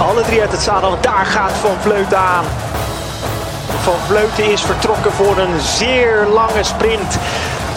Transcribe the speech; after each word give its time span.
Alle 0.00 0.22
drie 0.22 0.40
uit 0.40 0.52
het 0.52 0.62
zadel. 0.62 0.98
Daar 1.00 1.26
gaat 1.26 1.52
Van 1.52 1.76
Vleuten 1.80 2.18
aan. 2.18 2.44
Van 3.82 3.94
Vleuten 4.06 4.52
is 4.52 4.62
vertrokken 4.62 5.12
voor 5.12 5.38
een 5.38 5.60
zeer 5.60 6.26
lange 6.32 6.62
sprint. 6.62 7.18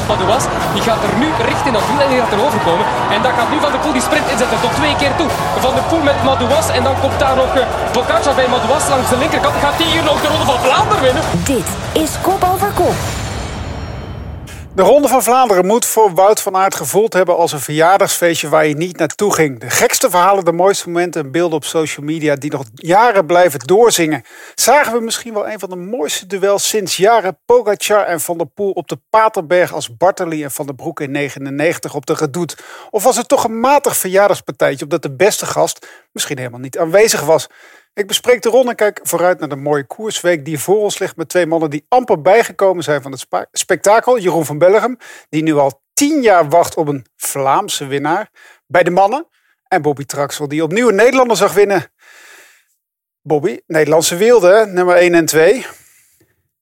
Madouas, 0.07 0.43
die 0.73 0.81
gaat 0.81 1.03
er 1.03 1.17
nu 1.17 1.27
richting 1.45 1.73
dat 1.73 1.83
doel 1.89 2.01
en 2.01 2.09
die 2.09 2.19
gaat 2.19 2.31
erover 2.31 2.59
komen. 2.59 2.85
En 3.11 3.21
dan 3.21 3.33
gaat 3.37 3.49
nu 3.49 3.59
Van 3.59 3.71
der 3.71 3.79
Poel 3.79 3.93
die 3.93 4.01
sprint 4.01 4.27
inzetten 4.31 4.59
tot 4.61 4.73
twee 4.75 4.95
keer 4.95 5.15
toe. 5.17 5.27
Van 5.59 5.73
der 5.73 5.83
Poel 5.83 6.01
met 6.01 6.23
Madouas 6.23 6.69
en 6.69 6.83
dan 6.83 6.95
komt 6.99 7.19
daar 7.19 7.35
nog 7.35 7.55
uh, 7.55 8.35
bij 8.35 8.47
Madouas 8.47 8.87
langs 8.89 9.09
de 9.09 9.17
linkerkant. 9.17 9.55
Gaat 9.61 9.77
hij 9.77 9.85
hier 9.85 10.03
nog 10.03 10.21
de 10.21 10.27
Ronde 10.27 10.45
van 10.45 10.59
Vlaanderen 10.59 11.03
winnen? 11.03 11.23
Dit 11.43 11.67
is 12.03 12.11
Kop 12.21 12.47
Over 12.53 12.71
Kop. 12.71 13.22
De 14.75 14.81
Ronde 14.81 15.07
van 15.07 15.23
Vlaanderen 15.23 15.65
moet 15.65 15.85
voor 15.85 16.13
Wout 16.13 16.41
van 16.41 16.55
Aert 16.55 16.75
gevoeld 16.75 17.13
hebben 17.13 17.37
als 17.37 17.51
een 17.51 17.59
verjaardagsfeestje 17.59 18.49
waar 18.49 18.65
je 18.65 18.75
niet 18.75 18.97
naartoe 18.97 19.33
ging. 19.33 19.59
De 19.59 19.69
gekste 19.69 20.09
verhalen, 20.09 20.45
de 20.45 20.51
mooiste 20.51 20.89
momenten 20.89 21.23
en 21.23 21.31
beelden 21.31 21.57
op 21.57 21.63
social 21.63 22.05
media 22.05 22.35
die 22.35 22.51
nog 22.51 22.63
jaren 22.73 23.25
blijven 23.25 23.59
doorzingen. 23.59 24.23
Zagen 24.55 24.93
we 24.93 24.99
misschien 24.99 25.33
wel 25.33 25.47
een 25.47 25.59
van 25.59 25.69
de 25.69 25.75
mooiste 25.75 26.27
duels 26.27 26.67
sinds 26.67 26.97
jaren 26.97 27.39
Pogacar 27.45 28.05
en 28.05 28.19
Van 28.19 28.37
der 28.37 28.47
Poel 28.47 28.71
op 28.71 28.87
de 28.87 28.99
Paterberg 29.09 29.73
als 29.73 29.97
Bartoli 29.97 30.43
en 30.43 30.51
Van 30.51 30.65
der 30.65 30.75
Broek 30.75 30.99
in 30.99 31.11
99 31.11 31.95
op 31.95 32.05
de 32.05 32.13
Redoute? 32.13 32.57
Of 32.89 33.03
was 33.03 33.17
het 33.17 33.27
toch 33.27 33.43
een 33.43 33.59
matig 33.59 33.97
verjaardagspartijtje 33.97 34.83
omdat 34.83 35.01
de 35.01 35.15
beste 35.15 35.45
gast 35.45 35.87
misschien 36.11 36.37
helemaal 36.37 36.59
niet 36.59 36.77
aanwezig 36.77 37.21
was? 37.21 37.47
Ik 37.95 38.07
bespreek 38.07 38.41
de 38.41 38.49
ronde 38.49 38.69
en 38.69 38.75
kijk 38.75 38.99
vooruit 39.03 39.39
naar 39.39 39.49
de 39.49 39.55
mooie 39.55 39.83
koersweek 39.83 40.45
die 40.45 40.59
voor 40.59 40.79
ons 40.79 40.99
ligt 40.99 41.15
met 41.15 41.29
twee 41.29 41.45
mannen 41.45 41.69
die 41.69 41.85
amper 41.87 42.21
bijgekomen 42.21 42.83
zijn 42.83 43.01
van 43.01 43.11
het 43.11 43.27
spektakel. 43.51 44.19
Jeroen 44.19 44.45
van 44.45 44.57
Bellegem, 44.57 44.97
die 45.29 45.43
nu 45.43 45.53
al 45.53 45.81
tien 45.93 46.21
jaar 46.21 46.49
wacht 46.49 46.75
op 46.75 46.87
een 46.87 47.05
Vlaamse 47.15 47.85
winnaar 47.85 48.29
bij 48.67 48.83
de 48.83 48.89
mannen. 48.89 49.27
En 49.67 49.81
Bobby 49.81 50.05
Traxel, 50.05 50.47
die 50.47 50.63
opnieuw 50.63 50.89
een 50.89 50.95
Nederlander 50.95 51.37
zag 51.37 51.53
winnen. 51.53 51.91
Bobby, 53.21 53.59
Nederlandse 53.67 54.15
wilde, 54.15 54.65
nummer 54.69 54.95
1 54.95 55.13
en 55.13 55.25
2. 55.25 55.65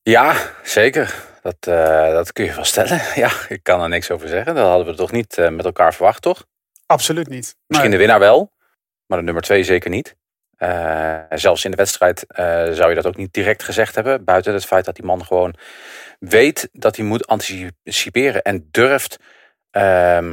Ja, 0.02 0.36
zeker. 0.64 1.30
Dat, 1.42 1.56
uh, 1.68 2.12
dat 2.12 2.34
kun 2.34 2.46
je 2.46 2.54
wel 2.54 2.66
stellen. 2.66 3.02
Ja, 3.16 3.32
ik 3.48 3.64
kan 3.64 3.82
er 3.82 3.90
niks 3.90 4.12
over 4.12 4.28
zeggen. 4.28 4.56
Dat 4.56 4.68
hadden 4.68 4.86
we 4.86 4.96
toch 4.96 5.12
niet 5.12 5.38
uh, 5.38 5.50
met 5.50 5.66
elkaar 5.66 5.94
verwacht, 5.94 6.22
toch? 6.22 6.46
Absoluut 6.86 7.28
niet. 7.28 7.56
Misschien 7.68 7.92
de 7.92 7.98
winnaar 7.98 8.20
wel, 8.20 8.52
maar 9.06 9.18
de 9.18 9.24
nummer 9.24 9.44
2 9.44 9.64
zeker 9.64 9.90
niet. 9.90 10.16
Uh, 10.64 11.20
zelfs 11.30 11.66
in 11.66 11.72
de 11.72 11.78
wedstrijd 11.78 12.26
uh, 12.30 12.36
zou 12.72 12.90
je 12.90 12.96
dat 12.96 13.06
ook 13.06 13.16
niet 13.16 13.34
direct 13.34 13.64
gezegd 13.64 13.96
hebben. 13.96 14.24
Buiten 14.24 14.54
het 14.54 14.66
feit 14.66 14.86
dat 14.86 14.96
die 14.96 15.06
man 15.06 15.26
gewoon 15.26 15.56
weet 16.20 16.70
dat 16.72 16.96
hij 16.96 17.06
moet 17.06 17.28
anticiperen 17.28 18.42
en 18.42 18.68
durft, 18.72 19.18
uh, 19.72 20.32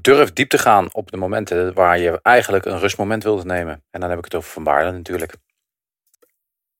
durft 0.00 0.34
diep 0.34 0.48
te 0.48 0.58
gaan 0.58 0.88
op 0.92 1.10
de 1.10 1.16
momenten 1.16 1.74
waar 1.74 1.98
je 1.98 2.18
eigenlijk 2.22 2.64
een 2.64 2.78
rustmoment 2.78 3.22
wilt 3.22 3.44
nemen. 3.44 3.84
En 3.90 4.00
dan 4.00 4.10
heb 4.10 4.18
ik 4.18 4.24
het 4.24 4.34
over 4.34 4.50
Van 4.50 4.64
Baarle 4.64 4.92
natuurlijk. 4.92 5.34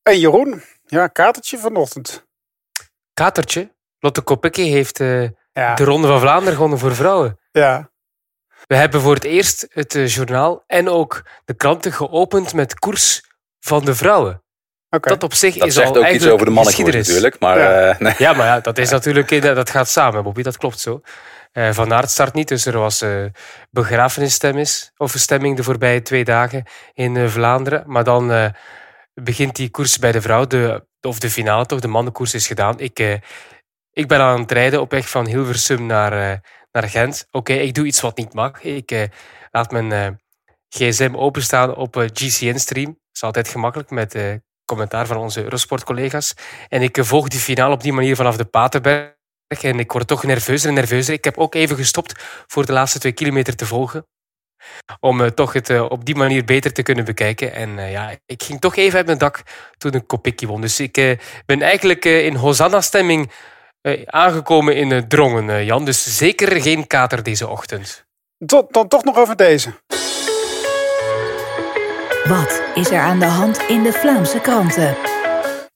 En 0.02 0.18
Jeroen, 0.18 0.62
ja, 0.84 1.06
katertje 1.06 1.58
vanochtend. 1.58 2.26
Katertje? 3.14 3.74
Lotte 3.98 4.22
Kopecky 4.22 4.68
heeft 4.68 5.00
uh, 5.00 5.28
ja. 5.52 5.74
de 5.74 5.84
Ronde 5.84 6.06
van 6.06 6.20
Vlaanderen 6.20 6.54
gewonnen 6.54 6.78
voor 6.78 6.94
vrouwen. 6.94 7.40
Ja, 7.50 7.90
we 8.66 8.76
hebben 8.76 9.00
voor 9.00 9.14
het 9.14 9.24
eerst 9.24 9.66
het 9.70 9.94
uh, 9.94 10.08
journaal 10.08 10.64
en 10.66 10.88
ook 10.88 11.22
de 11.44 11.54
kranten 11.54 11.92
geopend 11.92 12.54
met 12.54 12.78
koers 12.78 13.22
van 13.60 13.84
de 13.84 13.94
vrouwen. 13.94 14.44
Okay. 14.90 15.12
Dat 15.12 15.22
op 15.22 15.34
zich 15.34 15.56
dat 15.56 15.68
is 15.68 15.74
zegt 15.74 15.88
al 15.88 15.96
ook 15.96 16.08
iets 16.08 16.26
over 16.26 16.46
de 16.46 16.52
mannenkoers 16.52 16.94
natuurlijk. 16.94 17.38
Maar, 17.38 17.58
ja. 17.58 17.88
Uh, 17.88 17.98
nee. 17.98 18.14
ja, 18.18 18.32
maar 18.32 18.46
ja, 18.46 18.60
dat 18.60 18.78
is 18.78 18.90
natuurlijk 18.90 19.30
eh, 19.30 19.54
dat 19.54 19.70
gaat 19.70 19.88
samen, 19.88 20.22
Bobby. 20.22 20.42
Dat 20.42 20.56
klopt 20.56 20.80
zo. 20.80 21.00
Uh, 21.52 21.72
Van 21.72 21.92
Aert 21.92 22.10
start 22.10 22.34
niet, 22.34 22.48
dus 22.48 22.66
er 22.66 22.78
was 22.78 23.02
uh, 23.02 23.24
begrafenisstemming 23.70 24.68
of 24.96 25.14
stemming 25.16 25.56
de 25.56 25.62
voorbije 25.62 26.02
twee 26.02 26.24
dagen 26.24 26.64
in 26.92 27.30
Vlaanderen. 27.30 27.82
Maar 27.86 28.04
dan 28.04 28.52
begint 29.14 29.56
die 29.56 29.70
koers 29.70 29.98
bij 29.98 30.12
de 30.12 30.20
vrouw, 30.20 30.46
de, 30.46 30.86
of 31.00 31.18
de 31.18 31.30
finale 31.30 31.66
toch, 31.66 31.80
de 31.80 31.88
mannenkoers 31.88 32.34
is 32.34 32.46
gedaan. 32.46 32.80
Ik, 32.80 33.20
ik 33.92 34.08
ben 34.08 34.20
aan 34.20 34.40
het 34.40 34.52
rijden 34.52 34.80
op 34.80 34.90
weg 34.90 35.08
van 35.08 35.26
Hilversum 35.26 35.86
naar, 35.86 36.40
naar 36.80 36.90
Gent. 36.90 37.26
Oké, 37.30 37.52
ik 37.52 37.74
doe 37.74 37.86
iets 37.86 38.00
wat 38.00 38.16
niet 38.16 38.34
mag. 38.34 38.62
Ik 38.62 38.92
uh, 38.92 39.02
laat 39.50 39.70
mijn 39.70 39.90
uh, 39.90 40.08
gsm 40.68 41.14
openstaan 41.14 41.74
op 41.74 41.96
uh, 41.96 42.04
GCN-stream. 42.12 42.86
Dat 42.86 43.12
is 43.12 43.22
altijd 43.22 43.48
gemakkelijk 43.48 43.90
met 43.90 44.40
commentaar 44.64 45.06
van 45.06 45.16
onze 45.16 45.42
Eurosport-collega's. 45.42 46.34
En 46.68 46.82
ik 46.82 46.98
volg 47.00 47.28
die 47.28 47.40
finale 47.40 47.74
op 47.74 47.82
die 47.82 47.92
manier 47.92 48.16
vanaf 48.16 48.36
de 48.36 48.44
Paterberg. 48.44 49.14
En 49.60 49.78
ik 49.78 49.92
word 49.92 50.06
toch 50.06 50.24
nerveuzer 50.24 50.68
en 50.68 50.74
nerveuzer. 50.74 51.14
Ik 51.14 51.24
heb 51.24 51.38
ook 51.38 51.54
even 51.54 51.76
gestopt 51.76 52.24
voor 52.46 52.66
de 52.66 52.72
laatste 52.72 52.98
twee 52.98 53.12
kilometer 53.12 53.56
te 53.56 53.66
volgen. 53.66 54.06
Om 55.00 55.34
toch 55.34 55.52
het 55.52 55.80
op 55.80 56.04
die 56.04 56.14
manier 56.14 56.44
beter 56.44 56.72
te 56.72 56.82
kunnen 56.82 57.04
bekijken. 57.04 57.52
En 57.52 57.90
ja, 57.90 58.16
ik 58.26 58.42
ging 58.42 58.60
toch 58.60 58.76
even 58.76 58.96
uit 58.96 59.06
mijn 59.06 59.18
dak 59.18 59.42
toen 59.78 59.94
een 59.94 60.06
Kopecky 60.06 60.46
won. 60.46 60.60
Dus 60.60 60.80
ik 60.80 61.18
ben 61.46 61.62
eigenlijk 61.62 62.04
in 62.04 62.34
Hosanna-stemming 62.34 63.30
aangekomen 64.06 64.76
in 64.76 64.90
uh, 64.90 64.98
Drongen, 64.98 65.48
uh, 65.48 65.66
Jan. 65.66 65.84
Dus 65.84 66.16
zeker 66.16 66.60
geen 66.62 66.86
kater 66.86 67.22
deze 67.22 67.48
ochtend. 67.48 68.04
Tot, 68.46 68.72
dan 68.72 68.88
toch 68.88 69.04
nog 69.04 69.16
over 69.16 69.36
deze. 69.36 69.70
Wat 72.28 72.62
is 72.74 72.90
er 72.90 73.00
aan 73.00 73.18
de 73.18 73.26
hand 73.26 73.58
in 73.68 73.82
de 73.82 73.92
Vlaamse 73.92 74.40
kranten? 74.40 74.96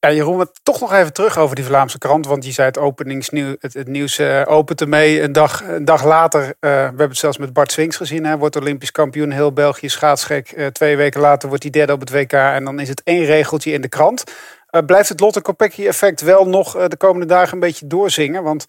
Ja, 0.00 0.12
Jeroen, 0.12 0.38
we 0.38 0.48
toch 0.62 0.80
nog 0.80 0.92
even 0.92 1.12
terug 1.12 1.38
over 1.38 1.56
die 1.56 1.64
Vlaamse 1.64 1.98
krant. 1.98 2.26
Want 2.26 2.44
je 2.44 2.52
zei 2.52 2.66
het 2.66 2.78
openingsnieuws, 2.78 3.56
het, 3.58 3.74
het 3.74 3.88
nieuws 3.88 4.18
uh, 4.18 4.42
opent 4.44 4.80
ermee. 4.80 5.22
Een 5.22 5.32
dag, 5.32 5.62
een 5.62 5.84
dag 5.84 6.04
later, 6.04 6.42
uh, 6.42 6.50
we 6.60 6.68
hebben 6.68 7.08
het 7.08 7.16
zelfs 7.16 7.38
met 7.38 7.52
Bart 7.52 7.72
Swings 7.72 7.96
gezien. 7.96 8.24
Hij 8.24 8.38
wordt 8.38 8.56
Olympisch 8.56 8.92
kampioen, 8.92 9.30
heel 9.30 9.52
België 9.52 9.88
schaatsgek. 9.88 10.52
Uh, 10.56 10.66
twee 10.66 10.96
weken 10.96 11.20
later 11.20 11.48
wordt 11.48 11.62
hij 11.62 11.72
derde 11.72 11.92
op 11.92 12.00
het 12.00 12.10
WK. 12.10 12.32
En 12.32 12.64
dan 12.64 12.80
is 12.80 12.88
het 12.88 13.02
één 13.04 13.24
regeltje 13.24 13.72
in 13.72 13.80
de 13.80 13.88
krant. 13.88 14.24
Uh, 14.70 14.82
blijft 14.86 15.08
het 15.08 15.20
Lotte 15.20 15.40
Kopecky 15.40 15.86
effect 15.86 16.20
wel 16.20 16.46
nog 16.48 16.76
uh, 16.76 16.86
de 16.86 16.96
komende 16.96 17.26
dagen 17.26 17.52
een 17.52 17.60
beetje 17.60 17.86
doorzingen? 17.86 18.42
Want... 18.42 18.66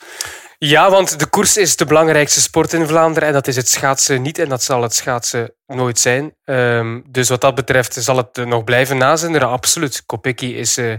Ja, 0.58 0.90
want 0.90 1.20
de 1.20 1.26
koers 1.26 1.58
is 1.58 1.76
de 1.76 1.86
belangrijkste 1.86 2.42
sport 2.42 2.74
in 2.74 2.88
Vlaanderen. 2.88 3.28
En 3.28 3.34
dat 3.34 3.48
is 3.48 3.56
het 3.56 3.70
schaatsen 3.70 4.22
niet. 4.22 4.40
En 4.40 4.50
dat 4.50 4.64
zal 4.64 4.82
het 4.82 4.94
schaatsen 4.94 5.54
nooit 5.66 6.00
zijn. 6.00 6.36
Um, 6.46 7.04
dus 7.10 7.30
wat 7.30 7.42
dat 7.42 7.56
betreft 7.56 7.94
zal 7.94 8.18
het 8.18 8.36
nog 8.36 8.64
blijven 8.64 8.98
nazinderen. 8.98 9.48
Absoluut. 9.48 10.06
Kopecky 10.06 10.46
is 10.46 10.78
uh, 10.78 10.96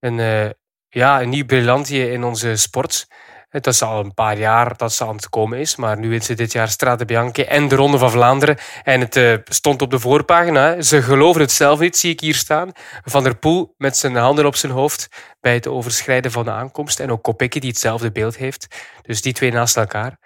een, 0.00 0.54
ja, 0.88 1.20
een 1.20 1.28
nieuw 1.28 1.44
briljantje 1.44 2.10
in 2.10 2.24
onze 2.24 2.56
sport. 2.56 3.06
Het 3.52 3.66
is 3.66 3.82
al 3.82 4.04
een 4.04 4.14
paar 4.14 4.38
jaar 4.38 4.76
dat 4.76 4.92
ze 4.92 5.04
aan 5.04 5.16
het 5.16 5.28
komen 5.28 5.58
is. 5.58 5.76
Maar 5.76 5.98
nu 5.98 6.14
is 6.14 6.26
ze 6.26 6.34
dit 6.34 6.52
jaar 6.52 6.68
Strade 6.68 7.04
Bianche 7.04 7.44
en 7.44 7.68
de 7.68 7.74
Ronde 7.74 7.98
van 7.98 8.10
Vlaanderen. 8.10 8.58
En 8.82 9.00
het 9.00 9.16
uh, 9.16 9.36
stond 9.44 9.82
op 9.82 9.90
de 9.90 9.98
voorpagina. 9.98 10.82
Ze 10.82 11.02
geloven 11.02 11.40
het 11.40 11.50
zelf 11.50 11.80
niet, 11.80 11.96
zie 11.96 12.10
ik 12.10 12.20
hier 12.20 12.34
staan. 12.34 12.72
Van 13.04 13.22
der 13.22 13.36
Poel 13.36 13.74
met 13.76 13.96
zijn 13.96 14.16
handen 14.16 14.46
op 14.46 14.56
zijn 14.56 14.72
hoofd 14.72 15.08
bij 15.40 15.54
het 15.54 15.66
overschrijden 15.66 16.30
van 16.30 16.44
de 16.44 16.50
aankomst. 16.50 17.00
En 17.00 17.10
ook 17.10 17.22
Kopecky 17.22 17.58
die 17.58 17.70
hetzelfde 17.70 18.12
beeld 18.12 18.36
heeft. 18.36 18.66
Dus 19.02 19.22
die 19.22 19.32
twee 19.32 19.52
naast 19.52 19.76
elkaar. 19.76 20.18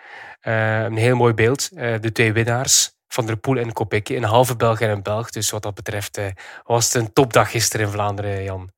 Uh, 0.42 0.82
een 0.82 0.96
heel 0.96 1.16
mooi 1.16 1.34
beeld. 1.34 1.68
Uh, 1.72 1.94
de 2.00 2.12
twee 2.12 2.32
winnaars. 2.32 2.94
Van 3.08 3.26
der 3.26 3.36
Poel 3.36 3.56
en 3.56 3.72
Kopecky. 3.72 4.16
Een 4.16 4.24
halve 4.24 4.56
Belg 4.56 4.80
en 4.80 4.90
een 4.90 5.02
Belg. 5.02 5.30
Dus 5.30 5.50
wat 5.50 5.62
dat 5.62 5.74
betreft 5.74 6.20
was 6.64 6.84
het 6.84 6.94
een 6.94 7.12
topdag 7.12 7.50
gisteren 7.50 7.86
in 7.86 7.92
Vlaanderen, 7.92 8.42
Jan. 8.42 8.70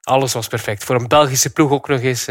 Alles 0.00 0.32
was 0.32 0.48
perfect. 0.48 0.84
Voor 0.84 0.96
een 0.96 1.08
Belgische 1.08 1.52
ploeg 1.52 1.70
ook 1.70 1.88
nog 1.88 2.00
eens 2.00 2.26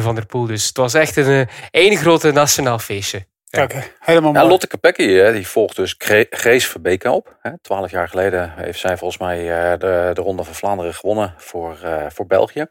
van 0.00 0.14
der 0.14 0.26
Poel. 0.26 0.46
Dus 0.46 0.66
het 0.66 0.76
was 0.76 0.94
echt 0.94 1.16
een 1.16 1.48
één 1.70 1.96
grote 1.96 2.32
nationaal 2.32 2.78
feestje. 2.78 3.26
Ja. 3.44 3.66
Kijk, 3.66 3.96
helemaal 3.98 4.32
mooi. 4.32 4.44
Ja, 4.44 4.50
Lotte 4.50 4.66
Kopecky 4.66 5.32
die 5.32 5.48
volgt 5.48 5.76
dus 5.76 5.94
Grace 6.30 6.68
Verbeke 6.68 7.10
op. 7.10 7.36
Twaalf 7.62 7.90
jaar 7.90 8.08
geleden 8.08 8.52
heeft 8.56 8.78
zij 8.78 8.96
volgens 8.96 9.20
mij 9.20 9.38
de, 9.78 10.10
de 10.14 10.20
Ronde 10.20 10.44
van 10.44 10.54
Vlaanderen 10.54 10.94
gewonnen 10.94 11.34
voor, 11.36 11.78
voor 12.08 12.26
België. 12.26 12.60
En 12.60 12.68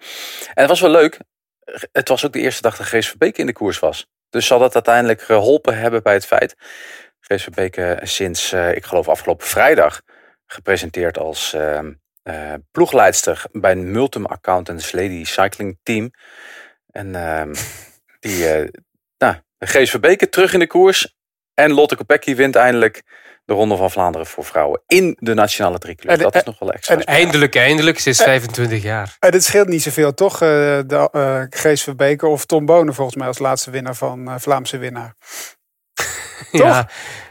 het 0.53 0.67
was 0.67 0.81
wel 0.81 0.89
leuk. 0.89 1.19
Het 1.91 2.07
was 2.07 2.25
ook 2.25 2.33
de 2.33 2.39
eerste 2.39 2.61
dag 2.61 2.77
dat 2.77 2.87
Grace 2.87 3.09
Verbeke 3.09 3.39
in 3.39 3.45
de 3.45 3.53
koers 3.53 3.79
was. 3.79 4.07
Dus 4.29 4.47
zal 4.47 4.59
dat 4.59 4.73
uiteindelijk 4.73 5.21
geholpen 5.21 5.77
hebben 5.77 6.03
bij 6.03 6.13
het 6.13 6.25
feit. 6.25 6.55
Grace 7.19 7.43
Verbeke 7.43 7.99
sinds, 8.01 8.53
ik 8.53 8.85
geloof 8.85 9.09
afgelopen 9.09 9.47
vrijdag, 9.47 10.01
gepresenteerd 10.45 11.17
als 11.17 11.53
uh, 11.53 11.79
uh, 12.23 12.53
ploegleidster 12.71 13.43
bij 13.51 13.71
een 13.71 13.91
Multum 13.91 14.25
Accountants 14.25 14.91
Lady 14.91 15.23
Cycling 15.23 15.79
Team. 15.83 16.11
En 16.91 17.07
uh, 17.07 17.43
die, 18.19 18.61
uh, 18.61 18.69
nou, 19.17 19.35
Gees 19.59 19.89
Verbeke 19.89 20.29
terug 20.29 20.53
in 20.53 20.59
de 20.59 20.67
koers. 20.67 21.15
En 21.53 21.71
Lotte 21.71 21.95
Kopecky 21.95 22.35
wint 22.35 22.55
eindelijk 22.55 23.03
de 23.45 23.53
Ronde 23.53 23.75
van 23.75 23.91
Vlaanderen 23.91 24.27
voor 24.27 24.45
vrouwen. 24.45 24.81
In 24.87 25.17
de 25.19 25.33
nationale 25.33 25.77
tricolore. 25.77 26.17
Dat 26.17 26.35
is 26.35 26.43
nog 26.43 26.59
wel 26.59 26.71
extra. 26.71 26.95
En 26.95 27.03
eindelijk, 27.03 27.55
eindelijk. 27.55 27.99
Ze 27.99 28.09
is 28.09 28.21
25 28.21 28.83
jaar. 28.83 29.15
En 29.19 29.31
het 29.31 29.43
scheelt 29.43 29.67
niet 29.67 29.81
zoveel, 29.81 30.13
toch? 30.13 30.33
Uh, 30.33 30.39
de, 30.39 31.09
uh, 31.11 31.41
Gees 31.49 31.83
Verbeke 31.83 32.27
of 32.27 32.45
Tom 32.45 32.65
Bonen 32.65 32.93
volgens 32.93 33.17
mij 33.17 33.27
als 33.27 33.39
laatste 33.39 33.71
winnaar 33.71 33.95
van 33.95 34.29
uh, 34.29 34.35
Vlaamse 34.37 34.77
winnaar. 34.77 35.15
ja, 36.51 36.89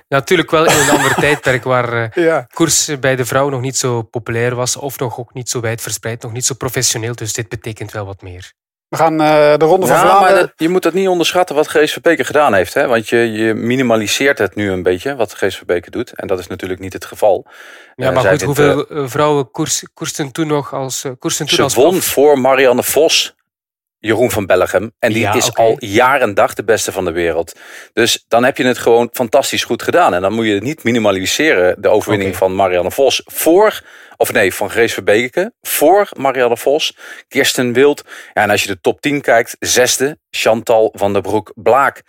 natuurlijk 0.08 0.50
wel 0.50 0.64
in 0.66 0.78
een 0.78 0.90
ander 0.90 1.14
tijdperk 1.24 1.64
waar 1.64 2.20
ja. 2.20 2.46
koers 2.54 2.98
bij 3.00 3.16
de 3.16 3.24
vrouw 3.24 3.48
nog 3.48 3.60
niet 3.60 3.76
zo 3.76 4.02
populair 4.02 4.54
was. 4.54 4.76
Of 4.76 4.98
nog 4.98 5.18
ook 5.18 5.34
niet 5.34 5.48
zo 5.48 5.60
wijd 5.60 5.80
verspreid, 5.80 6.22
nog 6.22 6.32
niet 6.32 6.46
zo 6.46 6.54
professioneel. 6.54 7.14
Dus 7.14 7.32
dit 7.32 7.48
betekent 7.48 7.92
wel 7.92 8.06
wat 8.06 8.22
meer. 8.22 8.52
We 8.90 8.96
gaan 8.96 9.12
uh, 9.12 9.56
de 9.56 9.64
Ronde 9.64 9.86
van 9.86 9.96
ja, 9.96 10.02
Vlaanderen... 10.02 10.32
Maar 10.32 10.42
dat, 10.42 10.52
je 10.56 10.68
moet 10.68 10.82
dat 10.82 10.92
niet 10.92 11.08
onderschatten 11.08 11.56
wat 11.56 11.68
Gees 11.68 11.92
Verbeke 11.92 12.24
gedaan 12.24 12.54
heeft. 12.54 12.74
Hè? 12.74 12.86
Want 12.86 13.08
je, 13.08 13.16
je 13.16 13.54
minimaliseert 13.54 14.38
het 14.38 14.54
nu 14.54 14.70
een 14.70 14.82
beetje, 14.82 15.16
wat 15.16 15.34
Gees 15.34 15.56
Verbeke 15.56 15.90
doet. 15.90 16.12
En 16.12 16.26
dat 16.26 16.38
is 16.38 16.46
natuurlijk 16.46 16.80
niet 16.80 16.92
het 16.92 17.04
geval. 17.04 17.46
Ja, 17.96 18.08
uh, 18.08 18.14
maar 18.14 18.24
goed, 18.24 18.42
hoeveel 18.42 18.92
uh, 18.92 19.08
vrouwen 19.08 19.50
koers, 19.50 19.84
koersten 19.94 20.32
toen 20.32 20.46
nog 20.46 20.74
als, 20.74 21.04
koersten 21.18 21.46
toen 21.46 21.56
ze 21.56 21.62
als 21.62 21.74
won 21.74 22.00
voor 22.00 22.38
Marianne 22.38 22.82
Vos 22.82 23.34
Jeroen 24.00 24.30
van 24.30 24.46
Bellegem. 24.46 24.92
En 24.98 25.12
die 25.12 25.22
ja, 25.22 25.34
is 25.34 25.48
okay. 25.48 25.66
al 25.66 25.76
jaar 25.78 26.20
en 26.20 26.34
dag 26.34 26.54
de 26.54 26.64
beste 26.64 26.92
van 26.92 27.04
de 27.04 27.12
wereld. 27.12 27.58
Dus 27.92 28.24
dan 28.28 28.44
heb 28.44 28.56
je 28.56 28.64
het 28.64 28.78
gewoon 28.78 29.08
fantastisch 29.12 29.64
goed 29.64 29.82
gedaan. 29.82 30.14
En 30.14 30.20
dan 30.20 30.32
moet 30.32 30.46
je 30.46 30.54
het 30.54 30.62
niet 30.62 30.84
minimaliseren, 30.84 31.82
de 31.82 31.88
overwinning 31.88 32.34
okay. 32.34 32.40
van 32.40 32.54
Marianne 32.54 32.90
Vos. 32.90 33.22
Voor, 33.24 33.82
of 34.16 34.32
nee, 34.32 34.54
van 34.54 34.70
Grace 34.70 34.94
Verbeke. 34.94 35.52
Voor 35.60 36.08
Marianne 36.18 36.56
Vos, 36.56 36.96
Kirsten 37.28 37.72
Wild. 37.72 38.04
Ja, 38.34 38.42
en 38.42 38.50
als 38.50 38.62
je 38.62 38.68
de 38.68 38.80
top 38.80 39.00
10 39.00 39.20
kijkt, 39.20 39.56
zesde, 39.58 40.18
Chantal 40.30 40.92
van 40.96 41.12
der 41.12 41.22
Broek 41.22 41.52
Blaak. 41.54 42.02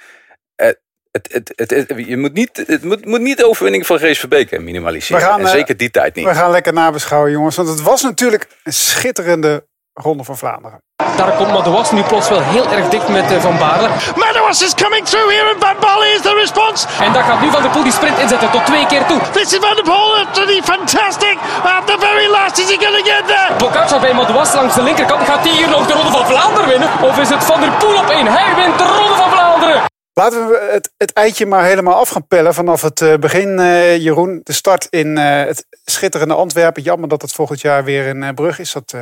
Uh, 0.62 0.68
het, 1.12 1.28
het, 1.32 1.52
het, 1.56 1.70
het, 1.70 2.08
je 2.08 2.18
moet 2.18 2.34
niet, 2.34 2.64
het 2.68 2.84
moet, 2.84 3.06
moet 3.06 3.22
niet 3.22 3.38
de 3.38 3.48
overwinning 3.48 3.86
van 3.86 3.98
Grace 3.98 4.20
Verbeke 4.20 4.60
minimaliseren. 4.60 5.22
Gaan, 5.22 5.40
en 5.40 5.48
zeker 5.48 5.78
die 5.78 5.92
tijd 5.92 6.16
niet. 6.16 6.26
We 6.26 6.34
gaan 6.36 6.52
lekker 6.52 6.74
nabeschouwen, 6.74 7.32
jongens. 7.32 7.56
Want 7.56 7.68
het 7.68 7.82
was 7.82 8.02
natuurlijk 8.02 8.48
een 8.64 8.74
schitterende 8.74 9.70
Ronde 9.94 10.24
van 10.24 10.38
Vlaanderen. 10.38 10.80
Daar 11.16 11.32
komt 11.32 11.52
Madouas 11.52 11.92
nu 11.92 12.02
plots 12.04 12.30
wel 12.30 12.42
heel 12.42 12.68
erg 12.72 12.90
dicht 12.90 13.08
met 13.08 13.32
uh, 13.32 13.42
Van 13.42 13.58
Baarle. 13.58 13.88
Madouas 14.16 14.62
is 14.62 14.74
coming 14.84 15.06
through 15.06 15.30
here 15.36 15.48
and 15.54 15.64
Van 15.64 15.76
Baarle 15.80 16.06
is 16.16 16.22
the 16.22 16.34
response. 16.44 16.88
En 17.06 17.14
daar 17.14 17.24
gaat 17.24 17.42
nu 17.42 17.50
Van 17.52 17.62
der 17.62 17.72
Poel 17.72 17.84
die 17.84 17.92
sprint 17.92 18.18
inzetten 18.20 18.52
tot 18.52 18.66
twee 18.66 18.86
keer 18.86 19.06
toe. 19.06 19.20
This 19.32 19.54
is 19.54 19.60
Van 19.60 19.76
der 19.76 19.84
Poel, 19.84 20.18
absolutely 20.18 20.62
fantastic. 20.62 21.38
At 21.64 21.88
the 21.88 21.98
very 22.00 22.28
last 22.28 22.58
is 22.58 22.70
he 22.72 22.78
going 22.86 22.98
to 23.02 23.12
get 23.12 23.24
there. 23.28 23.56
Pogacar 23.58 24.00
bij 24.00 24.14
Madouas 24.14 24.54
langs 24.54 24.76
de 24.76 24.84
linkerkant. 24.84 25.22
Gaat 25.24 25.44
hij 25.48 25.52
hier 25.52 25.70
nog 25.70 25.88
de 25.88 25.94
Ronde 25.94 26.12
van 26.12 26.26
Vlaanderen 26.26 26.70
winnen? 26.70 26.90
Of 27.02 27.18
is 27.20 27.30
het 27.30 27.44
Van 27.44 27.60
der 27.60 27.72
Poel 27.72 27.98
op 27.98 28.10
één? 28.10 28.28
Hij 28.28 28.56
wint 28.56 28.78
de 28.78 28.86
Ronde 28.86 29.16
van 29.16 29.30
Vlaanderen. 29.30 29.82
Laten 30.14 30.48
we 30.48 30.70
het, 30.72 30.92
het 30.98 31.14
eitje 31.14 31.46
maar 31.46 31.64
helemaal 31.64 31.96
af 31.96 32.10
gaan 32.10 32.28
pellen 32.28 32.54
vanaf 32.54 32.82
het 32.82 33.02
uh, 33.02 33.16
begin, 33.16 33.60
uh, 33.60 33.98
Jeroen. 33.98 34.40
De 34.44 34.54
start 34.54 34.88
in 34.90 35.08
uh, 35.18 35.24
het 35.24 35.66
schitterende 35.86 36.34
Antwerpen. 36.34 36.84
Jammer 36.84 37.10
dat 37.10 37.22
het 37.22 37.34
volgend 37.34 37.62
jaar 37.62 37.84
weer 37.84 38.06
in 38.06 38.34
Brug 38.36 38.60
is. 38.60 38.72
Dat 38.72 38.94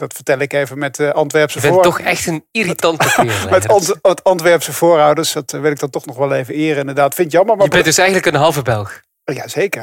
dat 0.00 0.12
vertel 0.12 0.38
ik 0.38 0.52
even 0.52 0.78
met 0.78 0.98
uh, 0.98 1.10
Antwerpse 1.10 1.60
voorouders. 1.60 1.96
toch 1.96 2.06
echt 2.06 2.26
een 2.26 2.44
irritante 2.50 3.08
Met 3.50 3.68
Ant 3.68 3.98
het 4.02 4.24
Antwerpse 4.24 4.72
voorouders. 4.72 5.32
Dat 5.32 5.50
wil 5.50 5.70
ik 5.70 5.78
dan 5.78 5.90
toch 5.90 6.06
nog 6.06 6.16
wel 6.16 6.32
even 6.32 6.54
eren. 6.54 6.78
Inderdaad, 6.78 7.14
vind 7.14 7.32
je 7.32 7.36
jammer. 7.36 7.56
Maar 7.56 7.64
je 7.64 7.70
bent 7.70 7.84
dus 7.84 7.98
eigenlijk 7.98 8.34
een 8.34 8.40
halve 8.40 8.62
Belg. 8.62 9.00
Ja, 9.24 9.48
zeker. 9.48 9.82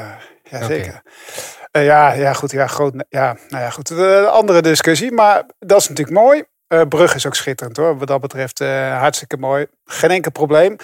Ja, 0.50 0.62
zeker. 0.62 1.02
Okay. 1.72 1.82
Uh, 1.82 1.88
ja, 1.88 2.12
ja, 2.12 2.32
goed. 2.32 2.50
Ja, 2.50 2.66
groot, 2.66 2.94
ja, 3.08 3.36
nou 3.48 3.62
ja, 3.62 3.70
goed. 3.70 3.90
Een 3.90 4.26
andere 4.26 4.62
discussie. 4.62 5.12
Maar 5.12 5.44
dat 5.58 5.80
is 5.80 5.88
natuurlijk 5.88 6.18
mooi. 6.18 6.44
Uh, 6.68 6.82
Brug 6.88 7.14
is 7.14 7.26
ook 7.26 7.34
schitterend 7.34 7.76
hoor. 7.76 7.98
Wat 7.98 8.08
dat 8.08 8.20
betreft 8.20 8.58
hartstikke 8.98 9.36
mooi. 9.36 9.66
Geen 9.84 10.10
enkel 10.10 10.30
probleem 10.30 10.76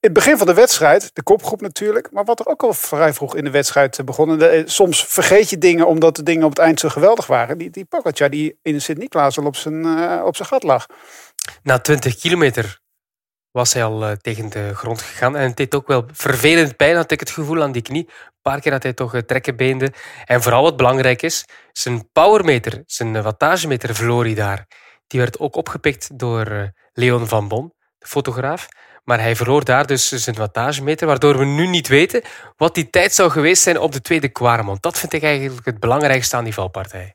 het 0.00 0.12
begin 0.12 0.38
van 0.38 0.46
de 0.46 0.54
wedstrijd, 0.54 1.10
de 1.12 1.22
kopgroep 1.22 1.60
natuurlijk, 1.60 2.10
maar 2.12 2.24
wat 2.24 2.40
er 2.40 2.46
ook 2.46 2.62
al 2.62 2.72
vrij 2.72 3.12
vroeg 3.12 3.36
in 3.36 3.44
de 3.44 3.50
wedstrijd 3.50 4.04
begonnen. 4.04 4.50
Eh, 4.50 4.62
soms 4.66 5.04
vergeet 5.04 5.50
je 5.50 5.58
dingen 5.58 5.86
omdat 5.86 6.16
de 6.16 6.22
dingen 6.22 6.44
op 6.44 6.50
het 6.50 6.58
eind 6.58 6.80
zo 6.80 6.88
geweldig 6.88 7.26
waren. 7.26 7.58
Die, 7.58 7.70
die 7.70 7.86
die 8.30 8.58
in 8.62 8.80
Sint-Niklaas 8.80 9.38
al 9.38 9.44
op 9.44 9.56
zijn, 9.56 9.86
uh, 9.86 10.22
op 10.24 10.36
zijn 10.36 10.48
gat 10.48 10.62
lag. 10.62 10.86
Na 11.62 11.78
20 11.78 12.16
kilometer 12.16 12.80
was 13.50 13.72
hij 13.72 13.84
al 13.84 14.02
uh, 14.02 14.12
tegen 14.12 14.48
de 14.48 14.74
grond 14.74 15.02
gegaan. 15.02 15.36
En 15.36 15.46
het 15.46 15.56
deed 15.56 15.74
ook 15.74 15.86
wel 15.86 16.04
vervelend 16.12 16.76
pijn, 16.76 16.96
had 16.96 17.10
ik 17.10 17.20
het 17.20 17.30
gevoel, 17.30 17.62
aan 17.62 17.72
die 17.72 17.82
knie. 17.82 18.04
Een 18.08 18.42
paar 18.42 18.60
keer 18.60 18.72
had 18.72 18.82
hij 18.82 18.92
toch 18.92 19.12
beende. 19.56 19.92
En 20.24 20.42
vooral 20.42 20.62
wat 20.62 20.76
belangrijk 20.76 21.22
is, 21.22 21.44
zijn 21.72 22.10
powermeter, 22.12 22.82
zijn 22.86 23.22
wattagemeter 23.22 23.94
verloor 23.94 24.34
daar. 24.34 24.66
Die 25.06 25.20
werd 25.20 25.38
ook 25.38 25.56
opgepikt 25.56 26.18
door 26.18 26.72
Leon 26.92 27.26
van 27.26 27.48
Bon, 27.48 27.72
de 27.98 28.06
fotograaf. 28.06 28.68
Maar 29.08 29.20
hij 29.20 29.36
verloor 29.36 29.64
daar 29.64 29.86
dus 29.86 30.08
zijn 30.08 30.36
wattagemeter, 30.36 31.06
waardoor 31.06 31.38
we 31.38 31.44
nu 31.44 31.66
niet 31.66 31.88
weten 31.88 32.22
wat 32.56 32.74
die 32.74 32.90
tijd 32.90 33.14
zou 33.14 33.30
geweest 33.30 33.62
zijn 33.62 33.78
op 33.78 33.92
de 33.92 34.00
tweede 34.00 34.28
Quaremont. 34.28 34.82
Dat 34.82 34.98
vind 34.98 35.12
ik 35.12 35.22
eigenlijk 35.22 35.66
het 35.66 35.80
belangrijkste 35.80 36.36
aan 36.36 36.44
die 36.44 36.54
valpartij. 36.54 37.14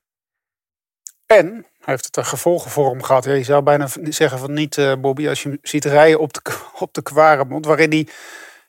En 1.26 1.66
heeft 1.80 2.06
het 2.06 2.16
er 2.16 2.26
gevolgen 2.26 2.72
voor 2.72 2.90
hem 2.90 3.04
gehad. 3.04 3.24
je 3.24 3.44
zou 3.44 3.64
bijna 3.64 3.88
zeggen 4.04 4.40
van 4.40 4.54
niet, 4.54 4.78
uh, 4.78 4.94
Bobby, 4.96 5.28
als 5.28 5.44
je 5.44 5.50
hem 5.50 5.58
ziet 5.62 5.86
rijden 5.86 6.20
op 6.20 6.34
de, 6.34 6.42
op 6.86 6.94
de 6.94 7.02
Quaremont, 7.02 7.66
waarin 7.66 7.92
hij 7.92 8.08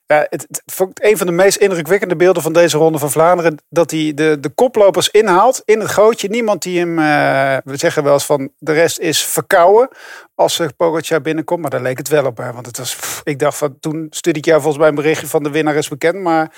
het, 0.06 0.46
het 0.48 0.62
een 0.94 1.16
van 1.16 1.26
de 1.26 1.32
meest 1.32 1.56
indrukwekkende 1.56 2.16
beelden 2.16 2.42
van 2.42 2.52
deze 2.52 2.78
ronde 2.78 2.98
van 2.98 3.10
Vlaanderen. 3.10 3.62
Dat 3.68 3.90
hij 3.90 4.12
de, 4.14 4.40
de 4.40 4.48
koplopers 4.48 5.08
inhaalt 5.08 5.62
in 5.64 5.80
het 5.80 5.90
gootje. 5.90 6.28
Niemand 6.28 6.62
die 6.62 6.78
hem, 6.78 6.98
uh, 6.98 7.56
we 7.64 7.76
zeggen 7.76 8.04
wel 8.04 8.12
eens 8.12 8.26
van 8.26 8.52
de 8.58 8.72
rest 8.72 8.98
is 8.98 9.24
verkouden. 9.24 9.88
Als 10.34 10.58
uh, 10.58 10.68
Pogacar 10.76 11.20
binnenkomt. 11.20 11.60
Maar 11.60 11.70
daar 11.70 11.82
leek 11.82 11.98
het 11.98 12.08
wel 12.08 12.26
op. 12.26 12.36
Hè, 12.36 12.52
want 12.52 12.66
het 12.66 12.78
was, 12.78 13.20
ik 13.24 13.38
dacht 13.38 13.58
van 13.58 13.78
toen 13.80 14.06
stuurde 14.10 14.38
ik 14.38 14.44
jou 14.44 14.60
volgens 14.60 14.80
mij 14.80 14.88
een 14.88 15.02
berichtje 15.02 15.26
van 15.26 15.42
de 15.42 15.50
winnaar 15.50 15.74
is 15.74 15.88
bekend. 15.88 16.22
Maar 16.22 16.52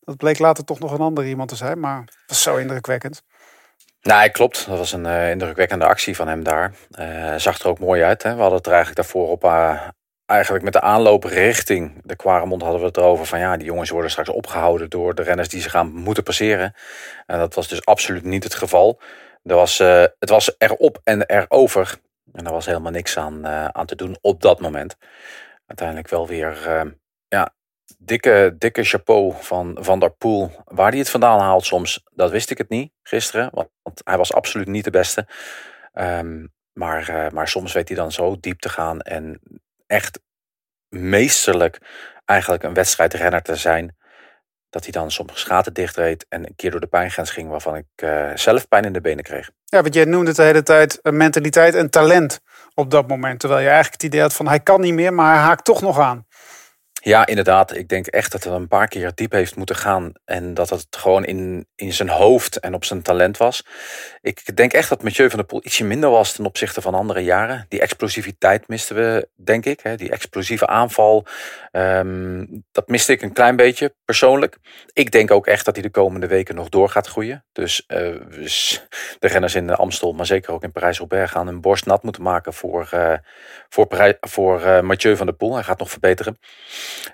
dat 0.00 0.16
bleek 0.16 0.38
later 0.38 0.64
toch 0.64 0.78
nog 0.78 0.92
een 0.92 1.00
ander 1.00 1.26
iemand 1.26 1.48
te 1.48 1.56
zijn. 1.56 1.80
Maar 1.80 2.00
het 2.00 2.14
was 2.26 2.42
zo 2.42 2.56
indrukwekkend. 2.56 3.22
Nou, 4.00 4.28
klopt. 4.28 4.66
Dat 4.68 4.78
was 4.78 4.92
een 4.92 5.04
uh, 5.04 5.30
indrukwekkende 5.30 5.84
actie 5.84 6.16
van 6.16 6.28
hem 6.28 6.42
daar. 6.42 6.72
Uh, 6.98 7.34
zag 7.36 7.58
er 7.58 7.68
ook 7.68 7.78
mooi 7.78 8.02
uit. 8.02 8.22
Hè? 8.22 8.34
We 8.34 8.40
hadden 8.40 8.56
het 8.56 8.66
er 8.66 8.72
eigenlijk 8.72 9.02
daarvoor 9.02 9.28
op, 9.28 9.44
uh, 9.44 9.88
eigenlijk 10.26 10.64
met 10.64 10.72
de 10.72 10.80
aanloop 10.80 11.24
richting 11.24 12.00
de 12.04 12.16
Quaremont 12.16 12.62
hadden 12.62 12.80
we 12.80 12.86
het 12.86 12.96
erover 12.96 13.26
van 13.26 13.38
ja, 13.38 13.56
die 13.56 13.66
jongens 13.66 13.90
worden 13.90 14.10
straks 14.10 14.28
opgehouden 14.28 14.90
door 14.90 15.14
de 15.14 15.22
renners 15.22 15.48
die 15.48 15.60
ze 15.60 15.70
gaan 15.70 15.92
moeten 15.92 16.22
passeren. 16.22 16.74
En 17.26 17.38
dat 17.38 17.54
was 17.54 17.68
dus 17.68 17.84
absoluut 17.84 18.24
niet 18.24 18.44
het 18.44 18.54
geval. 18.54 19.00
Er 19.42 19.54
was, 19.54 19.80
uh, 19.80 20.04
het 20.18 20.28
was 20.28 20.54
erop 20.58 21.00
en 21.04 21.26
erover. 21.26 21.98
En 22.32 22.46
er 22.46 22.52
was 22.52 22.66
helemaal 22.66 22.92
niks 22.92 23.16
aan, 23.16 23.46
uh, 23.46 23.64
aan 23.64 23.86
te 23.86 23.96
doen 23.96 24.18
op 24.20 24.40
dat 24.40 24.60
moment. 24.60 24.96
Uiteindelijk 25.66 26.08
wel 26.08 26.26
weer 26.26 26.64
uh, 26.66 26.90
ja, 27.28 27.54
dikke, 27.98 28.54
dikke 28.58 28.84
chapeau 28.84 29.34
van 29.40 29.78
Van 29.80 29.98
der 29.98 30.10
Poel. 30.10 30.50
Waar 30.64 30.90
hij 30.90 30.98
het 30.98 31.10
vandaan 31.10 31.40
haalt 31.40 31.64
soms, 31.64 32.02
dat 32.10 32.30
wist 32.30 32.50
ik 32.50 32.58
het 32.58 32.68
niet 32.68 32.92
gisteren. 33.02 33.48
Want, 33.52 33.68
want 33.82 34.00
hij 34.04 34.16
was 34.16 34.32
absoluut 34.32 34.68
niet 34.68 34.84
de 34.84 34.90
beste. 34.90 35.26
Um, 35.94 36.52
maar, 36.72 37.30
maar 37.32 37.48
soms 37.48 37.72
weet 37.72 37.88
hij 37.88 37.96
dan 37.96 38.12
zo 38.12 38.36
diep 38.40 38.60
te 38.60 38.68
gaan 38.68 39.00
en 39.00 39.40
echt 39.86 40.20
meesterlijk 40.88 41.78
eigenlijk 42.24 42.62
een 42.62 42.74
wedstrijdrenner 42.74 43.42
te 43.42 43.56
zijn. 43.56 43.96
Dat 44.70 44.82
hij 44.82 44.92
dan 44.92 45.10
soms 45.10 45.44
gaten 45.44 45.72
dichtreed 45.72 46.26
en 46.28 46.46
een 46.46 46.56
keer 46.56 46.70
door 46.70 46.80
de 46.80 46.86
pijngrens 46.86 47.30
ging 47.30 47.48
waarvan 47.48 47.76
ik 47.76 47.86
uh, 47.96 48.30
zelf 48.34 48.68
pijn 48.68 48.84
in 48.84 48.92
de 48.92 49.00
benen 49.00 49.24
kreeg. 49.24 49.50
Ja, 49.64 49.82
want 49.82 49.94
jij 49.94 50.04
noemde 50.04 50.26
het 50.26 50.36
de 50.36 50.42
hele 50.42 50.62
tijd 50.62 50.98
mentaliteit 51.02 51.74
en 51.74 51.90
talent 51.90 52.40
op 52.74 52.90
dat 52.90 53.08
moment. 53.08 53.40
Terwijl 53.40 53.60
je 53.60 53.68
eigenlijk 53.68 54.02
het 54.02 54.10
idee 54.10 54.20
had 54.20 54.34
van 54.34 54.48
hij 54.48 54.60
kan 54.60 54.80
niet 54.80 54.94
meer, 54.94 55.12
maar 55.12 55.34
hij 55.34 55.42
haakt 55.42 55.64
toch 55.64 55.80
nog 55.80 55.98
aan. 55.98 56.26
Ja, 57.04 57.26
inderdaad. 57.26 57.76
Ik 57.76 57.88
denk 57.88 58.06
echt 58.06 58.32
dat 58.32 58.44
hij 58.44 58.52
een 58.52 58.68
paar 58.68 58.88
keer 58.88 59.12
diep 59.14 59.32
heeft 59.32 59.56
moeten 59.56 59.76
gaan. 59.76 60.12
En 60.24 60.54
dat 60.54 60.70
het 60.70 60.86
gewoon 60.90 61.24
in, 61.24 61.66
in 61.76 61.92
zijn 61.92 62.08
hoofd 62.08 62.60
en 62.60 62.74
op 62.74 62.84
zijn 62.84 63.02
talent 63.02 63.36
was. 63.36 63.66
Ik 64.20 64.56
denk 64.56 64.72
echt 64.72 64.88
dat 64.88 65.02
Mathieu 65.02 65.28
van 65.28 65.38
der 65.38 65.46
Poel 65.46 65.60
ietsje 65.64 65.84
minder 65.84 66.10
was 66.10 66.32
ten 66.32 66.44
opzichte 66.44 66.80
van 66.80 66.94
andere 66.94 67.20
jaren. 67.20 67.66
Die 67.68 67.80
explosiviteit 67.80 68.68
misten 68.68 68.96
we, 68.96 69.28
denk 69.34 69.64
ik. 69.64 69.80
Hè? 69.80 69.96
Die 69.96 70.10
explosieve 70.10 70.66
aanval. 70.66 71.26
Um, 71.72 72.64
dat 72.72 72.88
miste 72.88 73.12
ik 73.12 73.22
een 73.22 73.32
klein 73.32 73.56
beetje, 73.56 73.94
persoonlijk. 74.04 74.58
Ik 74.92 75.10
denk 75.10 75.30
ook 75.30 75.46
echt 75.46 75.64
dat 75.64 75.74
hij 75.74 75.82
de 75.82 75.90
komende 75.90 76.26
weken 76.26 76.54
nog 76.54 76.68
door 76.68 76.88
gaat 76.88 77.06
groeien. 77.06 77.44
Dus 77.52 77.84
uh, 77.88 77.98
de 79.18 79.28
renners 79.28 79.54
in 79.54 79.70
Amstel, 79.70 80.12
maar 80.12 80.26
zeker 80.26 80.52
ook 80.52 80.62
in 80.62 80.72
Parijs-Roubaix... 80.72 81.30
gaan 81.30 81.46
een 81.46 81.60
borst 81.60 81.86
nat 81.86 82.02
moeten 82.02 82.22
maken 82.22 82.52
voor, 82.52 82.90
uh, 82.94 83.14
voor, 83.68 84.16
voor 84.20 84.60
uh, 84.60 84.80
Mathieu 84.80 85.16
van 85.16 85.26
der 85.26 85.34
Poel. 85.34 85.54
Hij 85.54 85.62
gaat 85.62 85.78
nog 85.78 85.90
verbeteren. 85.90 86.38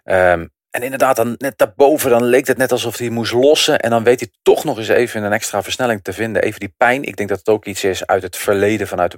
Um, 0.04 0.50
en 0.70 0.82
inderdaad, 0.82 1.16
dan 1.16 1.34
net 1.38 1.58
daarboven, 1.58 2.10
dan 2.10 2.25
leek 2.25 2.46
het 2.46 2.56
net 2.56 2.72
alsof 2.72 2.96
hij 2.96 3.08
moest 3.08 3.32
lossen. 3.32 3.80
En 3.80 3.90
dan 3.90 4.04
weet 4.04 4.20
hij 4.20 4.30
toch 4.42 4.64
nog 4.64 4.78
eens 4.78 4.88
even 4.88 5.22
een 5.22 5.32
extra 5.32 5.62
versnelling 5.62 6.02
te 6.02 6.12
vinden. 6.12 6.42
Even 6.42 6.60
die 6.60 6.75
pijn. 6.76 7.02
Ik 7.02 7.16
denk 7.16 7.28
dat 7.28 7.38
het 7.38 7.49
ook 7.49 7.64
iets 7.64 7.84
is 7.84 8.06
uit 8.06 8.22
het 8.22 8.37
verleden, 8.37 8.87
vanuit 8.87 9.16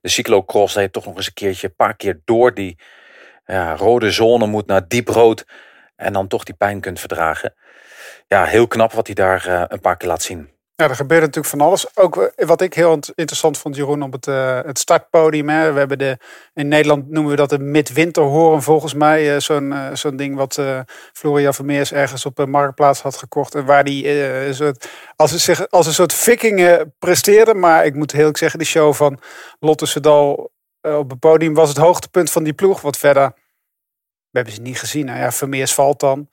de, 0.00 0.08
cyclocross. 0.08 0.74
Dat 0.74 0.82
je 0.82 0.90
toch 0.90 1.04
nog 1.04 1.16
eens 1.16 1.26
een 1.26 1.32
keertje, 1.32 1.66
een 1.66 1.74
paar 1.74 1.96
keer 1.96 2.20
door 2.24 2.54
die 2.54 2.78
rode 3.76 4.10
zone 4.10 4.46
moet 4.46 4.66
naar 4.66 4.88
diep 4.88 5.08
rood. 5.08 5.44
En 5.96 6.12
dan 6.12 6.28
toch 6.28 6.44
die 6.44 6.54
pijn 6.54 6.80
kunt 6.80 7.00
verdragen. 7.00 7.54
Ja, 8.26 8.44
heel 8.44 8.66
knap 8.66 8.92
wat 8.92 9.06
hij 9.06 9.14
daar 9.14 9.48
uh, 9.48 9.64
een 9.68 9.80
paar 9.80 9.96
keer 9.96 10.08
laat 10.08 10.22
zien. 10.22 10.50
Ja, 10.74 10.88
er 10.88 10.96
gebeurt 10.96 11.20
natuurlijk 11.20 11.46
van 11.46 11.60
alles. 11.60 11.96
Ook 11.96 12.32
wat 12.36 12.60
ik 12.60 12.74
heel 12.74 12.98
interessant 13.14 13.58
vond, 13.58 13.76
Jeroen, 13.76 14.02
op 14.02 14.12
het, 14.12 14.26
uh, 14.26 14.60
het 14.62 14.78
startpodium. 14.78 15.48
Hè. 15.48 15.72
We 15.72 15.78
hebben 15.78 15.98
de, 15.98 16.18
in 16.54 16.68
Nederland 16.68 17.10
noemen 17.10 17.30
we 17.30 17.36
dat 17.36 17.52
een 17.52 17.70
midwinterhoren 17.70 18.62
volgens 18.62 18.94
mij. 18.94 19.34
Uh, 19.34 19.40
Zo'n 19.40 19.72
uh, 19.72 19.94
zo'n 19.94 20.16
ding 20.16 20.36
wat 20.36 20.60
Floria 21.12 21.52
Vermeers 21.52 21.92
ergens 21.92 22.26
op 22.26 22.38
een 22.38 22.50
marktplaats 22.50 23.02
had 23.02 23.16
gekocht. 23.16 23.54
En 23.54 23.64
waar 23.64 23.84
die 23.84 24.08
als, 25.16 25.30
een, 25.30 25.68
als 25.68 25.86
een 25.86 25.94
soort 25.94 26.12
vikingen 26.12 26.94
presteerde. 26.98 27.54
Maar 27.54 27.84
ik 27.84 27.94
moet 27.94 28.10
heel 28.10 28.20
eerlijk 28.20 28.38
zeggen, 28.38 28.58
de 28.58 28.64
show 28.64 28.94
van 28.94 29.18
Lotte 29.60 29.86
Sedal 29.86 30.52
op 30.80 31.10
het 31.10 31.18
podium 31.18 31.54
was 31.54 31.68
het 31.68 31.78
hoogtepunt 31.78 32.30
van 32.30 32.42
die 32.42 32.52
ploeg. 32.52 32.80
Wat 32.80 32.98
verder, 32.98 33.32
we 34.30 34.38
hebben 34.38 34.54
ze 34.54 34.60
niet 34.60 34.78
gezien. 34.78 35.06
Nou 35.06 35.18
ja, 35.18 35.32
Vermeers 35.32 35.74
valt 35.74 36.00
dan. 36.00 36.28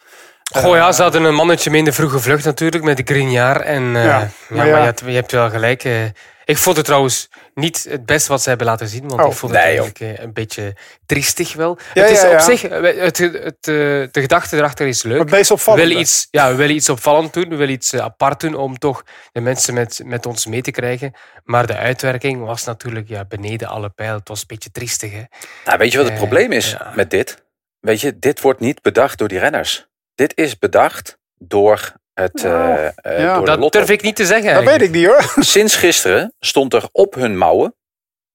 Goh 0.51 0.75
ja, 0.75 0.91
ze 0.91 1.01
hadden 1.01 1.23
een 1.23 1.35
mannetje 1.35 1.69
minder 1.69 1.93
vroege 1.93 2.19
vlucht 2.19 2.45
natuurlijk 2.45 2.83
met 2.83 2.97
de 2.97 3.03
Grignard. 3.13 3.61
En, 3.61 3.83
uh, 3.83 4.03
ja, 4.03 4.19
ja, 4.19 4.29
maar, 4.49 4.65
ja. 4.65 4.71
Maar 4.71 4.79
je, 4.79 4.85
hebt, 4.85 4.99
je, 4.99 5.11
hebt, 5.11 5.31
wel 5.31 5.49
gelijk. 5.49 5.83
Uh, 5.83 6.03
Ik 6.45 6.57
vond 6.57 6.75
het 6.75 6.85
trouwens 6.85 7.29
niet 7.53 7.85
het 7.89 8.05
beste 8.05 8.31
wat 8.31 8.41
ze 8.41 8.49
hebben 8.49 8.67
laten 8.67 8.87
zien. 8.87 9.07
Want 9.07 9.21
Oh, 9.21 9.27
ik 9.27 9.33
vond 9.33 9.51
het 9.51 9.61
nee, 9.61 9.69
eigenlijk 9.69 9.99
eh, 9.99 10.23
een 10.23 10.33
beetje 10.33 10.75
triestig 11.05 11.53
wel. 11.53 11.77
Ja, 11.93 12.01
het 12.01 12.11
is 12.11 12.21
ja, 12.21 12.27
ja. 12.27 12.33
op 12.33 12.39
zich, 12.39 12.63
eh, 12.63 13.01
het, 13.01 13.17
het, 13.17 13.33
het, 13.33 13.57
eh, 13.61 13.73
de 14.11 14.21
gedachte 14.21 14.57
erachter 14.57 14.87
is 14.87 15.03
leuk. 15.03 15.19
Het 15.19 15.29
meest 15.31 15.65
We 15.65 15.73
willen, 15.73 15.99
iets, 15.99 16.27
ja, 16.31 16.49
we 16.49 16.55
willen 16.55 16.75
iets 16.75 16.89
opvallend 16.89 17.33
doen, 17.33 17.49
we 17.49 17.55
willen 17.55 17.73
iets 17.73 17.93
eh, 17.93 18.01
apart 18.01 18.39
doen 18.39 18.55
om 18.55 18.77
toch 18.77 19.03
de 19.31 19.41
mensen 19.41 19.73
met, 19.73 20.01
met 20.05 20.25
ons 20.25 20.45
mee 20.45 20.61
te 20.61 20.71
krijgen. 20.71 21.13
Maar 21.43 21.67
de 21.67 21.77
uitwerking 21.77 22.45
was 22.45 22.63
natuurlijk 22.63 23.07
ja, 23.09 23.25
beneden 23.25 23.67
alle 23.67 23.89
pijl. 23.89 24.13
Het 24.13 24.27
was 24.27 24.39
een 24.39 24.47
beetje 24.47 24.71
triestig. 24.71 25.11
Hè? 25.11 25.23
Nou, 25.65 25.77
weet 25.77 25.91
je 25.91 25.97
wat 25.97 26.05
het 26.05 26.15
Eh, 26.15 26.21
probleem 26.21 26.51
is 26.51 26.77
met 26.95 27.09
dit? 27.11 27.43
Weet 27.79 28.01
je, 28.01 28.19
dit 28.19 28.41
wordt 28.41 28.59
niet 28.59 28.81
bedacht 28.81 29.17
door 29.17 29.27
die 29.27 29.39
renners. 29.39 29.88
Dit 30.19 30.37
is 30.37 30.57
bedacht 30.57 31.17
door, 31.37 31.93
het, 32.13 32.43
eh, 32.43 32.85
eh, 32.87 32.93
ja. 33.03 33.33
door 33.33 33.45
de 33.45 33.51
Dat 33.51 33.59
lotto. 33.59 33.79
durf 33.79 33.89
ik 33.89 34.01
niet 34.01 34.15
te 34.15 34.25
zeggen. 34.25 34.53
Dat 34.53 34.63
weet 34.63 34.81
ik 34.81 34.91
niet 34.91 35.05
hoor. 35.05 35.33
Sinds 35.55 35.75
gisteren 35.75 36.33
stond 36.39 36.73
er 36.73 36.89
op 36.91 37.13
hun 37.13 37.37
mouwen 37.37 37.75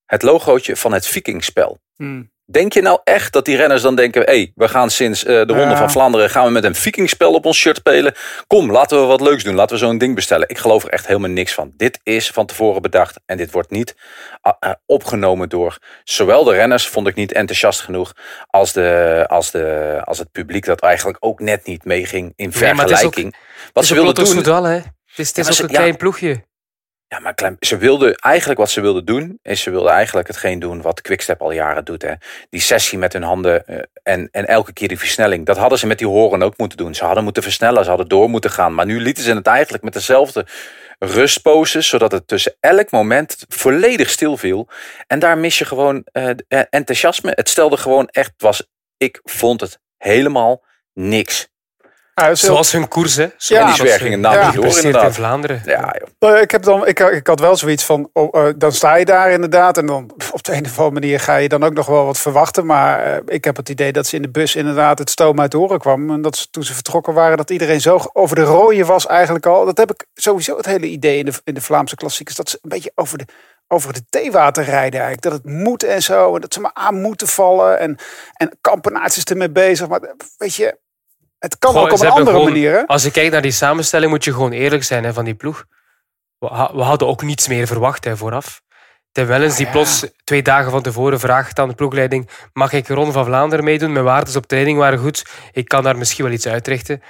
het 0.04 0.22
logootje 0.22 0.76
van 0.76 0.92
het 0.92 1.06
Vikingspel. 1.06 1.78
Hmm. 1.96 2.32
Denk 2.46 2.72
je 2.72 2.82
nou 2.82 3.00
echt 3.04 3.32
dat 3.32 3.44
die 3.44 3.56
renners 3.56 3.82
dan 3.82 3.94
denken... 3.96 4.22
hé, 4.22 4.26
hey, 4.32 4.52
we 4.54 4.68
gaan 4.68 4.90
sinds 4.90 5.24
eh, 5.24 5.34
de 5.34 5.44
Ronde 5.52 5.60
Ja. 5.70 5.76
van 5.76 5.90
Vlaanderen... 5.90 6.30
gaan 6.30 6.44
we 6.44 6.50
met 6.50 6.64
een 6.64 6.74
vikingspel 6.74 7.32
op 7.34 7.44
ons 7.46 7.58
shirt 7.58 7.76
spelen? 7.76 8.14
Kom, 8.46 8.70
laten 8.70 9.00
we 9.00 9.06
wat 9.06 9.20
leuks 9.20 9.44
doen. 9.44 9.54
Laten 9.54 9.76
we 9.78 9.84
zo'n 9.84 9.98
ding 9.98 10.14
bestellen. 10.14 10.48
Ik 10.48 10.58
geloof 10.58 10.82
er 10.84 10.88
echt 10.90 11.06
helemaal 11.06 11.30
niks 11.30 11.54
van. 11.54 11.72
Dit 11.76 12.00
is 12.02 12.30
van 12.30 12.46
tevoren 12.46 12.82
bedacht. 12.82 13.20
En 13.26 13.36
dit 13.36 13.50
wordt 13.50 13.70
niet 13.70 13.94
ah, 14.40 14.52
eh, 14.60 14.70
opgenomen 14.86 15.48
door... 15.48 15.78
zowel 16.04 16.44
de 16.44 16.52
renners, 16.52 16.86
vond 16.88 17.06
ik 17.06 17.14
niet 17.14 17.32
enthousiast 17.32 17.80
genoeg... 17.80 18.12
als, 18.46 18.72
de, 18.72 19.24
als, 19.28 19.50
de, 19.50 20.00
als 20.04 20.18
het 20.18 20.32
publiek 20.32 20.64
dat 20.64 20.80
eigenlijk 20.80 21.16
ook 21.20 21.40
net 21.40 21.66
niet 21.66 21.84
meeging 21.84 22.32
in 22.36 22.52
Nee, 22.60 22.70
ook- 22.72 22.76
vergelijking. 22.78 23.34
Het 23.34 23.70
wat 23.72 23.82
is 23.82 23.88
ze 23.88 23.94
wilden 23.94 24.24
Lotto 24.24 24.42
doen... 24.42 24.64
Hè? 24.64 24.74
Het 24.74 24.84
is, 25.16 25.28
het 25.28 25.38
is 25.38 25.46
ook 25.48 25.54
ze- 25.54 25.62
een 25.62 25.68
ja. 25.68 25.76
klein 25.76 25.96
ploegje. 25.96 26.44
Ja, 27.14 27.21
maar 27.21 27.56
ze 27.61 27.76
wilden 27.76 28.14
eigenlijk 28.14 28.61
wat 28.61 28.71
ze 28.71 28.80
wilden 28.80 29.04
doen, 29.04 29.38
is 29.42 29.61
ze 29.61 29.71
wilden 29.71 29.92
eigenlijk 29.92 30.26
hetgeen 30.26 30.59
doen 30.59 30.83
wat 30.83 31.00
Quickstep 31.00 31.40
al 31.40 31.52
jaren 31.52 31.85
doet. 31.85 32.02
Hè. 32.02 32.12
Die 32.50 32.61
sessie 32.61 32.99
met 32.99 33.12
hun 33.12 33.23
handen 33.23 33.66
eh, 33.66 33.78
en, 34.02 34.28
en 34.33 34.47
elke 34.47 34.73
keer 34.73 34.88
die 34.88 34.99
versnelling. 34.99 35.47
Dat 35.47 35.56
hadden 35.56 35.78
ze 35.78 35.87
met 35.87 35.99
die 35.99 36.06
horen 36.06 36.42
ook 36.42 36.59
moeten 36.59 36.78
doen. 36.78 36.94
Ze 36.94 37.04
hadden 37.04 37.25
moeten 37.25 37.42
versnellen, 37.42 37.83
ze 37.83 37.88
hadden 37.88 38.09
door 38.09 38.30
moeten 38.30 38.50
gaan. 38.50 38.75
Maar 38.75 38.87
nu 38.87 39.00
lieten 39.00 39.25
ze 39.25 39.35
het 39.35 39.47
eigenlijk 39.47 39.85
met 39.85 39.92
dezelfde 39.92 40.47
rustposes, 40.99 41.88
zodat 41.88 42.12
het 42.12 42.28
tussen 42.28 42.56
elk 42.61 42.90
moment 42.90 43.44
volledig 43.49 44.11
stil 44.11 44.37
viel. 44.37 44.68
En 45.06 45.18
daar 45.18 45.38
mis 45.38 45.59
je 45.59 45.64
gewoon 45.64 46.04
eh, 46.12 46.30
eh, 46.49 46.61
enthousiasme. 46.71 47.33
Het 47.35 47.49
stelde 47.49 47.76
gewoon 47.76 48.09
echt, 48.09 48.33
was, 48.37 48.68
ik 48.97 49.21
vond 49.25 49.61
het 49.61 49.78
helemaal 49.97 50.64
niks. 50.92 51.49
Ah, 52.14 52.30
is 52.30 52.40
heel- 52.40 52.50
Zoals 52.50 52.73
hun 52.73 52.88
koers, 52.88 53.16
hè? 53.16 53.23
Ja. 53.23 53.30
Zoals 53.37 53.62
en 53.62 53.66
die 53.66 53.75
zwergingen 53.76 54.12
ze 54.12 54.18
namen 54.28 54.40
Ja. 54.40 54.50
door 54.50 54.76
inderdaad. 54.76 55.04
in 55.04 55.12
Vlaanderen. 55.12 55.62
Ja, 55.64 55.94
joh. 56.18 56.40
Ik, 56.40 56.50
heb 56.50 56.62
dan, 56.62 56.87
ik, 56.87 56.99
ik 57.00 57.26
had 57.26 57.40
wel 57.40 57.56
zoiets 57.56 57.85
van, 57.85 58.11
oh, 58.12 58.47
eh, 58.49 58.54
dan 58.56 58.73
sta 58.73 58.94
je 58.94 59.04
daar 59.04 59.30
inderdaad. 59.30 59.78
En 59.78 59.87
dan 59.87 60.11
op 60.33 60.42
de 60.42 60.52
een 60.52 60.64
of 60.64 60.78
andere 60.78 61.00
manier 61.00 61.21
ga 61.21 61.37
je 61.37 61.49
dan 61.49 61.62
ook 61.64 61.73
nog 61.75 61.87
wel 61.87 62.04
wat 62.04 62.18
verwachten. 62.18 62.66
Maar 62.66 63.02
eh, 63.04 63.21
ik 63.26 63.44
heb 63.44 63.56
het 63.56 63.68
idee 63.68 63.92
dat 63.92 64.06
ze 64.06 64.16
in 64.16 64.23
de 64.23 64.30
bus 64.30 64.56
inderdaad 64.56 64.99
het 64.99 65.11
stoom 65.11 65.40
uit 65.40 65.50
de 65.50 65.59
oren 65.59 65.78
kwam. 65.78 66.11
En 66.11 66.23
dat 66.23 66.37
ze, 66.37 66.47
toen 66.50 66.64
ze 66.64 66.75
vertrokken 66.75 67.14
waren, 67.14 67.37
dat 67.37 67.50
iedereen 67.50 67.80
zo 67.80 68.00
over 68.12 68.37
de 68.37 68.42
rode 68.42 68.85
was 68.85 69.06
eigenlijk 69.06 69.47
al. 69.47 69.64
Dat 69.64 69.76
heb 69.76 69.90
ik 69.92 70.04
sowieso 70.14 70.56
het 70.56 70.66
hele 70.66 70.87
idee 70.87 71.18
in 71.18 71.25
de, 71.25 71.33
in 71.44 71.54
de 71.54 71.61
Vlaamse 71.61 71.94
klassiekers. 71.97 72.37
Dat 72.37 72.50
ze 72.50 72.59
een 72.62 72.68
beetje 72.68 72.92
over 72.94 73.18
de, 73.18 73.25
over 73.68 73.92
de 73.92 74.04
theewater 74.11 74.64
rijden 74.64 75.00
eigenlijk. 75.00 75.23
Dat 75.23 75.33
het 75.33 75.44
moet 75.62 75.83
en 75.83 76.02
zo. 76.02 76.35
En 76.35 76.40
dat 76.40 76.54
ze 76.54 76.61
maar 76.61 76.75
aan 76.75 77.00
moeten 77.00 77.26
vallen. 77.28 77.78
En, 77.78 77.97
en 78.35 78.59
kampenaerts 78.61 79.16
is 79.16 79.25
ermee 79.25 79.50
bezig. 79.50 79.88
Maar 79.88 80.00
weet 80.37 80.54
je, 80.54 80.78
het 81.44 81.58
kan 81.58 81.72
Goh, 81.72 81.82
ook 81.82 81.92
op 81.92 82.00
een 82.00 82.08
andere 82.08 82.36
gewoon- 82.36 82.52
manier. 82.52 82.86
Als 82.86 83.02
je 83.02 83.10
kijkt 83.10 83.32
naar 83.32 83.42
die 83.42 83.50
samenstelling, 83.50 84.10
moet 84.10 84.24
je 84.24 84.32
gewoon 84.32 84.52
eerlijk 84.52 84.84
zijn 84.84 85.04
hè, 85.04 85.12
van 85.12 85.24
die 85.24 85.34
ploeg. 85.34 85.64
We, 86.38 86.46
ha- 86.46 86.70
we 86.74 86.82
hadden 86.82 87.08
ook 87.08 87.22
niets 87.22 87.48
meer 87.48 87.66
verwacht 87.66 88.04
hè, 88.04 88.16
vooraf. 88.16 88.62
Tim 89.12 89.26
Wellens 89.26 89.56
die 89.56 89.66
ja. 89.66 89.72
plots 89.72 90.06
twee 90.24 90.42
dagen 90.42 90.70
van 90.70 90.82
tevoren 90.82 91.20
vraagt 91.20 91.58
aan 91.58 91.68
de 91.68 91.74
ploegleiding 91.74 92.28
mag 92.52 92.72
ik 92.72 92.88
Ron 92.88 93.12
van 93.12 93.24
Vlaanderen 93.24 93.64
meedoen? 93.64 93.92
Mijn 93.92 94.04
waardes 94.04 94.36
op 94.36 94.46
training 94.46 94.78
waren 94.78 94.98
goed. 94.98 95.24
Ik 95.52 95.68
kan 95.68 95.82
daar 95.82 95.96
misschien 95.96 96.24
wel 96.24 96.32
iets 96.34 96.46
uitrichten. 96.46 97.02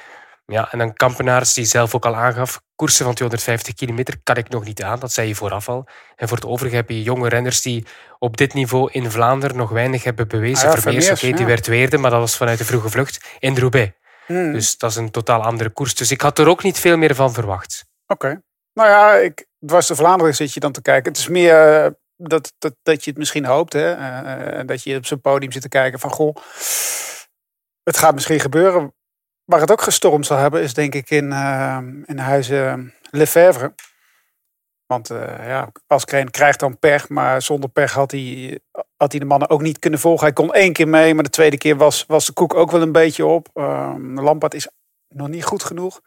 Ja, 0.47 0.69
en 0.73 0.79
dan 0.79 0.93
Kampenaars 0.93 1.55
die 1.55 1.65
zelf 1.65 1.95
ook 1.95 2.07
al 2.07 2.15
aangaf. 2.17 2.61
Koersen 2.77 3.05
van 3.05 3.15
250 3.15 3.75
kilometer 3.75 4.15
kan 4.23 4.37
ik 4.37 4.49
nog 4.49 4.65
niet 4.65 4.83
aan. 4.83 4.99
Dat 4.99 5.13
zei 5.13 5.29
je 5.29 5.35
vooraf 5.35 5.69
al. 5.69 5.87
En 6.17 6.29
voor 6.29 6.37
het 6.37 6.47
overige 6.47 6.77
heb 6.77 6.89
je 6.91 7.03
jonge 7.03 7.29
renners 7.29 7.63
die 7.63 7.87
op 8.19 8.37
dit 8.37 8.55
niveau 8.55 8.89
in 8.93 9.11
Vlaanderen 9.11 9.57
nog 9.57 9.71
weinig 9.71 10.05
hebben 10.05 10.29
bewezen. 10.29 10.69
Ah 10.69 10.75
ja, 10.75 10.81
Vermeers, 10.81 11.05
Vermeers, 11.07 11.25
oké, 11.25 11.37
die 11.37 11.47
werd 11.47 11.63
tweede, 11.63 11.99
maar 11.99 12.11
dat 12.11 12.21
was 12.21 12.37
vanuit 12.37 12.59
de 12.59 12.65
vroege 12.65 12.89
vlucht 12.91 13.25
in 13.39 13.59
Roubaix. 13.59 13.93
Hmm. 14.27 14.53
Dus 14.53 14.79
dat 14.79 14.91
is 14.91 14.97
een 14.97 15.11
totaal 15.11 15.43
andere 15.43 15.71
koers. 15.71 15.95
Dus 15.95 16.11
ik 16.11 16.21
had 16.21 16.39
er 16.39 16.49
ook 16.49 16.63
niet 16.63 16.79
veel 16.79 16.97
meer 16.97 17.15
van 17.15 17.33
verwacht. 17.33 17.85
Oké. 18.07 18.43
Nou 18.73 18.89
ja, 18.89 19.15
ik, 19.15 19.47
dwars 19.67 19.87
de 19.87 19.95
Vlaanderen 19.95 20.35
zit 20.35 20.53
je 20.53 20.61
dan 20.61 20.73
te 20.73 20.83
kijken. 20.83 21.13
Het 21.13 21.21
is 21.21 21.29
meer 21.29 21.85
eh, 21.85 21.91
dat, 22.17 22.53
dat, 22.59 22.75
dat 22.83 23.05
je 23.05 23.11
het 23.11 23.19
misschien 23.19 23.45
hoopt. 23.45 23.73
Hè? 23.73 23.93
eh, 23.93 24.67
dat 24.67 24.83
je 24.83 24.97
op 24.97 25.07
zo'n 25.07 25.21
podium 25.21 25.53
zit 25.53 25.63
te 25.63 25.69
kijken 25.69 25.99
van... 25.99 26.11
Goh, 26.11 26.37
het 27.83 27.97
gaat 27.97 28.15
misschien 28.15 28.41
gebeuren. 28.41 28.95
Waar 29.45 29.61
het 29.61 29.71
ook 29.71 29.83
gestormd 29.83 30.27
zal 30.27 30.37
hebben 30.37 30.63
is 30.63 30.75
denk 30.75 30.95
ik 30.95 31.11
in, 31.11 31.33
eh 31.33 31.79
in 32.05 32.19
huizen 32.19 32.95
Lefebvre. 33.11 33.75
Want 34.87 35.11
eh, 35.11 35.47
ja, 35.47 35.73
Askreen 35.87 36.31
krijgt 36.31 36.61
dan 36.61 36.79
pech. 36.79 37.09
Maar 37.09 37.43
zonder 37.43 37.71
pech 37.71 37.93
had 37.93 38.11
hij, 38.11 38.61
had 38.97 39.11
hij 39.11 39.21
de 39.21 39.27
mannen 39.27 39.51
ook 39.51 39.63
niet 39.63 39.79
kunnen 39.79 40.01
volgen. 40.01 40.25
Hij 40.25 40.35
kon 40.35 40.53
één 40.53 40.73
keer 40.73 40.89
mee. 40.89 41.15
Maar 41.15 41.25
de 41.25 41.31
tweede 41.31 41.59
keer 41.59 41.77
was, 41.77 42.05
was 42.07 42.27
de 42.27 42.33
koek 42.33 42.55
ook 42.55 42.71
wel 42.71 42.83
een 42.83 42.93
beetje 42.93 43.27
op. 43.27 43.49
Ehm 43.55 44.21
Lampard 44.21 44.55
is 44.55 44.69
nog 45.09 45.29
niet 45.29 45.45
goed 45.45 45.65
genoeg. 45.65 46.01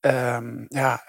Ehm, 0.00 0.64
ja, 0.68 1.02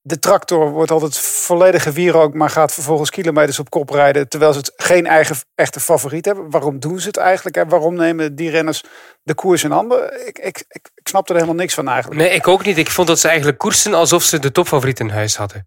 de 0.00 0.18
tractor 0.18 0.70
wordt 0.70 0.90
altijd 0.90 1.18
volledig 1.18 1.82
gewierookt, 1.82 2.34
maar 2.34 2.50
gaat 2.50 2.72
vervolgens 2.72 3.10
kilometers 3.10 3.58
op 3.58 3.70
kop 3.70 3.90
rijden. 3.90 4.28
Terwijl 4.28 4.52
ze 4.52 4.58
het 4.58 4.72
geen 4.76 5.06
eigen 5.06 5.36
echte 5.54 5.80
favoriet 5.80 6.24
hebben. 6.24 6.50
Waarom 6.50 6.78
doen 6.78 7.00
ze 7.00 7.06
het 7.06 7.16
eigenlijk? 7.16 7.56
Hè? 7.56 7.66
Waarom 7.66 7.94
nemen 7.94 8.34
die 8.34 8.50
renners 8.50 8.82
de 9.22 9.34
koers 9.34 9.64
in 9.64 9.70
handen? 9.70 10.26
Ik, 10.26 10.38
ik, 10.38 10.64
ik, 10.68 10.90
ik 10.94 11.08
snap 11.08 11.28
er 11.28 11.34
helemaal 11.34 11.54
niks 11.54 11.74
van 11.74 11.88
eigenlijk. 11.88 12.20
Nee, 12.20 12.30
ik 12.30 12.48
ook 12.48 12.64
niet. 12.64 12.78
Ik 12.78 12.90
vond 12.90 13.08
dat 13.08 13.18
ze 13.18 13.28
eigenlijk 13.28 13.58
koersen 13.58 13.94
alsof 13.94 14.22
ze 14.22 14.38
de 14.38 14.52
topfavoriet 14.52 15.00
in 15.00 15.08
huis 15.08 15.36
hadden. 15.36 15.66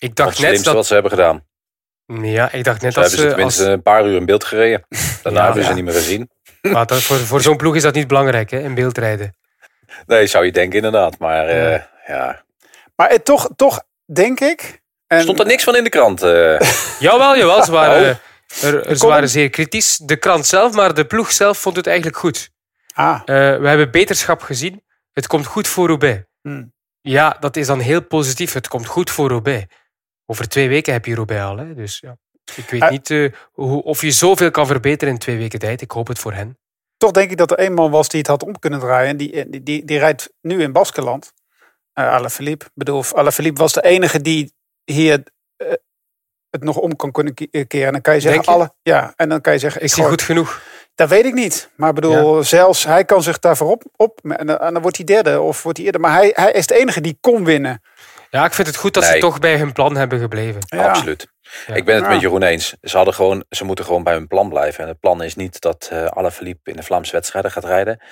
Ik 0.00 0.08
Het 0.08 0.16
dacht 0.16 0.28
net 0.28 0.36
slimste 0.38 0.64
dat... 0.64 0.74
wat 0.74 0.86
ze 0.86 0.92
hebben 0.92 1.10
gedaan. 1.10 1.46
Ja, 2.22 2.52
ik 2.52 2.64
dacht 2.64 2.82
net 2.82 2.92
Ze 2.92 3.00
dat 3.00 3.10
hebben 3.10 3.10
ze 3.10 3.28
ze... 3.28 3.34
tenminste 3.34 3.62
Als, 3.64 3.72
een 3.72 3.82
paar 3.82 4.06
uur 4.06 4.16
in 4.16 4.24
beeld 4.26 4.44
gereden. 4.44 4.86
Daarna 5.22 5.38
Ja, 5.38 5.44
hebben 5.44 5.62
ze 5.62 5.68
ja. 5.68 5.74
niet 5.74 5.84
meer 5.84 5.94
gezien. 5.94 6.30
maar 6.60 6.86
dat, 6.86 7.02
voor 7.02 7.16
voor 7.16 7.40
zo'n 7.46 7.56
ploeg 7.56 7.76
is 7.76 7.82
dat 7.82 7.94
niet 7.94 8.06
belangrijk, 8.08 8.50
hè, 8.50 8.58
in 8.58 8.74
beeld 8.74 8.98
rijden. 8.98 9.36
Nee, 10.06 10.26
zou 10.26 10.44
je 10.44 10.52
denken 10.52 10.76
inderdaad. 10.76 11.18
Maar 11.18 11.46
eh, 11.48 11.70
Ja. 11.72 11.88
ja. 12.06 12.44
Maar 12.96 13.08
het, 13.10 13.24
toch, 13.24 13.48
toch 13.56 13.82
denk 14.12 14.40
ik. 14.40 14.80
En, 15.06 15.22
Stond 15.22 15.40
er 15.40 15.46
niks 15.46 15.64
van 15.64 15.76
in 15.76 15.84
de 15.84 15.90
krant. 15.90 16.22
eh. 16.22 16.60
Jawel, 17.00 17.36
jawel. 17.36 17.64
Ze 17.64 17.70
waren, 17.70 18.10
Oh. 18.10 18.64
er, 18.68 18.86
er, 18.88 18.96
ze 18.96 19.06
waren 19.06 19.28
zeer 19.28 19.50
kritisch. 19.50 19.96
De 19.96 20.16
krant 20.16 20.46
zelf, 20.46 20.72
maar 20.74 20.94
de 20.94 21.04
ploeg 21.04 21.32
zelf 21.32 21.58
vond 21.58 21.76
het 21.76 21.86
eigenlijk 21.86 22.16
goed. 22.16 22.50
Ah, 22.94 23.20
Eh, 23.24 23.24
we 23.60 23.68
hebben 23.68 23.90
beterschap 23.90 24.42
gezien. 24.42 24.84
Het 25.12 25.26
komt 25.26 25.46
goed 25.46 25.68
voor 25.68 25.86
Roubaix. 25.88 26.22
hmm. 26.42 26.72
Ja, 27.02 27.36
dat 27.40 27.56
is 27.56 27.66
dan 27.66 27.78
heel 27.80 28.02
positief. 28.06 28.52
Het 28.52 28.68
komt 28.68 28.86
goed 28.86 29.10
voor 29.10 29.28
Roubaix. 29.28 29.64
Over 30.30 30.48
twee 30.48 30.68
weken 30.68 30.92
heb 30.92 31.04
je 31.04 31.14
Roubaix 31.14 31.42
al. 31.44 31.56
Hè? 31.56 31.74
Dus 31.74 31.98
ja. 32.00 32.16
Ik 32.56 32.70
weet 32.70 32.82
Eh. 32.82 32.90
niet 32.90 33.10
eh, 33.10 33.32
hoe, 33.52 33.82
of 33.82 34.00
je 34.00 34.10
zoveel 34.10 34.50
kan 34.50 34.66
verbeteren 34.66 35.14
in 35.14 35.20
twee 35.20 35.36
weken 35.36 35.58
tijd. 35.58 35.80
Ik 35.80 35.90
hoop 35.90 36.06
het 36.06 36.18
voor 36.18 36.32
hen. 36.32 36.58
toch 36.96 37.10
denk 37.10 37.30
ik 37.30 37.36
dat 37.36 37.50
er 37.50 37.58
één 37.58 37.74
man 37.74 37.90
was 37.90 38.08
die 38.08 38.18
het 38.18 38.28
had 38.28 38.42
om 38.42 38.58
kunnen 38.58 38.80
draaien. 38.80 39.08
En 39.08 39.16
die, 39.16 39.50
die, 39.50 39.62
die, 39.62 39.84
die 39.84 39.98
rijdt 39.98 40.32
nu 40.40 40.62
in 40.62 40.72
Baskeland. 40.72 41.32
Uh, 41.94 42.08
Alaphilippe. 42.12 42.64
Ik 42.64 42.70
bedoel, 42.74 43.04
Alaphilippe 43.12 43.60
was 43.60 43.72
de 43.72 43.82
enige 43.82 44.20
die 44.20 44.52
hier 44.84 45.22
eh, 45.56 45.72
het 46.50 46.62
nog 46.64 46.76
om 46.76 46.96
kan 46.96 47.12
kunnen 47.12 47.34
ke- 47.34 47.64
keren. 47.66 47.86
En 47.86 47.92
dan 47.92 48.00
kan 48.00 48.14
je 48.14 48.20
zeggen, 48.20 48.42
je? 48.42 48.48
alle, 48.50 48.74
ja, 48.82 49.12
en 49.16 49.28
dan 49.28 49.40
kan 49.40 49.52
je 49.52 49.58
zeggen, 49.58 49.80
ik 49.80 49.86
Is 49.86 49.96
hij 49.96 50.06
goed 50.06 50.22
genoeg? 50.22 50.62
Dat 50.94 51.08
weet 51.08 51.24
ik 51.24 51.34
niet. 51.34 51.70
Maar 51.76 51.92
bedoel, 51.92 52.42
zelfs 52.44 52.84
hij 52.84 53.04
kan 53.04 53.22
zich 53.22 53.38
daarvoor 53.38 53.70
op. 53.70 53.82
op 53.96 54.18
en, 54.22 54.46
dan, 54.46 54.58
en 54.58 54.72
dan 54.72 54.82
wordt 54.82 54.96
hij 54.96 55.06
derde 55.06 55.40
of 55.40 55.62
wordt 55.62 55.78
hij 55.78 55.86
eerder. 55.86 56.00
Maar 56.00 56.12
hij, 56.12 56.30
hij 56.34 56.52
is 56.52 56.66
de 56.66 56.74
enige 56.74 57.00
die 57.00 57.18
kon 57.20 57.44
winnen. 57.44 57.82
Ja, 58.30 58.44
ik 58.44 58.54
vind 58.54 58.66
het 58.66 58.76
goed 58.76 58.94
dat 58.94 59.04
ze 59.04 59.18
toch 59.18 59.38
bij 59.38 59.56
hun 59.56 59.72
plan 59.72 59.96
hebben 59.96 60.20
gebleven. 60.20 60.60
Ja. 60.66 60.88
Absoluut. 60.88 61.26
Ja. 61.66 61.74
Ik 61.74 61.84
ben 61.84 61.94
het 61.94 62.04
Ja. 62.04 62.10
met 62.10 62.20
Jeroen 62.20 62.42
eens. 62.42 62.74
Ze, 62.82 62.96
hadden 62.96 63.14
gewoon, 63.14 63.44
ze 63.48 63.64
moeten 63.64 63.84
gewoon 63.84 64.02
bij 64.02 64.12
hun 64.12 64.26
plan 64.26 64.48
blijven. 64.48 64.82
En 64.82 64.88
het 64.88 65.00
plan 65.00 65.22
is 65.22 65.34
niet 65.34 65.60
dat 65.60 65.88
eh 65.92 66.04
Alaphilippe 66.06 66.70
in 66.70 66.76
de 66.76 66.82
Vlaamse 66.82 67.12
wedstrijden 67.12 67.50
gaat 67.50 67.64
rijden. 67.64 68.02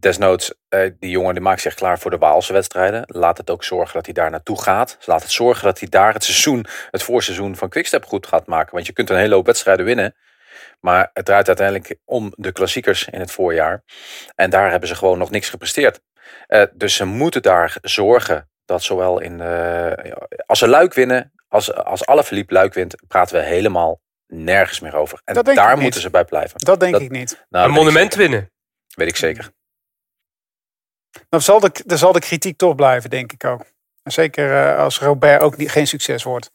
Desnoods, 0.00 0.54
eh, 0.68 0.90
die 0.98 1.10
jongen 1.10 1.34
die 1.34 1.42
maakt 1.42 1.60
zich 1.60 1.74
klaar 1.74 1.98
voor 1.98 2.10
de 2.10 2.18
Waalse 2.18 2.52
wedstrijden. 2.52 3.02
Laat 3.06 3.38
het 3.38 3.50
ook 3.50 3.64
zorgen 3.64 3.94
dat 3.94 4.04
hij 4.04 4.14
daar 4.14 4.30
naartoe 4.30 4.62
gaat. 4.62 4.98
Laat 5.04 5.22
het 5.22 5.30
zorgen 5.30 5.64
dat 5.64 5.78
hij 5.78 5.88
daar 5.88 6.12
het 6.12 6.24
seizoen, 6.24 6.66
het 6.90 7.02
voorseizoen 7.02 7.56
van 7.56 7.68
Quickstep 7.68 8.04
goed 8.04 8.26
gaat 8.26 8.46
maken. 8.46 8.74
Want 8.74 8.86
je 8.86 8.92
kunt 8.92 9.10
een 9.10 9.16
hele 9.16 9.34
hoop 9.34 9.46
wedstrijden 9.46 9.84
winnen. 9.84 10.14
Maar 10.80 11.10
het 11.12 11.24
draait 11.24 11.46
uiteindelijk 11.46 11.96
om 12.04 12.32
de 12.36 12.52
klassiekers 12.52 13.08
in 13.10 13.20
het 13.20 13.30
voorjaar. 13.30 13.82
En 14.34 14.50
daar 14.50 14.70
hebben 14.70 14.88
ze 14.88 14.94
gewoon 14.94 15.18
nog 15.18 15.30
niks 15.30 15.48
gepresteerd. 15.50 16.00
Eh, 16.46 16.62
dus 16.74 16.94
ze 16.94 17.04
moeten 17.04 17.42
daar 17.42 17.76
zorgen 17.82 18.50
dat 18.64 18.82
zowel 18.82 19.20
in... 19.20 19.40
eh, 19.40 20.12
als 20.46 20.58
ze 20.58 20.68
Luik 20.68 20.94
winnen, 20.94 21.32
als, 21.48 21.74
als 21.74 22.06
Alaphilippe 22.06 22.52
Luik 22.54 22.74
wint... 22.74 22.94
praten 23.08 23.36
we 23.36 23.42
helemaal 23.42 24.00
nergens 24.26 24.80
meer 24.80 24.94
over. 24.94 25.20
En 25.24 25.34
Dat 25.34 25.44
denk 25.44 25.56
ik 25.56 25.62
daar 25.64 25.72
niet. 25.74 25.82
moeten 25.82 26.00
ze 26.00 26.10
bij 26.10 26.24
blijven. 26.24 26.58
Dat 26.58 26.80
denk 26.80 26.92
Dat- 26.92 27.00
ik 27.02 27.10
niet. 27.10 27.44
Nou, 27.48 27.66
een 27.68 27.74
monument 27.74 28.14
winnen. 28.14 28.50
Weet 28.94 29.08
ik 29.08 29.16
zeker. 29.16 29.50
Dan 31.28 31.40
zal 31.42 31.60
de, 31.60 31.70
dan 31.86 31.98
zal 31.98 32.12
de 32.12 32.20
kritiek 32.20 32.56
toch 32.58 32.74
blijven, 32.74 33.10
denk 33.10 33.32
ik 33.32 33.44
ook. 33.44 33.64
En 34.02 34.12
zeker 34.12 34.66
eh, 34.66 34.78
als 34.78 34.98
Robert 35.00 35.42
ook 35.42 35.56
niet, 35.56 35.70
geen 35.70 35.86
succes 35.86 36.22
wordt. 36.22 36.50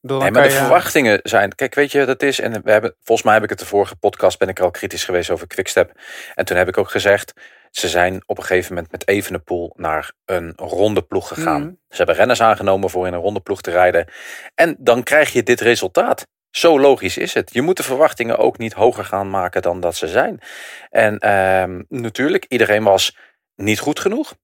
Bedoel, 0.00 0.18
dan 0.18 0.26
Nee, 0.32 0.40
maar 0.40 0.48
de 0.48 0.54
je- 0.54 0.60
verwachtingen 0.60 1.20
zijn. 1.22 1.54
Kijk, 1.54 1.74
weet 1.74 1.92
je, 1.92 2.04
dat 2.04 2.22
is. 2.22 2.40
En 2.40 2.62
we 2.62 2.70
hebben, 2.70 2.94
volgens 3.02 3.22
mij 3.26 3.34
heb 3.34 3.42
ik 3.42 3.50
het 3.50 3.58
de 3.58 3.66
vorige 3.66 3.96
podcast. 3.96 4.38
ben 4.38 4.48
ik 4.48 4.60
al 4.60 4.70
kritisch 4.70 5.04
geweest 5.04 5.30
over 5.30 5.46
Quickstep. 5.46 5.92
En 6.34 6.44
toen 6.44 6.56
heb 6.56 6.68
ik 6.68 6.78
ook 6.78 6.90
gezegd. 6.90 7.32
Ze 7.70 7.88
zijn 7.88 8.22
op 8.26 8.38
een 8.38 8.44
gegeven 8.44 8.74
moment 8.74 8.92
met 8.92 9.08
Evenepoel 9.08 9.72
naar 9.76 10.12
een 10.24 10.52
ronde 10.56 11.02
ploeg 11.02 11.28
gegaan. 11.28 11.62
Mhm. 11.62 11.72
Ze 11.88 11.96
hebben 11.96 12.14
renners 12.14 12.40
aangenomen 12.40 12.90
voor 12.90 13.06
in 13.06 13.12
een 13.12 13.20
ronde 13.20 13.40
ploeg 13.40 13.60
te 13.60 13.70
rijden. 13.70 14.08
En 14.54 14.76
dan 14.78 15.02
krijg 15.02 15.32
je 15.32 15.42
dit 15.42 15.60
resultaat. 15.60 16.26
Zo 16.50 16.80
logisch 16.80 17.16
is 17.16 17.34
het. 17.34 17.52
Je 17.52 17.62
moet 17.62 17.76
de 17.76 17.82
verwachtingen 17.82 18.38
ook 18.38 18.58
niet 18.58 18.72
hoger 18.72 19.04
gaan 19.04 19.30
maken 19.30 19.62
dan 19.62 19.80
dat 19.80 19.96
ze 19.96 20.08
zijn. 20.08 20.40
En 20.88 21.18
ehm, 21.18 21.82
natuurlijk, 21.88 22.44
iedereen 22.48 22.82
was 22.82 23.16
niet 23.54 23.80
goed 23.80 24.00
genoeg. 24.00 24.34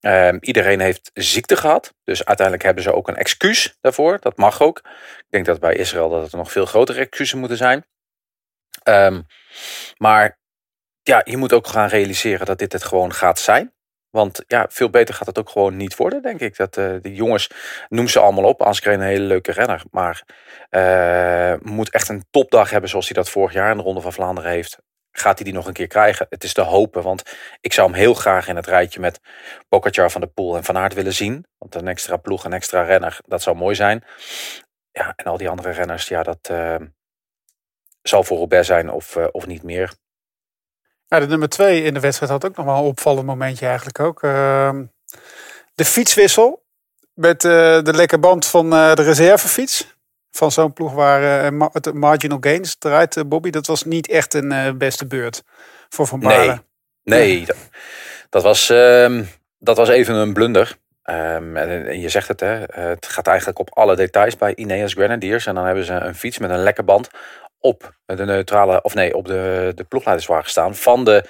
Ehm, 0.00 0.38
iedereen 0.40 0.80
heeft 0.80 1.10
ziekte 1.14 1.56
gehad. 1.56 1.94
Dus 2.04 2.24
uiteindelijk 2.24 2.66
hebben 2.66 2.82
ze 2.82 2.94
ook 2.94 3.08
een 3.08 3.16
excuus 3.16 3.76
daarvoor. 3.80 4.18
Dat 4.20 4.36
mag 4.36 4.62
ook. 4.62 4.78
Ik 5.18 5.26
denk 5.28 5.46
dat 5.46 5.60
bij 5.60 5.74
Israël 5.74 6.08
dat 6.08 6.32
er 6.32 6.38
nog 6.38 6.52
veel 6.52 6.66
grotere 6.66 7.00
excuses 7.00 7.38
moeten 7.40 7.56
zijn. 7.56 7.86
Ehm, 8.82 9.22
maar 9.96 10.38
ja, 11.08 11.22
je 11.24 11.36
moet 11.36 11.52
ook 11.52 11.66
gaan 11.66 11.88
realiseren 11.88 12.46
dat 12.46 12.58
dit 12.58 12.72
het 12.72 12.84
gewoon 12.84 13.12
gaat 13.12 13.38
zijn. 13.38 13.72
Want 14.10 14.44
ja, 14.46 14.66
veel 14.70 14.90
beter 14.90 15.14
gaat 15.14 15.26
het 15.26 15.38
ook 15.38 15.48
gewoon 15.48 15.76
niet 15.76 15.96
worden, 15.96 16.22
denk 16.22 16.40
ik. 16.40 16.56
Dat 16.56 16.76
eh, 16.76 16.94
die 17.02 17.14
jongens, 17.14 17.50
noem 17.88 18.08
ze 18.08 18.18
allemaal 18.18 18.44
op. 18.44 18.62
Als 18.62 18.84
een 18.84 19.00
hele 19.00 19.24
leuke 19.24 19.52
renner. 19.52 19.82
Maar 19.90 20.22
eh, 20.70 21.54
moet 21.62 21.90
echt 21.90 22.08
een 22.08 22.24
topdag 22.30 22.70
hebben 22.70 22.90
zoals 22.90 23.06
hij 23.06 23.14
dat 23.14 23.30
vorig 23.30 23.52
jaar 23.52 23.70
in 23.70 23.76
de 23.76 23.82
Ronde 23.82 24.00
van 24.00 24.12
Vlaanderen 24.12 24.50
heeft. 24.50 24.78
Gaat 25.10 25.36
hij 25.36 25.44
die 25.44 25.54
nog 25.54 25.66
een 25.66 25.72
keer 25.72 25.86
krijgen? 25.86 26.26
Het 26.30 26.44
is 26.44 26.52
te 26.52 26.60
hopen, 26.60 27.02
want 27.02 27.22
ik 27.60 27.72
zou 27.72 27.90
hem 27.90 27.98
heel 27.98 28.14
graag 28.14 28.48
in 28.48 28.56
het 28.56 28.66
rijtje 28.66 29.00
met 29.00 29.20
Pogacar 29.68 30.10
van 30.10 30.20
der 30.20 30.30
Poel 30.30 30.56
en 30.56 30.64
Van 30.64 30.76
Aert 30.76 30.94
willen 30.94 31.14
zien. 31.14 31.46
Want 31.58 31.74
een 31.74 31.88
extra 31.88 32.16
ploeg, 32.16 32.44
een 32.44 32.52
extra 32.52 32.82
renner, 32.82 33.18
dat 33.26 33.42
zou 33.42 33.56
mooi 33.56 33.74
zijn. 33.74 34.04
Ja, 34.90 35.12
en 35.16 35.24
al 35.24 35.36
die 35.36 35.48
andere 35.48 35.70
renners, 35.70 36.08
ja, 36.08 36.22
dat 36.22 36.48
eh, 36.50 36.76
zal 38.02 38.24
voor 38.24 38.38
Robert 38.38 38.66
zijn 38.66 38.90
of, 38.90 39.16
of 39.16 39.46
niet 39.46 39.62
meer. 39.62 39.92
Ja, 41.08 41.20
de 41.20 41.26
nummer 41.26 41.48
twee 41.48 41.82
in 41.82 41.94
de 41.94 42.00
wedstrijd 42.00 42.32
had 42.32 42.44
ook 42.44 42.56
nog 42.56 42.66
wel 42.66 42.74
een 42.76 42.82
opvallend 42.82 43.26
momentje 43.26 43.66
eigenlijk 43.66 44.00
ook. 44.00 44.22
Ehm, 44.22 44.84
de 45.74 45.84
fietswissel 45.84 46.64
met 47.14 47.44
eh, 47.44 47.82
de 47.82 47.92
lekke 47.94 48.18
band 48.18 48.46
van 48.46 48.72
eh, 48.72 48.94
de 48.94 49.02
reservefiets. 49.02 49.96
Van 50.30 50.52
zo'n 50.52 50.72
ploeg 50.72 50.92
waar 50.92 51.44
eh, 51.44 51.50
ma- 51.50 51.70
het 51.72 51.94
marginal 51.94 52.38
gains 52.40 52.76
draait, 52.78 53.28
Bobby. 53.28 53.50
Dat 53.50 53.66
was 53.66 53.84
niet 53.84 54.08
echt 54.08 54.34
een 54.34 54.78
beste 54.78 55.06
beurt 55.06 55.42
voor 55.88 56.06
Van 56.06 56.20
Baarle. 56.20 56.62
Nee, 57.04 57.46
dat, 57.46 57.56
dat 58.30 58.42
was, 58.42 58.70
ehm, 58.70 59.24
dat 59.58 59.76
was 59.76 59.88
even 59.88 60.14
een 60.14 60.32
blunder. 60.32 60.76
Ehm, 61.02 61.56
en, 61.56 61.86
en 61.86 62.00
je 62.00 62.08
zegt 62.08 62.28
het, 62.28 62.40
hè, 62.40 62.64
het 62.70 63.06
gaat 63.06 63.26
eigenlijk 63.26 63.58
op 63.58 63.70
alle 63.76 63.96
details 63.96 64.36
bij 64.36 64.54
Ineos 64.54 64.92
Grenadiers. 64.92 65.46
En 65.46 65.54
dan 65.54 65.64
hebben 65.66 65.84
ze 65.84 65.92
een 65.92 66.14
fiets 66.14 66.38
met 66.38 66.50
een 66.50 66.62
lekke 66.62 66.82
band 66.82 67.08
op 67.60 67.96
de 68.04 68.24
neutrale, 68.24 68.82
of 68.82 68.94
nee, 68.94 69.14
op 69.14 69.26
de, 69.26 69.72
de 69.74 69.84
ploegleiderswagen 69.84 70.50
staan 70.50 70.74
van 70.74 71.04
de 71.04 71.24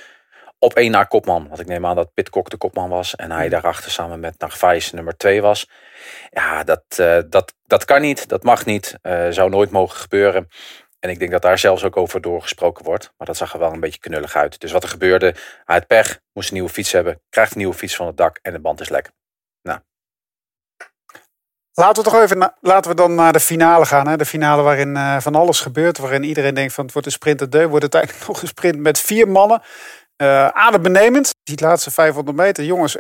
op 0.58 0.74
één 0.74 0.90
na 0.90 1.04
kopman. 1.04 1.48
Want 1.48 1.60
ik 1.60 1.66
neem 1.66 1.86
aan 1.86 1.96
dat 1.96 2.14
Pitcock 2.14 2.50
de 2.50 2.56
kopman 2.56 2.88
was 2.88 3.16
en 3.16 3.30
hij 3.30 3.48
daarachter 3.48 3.90
samen 3.90 4.20
met 4.20 4.38
Narvaez 4.38 4.90
nummer 4.90 5.16
twee 5.16 5.42
was. 5.42 5.68
Ja, 6.30 6.64
dat, 6.64 6.84
eh, 6.96 7.18
dat, 7.28 7.54
dat 7.66 7.84
kan 7.84 8.00
niet, 8.00 8.28
dat 8.28 8.42
mag 8.42 8.64
niet, 8.64 8.98
eh, 9.02 9.26
zou 9.30 9.50
nooit 9.50 9.70
mogen 9.70 9.98
gebeuren. 9.98 10.48
En 10.98 11.10
ik 11.10 11.18
denk 11.18 11.30
dat 11.30 11.42
daar 11.42 11.58
zelfs 11.58 11.84
ook 11.84 11.96
over 11.96 12.20
doorgesproken 12.20 12.84
wordt. 12.84 13.12
Maar 13.16 13.26
dat 13.26 13.36
zag 13.36 13.52
er 13.52 13.58
wel 13.58 13.72
een 13.72 13.80
beetje 13.80 14.00
knullig 14.00 14.36
uit. 14.36 14.60
Dus 14.60 14.72
wat 14.72 14.82
er 14.82 14.88
gebeurde, 14.88 15.34
hij 15.64 15.76
had 15.76 15.86
pech, 15.86 16.20
moest 16.32 16.48
een 16.48 16.54
nieuwe 16.54 16.70
fiets 16.70 16.92
hebben, 16.92 17.20
krijgt 17.28 17.52
een 17.52 17.58
nieuwe 17.58 17.74
fiets 17.74 17.96
van 17.96 18.06
het 18.06 18.16
dak 18.16 18.38
en 18.42 18.52
de 18.52 18.60
band 18.60 18.80
is 18.80 18.88
lek. 18.88 19.10
Laten 21.78 22.04
we 22.04 22.10
toch 22.10 22.20
even 22.20 22.52
laten 22.60 22.90
we 22.90 22.96
dan 22.96 23.14
naar 23.14 23.32
de 23.32 23.40
finale 23.40 23.86
gaan. 23.86 24.08
Hè? 24.08 24.16
De 24.16 24.26
finale 24.26 24.62
waarin 24.62 24.96
eh, 24.96 25.20
van 25.20 25.34
alles 25.34 25.60
gebeurt. 25.60 25.98
Waarin 25.98 26.24
iedereen 26.24 26.54
denkt 26.54 26.72
van 26.72 26.84
het 26.84 26.92
wordt 26.92 27.08
een 27.08 27.14
sprint 27.14 27.38
de 27.38 27.48
deur. 27.48 27.68
Wordt 27.68 27.84
het 27.84 27.94
uiteindelijk 27.94 28.28
nog 28.32 28.42
een 28.42 28.48
sprint 28.48 28.78
met 28.78 29.00
vier 29.00 29.28
mannen. 29.28 29.62
Eh 30.16 30.48
adembenemend. 30.48 31.34
Die 31.42 31.60
laatste 31.60 31.90
500 31.90 32.36
meter. 32.36 32.64
Jongens, 32.64 32.96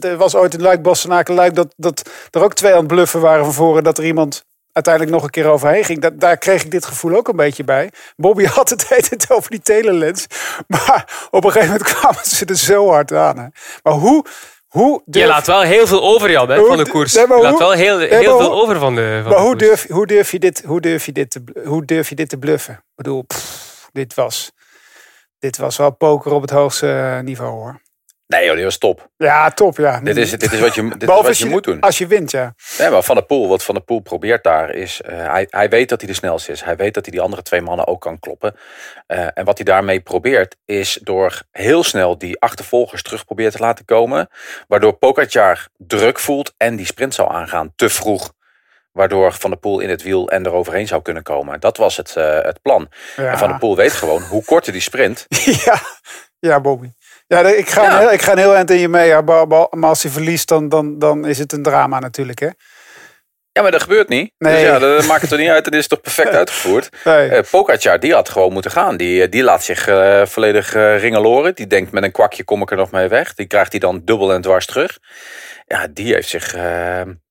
er 0.00 0.16
was 0.16 0.34
ooit 0.34 0.54
in 0.54 0.62
Luik 0.62 0.82
Bastenaken 0.82 1.34
Luik 1.34 1.54
dat, 1.54 1.74
dat 1.76 2.10
er 2.30 2.42
ook 2.42 2.54
twee 2.54 2.72
aan 2.72 2.78
het 2.78 2.86
bluffen 2.86 3.20
waren 3.20 3.44
van 3.44 3.54
voren. 3.54 3.84
Dat 3.84 3.98
er 3.98 4.04
iemand 4.04 4.44
uiteindelijk 4.72 5.14
nog 5.14 5.24
een 5.24 5.30
keer 5.30 5.46
overheen 5.46 5.84
ging. 5.84 6.00
Dat, 6.00 6.20
daar 6.20 6.36
kreeg 6.36 6.64
ik 6.64 6.70
dit 6.70 6.86
gevoel 6.86 7.16
ook 7.16 7.28
een 7.28 7.36
beetje 7.36 7.64
bij. 7.64 7.90
Bobby 8.16 8.44
had 8.58 8.70
het 8.70 8.88
tijd 8.88 9.30
over 9.30 9.50
die 9.50 9.60
telelens. 9.60 10.26
Maar 10.66 11.28
op 11.30 11.44
een 11.44 11.52
gegeven 11.52 11.72
moment 11.72 11.92
kwamen 11.94 12.24
ze 12.24 12.44
er 12.44 12.56
zo 12.56 12.88
hard 12.88 13.12
aan. 13.12 13.38
Hè? 13.38 13.46
Maar 13.82 13.92
hoe... 13.92 14.24
hoe 14.68 15.02
Je 15.04 15.26
laat 15.26 15.46
wel 15.46 15.60
heel 15.62 15.86
veel 15.86 16.02
over, 16.02 16.30
Jan, 16.30 16.50
hè, 16.50 16.64
van 16.64 16.76
de 16.76 16.90
koers. 16.90 17.14
nee, 17.14 17.26
je 17.26 17.42
laat 17.42 17.58
wel 17.58 17.72
heel, 17.72 17.98
nee, 17.98 18.14
heel 18.14 18.38
veel 18.38 18.52
over 18.62 18.78
van 18.78 18.94
de, 18.94 19.20
van 19.22 19.30
Maar 19.30 19.38
de 19.38 19.44
hoe 19.44 19.56
koers. 19.56 19.68
durf, 19.68 19.86
hoe, 19.88 20.06
durf 20.06 20.30
je 20.30 20.38
dit, 20.38 20.62
hoe, 20.66 20.80
durf 20.80 21.06
je 21.06 21.12
dit 21.12 21.30
te, 21.30 21.42
hoe 21.64 21.84
durf 21.84 22.08
je 22.08 22.14
dit 22.14 22.28
te 22.28 22.38
bluffen? 22.38 22.74
Ik 22.74 22.80
bedoel, 22.94 23.22
pff, 23.22 23.88
dit, 23.92 24.14
was, 24.14 24.50
dit 25.38 25.56
was 25.56 25.76
wel 25.76 25.90
poker 25.96 26.32
op 26.32 26.40
het 26.42 26.50
hoogste 26.50 27.20
niveau 27.24 27.50
hoor. 27.52 27.80
Nee 28.26 28.44
joh, 28.44 28.54
die 28.54 28.64
was 28.64 28.78
top. 28.78 29.10
Ja, 29.16 29.50
top 29.50 29.76
ja. 29.76 30.00
Dit 30.00 30.16
is, 30.16 30.30
dit 30.30 30.52
is 30.52 30.60
wat 30.60 30.74
je, 30.74 30.96
dit 30.96 31.08
wat 31.08 31.38
je 31.38 31.46
moet 31.46 31.64
doen. 31.64 31.80
Als 31.80 31.98
je 31.98 32.06
wint, 32.06 32.30
ja. 32.30 32.54
Nee, 32.78 32.90
maar 32.90 33.02
Van 33.02 33.14
der 33.14 33.24
Poel, 33.24 33.48
wat 33.48 33.64
Van 33.64 33.74
der 33.74 33.84
Poel 33.84 34.00
probeert 34.00 34.44
daar 34.44 34.70
is, 34.70 35.00
eh, 35.00 35.30
hij, 35.30 35.46
hij 35.50 35.68
weet 35.68 35.88
dat 35.88 36.00
hij 36.00 36.08
de 36.10 36.16
snelste 36.16 36.52
is. 36.52 36.62
Hij 36.62 36.76
weet 36.76 36.94
dat 36.94 37.04
hij 37.04 37.12
die 37.12 37.22
andere 37.22 37.42
twee 37.42 37.60
mannen 37.60 37.86
ook 37.86 38.00
kan 38.00 38.18
kloppen. 38.18 38.56
Eh, 39.06 39.26
en 39.34 39.44
wat 39.44 39.56
hij 39.56 39.64
daarmee 39.64 40.00
probeert 40.00 40.56
is 40.64 40.98
door 41.02 41.42
heel 41.50 41.84
snel 41.84 42.18
die 42.18 42.40
achtervolgers 42.40 43.02
terug 43.02 43.24
probeert 43.24 43.52
te 43.52 43.58
laten 43.58 43.84
komen. 43.84 44.28
Waardoor 44.68 44.92
Pogacar 44.92 45.68
druk 45.76 46.18
voelt 46.18 46.54
en 46.56 46.76
die 46.76 46.86
sprint 46.86 47.14
zou 47.14 47.32
aangaan 47.32 47.72
te 47.76 47.88
vroeg. 47.88 48.32
Waardoor 48.92 49.32
Van 49.32 49.50
der 49.50 49.58
Poel 49.58 49.80
in 49.80 49.90
het 49.90 50.02
wiel 50.02 50.30
en 50.30 50.46
eroverheen 50.46 50.86
zou 50.86 51.02
kunnen 51.02 51.22
komen. 51.22 51.60
Dat 51.60 51.76
was 51.76 51.96
het, 51.96 52.16
eh, 52.16 52.42
het 52.42 52.62
plan. 52.62 52.88
Ja. 53.16 53.30
En 53.30 53.38
Van 53.38 53.48
der 53.48 53.58
Poel 53.58 53.76
weet 53.76 53.92
gewoon 53.92 54.22
hoe 54.22 54.44
korter 54.44 54.72
die 54.72 54.80
sprint. 54.80 55.26
ja, 55.64 55.78
ja, 56.38 56.60
Bobby. 56.60 56.92
Ja, 57.26 57.40
ik 57.40 57.68
ga, 57.68 57.82
Ja. 57.82 57.98
Heel, 57.98 58.12
ik 58.12 58.22
ga 58.22 58.32
een 58.32 58.38
heel 58.38 58.54
eind 58.54 58.70
in 58.70 58.78
je 58.78 58.88
mee. 58.88 59.06
Ja, 59.06 59.20
maar, 59.20 59.66
als 59.80 60.02
hij 60.02 60.12
verliest, 60.12 60.48
dan, 60.48 60.68
dan, 60.68 60.98
dan 60.98 61.26
is 61.26 61.38
het 61.38 61.52
een 61.52 61.62
drama 61.62 61.98
natuurlijk. 61.98 62.38
Hè? 62.38 62.48
Ja, 63.56 63.62
maar 63.62 63.70
dat 63.70 63.82
gebeurt 63.82 64.08
niet. 64.08 64.32
Nee. 64.38 64.52
Dus 64.52 64.62
ja, 64.62 64.78
dat 64.78 65.06
maakt 65.06 65.22
het 65.22 65.30
er 65.32 65.38
niet 65.38 65.48
uit. 65.48 65.64
Dat 65.64 65.74
is 65.74 65.86
toch 65.86 66.00
perfect 66.00 66.34
uitgevoerd. 66.34 66.88
Nee. 67.04 67.28
Eh 67.28 67.50
Pogacar, 67.50 68.00
die 68.00 68.14
had 68.14 68.28
gewoon 68.28 68.52
moeten 68.52 68.70
gaan. 68.70 68.96
Die, 68.96 69.22
eh, 69.22 69.30
die 69.30 69.42
laat 69.42 69.64
zich 69.64 69.88
eh, 69.88 70.26
volledig 70.26 70.74
eh, 70.74 70.98
ringeloren. 71.00 71.54
Die 71.54 71.66
denkt 71.66 71.92
met 71.92 72.02
een 72.02 72.12
kwakje 72.12 72.44
kom 72.44 72.62
ik 72.62 72.70
er 72.70 72.76
nog 72.76 72.90
mee 72.90 73.08
weg. 73.08 73.34
Die 73.34 73.46
krijgt 73.46 73.70
hij 73.70 73.80
dan 73.80 74.00
dubbel 74.04 74.32
en 74.32 74.40
dwars 74.40 74.66
terug. 74.66 74.98
Ja, 75.66 75.86
die 75.86 76.14
heeft 76.14 76.28
zich, 76.28 76.56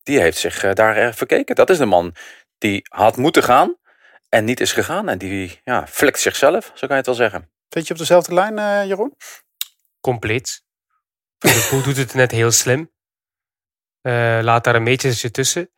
die 0.04 0.20
heeft 0.20 0.38
zich 0.38 0.74
daar 0.74 0.96
erg 0.96 1.16
verkeken. 1.16 1.56
Dat 1.56 1.70
is 1.70 1.78
de 1.78 1.86
man 1.86 2.16
die 2.58 2.82
had 2.90 3.18
moeten 3.18 3.44
gaan 3.44 3.76
en 4.30 4.46
niet 4.46 4.60
is 4.60 4.72
gegaan. 4.74 5.10
En 5.10 5.18
die 5.18 5.62
ja, 5.64 5.88
flikt 5.88 6.20
zichzelf, 6.20 6.66
zo 6.66 6.88
kan 6.88 6.90
je 6.90 6.96
het 6.96 7.06
wel 7.06 7.16
zeggen. 7.16 7.50
Zit 7.70 7.88
je 7.88 7.94
op 7.94 8.00
dezelfde 8.00 8.34
lijn, 8.34 8.88
Jeroen? 8.88 9.14
Compleet. 10.10 10.64
De 11.38 11.68
Poel 11.70 11.82
doet 11.84 11.98
het 11.98 12.14
net 12.14 12.32
heel 12.32 12.52
slim. 12.52 12.92
Eh, 14.02 14.40
laat 14.42 14.64
daar 14.64 14.76
een 14.76 14.84
metertje 14.84 15.32
tussen. 15.32 15.70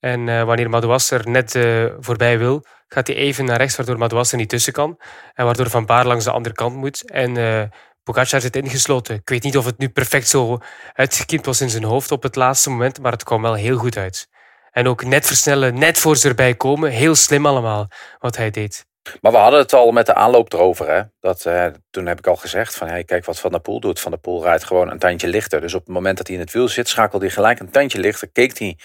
En 0.00 0.28
eh, 0.28 0.42
wanneer 0.44 0.70
Madouas 0.70 1.10
er 1.10 1.28
net 1.28 1.54
eh, 1.54 1.86
voorbij 1.98 2.38
wil, 2.38 2.64
gaat 2.88 3.06
hij 3.06 3.16
even 3.16 3.44
naar 3.44 3.56
rechts, 3.56 3.76
waardoor 3.76 3.98
Madouas 3.98 4.32
er 4.32 4.38
niet 4.38 4.48
tussen 4.48 4.72
kan. 4.72 5.00
En 5.34 5.44
waardoor 5.44 5.70
Van 5.70 5.86
Baar 5.86 6.06
langs 6.06 6.24
de 6.24 6.30
andere 6.30 6.54
kant 6.54 6.76
moet. 6.76 7.10
En 7.10 7.70
Pogacar 8.02 8.40
zit 8.40 8.56
ingesloten. 8.56 9.14
Ik 9.14 9.28
weet 9.28 9.42
niet 9.42 9.56
of 9.56 9.64
het 9.64 9.78
nu 9.78 9.88
perfect 9.88 10.28
zo 10.28 10.58
uitgekiend 10.92 11.46
was 11.46 11.60
in 11.60 11.70
zijn 11.70 11.84
hoofd 11.84 12.10
op 12.10 12.22
het 12.22 12.36
laatste 12.36 12.70
moment, 12.70 13.00
maar 13.00 13.12
het 13.12 13.24
kwam 13.24 13.42
wel 13.42 13.54
heel 13.54 13.76
goed 13.76 13.96
uit. 13.96 14.28
En 14.70 14.88
ook 14.88 15.04
net 15.04 15.26
versnellen, 15.26 15.78
net 15.78 15.98
voor 15.98 16.16
ze 16.16 16.28
erbij 16.28 16.54
komen. 16.54 16.90
Heel 16.90 17.14
slim 17.14 17.46
allemaal, 17.46 17.88
wat 18.18 18.36
hij 18.36 18.50
deed. 18.50 18.86
Maar 19.20 19.32
we 19.32 19.38
hadden 19.38 19.60
het 19.60 19.72
al 19.72 19.90
met 19.90 20.06
de 20.06 20.14
aanloop 20.14 20.52
erover. 20.52 20.90
Hè? 20.90 21.02
Dat, 21.20 21.46
eh, 21.46 21.66
toen 21.90 22.06
heb 22.06 22.18
ik 22.18 22.26
al 22.26 22.36
gezegd 22.36 22.74
van 22.74 22.88
hey, 22.88 23.04
kijk 23.04 23.24
wat 23.24 23.40
Van 23.40 23.50
der 23.50 23.60
Poel 23.60 23.80
doet. 23.80 24.00
Van 24.00 24.10
der 24.10 24.20
Poel 24.20 24.42
rijdt 24.42 24.64
gewoon 24.64 24.90
een 24.90 24.98
tandje 24.98 25.28
lichter. 25.28 25.60
Dus 25.60 25.74
op 25.74 25.84
het 25.84 25.94
moment 25.94 26.16
dat 26.16 26.26
hij 26.26 26.36
in 26.36 26.42
het 26.42 26.52
wiel 26.52 26.68
zit, 26.68 26.88
schakelde 26.88 27.24
hij 27.24 27.34
gelijk 27.34 27.60
een 27.60 27.70
tandje 27.70 28.00
lichter. 28.00 28.28
Keek 28.28 28.58
hij 28.58 28.78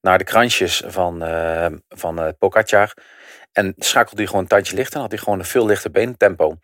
naar 0.00 0.18
de 0.18 0.24
kransjes 0.24 0.82
van, 0.86 1.22
eh 1.22 1.66
van 1.88 2.34
Pogacar. 2.38 2.94
En 3.52 3.74
schakelde 3.78 4.16
hij 4.16 4.26
gewoon 4.26 4.42
een 4.42 4.48
tandje 4.48 4.76
lichter. 4.76 4.94
En 4.94 5.00
had 5.00 5.10
hij 5.10 5.20
gewoon 5.20 5.38
een 5.38 5.44
veel 5.44 5.66
lichter 5.66 5.90
beentempo. 5.90 6.56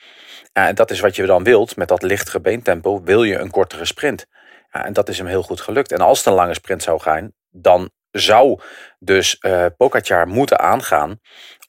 En 0.52 0.74
dat 0.74 0.90
is 0.90 1.00
wat 1.00 1.16
je 1.16 1.26
dan 1.26 1.44
wilt. 1.44 1.76
Met 1.76 1.88
dat 1.88 2.02
lichtere 2.02 2.40
beentempo 2.40 3.02
wil 3.02 3.22
je 3.22 3.38
een 3.38 3.50
kortere 3.50 3.84
sprint. 3.84 4.26
En 4.70 4.92
dat 4.92 5.08
is 5.08 5.18
hem 5.18 5.26
heel 5.26 5.42
goed 5.42 5.60
gelukt. 5.60 5.92
En 5.92 6.00
als 6.00 6.18
het 6.18 6.26
een 6.26 6.32
lange 6.32 6.54
sprint 6.54 6.82
zou 6.82 7.00
gaan, 7.00 7.32
dan 7.50 7.90
zou 8.18 8.60
dus 8.98 9.42
Pogacar 9.76 10.28
moeten 10.28 10.58
aangaan 10.58 11.20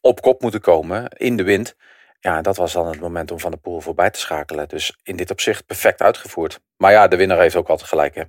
op 0.02 0.22
kop 0.22 0.42
moeten 0.42 0.62
komen 0.62 1.10
in 1.10 1.38
de 1.38 1.44
wind. 1.44 1.76
Ja, 2.20 2.42
dat 2.42 2.58
was 2.58 2.74
dan 2.74 2.88
het 2.88 3.00
moment 3.00 3.32
om 3.32 3.40
Van 3.40 3.52
de 3.52 3.58
Poel 3.58 3.82
voorbij 3.82 4.10
te 4.10 4.20
schakelen. 4.20 4.68
Dus 4.68 4.98
in 5.04 5.16
dit 5.16 5.32
opzicht 5.32 5.66
perfect 5.66 6.02
uitgevoerd. 6.02 6.60
Maar 6.78 6.92
ja, 6.92 7.08
de 7.08 7.16
winnaar 7.16 7.40
heeft 7.40 7.56
ook 7.56 7.70
altijd 7.70 7.90
gelijk. 7.90 8.16
Hè? 8.16 8.24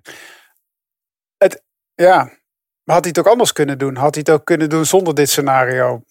Ja, 1.95 2.17
maar 2.85 2.95
had 2.95 3.05
hij 3.05 3.09
het 3.09 3.19
ook 3.19 3.33
anders 3.33 3.53
kunnen 3.53 3.79
doen? 3.79 3.97
Had 3.97 4.15
hij 4.15 4.25
het 4.27 4.35
ook 4.35 4.45
kunnen 4.45 4.69
doen 4.69 4.85
zonder 4.85 5.15
dit 5.15 5.31
scenario? 5.31 6.03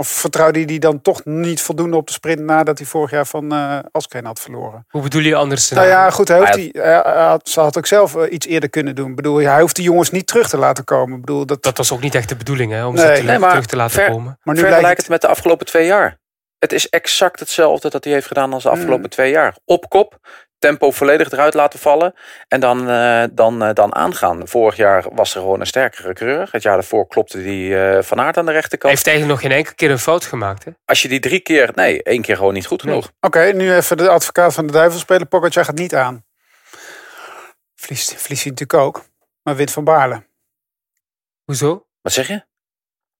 Of 0.00 0.08
vertrouwde 0.08 0.58
hij 0.58 0.66
die 0.66 0.78
dan 0.78 1.02
toch 1.02 1.24
niet 1.24 1.62
voldoende 1.62 1.96
op 1.96 2.06
de 2.06 2.12
sprint 2.12 2.40
nadat 2.40 2.78
hij 2.78 2.86
vorig 2.86 3.10
jaar 3.10 3.26
van 3.26 3.52
uh, 3.54 3.78
had 4.22 4.40
verloren? 4.40 4.86
Hoe 4.88 5.02
bedoel 5.02 5.22
je 5.22 5.34
anders? 5.34 5.70
Nou 5.70 5.86
ja, 5.86 6.10
goed, 6.10 6.28
hij 6.28 6.38
hoeft 6.38 6.54
die, 6.54 6.70
hij 6.72 6.94
had, 7.14 7.48
ze 7.48 7.60
had 7.60 7.78
ook 7.78 7.86
zelf 7.86 8.14
uh, 8.14 8.32
iets 8.32 8.46
eerder 8.46 8.70
kunnen 8.70 8.94
doen. 8.94 9.10
Ik 9.10 9.16
bedoel, 9.16 9.36
hij 9.36 9.60
hoeft 9.60 9.76
die 9.76 9.84
jongens 9.84 10.10
niet 10.10 10.26
terug 10.26 10.48
te 10.48 10.56
laten 10.56 10.84
komen. 10.84 11.14
Ik 11.14 11.20
bedoel, 11.20 11.46
dat... 11.46 11.62
dat 11.62 11.76
was 11.76 11.92
ook 11.92 12.00
niet 12.00 12.14
echt 12.14 12.28
de 12.28 12.36
bedoeling, 12.36 12.72
hè, 12.72 12.86
om 12.86 12.94
nee. 12.94 13.16
ze 13.16 13.22
nee, 13.22 13.38
terug 13.38 13.66
te 13.66 13.76
laten 13.76 13.94
ver, 13.94 14.10
komen. 14.10 14.38
Maar 14.42 14.54
nu 14.54 14.62
lijkt 14.62 15.00
het 15.00 15.08
met 15.08 15.20
de 15.20 15.28
afgelopen 15.28 15.66
twee 15.66 15.86
jaar. 15.86 16.18
Het 16.58 16.72
is 16.72 16.88
exact 16.88 17.40
hetzelfde 17.40 17.90
dat 17.90 18.04
hij 18.04 18.12
heeft 18.12 18.26
gedaan 18.26 18.52
als 18.52 18.62
de 18.62 18.70
afgelopen 18.70 19.00
mm. 19.00 19.08
twee 19.08 19.30
jaar. 19.30 19.56
Op 19.64 19.88
kop, 19.88 20.18
tempo 20.60 20.90
volledig 20.90 21.30
eruit 21.30 21.54
laten 21.54 21.78
vallen 21.78 22.14
en 22.48 22.60
dan, 22.60 22.90
uh, 22.90 23.24
dan, 23.32 23.62
uh, 23.62 23.70
dan 23.72 23.94
aangaan. 23.94 24.48
Vorig 24.48 24.76
jaar 24.76 25.04
was 25.12 25.34
er 25.34 25.40
gewoon 25.40 25.60
een 25.60 25.66
sterkere 25.66 26.12
coureur. 26.12 26.48
Het 26.50 26.62
jaar 26.62 26.74
daarvoor 26.74 27.06
klopte 27.06 27.42
die 27.42 27.70
uh, 27.70 28.02
Van 28.02 28.20
Aert 28.20 28.36
aan 28.36 28.46
de 28.46 28.52
rechterkant. 28.52 28.82
Hij 28.82 28.92
heeft 28.92 29.06
eigenlijk 29.06 29.40
nog 29.40 29.50
geen 29.50 29.58
enkele 29.58 29.74
keer 29.74 29.90
een 29.90 29.98
fout 29.98 30.24
gemaakt. 30.24 30.64
Hè? 30.64 30.70
Als 30.84 31.02
je 31.02 31.08
die 31.08 31.20
drie 31.20 31.40
keer... 31.40 31.70
Nee, 31.74 32.02
één 32.02 32.22
keer 32.22 32.36
gewoon 32.36 32.54
niet 32.54 32.66
goed 32.66 32.82
genoeg. 32.82 33.02
Nee. 33.04 33.12
Oké, 33.20 33.38
okay, 33.38 33.50
nu 33.50 33.74
even 33.74 33.96
de 33.96 34.08
advocaat 34.08 34.54
van 34.54 34.66
de 34.66 34.72
duivel 34.72 34.98
spelen. 34.98 35.28
Pogacar 35.28 35.64
gaat 35.64 35.78
niet 35.78 35.94
aan. 35.94 36.24
Vlies, 37.74 38.14
vlies 38.16 38.42
hij 38.42 38.52
natuurlijk 38.52 38.74
ook. 38.74 39.04
Maar 39.42 39.56
wint 39.56 39.70
van 39.70 39.84
Baarle. 39.84 40.26
Hoezo? 41.44 41.86
Wat 42.02 42.12
zeg 42.12 42.28
je? 42.28 42.48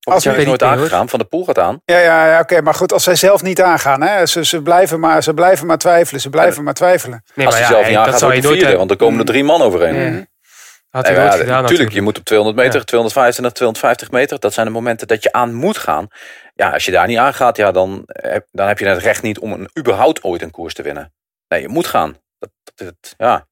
Als 0.00 0.24
hij 0.24 0.44
nooit 0.44 0.62
aangegaan, 0.62 1.08
Van 1.08 1.18
de 1.18 1.24
Poel 1.24 1.44
gaat 1.44 1.58
aan. 1.58 1.82
Ja, 1.84 1.98
ja, 1.98 2.26
ja 2.26 2.40
oké. 2.40 2.60
maar 2.60 2.74
goed, 2.74 2.92
als 2.92 3.04
zij 3.04 3.16
zelf 3.16 3.42
niet 3.42 3.62
aangaan. 3.62 4.02
Hè, 4.02 4.26
ze, 4.26 4.44
ze, 4.44 4.62
blijven 4.62 5.00
maar, 5.00 5.22
ze 5.22 5.34
blijven 5.34 5.66
maar 5.66 5.78
twijfelen. 5.78 6.20
Ze 6.20 6.30
blijven 6.30 6.64
maar 6.64 6.74
twijfelen. 6.74 7.24
Nee, 7.34 7.46
als 7.46 7.54
hij 7.54 7.64
ja, 7.64 7.70
zelf 7.70 7.86
niet 7.88 7.96
aangaat, 7.96 8.20
wordt 8.20 8.44
hij 8.44 8.52
vierde. 8.52 8.76
Want 8.76 8.90
er 8.90 8.96
komen 8.96 9.18
er 9.18 9.24
drie 9.24 9.44
man 9.44 9.62
overheen. 9.62 10.12
Mm. 10.12 10.28
Had 10.90 11.06
hij 11.06 11.30
gedaan 11.38 11.62
Natuurlijk, 11.62 11.92
je 11.92 12.02
moet 12.02 12.18
op 12.18 12.24
200 12.24 12.58
meter, 12.58 12.84
225, 12.84 13.52
250 13.52 14.10
meter. 14.10 14.38
Dat 14.38 14.52
zijn 14.52 14.66
de 14.66 14.72
momenten 14.72 15.06
dat 15.06 15.22
je 15.22 15.32
aan 15.32 15.54
moet 15.54 15.78
gaan. 15.78 16.08
Ja, 16.54 16.70
als 16.70 16.84
je 16.84 16.90
daar 16.90 17.06
niet 17.06 17.18
aangaat, 17.18 17.56
ja, 17.56 17.72
dan, 17.72 18.08
dan 18.50 18.68
heb 18.68 18.78
je 18.78 18.86
het 18.86 19.02
recht 19.02 19.22
niet 19.22 19.38
om 19.38 19.52
een, 19.52 19.70
überhaupt 19.78 20.22
ooit 20.22 20.42
een 20.42 20.50
koers 20.50 20.74
te 20.74 20.82
winnen. 20.82 21.12
Nee, 21.48 21.60
je 21.60 21.68
moet 21.68 21.86
gaan. 21.86 22.16
Dat, 22.38 22.50
dat, 22.74 23.14
ja, 23.16 23.46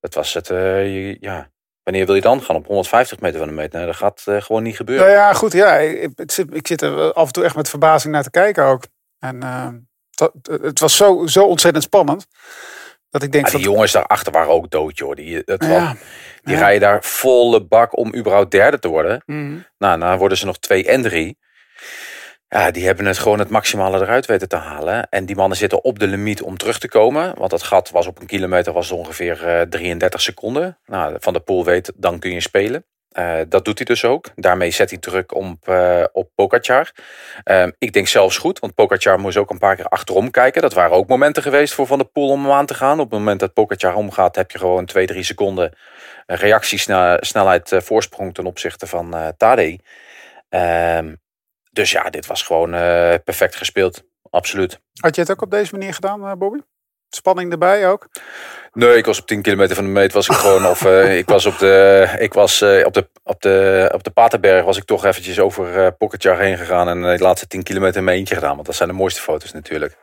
dat 0.00 0.14
was 0.14 0.34
het. 0.34 0.50
Uh, 0.50 1.14
ja, 1.14 1.50
Wanneer 1.82 2.06
wil 2.06 2.14
je 2.14 2.20
dan 2.20 2.42
gaan 2.42 2.56
op 2.56 2.66
150 2.66 3.20
meter 3.20 3.38
van 3.38 3.48
de 3.48 3.54
meter? 3.54 3.78
Nee, 3.78 3.86
dat 3.86 3.96
gaat 3.96 4.24
uh, 4.28 4.42
gewoon 4.42 4.62
niet 4.62 4.76
gebeuren. 4.76 5.06
Nou 5.06 5.18
ja, 5.18 5.32
goed. 5.32 5.52
Ja, 5.52 5.76
ik, 5.76 6.10
ik, 6.52 6.66
zit 6.66 6.82
er 6.82 7.12
af 7.12 7.26
en 7.26 7.32
toe 7.32 7.44
echt 7.44 7.56
met 7.56 7.68
verbazing 7.68 8.14
naar 8.14 8.22
te 8.22 8.30
kijken 8.30 8.64
ook. 8.64 8.82
En 9.18 9.36
uh, 9.44 9.68
dat, 10.10 10.32
het 10.62 10.80
was 10.80 10.96
zo, 10.96 11.26
zo 11.26 11.44
ontzettend 11.44 11.84
spannend. 11.84 12.26
Dat 13.10 13.22
ik 13.22 13.32
denk 13.32 13.46
ja, 13.46 13.50
die 13.52 13.64
van... 13.64 13.72
jongens 13.72 13.92
daarachter 13.92 14.32
waren 14.32 14.52
ook 14.52 14.70
dood, 14.70 14.98
joh. 14.98 15.14
Die, 15.14 15.42
dat 15.44 15.64
ja, 15.64 15.96
die 16.42 16.54
ja. 16.54 16.60
rijden 16.60 16.80
daar 16.80 17.04
volle 17.04 17.64
bak 17.64 17.96
om 17.96 18.14
überhaupt 18.14 18.50
derde 18.50 18.78
te 18.78 18.88
worden. 18.88 19.22
Mm. 19.26 19.64
Nou, 19.78 19.98
dan 19.98 20.18
worden 20.18 20.38
ze 20.38 20.46
nog 20.46 20.58
twee 20.58 20.86
en 20.86 21.02
drie. 21.02 21.38
Ja, 22.54 22.70
die 22.70 22.86
hebben 22.86 23.06
het 23.06 23.18
gewoon 23.18 23.38
het 23.38 23.48
maximale 23.48 24.00
eruit 24.00 24.26
weten 24.26 24.48
te 24.48 24.56
halen. 24.56 25.08
En 25.08 25.26
die 25.26 25.36
mannen 25.36 25.58
zitten 25.58 25.84
op 25.84 25.98
de 25.98 26.06
limiet 26.06 26.42
om 26.42 26.56
terug 26.56 26.78
te 26.78 26.88
komen. 26.88 27.34
Want 27.38 27.50
dat 27.50 27.62
gat 27.62 27.90
was 27.90 28.06
op 28.06 28.20
een 28.20 28.26
kilometer 28.26 28.72
was 28.72 28.90
ongeveer 28.90 29.60
uh, 29.60 29.60
33 29.60 30.20
seconden. 30.20 30.78
Nou, 30.86 31.16
Van 31.18 31.32
de 31.32 31.40
Poel 31.40 31.64
weet, 31.64 31.92
dan 31.96 32.18
kun 32.18 32.32
je 32.32 32.40
spelen. 32.40 32.84
Uh, 33.18 33.40
dat 33.48 33.64
doet 33.64 33.78
hij 33.78 33.86
dus 33.86 34.04
ook. 34.04 34.30
Daarmee 34.34 34.70
zet 34.70 34.90
hij 34.90 34.98
druk 34.98 35.34
op, 35.34 35.68
uh, 35.68 36.04
op. 36.12 36.30
Uh, 37.44 37.66
ik 37.78 37.92
denk 37.92 38.08
zelfs 38.08 38.38
goed, 38.38 38.58
want 38.58 38.74
Pogacar 38.74 39.18
moest 39.18 39.36
ook 39.36 39.50
een 39.50 39.58
paar 39.58 39.76
keer 39.76 39.88
achterom 39.88 40.30
kijken. 40.30 40.62
Dat 40.62 40.72
waren 40.72 40.96
ook 40.96 41.08
momenten 41.08 41.42
geweest 41.42 41.74
voor 41.74 41.86
Van 41.86 41.98
der 41.98 42.08
Poel 42.08 42.28
om 42.28 42.42
hem 42.42 42.52
aan 42.52 42.66
te 42.66 42.74
gaan. 42.74 43.00
Op 43.00 43.10
het 43.10 43.18
moment 43.18 43.40
dat 43.40 43.52
Pogacar 43.52 43.94
omgaat, 43.94 44.36
heb 44.36 44.50
je 44.50 44.58
gewoon 44.58 44.86
2, 44.86 45.06
3 45.06 45.22
seconden 45.22 45.76
reactiesnelheid 46.26 47.74
voorsprong 47.76 48.34
ten 48.34 48.46
opzichte 48.46 48.86
van 48.86 49.34
Tadej. 49.36 49.80
Dus 51.72 51.90
ja, 51.90 52.10
dit 52.10 52.26
was 52.26 52.42
gewoon 52.42 52.74
uh, 52.74 53.14
perfect 53.24 53.56
gespeeld. 53.56 54.02
Absoluut. 54.30 54.80
Had 55.00 55.14
je 55.14 55.20
het 55.20 55.30
ook 55.30 55.42
op 55.42 55.50
deze 55.50 55.72
manier 55.72 55.94
gedaan, 55.94 56.24
uh, 56.24 56.32
Bobby? 56.32 56.58
Spanning 57.08 57.52
erbij 57.52 57.88
ook? 57.88 58.08
Nee, 58.72 58.96
ik 58.96 59.04
was 59.04 59.20
op 59.20 59.26
10 59.26 59.42
kilometer 59.42 59.74
van 59.76 59.84
de 59.84 59.90
meet 59.90 60.12
was 60.12 60.28
ik 60.28 60.34
gewoon. 60.34 60.66
of 60.66 60.84
uh, 60.84 61.18
ik 61.18 61.28
was 61.28 61.46
op 61.46 61.58
de. 61.58 62.08
Ik 62.18 62.32
was 62.32 62.62
op 62.62 62.94
de. 62.94 63.08
Op 63.24 63.40
de, 63.40 63.90
op 63.94 64.04
de 64.04 64.10
Paterberg 64.10 64.64
was 64.64 64.76
ik 64.76 64.84
toch 64.84 65.04
eventjes 65.04 65.40
over 65.40 65.76
uh, 65.76 65.88
Pocketjar 65.98 66.38
heen 66.38 66.56
gegaan. 66.56 66.88
En 66.88 67.02
de 67.02 67.22
laatste 67.22 67.46
10 67.46 67.62
kilometer 67.62 67.96
in 67.96 68.04
mijn 68.04 68.18
eentje 68.18 68.34
gedaan. 68.34 68.54
Want 68.54 68.66
dat 68.66 68.76
zijn 68.76 68.88
de 68.88 68.94
mooiste 68.94 69.20
foto's 69.20 69.52
natuurlijk. 69.52 69.96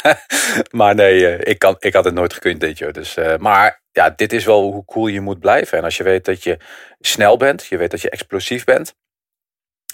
maar 0.70 0.94
nee, 0.94 1.36
ik, 1.36 1.58
kan, 1.58 1.76
ik 1.78 1.94
had 1.94 2.04
het 2.04 2.14
nooit 2.14 2.32
gekund 2.32 2.60
dit 2.60 2.78
jaar. 2.78 2.92
Dus, 2.92 3.16
maar 3.38 3.82
ja, 3.92 4.10
dit 4.10 4.32
is 4.32 4.44
wel 4.44 4.62
hoe 4.62 4.84
cool 4.84 5.06
je 5.06 5.20
moet 5.20 5.40
blijven. 5.40 5.78
En 5.78 5.84
als 5.84 5.96
je 5.96 6.02
weet 6.02 6.24
dat 6.24 6.42
je 6.42 6.58
snel 7.00 7.36
bent. 7.36 7.66
Je 7.66 7.76
weet 7.76 7.90
dat 7.90 8.00
je 8.00 8.10
explosief 8.10 8.64
bent. 8.64 8.94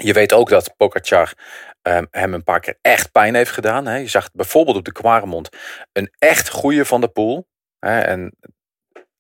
Je 0.03 0.13
weet 0.13 0.33
ook 0.33 0.49
dat 0.49 0.77
Pogacar 0.77 1.33
um, 1.83 2.07
hem 2.11 2.35
een 2.35 2.43
paar 2.43 2.61
keer 2.61 2.79
echt 2.81 3.13
pijn 3.13 3.35
heeft 3.35 3.51
gedaan. 3.51 3.87
Hè. 3.87 3.97
Je 3.97 4.09
zag 4.09 4.31
bijvoorbeeld 4.33 4.77
op 4.77 4.85
de 4.85 4.93
Quaremont 4.93 5.49
een 5.93 6.15
echt 6.19 6.49
goede 6.49 6.85
van 6.85 7.01
de 7.01 7.09
pool. 7.09 7.47
Hè. 7.79 8.01
En 8.01 8.37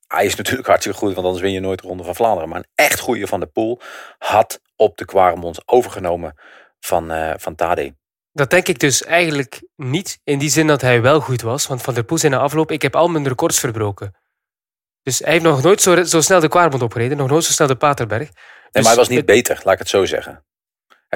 hij 0.06 0.24
is 0.24 0.34
natuurlijk 0.34 0.68
hartstikke 0.72 0.98
goed, 0.98 1.14
want 1.14 1.26
anders 1.26 1.42
win 1.42 1.52
je 1.52 1.60
nooit 1.60 1.82
de 1.82 1.88
Ronde 1.88 2.04
van 2.04 2.14
Vlaanderen. 2.14 2.48
Maar 2.48 2.58
een 2.58 2.70
echt 2.74 3.00
goede 3.00 3.26
van 3.26 3.40
de 3.40 3.46
pool 3.46 3.80
had 4.18 4.60
op 4.76 4.96
de 4.96 5.04
Quaremont 5.04 5.68
overgenomen 5.68 6.38
van, 6.80 7.12
uh, 7.12 7.32
van 7.36 7.54
Tade. 7.54 7.94
Dat 8.32 8.50
denk 8.50 8.68
ik 8.68 8.78
dus 8.78 9.02
eigenlijk 9.02 9.62
niet. 9.76 10.20
In 10.24 10.38
die 10.38 10.50
zin 10.50 10.66
dat 10.66 10.80
hij 10.80 11.02
wel 11.02 11.20
goed 11.20 11.42
was. 11.42 11.66
Want 11.66 11.82
Van 11.82 11.94
der 11.94 12.04
Poel 12.04 12.18
zei 12.18 12.32
na 12.32 12.38
afloop, 12.38 12.70
ik 12.70 12.82
heb 12.82 12.96
al 12.96 13.08
mijn 13.08 13.28
records 13.28 13.58
verbroken. 13.58 14.14
Dus 15.02 15.18
hij 15.18 15.32
heeft 15.32 15.44
nog 15.44 15.62
nooit 15.62 15.82
zo, 15.82 16.04
zo 16.04 16.20
snel 16.20 16.40
de 16.40 16.48
Quaremont 16.48 16.82
opgereden. 16.82 17.16
Nog 17.16 17.28
nooit 17.28 17.44
zo 17.44 17.52
snel 17.52 17.66
de 17.66 17.76
Paterberg. 17.76 18.20
Nee, 18.20 18.30
maar 18.72 18.82
hij 18.82 18.82
dus 18.82 18.96
was 18.96 19.08
niet 19.08 19.26
beter, 19.26 19.60
laat 19.64 19.72
ik 19.72 19.78
het 19.78 19.88
zo 19.88 20.04
zeggen 20.04 20.44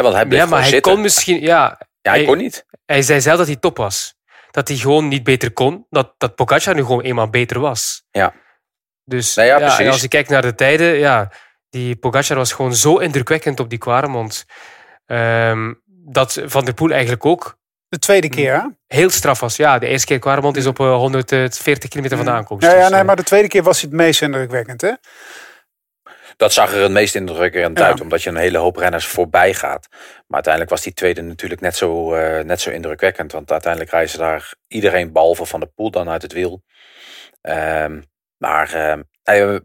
want 0.02 0.14
hij 0.14 0.24
ja, 0.28 0.46
maar 0.46 0.60
hij 0.60 0.68
zitten. 0.68 0.92
kon 0.92 1.00
misschien... 1.00 1.40
Ja, 1.40 1.80
ja 2.00 2.10
hij, 2.10 2.24
kon 2.24 2.36
niet. 2.36 2.66
Hij 2.84 3.02
zei 3.02 3.20
zelf 3.20 3.38
dat 3.38 3.46
hij 3.46 3.56
top 3.56 3.76
was. 3.76 4.14
Dat 4.50 4.68
hij 4.68 4.76
gewoon 4.76 5.08
niet 5.08 5.22
beter 5.22 5.52
kon. 5.52 5.86
Dat, 5.90 6.14
dat 6.18 6.34
Pogacar 6.34 6.74
nu 6.74 6.80
gewoon 6.80 7.02
eenmaal 7.02 7.30
beter 7.30 7.60
was. 7.60 8.02
Ja. 8.10 8.34
Dus 9.04 9.34
nou 9.34 9.48
ja, 9.48 9.58
ja 9.58 9.90
als 9.90 10.00
je 10.00 10.08
kijkt 10.08 10.28
naar 10.28 10.42
de 10.42 10.54
tijden... 10.54 10.98
Ja, 10.98 11.32
die 11.70 11.96
Pogacar 11.96 12.36
was 12.36 12.52
gewoon 12.52 12.74
zo 12.74 12.96
indrukwekkend 12.96 13.60
op 13.60 13.70
die 13.70 13.78
Quaremont. 13.78 14.44
Um, 15.06 15.82
dat 15.86 16.42
Van 16.44 16.64
der 16.64 16.74
Poel 16.74 16.90
eigenlijk 16.90 17.26
ook... 17.26 17.56
De 17.88 17.98
tweede 17.98 18.28
keer, 18.28 18.54
hè? 18.54 18.66
Heel 18.86 19.10
straf 19.10 19.40
was. 19.40 19.56
Ja, 19.56 19.78
de 19.78 19.86
eerste 19.86 20.06
keer 20.06 20.18
Quaremont 20.18 20.56
is 20.56 20.66
op 20.66 20.78
140 20.78 21.88
kilometer 21.88 22.16
van 22.16 22.26
de 22.26 22.32
aankomst. 22.32 22.66
Ja, 22.66 22.72
ja 22.72 22.80
dus, 22.80 22.90
nee, 22.90 23.00
eh, 23.00 23.06
maar 23.06 23.16
de 23.16 23.22
tweede 23.22 23.48
keer 23.48 23.62
was 23.62 23.80
hij 23.80 23.90
het 23.90 24.00
meest 24.00 24.22
indrukwekkend, 24.22 24.80
hè? 24.80 24.92
Dat 26.38 26.52
zag 26.52 26.72
er 26.72 26.82
het 26.82 26.90
meest 26.90 27.14
indrukwekkend 27.14 27.80
uit, 27.80 28.00
omdat 28.00 28.22
je 28.22 28.30
een 28.30 28.36
hele 28.36 28.58
hoop 28.58 28.76
renners 28.76 29.06
voorbij 29.06 29.54
gaat. 29.54 29.88
Maar 29.90 30.26
uiteindelijk 30.28 30.72
was 30.72 30.82
die 30.82 30.92
tweede 30.92 31.22
natuurlijk 31.22 31.60
net 31.60 31.76
zo, 31.76 32.14
uh, 32.14 32.40
net 32.40 32.60
zo 32.60 32.70
indrukwekkend. 32.70 33.32
Want 33.32 33.50
uiteindelijk 33.50 33.90
reizen 33.92 34.18
daar 34.18 34.54
iedereen 34.68 35.12
behalve 35.12 35.46
van 35.46 35.60
de 35.60 35.66
poel 35.66 35.90
dan 35.90 36.08
uit 36.08 36.22
het 36.22 36.32
wiel. 36.32 36.62
Um, 37.42 38.04
maar 38.36 38.74
uh, 39.28 39.58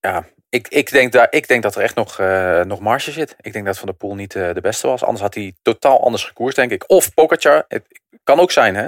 ja, 0.00 0.24
ik, 0.48 0.68
ik, 0.68 0.90
denk 0.90 1.12
daar, 1.12 1.26
ik 1.30 1.48
denk 1.48 1.62
dat 1.62 1.76
er 1.76 1.82
echt 1.82 1.94
nog, 1.94 2.18
uh, 2.18 2.60
nog 2.60 2.80
marge 2.80 3.10
zit. 3.12 3.36
Ik 3.40 3.52
denk 3.52 3.66
dat 3.66 3.78
Van 3.78 3.86
der 3.86 3.96
Poel 3.96 4.14
niet 4.14 4.32
de 4.32 4.60
beste 4.62 4.86
was. 4.86 5.04
Anders 5.04 5.22
had 5.22 5.34
hij 5.34 5.54
totaal 5.62 6.02
anders 6.04 6.24
gekoerst, 6.24 6.56
denk 6.56 6.70
ik. 6.70 6.84
Of 6.86 7.14
Pogacar. 7.14 7.64
Het 7.68 8.00
kan 8.24 8.40
ook 8.40 8.50
zijn, 8.50 8.74
hè. 8.74 8.86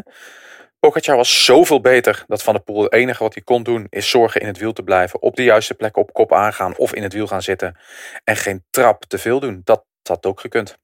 Pogacar 0.80 1.16
was 1.16 1.44
zoveel 1.44 1.80
beter 1.80 2.24
dat 2.26 2.42
Van 2.42 2.54
der 2.54 2.62
Poel 2.62 2.82
het 2.82 2.92
enige 2.92 3.22
wat 3.22 3.34
hij 3.34 3.42
kon 3.42 3.62
doen 3.62 3.86
is 3.88 4.10
zorgen 4.10 4.40
in 4.40 4.46
het 4.46 4.58
wiel 4.58 4.72
te 4.72 4.82
blijven. 4.82 5.22
Op 5.22 5.36
de 5.36 5.42
juiste 5.42 5.74
plek 5.74 5.96
op 5.96 6.12
kop 6.12 6.32
aangaan 6.32 6.76
of 6.76 6.94
in 6.94 7.02
het 7.02 7.12
wiel 7.12 7.26
gaan 7.26 7.42
zitten. 7.42 7.76
En 8.24 8.36
geen 8.36 8.64
trap 8.70 9.04
te 9.04 9.18
veel 9.18 9.40
doen. 9.40 9.60
Dat 9.64 9.84
had 10.02 10.26
ook 10.26 10.40
gekund. 10.40 10.76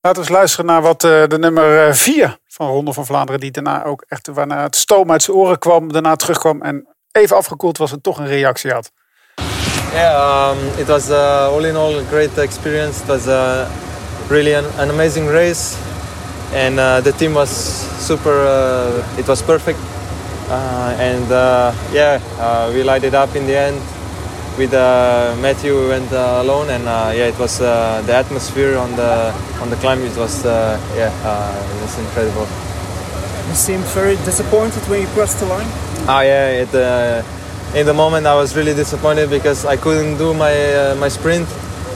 Laten 0.00 0.22
we 0.22 0.28
eens 0.28 0.36
luisteren 0.36 0.66
naar 0.66 0.82
wat 0.82 1.04
uh, 1.04 1.26
de 1.26 1.38
nummer 1.38 1.96
4 1.96 2.24
uh, 2.24 2.32
van 2.46 2.68
Ronde 2.68 2.92
van 2.92 3.06
Vlaanderen. 3.06 3.40
Die 3.40 3.50
daarna 3.50 3.84
ook 3.84 4.04
echt 4.08 4.26
waarna 4.26 4.62
het 4.62 4.76
stoom 4.76 5.10
uit 5.10 5.22
zijn 5.22 5.36
oren 5.36 5.58
kwam. 5.58 5.92
Daarna 5.92 6.16
terugkwam 6.16 6.62
en 6.62 6.88
even 7.12 7.36
afgekoeld 7.36 7.78
was 7.78 7.92
en 7.92 8.00
toch 8.00 8.18
een 8.18 8.26
reactie 8.26 8.72
had. 8.72 8.92
Yeah, 9.92 10.50
um, 10.50 10.78
it 10.78 10.86
was 10.86 11.08
uh, 11.08 11.46
all 11.46 11.64
in 11.64 11.76
all 11.76 11.98
a 11.98 12.02
great 12.10 12.38
experience. 12.38 13.00
It 13.00 13.06
was 13.06 13.26
uh, 13.26 13.66
really 14.28 14.54
an, 14.54 14.64
an 14.78 14.90
amazing 14.90 15.30
race. 15.30 15.83
And 16.54 16.78
uh, 16.78 17.00
the 17.00 17.12
team 17.12 17.34
was 17.34 17.50
super. 17.50 18.46
Uh, 18.46 19.18
it 19.18 19.26
was 19.26 19.42
perfect, 19.42 19.78
uh, 20.48 20.96
and 20.98 21.30
uh, 21.30 21.74
yeah, 21.92 22.20
uh, 22.38 22.70
we 22.72 22.82
lighted 22.82 23.14
up 23.14 23.34
in 23.36 23.46
the 23.46 23.56
end. 23.56 23.80
With 24.56 24.72
uh, 24.72 25.34
Matthew, 25.42 25.74
we 25.74 25.88
went 25.88 26.12
alone, 26.12 26.70
and 26.70 26.84
yeah, 26.84 27.26
it 27.26 27.38
was 27.40 27.58
the 27.58 28.14
atmosphere 28.14 28.78
on 28.78 28.94
the 28.94 29.34
on 29.60 29.68
the 29.68 29.76
climb. 29.76 30.00
It 30.00 30.16
was 30.16 30.44
yeah, 30.44 31.10
it 31.10 31.82
was 31.82 31.98
incredible. 31.98 32.46
You 33.48 33.54
seemed 33.54 33.84
very 33.86 34.14
disappointed 34.24 34.82
when 34.88 35.02
you 35.02 35.08
crossed 35.08 35.40
the 35.40 35.46
line. 35.46 35.66
Ah 36.06 36.22
yeah, 36.22 36.62
it, 36.62 36.72
in 37.74 37.84
the 37.84 37.94
moment 37.94 38.26
I 38.28 38.36
was 38.36 38.54
really 38.54 38.74
disappointed 38.74 39.28
because 39.28 39.66
I 39.66 39.76
couldn't 39.76 40.18
do 40.18 40.32
my 40.32 40.94
my 41.00 41.08
sprint 41.08 41.48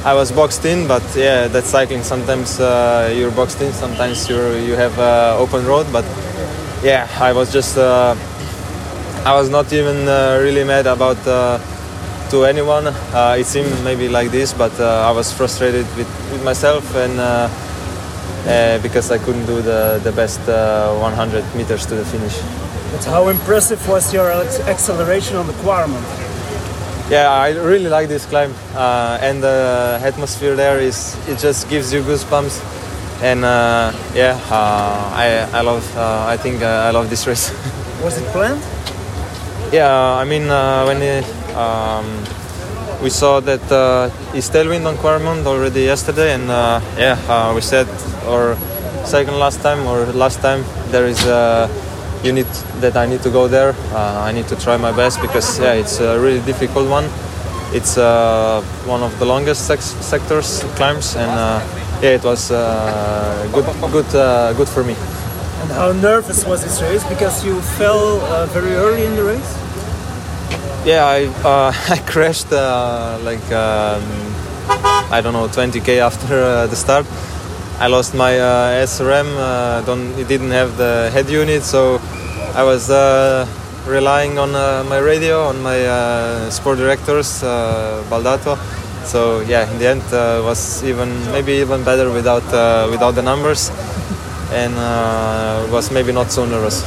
I 0.05 0.15
was 0.15 0.31
boxed 0.31 0.65
in, 0.65 0.87
but 0.87 1.03
yeah, 1.17 1.49
that's 1.49 1.69
cycling. 1.69 2.03
Sometimes 2.03 2.61
uh, 2.61 3.13
you're 3.15 3.33
boxed 3.33 3.61
in, 3.61 3.73
sometimes 3.73 4.29
you 4.29 4.37
you 4.55 4.75
have 4.75 4.97
uh, 4.99 5.37
open 5.39 5.67
road. 5.67 5.87
But 5.93 6.05
yeah, 6.83 7.09
I 7.21 7.33
was 7.33 7.53
just 7.53 7.77
uh, 7.77 8.15
I 9.25 9.35
was 9.35 9.51
not 9.51 9.73
even 9.73 10.09
uh, 10.09 10.39
really 10.41 10.65
mad 10.65 10.87
about 10.87 11.19
uh, 11.27 11.59
to 12.31 12.45
anyone. 12.45 12.87
Uh, 12.87 13.37
it 13.39 13.47
seemed 13.47 13.73
maybe 13.83 14.09
like 14.09 14.31
this, 14.31 14.53
but 14.53 14.73
I 14.81 15.11
was 15.11 15.33
frustrated 15.33 15.87
with, 15.97 16.09
with 16.33 16.45
myself 16.45 16.95
and 16.95 17.19
because 18.83 19.11
I 19.11 19.19
couldn't 19.19 19.47
do 19.47 19.61
the, 19.61 20.01
the 20.05 20.13
best 20.13 20.41
uh, 20.49 20.95
100 20.97 21.45
meters 21.57 21.85
to 21.87 21.97
the 21.97 22.05
finish. 22.05 22.41
But 22.93 23.05
how 23.05 23.29
impressive 23.29 23.87
was 23.89 24.15
your 24.15 24.31
acceleration 24.31 25.37
on 25.37 25.47
the 25.47 25.53
Quaremont? 25.55 26.28
Yeah, 27.11 27.31
I 27.33 27.57
really 27.57 27.89
like 27.89 28.09
this 28.09 28.27
climb, 28.27 28.53
uh, 28.75 29.19
and 29.23 29.43
the 29.43 29.99
atmosphere 30.05 30.55
there 30.55 30.79
is 30.79 31.17
it 31.27 31.39
just 31.39 31.69
gives 31.71 31.91
you 31.91 32.03
goosebumps. 32.03 32.61
And 33.23 33.45
uh, 33.45 33.93
yeah, 34.15 34.39
uh, 34.51 35.17
I 35.17 35.49
I 35.53 35.63
love 35.63 35.85
I 35.97 36.37
think 36.37 36.63
I 36.63 36.91
love 36.91 37.09
this 37.09 37.27
race. 37.27 37.49
was 38.05 38.19
it 38.19 38.29
planned? 38.29 38.61
Yeah, 39.73 40.21
I 40.21 40.25
mean 40.25 40.49
when 40.49 41.01
it, 41.01 41.25
um, 41.57 42.05
we 43.03 43.09
saw 43.11 43.41
that 43.41 43.65
uh, 43.73 44.11
it's 44.35 44.51
tailwind 44.51 44.87
on 44.87 44.97
Quaremont 44.97 45.47
already 45.47 45.85
yesterday, 45.85 46.35
and 46.35 46.51
uh, 46.51 46.81
yeah, 46.99 47.17
uh, 47.29 47.53
we 47.55 47.63
said 47.63 47.89
or 48.27 48.57
second 49.05 49.39
last 49.39 49.63
time 49.63 49.87
or 49.87 50.05
last 50.13 50.41
time 50.41 50.63
there 50.91 51.07
is 51.07 51.25
a 51.25 51.71
unit 52.25 52.47
that 52.81 52.97
I 52.97 53.07
need 53.07 53.23
to 53.23 53.31
go 53.31 53.49
there. 53.49 53.75
Uh, 53.93 54.23
I 54.23 54.33
need 54.33 54.49
to 54.49 54.57
try 54.57 54.77
my 54.77 54.93
best 54.93 55.21
because 55.21 55.59
yeah, 55.59 55.75
it's 55.75 56.01
a 56.01 56.19
really 56.19 56.41
difficult 56.41 56.89
one. 56.89 57.05
It's 57.73 57.99
uh, 57.99 58.63
one 58.87 59.03
of 59.03 59.19
the 59.19 59.27
longest 59.27 59.67
sectors 59.67 60.65
climbs, 60.77 61.17
and 61.17 61.31
uh, 61.31 61.61
yeah, 62.03 62.17
it 62.17 62.25
was 62.25 62.49
good, 63.53 63.67
good, 63.93 64.11
good 64.57 64.69
for 64.69 64.85
me. 64.85 64.95
And 65.63 65.71
how 65.73 65.93
nervous 65.93 66.47
was 66.47 66.63
this 66.63 66.81
race? 66.81 67.05
Because 67.09 67.45
you 67.45 67.61
fell 67.77 68.19
very 68.47 68.75
early 68.75 69.05
in 69.05 69.17
the 69.17 69.25
race 69.25 69.69
yeah, 70.89 71.05
I 71.05 71.27
uh, 71.45 71.73
I 71.95 71.99
crashed 72.07 72.53
uh, 72.53 73.19
like 73.23 73.45
um, 73.53 74.03
I 75.13 75.21
don't 75.23 75.33
know 75.33 75.49
20k 75.49 75.99
after 75.99 76.35
uh, 76.43 76.67
the 76.67 76.77
start. 76.77 77.07
I 77.81 77.87
lost 77.87 78.13
my 78.13 78.39
uh, 78.41 78.87
SRM. 78.87 79.29
Uh, 79.39 79.83
don't 79.83 80.11
it 80.19 80.27
didn't 80.27 80.51
have 80.51 80.77
the 80.77 81.11
head 81.13 81.31
unit, 81.31 81.63
so 81.63 82.01
I 82.55 82.65
was 82.65 82.91
uh, 82.91 83.47
relying 83.87 84.37
on 84.37 84.51
my 84.89 84.99
radio 84.99 85.45
on 85.45 85.63
my 85.63 85.79
sport 86.51 86.79
directors 86.79 87.41
Baldato. 88.11 88.59
So 89.05 89.41
yeah, 89.47 89.71
in 89.71 89.79
the 89.79 89.87
end 89.87 90.03
was 90.45 90.83
even 90.83 91.09
maybe 91.31 91.53
even 91.53 91.85
better 91.85 92.11
without 92.11 92.43
without 92.91 93.13
the 93.15 93.23
numbers, 93.23 93.71
and 94.51 94.75
was 95.71 95.93
maybe 95.93 96.11
not 96.13 96.33
so 96.33 96.45
nervous. 96.47 96.83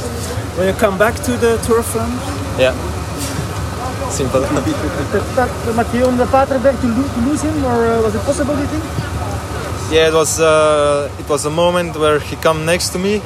When 0.58 0.68
you 0.68 0.74
come 0.74 0.98
back 0.98 1.14
to 1.24 1.32
the 1.38 1.56
Tour 1.64 1.82
Flanders? 1.82 2.60
Yeah 2.60 2.76
simple. 4.12 4.42
that, 4.42 5.48
Mathieu 5.74 6.04
on 6.04 6.18
the 6.18 6.26
Paterberg 6.26 6.76
to, 6.82 6.88
to 6.92 7.20
lose 7.24 7.40
him, 7.40 7.64
or 7.64 7.88
uh, 7.88 8.02
was 8.02 8.14
it 8.14 8.20
possible? 8.28 8.54
Do 8.54 8.60
you 8.60 8.66
think? 8.68 9.21
Yeah, 9.92 10.08
it 10.08 10.14
was. 10.14 10.40
Uh, 10.40 11.10
it 11.20 11.28
was 11.28 11.44
a 11.44 11.50
moment 11.50 11.94
where 11.98 12.18
he 12.18 12.34
come 12.36 12.64
next 12.64 12.94
to 12.94 12.98
me, 12.98 13.20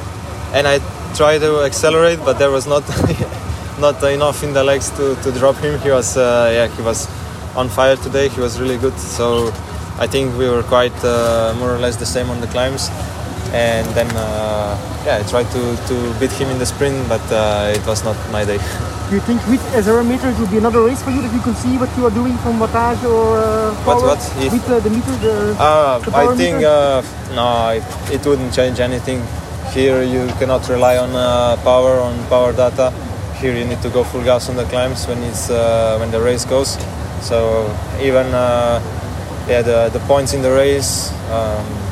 and 0.52 0.66
I 0.66 0.80
tried 1.14 1.38
to 1.38 1.62
accelerate, 1.62 2.18
but 2.24 2.40
there 2.40 2.50
was 2.50 2.66
not 2.66 2.82
not 3.78 4.02
enough 4.02 4.42
in 4.42 4.52
the 4.52 4.64
legs 4.64 4.90
to, 4.98 5.14
to 5.22 5.30
drop 5.30 5.54
him. 5.62 5.78
He 5.78 5.90
was 5.92 6.16
uh, 6.16 6.50
yeah, 6.52 6.66
he 6.66 6.82
was 6.82 7.06
on 7.54 7.68
fire 7.68 7.94
today. 7.94 8.28
He 8.28 8.40
was 8.40 8.58
really 8.60 8.78
good. 8.78 8.98
So 8.98 9.52
I 10.00 10.08
think 10.08 10.36
we 10.36 10.48
were 10.48 10.64
quite 10.64 10.98
uh, 11.04 11.54
more 11.56 11.72
or 11.72 11.78
less 11.78 11.94
the 11.94 12.06
same 12.06 12.30
on 12.30 12.40
the 12.40 12.48
climbs. 12.48 12.90
And 13.52 13.86
then 13.94 14.08
uh, 14.16 14.76
yeah, 15.06 15.18
I 15.18 15.28
tried 15.28 15.50
to, 15.52 15.76
to 15.88 16.18
beat 16.18 16.32
him 16.32 16.48
in 16.48 16.58
the 16.58 16.66
sprint, 16.66 17.08
but 17.08 17.22
uh, 17.30 17.72
it 17.74 17.86
was 17.86 18.04
not 18.04 18.16
my 18.30 18.44
day. 18.44 18.58
Do 19.08 19.14
you 19.14 19.20
think 19.20 19.46
with 19.46 19.62
zero 19.84 20.02
meter 20.02 20.30
it 20.30 20.38
will 20.38 20.50
be 20.50 20.58
another 20.58 20.82
race 20.82 21.00
for 21.00 21.10
you 21.10 21.22
that 21.22 21.32
you 21.32 21.40
can 21.40 21.54
see 21.54 21.78
what 21.78 21.88
you 21.96 22.06
are 22.06 22.10
doing 22.10 22.36
from 22.38 22.58
wattage 22.58 23.04
or 23.04 23.38
uh, 23.38 23.72
what 23.86 24.02
what 24.02 24.18
if, 24.42 24.50
with 24.50 24.68
uh, 24.68 24.80
the 24.80 24.90
meter? 24.90 25.14
The, 25.22 25.54
uh, 25.60 26.00
the 26.00 26.10
I 26.10 26.34
think 26.34 26.64
uh, 26.64 27.02
no, 27.30 27.70
it, 27.70 27.86
it 28.10 28.26
wouldn't 28.26 28.52
change 28.52 28.80
anything. 28.80 29.22
Here 29.70 30.02
you 30.02 30.26
cannot 30.40 30.68
rely 30.68 30.98
on 30.98 31.14
uh, 31.14 31.54
power 31.62 32.00
on 32.00 32.18
power 32.26 32.52
data. 32.52 32.90
Here 33.38 33.54
you 33.54 33.64
need 33.64 33.80
to 33.82 33.90
go 33.90 34.02
full 34.02 34.24
gas 34.24 34.48
on 34.48 34.56
the 34.56 34.64
climbs 34.64 35.06
when 35.06 35.22
it's 35.22 35.50
uh, 35.50 35.98
when 36.00 36.10
the 36.10 36.20
race 36.20 36.44
goes. 36.44 36.76
So 37.22 37.70
even 38.02 38.26
uh, 38.34 38.82
yeah 39.46 39.62
the 39.62 39.88
the 39.92 40.00
points 40.10 40.34
in 40.34 40.42
the 40.42 40.50
race. 40.50 41.12
Um, 41.30 41.85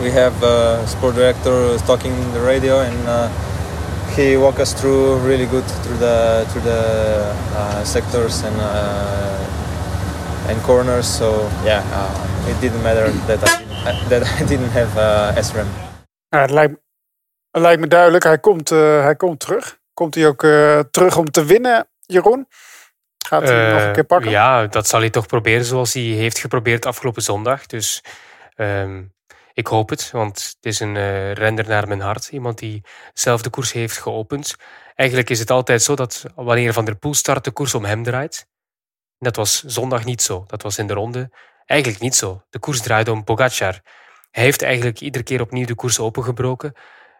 we 0.00 0.10
have 0.10 0.42
a 0.42 0.86
sport 0.86 1.14
director 1.14 1.78
talking 1.86 2.12
in 2.12 2.32
the 2.32 2.40
radio 2.40 2.80
and 2.80 3.30
he 4.16 4.36
walked 4.36 4.60
us 4.60 4.72
through 4.72 5.18
really 5.26 5.46
good 5.46 5.64
through 5.82 5.98
the 5.98 6.44
through 6.48 6.64
the 6.64 6.82
uh, 7.54 7.84
sectors 7.84 8.42
and 8.42 8.56
uh, 8.56 10.48
and 10.48 10.62
corners. 10.62 11.16
So 11.16 11.48
yeah, 11.64 11.82
uh, 11.92 12.50
it 12.50 12.60
didn't 12.60 12.82
matter 12.82 13.12
that 13.26 13.38
I 13.42 13.58
didn't, 13.58 14.08
that 14.08 14.40
I 14.40 14.44
didn't 14.44 14.72
have 14.72 14.96
uh, 14.96 15.42
SRAM. 15.42 15.66
Ja, 16.28 16.40
het, 16.40 16.50
lijkt, 16.50 16.74
het 17.50 17.62
lijkt 17.62 17.80
me 17.80 17.86
duidelijk. 17.86 18.24
Hij 18.24 18.38
komt, 18.38 18.70
uh, 18.70 19.02
hij 19.02 19.16
komt 19.16 19.40
terug. 19.40 19.78
Komt 19.94 20.14
hij 20.14 20.26
ook 20.26 20.42
uh, 20.42 20.80
terug 20.90 21.16
om 21.16 21.30
te 21.30 21.44
winnen, 21.44 21.88
Jeroen? 22.06 22.48
Gaat 23.26 23.42
hij 23.42 23.72
nog 23.72 23.82
een 23.82 23.92
keer 23.92 24.04
pakken? 24.04 24.30
Ja, 24.30 24.66
dat 24.66 24.88
zal 24.88 25.00
hij 25.00 25.10
toch 25.10 25.26
proberen 25.26 25.64
zoals 25.64 25.92
hij 25.92 26.02
heeft 26.02 26.38
geprobeerd 26.38 26.86
afgelopen 26.86 27.22
zondag. 27.22 27.66
Dus 27.66 28.04
um, 28.56 29.12
ik 29.58 29.66
hoop 29.66 29.88
het, 29.88 30.10
want 30.10 30.42
het 30.42 30.66
is 30.66 30.80
een 30.80 30.94
uh, 30.94 31.32
render 31.32 31.68
naar 31.68 31.88
mijn 31.88 32.00
hart. 32.00 32.28
Iemand 32.28 32.58
die 32.58 32.84
zelf 33.12 33.42
de 33.42 33.50
koers 33.50 33.72
heeft 33.72 33.98
geopend. 33.98 34.56
Eigenlijk 34.94 35.30
is 35.30 35.38
het 35.38 35.50
altijd 35.50 35.82
zo 35.82 35.94
dat 35.94 36.24
wanneer 36.34 36.72
Van 36.72 36.84
der 36.84 36.96
Poel 36.96 37.14
start, 37.14 37.44
de 37.44 37.50
koers 37.50 37.74
om 37.74 37.84
hem 37.84 38.02
draait. 38.02 38.46
Dat 39.18 39.36
was 39.36 39.62
zondag 39.64 40.04
niet 40.04 40.22
zo. 40.22 40.44
Dat 40.46 40.62
was 40.62 40.78
in 40.78 40.86
de 40.86 40.92
ronde 40.92 41.30
eigenlijk 41.66 42.00
niet 42.02 42.14
zo. 42.14 42.42
De 42.50 42.58
koers 42.58 42.80
draaide 42.80 43.12
om 43.12 43.24
Pogacar. 43.24 43.80
Hij 44.30 44.42
heeft 44.44 44.62
eigenlijk 44.62 45.00
iedere 45.00 45.24
keer 45.24 45.40
opnieuw 45.40 45.66
de 45.66 45.74
koers 45.74 45.98
opengebroken. 45.98 46.72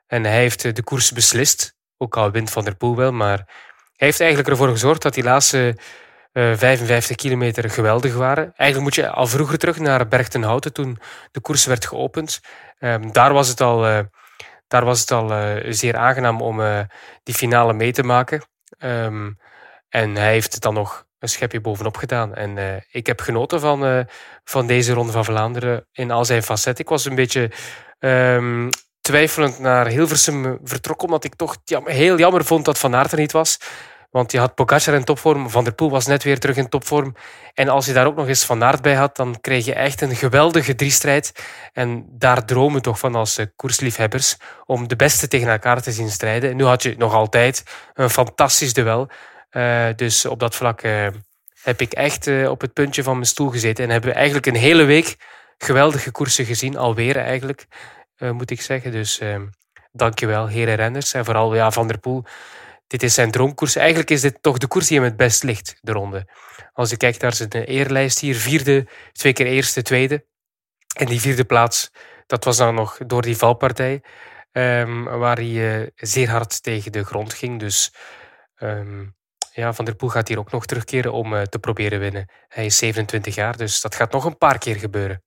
En 0.06 0.24
hij 0.24 0.38
heeft 0.38 0.64
eh, 0.64 0.72
de 0.72 0.82
koers 0.82 1.12
beslist. 1.12 1.74
Ook 1.96 2.16
al 2.16 2.30
wint 2.30 2.50
Van 2.50 2.64
der 2.64 2.76
Poel 2.76 2.96
wel, 2.96 3.12
maar 3.12 3.38
hij 3.96 4.06
heeft 4.06 4.20
eigenlijk 4.20 4.50
ervoor 4.50 4.68
gezorgd 4.68 5.02
dat 5.02 5.14
die 5.14 5.24
laatste 5.24 5.78
55 6.32 7.10
eh, 7.10 7.16
kilometer 7.16 7.70
geweldig 7.70 8.14
waren. 8.14 8.52
Eigenlijk 8.56 8.80
moet 8.80 8.94
je 8.94 9.10
al 9.10 9.26
vroeger 9.26 9.58
terug 9.58 9.78
naar 9.78 10.08
Berchtenhouten 10.08 10.72
toen 10.72 10.98
de 11.30 11.40
koers 11.40 11.66
werd 11.66 11.86
geopend. 11.86 12.40
Ehm, 12.78 13.10
daar 13.12 13.32
was 13.32 13.48
het 13.48 13.60
al, 13.60 13.88
uh, 13.88 13.98
daar 14.68 14.84
was 14.84 15.00
het 15.00 15.10
al 15.10 15.32
uh, 15.32 15.72
zeer 15.72 15.96
aangenaam 15.96 16.40
om 16.40 16.86
die 17.22 17.34
finale 17.34 17.72
mee 17.72 17.92
te 17.92 18.02
maken. 18.02 18.42
Um, 18.78 19.38
en 19.88 20.16
hij 20.16 20.32
heeft 20.32 20.52
het 20.52 20.62
dan 20.62 20.74
nog 20.74 21.06
een 21.18 21.28
schepje 21.28 21.60
bovenop 21.60 21.96
gedaan. 21.96 22.34
En 22.34 22.82
ik 22.90 23.06
heb 23.06 23.20
genoten 23.20 23.60
van, 23.60 24.06
van 24.44 24.66
deze 24.66 24.92
Ronde 24.92 25.12
van 25.12 25.24
Vlaanderen 25.24 25.86
in 25.92 26.10
al 26.10 26.24
zijn 26.24 26.42
facetten. 26.42 26.84
Ik 26.84 26.90
was 26.90 27.04
een 27.04 27.14
beetje 27.14 27.50
um, 27.98 28.70
twijfelend 29.00 29.58
naar 29.58 29.86
Hilversum 29.86 30.58
vertrokken, 30.62 31.06
omdat 31.06 31.24
ik 31.24 31.34
toch 31.34 31.56
heel 31.84 32.18
jammer 32.18 32.44
vond 32.44 32.64
dat 32.64 32.78
Van 32.78 32.94
Aert 32.94 33.12
er 33.12 33.18
niet 33.18 33.32
was. 33.32 33.58
Want 34.18 34.32
je 34.32 34.38
had 34.38 34.54
Pogacar 34.54 34.94
in 34.94 35.04
topvorm, 35.04 35.50
Van 35.50 35.64
der 35.64 35.72
Poel 35.72 35.90
was 35.90 36.06
net 36.06 36.22
weer 36.22 36.38
terug 36.38 36.56
in 36.56 36.68
topvorm. 36.68 37.14
En 37.54 37.68
als 37.68 37.86
je 37.86 37.92
daar 37.92 38.06
ook 38.06 38.16
nog 38.16 38.28
eens 38.28 38.44
Van 38.44 38.64
Aert 38.64 38.82
bij 38.82 38.94
had, 38.94 39.16
dan 39.16 39.40
krijg 39.40 39.64
je 39.64 39.74
echt 39.74 40.00
een 40.00 40.16
geweldige 40.16 40.74
driestrijd. 40.74 41.32
En 41.72 42.06
daar 42.10 42.44
dromen 42.44 42.74
we 42.74 42.80
toch 42.80 42.98
van 42.98 43.14
als 43.14 43.38
eh, 43.38 43.46
koersliefhebbers, 43.56 44.36
om 44.64 44.88
de 44.88 44.96
beste 44.96 45.28
tegen 45.28 45.48
elkaar 45.48 45.82
te 45.82 45.92
zien 45.92 46.10
strijden. 46.10 46.50
En 46.50 46.56
nu 46.56 46.64
had 46.64 46.82
je 46.82 46.94
nog 46.96 47.14
altijd 47.14 47.62
een 47.94 48.10
fantastisch 48.10 48.72
duel. 48.72 49.08
Uh, 49.50 49.86
dus 49.96 50.26
op 50.26 50.40
dat 50.40 50.54
vlak 50.54 50.82
uh, 50.82 51.06
heb 51.62 51.80
ik 51.80 51.92
echt 51.92 52.46
op 52.46 52.60
het 52.60 52.72
puntje 52.72 53.02
van 53.02 53.14
mijn 53.14 53.26
stoel 53.26 53.48
gezeten. 53.48 53.84
En 53.84 53.90
hebben 53.90 54.10
we 54.10 54.16
eigenlijk 54.16 54.46
een 54.46 54.56
hele 54.56 54.84
week 54.84 55.16
geweldige 55.58 56.10
koersen 56.10 56.44
gezien, 56.44 56.76
alweer 56.76 57.16
eigenlijk, 57.16 57.66
moet 58.18 58.50
ik 58.50 58.60
zeggen. 58.60 58.92
Dus 58.92 59.20
dankjewel, 59.92 60.46
heren 60.46 60.74
renners. 60.74 61.12
En 61.12 61.24
vooral 61.24 61.54
ja, 61.54 61.70
Van 61.70 61.88
der 61.88 61.98
Poel 61.98 62.24
dit 62.88 63.02
is 63.02 63.14
zijn 63.14 63.30
droomkoers. 63.30 63.76
Eigenlijk 63.76 64.10
is 64.10 64.20
dit 64.20 64.42
toch 64.42 64.58
de 64.58 64.66
koers 64.66 64.86
die 64.86 64.96
hem 64.96 65.06
het 65.06 65.16
best 65.16 65.42
ligt, 65.42 65.78
de 65.80 65.92
ronde. 65.92 66.28
Als 66.72 66.90
je 66.90 66.96
kijkt 66.96 67.20
naar 67.20 67.34
zijn 67.34 67.50
eerlijst 67.50 68.18
hier, 68.18 68.36
vierde, 68.36 68.88
twee 69.12 69.32
keer 69.32 69.46
eerste, 69.46 69.82
tweede. 69.82 70.26
En 70.96 71.06
die 71.06 71.20
vierde 71.20 71.44
plaats, 71.44 71.90
dat 72.26 72.44
was 72.44 72.56
dan 72.56 72.74
nog 72.74 72.98
door 73.06 73.22
die 73.22 73.36
valpartij, 73.36 74.02
um, 74.52 75.04
waar 75.04 75.36
hij 75.36 75.80
uh, 75.80 75.86
zeer 75.94 76.30
hard 76.30 76.62
tegen 76.62 76.92
de 76.92 77.04
grond 77.04 77.34
ging. 77.34 77.58
Dus 77.58 77.94
um, 78.58 79.16
ja, 79.52 79.72
Van 79.72 79.84
der 79.84 79.94
Poel 79.94 80.08
gaat 80.08 80.28
hier 80.28 80.38
ook 80.38 80.50
nog 80.50 80.66
terugkeren 80.66 81.12
om 81.12 81.34
uh, 81.34 81.42
te 81.42 81.58
proberen 81.58 81.98
winnen. 81.98 82.30
Hij 82.48 82.66
is 82.66 82.76
27 82.76 83.34
jaar, 83.34 83.56
dus 83.56 83.80
dat 83.80 83.94
gaat 83.94 84.12
nog 84.12 84.24
een 84.24 84.38
paar 84.38 84.58
keer 84.58 84.76
gebeuren. 84.76 85.22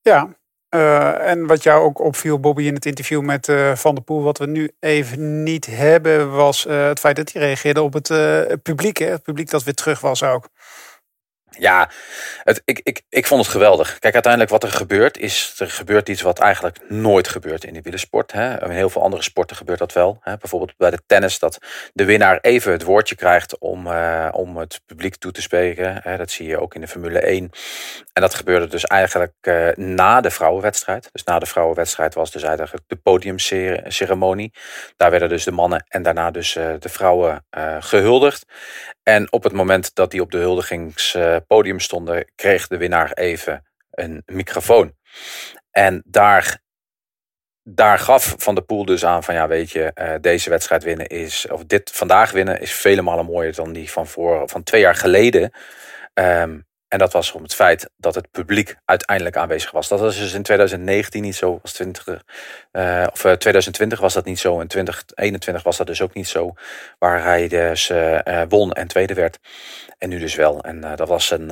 Ja, 0.00 0.39
uh, 0.70 1.28
en 1.28 1.46
wat 1.46 1.62
jou 1.62 1.82
ook 1.82 2.00
opviel, 2.00 2.40
Bobby, 2.40 2.62
in 2.62 2.74
het 2.74 2.86
interview 2.86 3.20
met 3.20 3.48
uh, 3.48 3.74
Van 3.74 3.94
der 3.94 4.04
Poel, 4.04 4.22
wat 4.22 4.38
we 4.38 4.46
nu 4.46 4.70
even 4.80 5.42
niet 5.42 5.66
hebben, 5.66 6.30
was 6.30 6.66
uh, 6.66 6.86
het 6.86 7.00
feit 7.00 7.16
dat 7.16 7.32
hij 7.32 7.42
reageerde 7.42 7.82
op 7.82 7.92
het 7.92 8.08
publiek. 8.62 8.96
Hè? 8.96 9.06
Het 9.06 9.22
publiek 9.22 9.50
dat 9.50 9.64
weer 9.64 9.74
terug 9.74 10.00
was 10.00 10.22
ook. 10.22 10.48
Ja, 11.58 11.90
het, 12.42 12.62
ik, 12.64 12.80
ik, 12.82 13.02
ik 13.08 13.26
vond 13.26 13.42
het 13.42 13.50
geweldig. 13.50 13.98
Kijk, 13.98 14.14
uiteindelijk 14.14 14.52
wat 14.52 14.62
er 14.62 14.70
gebeurt 14.70 15.18
is, 15.18 15.54
er 15.58 15.70
gebeurt 15.70 16.08
iets 16.08 16.22
wat 16.22 16.38
eigenlijk 16.38 16.78
nooit 16.88 17.28
gebeurt 17.28 17.64
in 17.64 17.74
de 17.74 17.82
wielersport. 17.82 18.32
Hè. 18.32 18.64
In 18.64 18.70
heel 18.70 18.90
veel 18.90 19.02
andere 19.02 19.22
sporten 19.22 19.56
gebeurt 19.56 19.78
dat 19.78 19.92
wel. 19.92 20.18
Hè. 20.20 20.36
Bijvoorbeeld 20.36 20.76
bij 20.76 20.90
de 20.90 21.00
tennis, 21.06 21.38
dat 21.38 21.58
de 21.92 22.04
winnaar 22.04 22.38
even 22.40 22.72
het 22.72 22.82
woordje 22.82 23.14
krijgt 23.14 23.58
om, 23.58 23.86
uh, 23.86 24.28
om 24.32 24.56
het 24.56 24.80
publiek 24.86 25.16
toe 25.16 25.32
te 25.32 25.42
spreken. 25.42 26.00
Hè. 26.02 26.16
Dat 26.16 26.30
zie 26.30 26.46
je 26.46 26.60
ook 26.60 26.74
in 26.74 26.80
de 26.80 26.88
Formule 26.88 27.20
1. 27.20 27.50
En 28.12 28.22
dat 28.22 28.34
gebeurde 28.34 28.66
dus 28.66 28.84
eigenlijk 28.84 29.34
uh, 29.42 29.68
na 29.74 30.20
de 30.20 30.30
vrouwenwedstrijd. 30.30 31.08
Dus 31.12 31.24
na 31.24 31.38
de 31.38 31.46
vrouwenwedstrijd 31.46 32.14
was 32.14 32.30
dus 32.30 32.42
eigenlijk 32.42 32.84
de 32.86 32.96
podiumceremonie. 32.96 34.52
Daar 34.96 35.10
werden 35.10 35.28
dus 35.28 35.44
de 35.44 35.52
mannen 35.52 35.84
en 35.88 36.02
daarna 36.02 36.30
dus 36.30 36.56
uh, 36.56 36.74
de 36.78 36.88
vrouwen 36.88 37.44
gehuldigd. 37.80 38.44
En 39.10 39.32
op 39.32 39.42
het 39.42 39.52
moment 39.52 39.94
dat 39.94 40.10
die 40.10 40.20
op 40.20 40.30
de 40.30 40.38
huldigingspodium 40.38 41.80
stonden, 41.80 42.32
kreeg 42.34 42.66
de 42.66 42.76
winnaar 42.76 43.12
even 43.12 43.66
een 43.90 44.22
microfoon. 44.26 44.94
En 45.70 46.02
daar, 46.06 46.62
daar 47.62 47.98
gaf 47.98 48.34
Van 48.38 48.54
der 48.54 48.64
Poel 48.64 48.84
dus 48.84 49.04
aan 49.04 49.22
van 49.22 49.34
ja, 49.34 49.48
weet 49.48 49.70
je, 49.70 49.92
uh, 49.94 50.14
deze 50.20 50.50
wedstrijd 50.50 50.84
winnen 50.84 51.06
is, 51.06 51.46
of 51.48 51.64
dit 51.64 51.90
vandaag 51.90 52.30
winnen 52.30 52.60
is 52.60 52.72
vele 52.72 53.02
malen 53.02 53.24
mooier 53.24 53.54
dan 53.54 53.72
die 53.72 53.90
van, 53.90 54.06
voor, 54.06 54.48
van 54.48 54.62
twee 54.62 54.80
jaar 54.80 54.94
geleden. 54.94 55.52
Um, 56.14 56.66
en 56.90 56.98
dat 56.98 57.12
was 57.12 57.32
om 57.32 57.42
het 57.42 57.54
feit 57.54 57.90
dat 57.96 58.14
het 58.14 58.30
publiek 58.30 58.76
uiteindelijk 58.84 59.36
aanwezig 59.36 59.70
was. 59.70 59.88
Dat 59.88 60.00
was 60.00 60.18
dus 60.18 60.32
in 60.32 60.42
2019 60.42 61.22
niet 61.22 61.36
zo. 61.36 61.58
Was 61.62 61.72
20, 61.72 62.06
uh, 62.72 63.06
of 63.12 63.20
2020 63.20 64.00
was 64.00 64.14
dat 64.14 64.24
niet 64.24 64.38
zo. 64.38 64.60
En 64.60 64.66
2021 64.66 65.62
was 65.62 65.76
dat 65.76 65.86
dus 65.86 66.02
ook 66.02 66.14
niet 66.14 66.28
zo. 66.28 66.54
Waar 66.98 67.22
hij 67.22 67.48
dus 67.48 67.90
uh, 67.90 68.42
won 68.48 68.72
en 68.72 68.88
tweede 68.88 69.14
werd. 69.14 69.38
En 69.98 70.08
nu 70.08 70.18
dus 70.18 70.34
wel. 70.34 70.60
En 70.60 70.80
dat 70.96 71.08
was 71.08 71.30
een, 71.30 71.48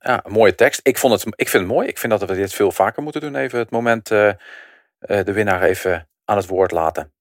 ja, 0.00 0.20
een 0.24 0.32
mooie 0.32 0.54
tekst. 0.54 0.80
Ik, 0.82 0.98
vond 0.98 1.12
het, 1.12 1.34
ik 1.36 1.48
vind 1.48 1.62
het 1.62 1.72
mooi. 1.72 1.88
Ik 1.88 1.98
vind 1.98 2.18
dat 2.18 2.28
we 2.28 2.36
dit 2.36 2.54
veel 2.54 2.72
vaker 2.72 3.02
moeten 3.02 3.20
doen. 3.20 3.36
Even 3.36 3.58
het 3.58 3.70
moment 3.70 4.08
de 4.08 5.32
winnaar 5.32 5.62
even 5.62 6.08
aan 6.24 6.36
het 6.36 6.46
woord 6.46 6.70
laten. 6.70 7.12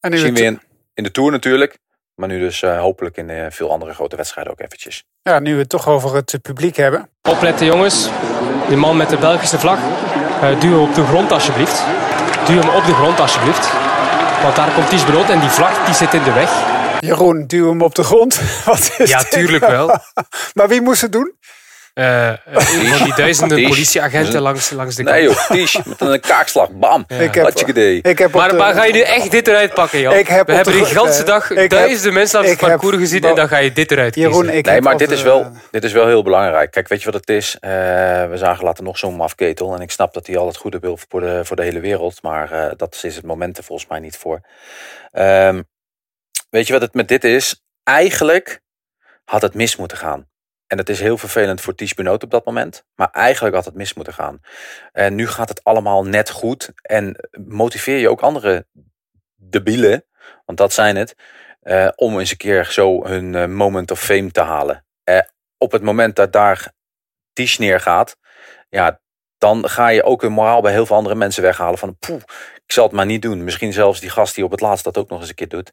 En 0.00 0.10
nu 0.10 0.18
Zien 0.18 0.34
we 0.34 0.42
in, 0.42 0.60
in 0.94 1.02
de 1.02 1.10
Tour 1.10 1.30
natuurlijk. 1.30 1.78
Maar 2.18 2.28
nu 2.28 2.38
dus 2.38 2.62
uh, 2.62 2.80
hopelijk 2.80 3.16
in 3.16 3.28
uh, 3.28 3.46
veel 3.48 3.70
andere 3.70 3.94
grote 3.94 4.16
wedstrijden 4.16 4.52
ook 4.52 4.60
eventjes. 4.60 5.04
Ja, 5.22 5.38
nu 5.38 5.52
we 5.52 5.60
het 5.60 5.68
toch 5.68 5.88
over 5.88 6.14
het 6.14 6.38
publiek 6.42 6.76
hebben. 6.76 7.10
Opletten 7.22 7.66
jongens. 7.66 8.08
Die 8.68 8.76
man 8.76 8.96
met 8.96 9.08
de 9.08 9.16
Belgische 9.16 9.58
vlag. 9.58 9.78
Uh, 9.78 10.60
duw 10.60 10.70
hem 10.70 10.80
op 10.80 10.94
de 10.94 11.04
grond 11.04 11.32
alsjeblieft. 11.32 11.82
Duw 12.46 12.60
hem 12.60 12.68
op 12.68 12.84
de 12.84 12.94
grond 12.94 13.20
alsjeblieft. 13.20 13.72
Want 14.42 14.56
daar 14.56 14.72
komt 14.72 14.88
Ties 14.88 15.04
Brood 15.04 15.30
en 15.30 15.40
die 15.40 15.48
vlag 15.48 15.84
die 15.84 15.94
zit 15.94 16.14
in 16.14 16.22
de 16.22 16.32
weg. 16.32 16.50
Jeroen, 17.00 17.46
duw 17.46 17.68
hem 17.68 17.82
op 17.82 17.94
de 17.94 18.02
grond. 18.02 18.40
Wat 18.64 18.94
is 18.98 19.10
ja, 19.10 19.18
dit? 19.18 19.30
tuurlijk 19.30 19.66
wel. 19.66 19.86
maar 20.54 20.68
wie 20.68 20.80
moest 20.80 21.00
het 21.00 21.12
doen? 21.12 21.32
Uh, 21.98 22.32
van 22.52 23.04
die 23.04 23.14
duizenden 23.14 23.62
politieagenten 23.62 24.40
langs, 24.40 24.70
langs 24.70 24.96
de 24.96 25.02
kant. 25.04 25.16
Nee 25.16 25.24
joh, 25.24 25.46
Tisch, 25.46 25.78
met 25.84 26.00
een 26.00 26.20
kaakslag, 26.20 26.70
bam. 26.70 27.04
Ja. 27.06 27.16
Ik 27.16 27.34
heb, 27.34 27.68
idee. 27.68 27.98
Ik 28.02 28.18
heb 28.18 28.32
maar, 28.34 28.48
de, 28.48 28.56
maar 28.56 28.74
ga 28.74 28.84
je 28.84 28.92
nu 28.92 29.00
echt 29.00 29.30
dit 29.30 29.48
eruit 29.48 29.74
pakken, 29.74 30.00
joh? 30.00 30.16
Ik 30.16 30.28
heb 30.28 30.46
We 30.46 30.52
hebben 30.52 30.72
de 30.72 30.86
hele 30.86 31.22
dag 31.24 31.48
duizenden 31.66 32.12
mensen 32.12 32.38
langs 32.38 32.50
het 32.50 32.60
parcours 32.60 32.92
heb, 32.92 33.00
gezien 33.00 33.24
en 33.24 33.34
dan 33.34 33.48
ga 33.48 33.56
je 33.56 33.72
dit 33.72 33.90
eruit 33.90 34.12
kiezen. 34.12 34.32
Jeroen, 34.32 34.50
ik 34.50 34.66
nee, 34.66 34.80
maar 34.80 34.96
dit 34.96 35.10
is, 35.10 35.22
wel, 35.22 35.52
dit 35.70 35.84
is 35.84 35.92
wel 35.92 36.06
heel 36.06 36.22
belangrijk. 36.22 36.70
Kijk, 36.70 36.88
weet 36.88 36.98
je 37.02 37.10
wat 37.10 37.20
het 37.20 37.28
is? 37.28 37.56
Uh, 37.60 37.70
we 37.70 38.34
zagen 38.34 38.64
later 38.64 38.84
nog 38.84 38.98
zo'n 38.98 39.16
mafketel 39.16 39.74
en 39.74 39.80
ik 39.80 39.90
snap 39.90 40.14
dat 40.14 40.26
hij 40.26 40.36
al 40.36 40.46
het 40.46 40.56
goede 40.56 40.78
wil 40.78 40.98
voor 41.08 41.20
de, 41.20 41.40
voor 41.44 41.56
de 41.56 41.62
hele 41.62 41.80
wereld, 41.80 42.22
maar 42.22 42.52
uh, 42.52 42.66
dat 42.76 43.00
is 43.02 43.16
het 43.16 43.24
moment 43.24 43.58
er 43.58 43.64
volgens 43.64 43.88
mij 43.88 43.98
niet 43.98 44.16
voor. 44.16 44.40
Um, 45.12 45.64
weet 46.50 46.66
je 46.66 46.72
wat 46.72 46.82
het 46.82 46.94
met 46.94 47.08
dit 47.08 47.24
is? 47.24 47.62
Eigenlijk 47.82 48.60
had 49.24 49.42
het 49.42 49.54
mis 49.54 49.76
moeten 49.76 49.96
gaan. 49.96 50.26
En 50.68 50.76
dat 50.76 50.88
is 50.88 51.00
heel 51.00 51.18
vervelend 51.18 51.60
voor 51.60 51.74
Ties 51.74 51.94
Benoot 51.94 52.22
op 52.22 52.30
dat 52.30 52.44
moment. 52.44 52.84
Maar 52.94 53.10
eigenlijk 53.10 53.54
had 53.54 53.64
het 53.64 53.74
mis 53.74 53.94
moeten 53.94 54.12
gaan. 54.12 54.40
En 54.92 55.14
nu 55.14 55.26
gaat 55.26 55.48
het 55.48 55.64
allemaal 55.64 56.04
net 56.04 56.30
goed. 56.30 56.72
En 56.82 57.28
motiveer 57.46 57.98
je 57.98 58.10
ook 58.10 58.20
andere 58.20 58.66
debielen, 59.36 60.04
want 60.44 60.58
dat 60.58 60.72
zijn 60.72 60.96
het, 60.96 61.16
uh, 61.62 61.88
om 61.94 62.18
eens 62.18 62.30
een 62.30 62.36
keer 62.36 62.64
zo 62.64 63.06
hun 63.06 63.32
uh, 63.32 63.46
moment 63.46 63.90
of 63.90 64.00
fame 64.00 64.30
te 64.30 64.40
halen. 64.40 64.84
Uh, 65.04 65.20
op 65.56 65.72
het 65.72 65.82
moment 65.82 66.16
dat 66.16 66.32
daar 66.32 66.72
Ties 67.32 67.58
neergaat, 67.58 68.16
ja, 68.68 69.00
dan 69.38 69.68
ga 69.68 69.88
je 69.88 70.02
ook 70.02 70.22
een 70.22 70.32
moraal 70.32 70.60
bij 70.60 70.72
heel 70.72 70.86
veel 70.86 70.96
andere 70.96 71.14
mensen 71.14 71.42
weghalen. 71.42 71.78
Van 71.78 71.96
poeh, 71.98 72.20
ik 72.66 72.72
zal 72.72 72.84
het 72.84 72.92
maar 72.92 73.06
niet 73.06 73.22
doen. 73.22 73.44
Misschien 73.44 73.72
zelfs 73.72 74.00
die 74.00 74.10
gast 74.10 74.34
die 74.34 74.44
op 74.44 74.50
het 74.50 74.60
laatst 74.60 74.84
dat 74.84 74.98
ook 74.98 75.08
nog 75.08 75.20
eens 75.20 75.28
een 75.28 75.34
keer 75.34 75.48
doet. 75.48 75.72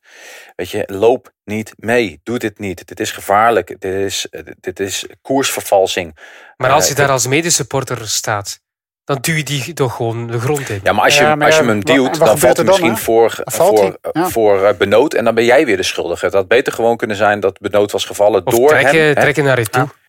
Weet 0.55 0.69
je, 0.69 0.83
loop 0.87 1.31
niet 1.43 1.73
mee. 1.75 2.19
Doe 2.23 2.39
dit 2.39 2.59
niet. 2.59 2.87
Dit 2.87 2.99
is 2.99 3.11
gevaarlijk. 3.11 3.67
Dit 3.67 3.83
is, 3.83 4.27
dit 4.59 4.79
is 4.79 5.05
koersvervalsing. 5.21 6.17
Maar 6.57 6.71
als 6.71 6.85
je 6.85 6.91
uh, 6.91 6.97
daar 6.97 7.09
als 7.09 7.27
medesupporter 7.27 8.07
staat, 8.07 8.59
dan 9.03 9.17
duw 9.21 9.35
je 9.35 9.43
die 9.43 9.73
toch 9.73 9.95
gewoon 9.95 10.27
de 10.27 10.39
grond 10.39 10.69
in. 10.69 10.79
Ja, 10.83 10.93
maar 10.93 11.03
als 11.03 11.17
je, 11.17 11.23
ja, 11.23 11.35
maar 11.35 11.47
als 11.47 11.57
je 11.57 11.63
hem 11.63 11.85
duwt, 11.85 12.19
dan 12.19 12.37
valt 12.39 12.57
hij 12.57 12.65
misschien 12.65 12.87
dan, 12.87 12.97
voor, 12.97 13.41
voor, 13.45 13.97
ja. 14.11 14.29
voor 14.29 14.75
Benoot. 14.77 15.13
En 15.13 15.23
dan 15.23 15.35
ben 15.35 15.45
jij 15.45 15.65
weer 15.65 15.77
de 15.77 15.83
schuldige. 15.83 16.25
Het 16.25 16.33
had 16.33 16.47
beter 16.47 16.73
gewoon 16.73 16.97
kunnen 16.97 17.17
zijn 17.17 17.39
dat 17.39 17.59
Benoot 17.59 17.91
was 17.91 18.05
gevallen 18.05 18.45
of 18.45 18.53
door 18.53 18.69
trekken, 18.69 18.99
hem. 18.99 19.15
trekken 19.15 19.43
naar 19.43 19.59
je 19.59 19.69
toe. 19.69 19.81
Ja, 19.81 20.04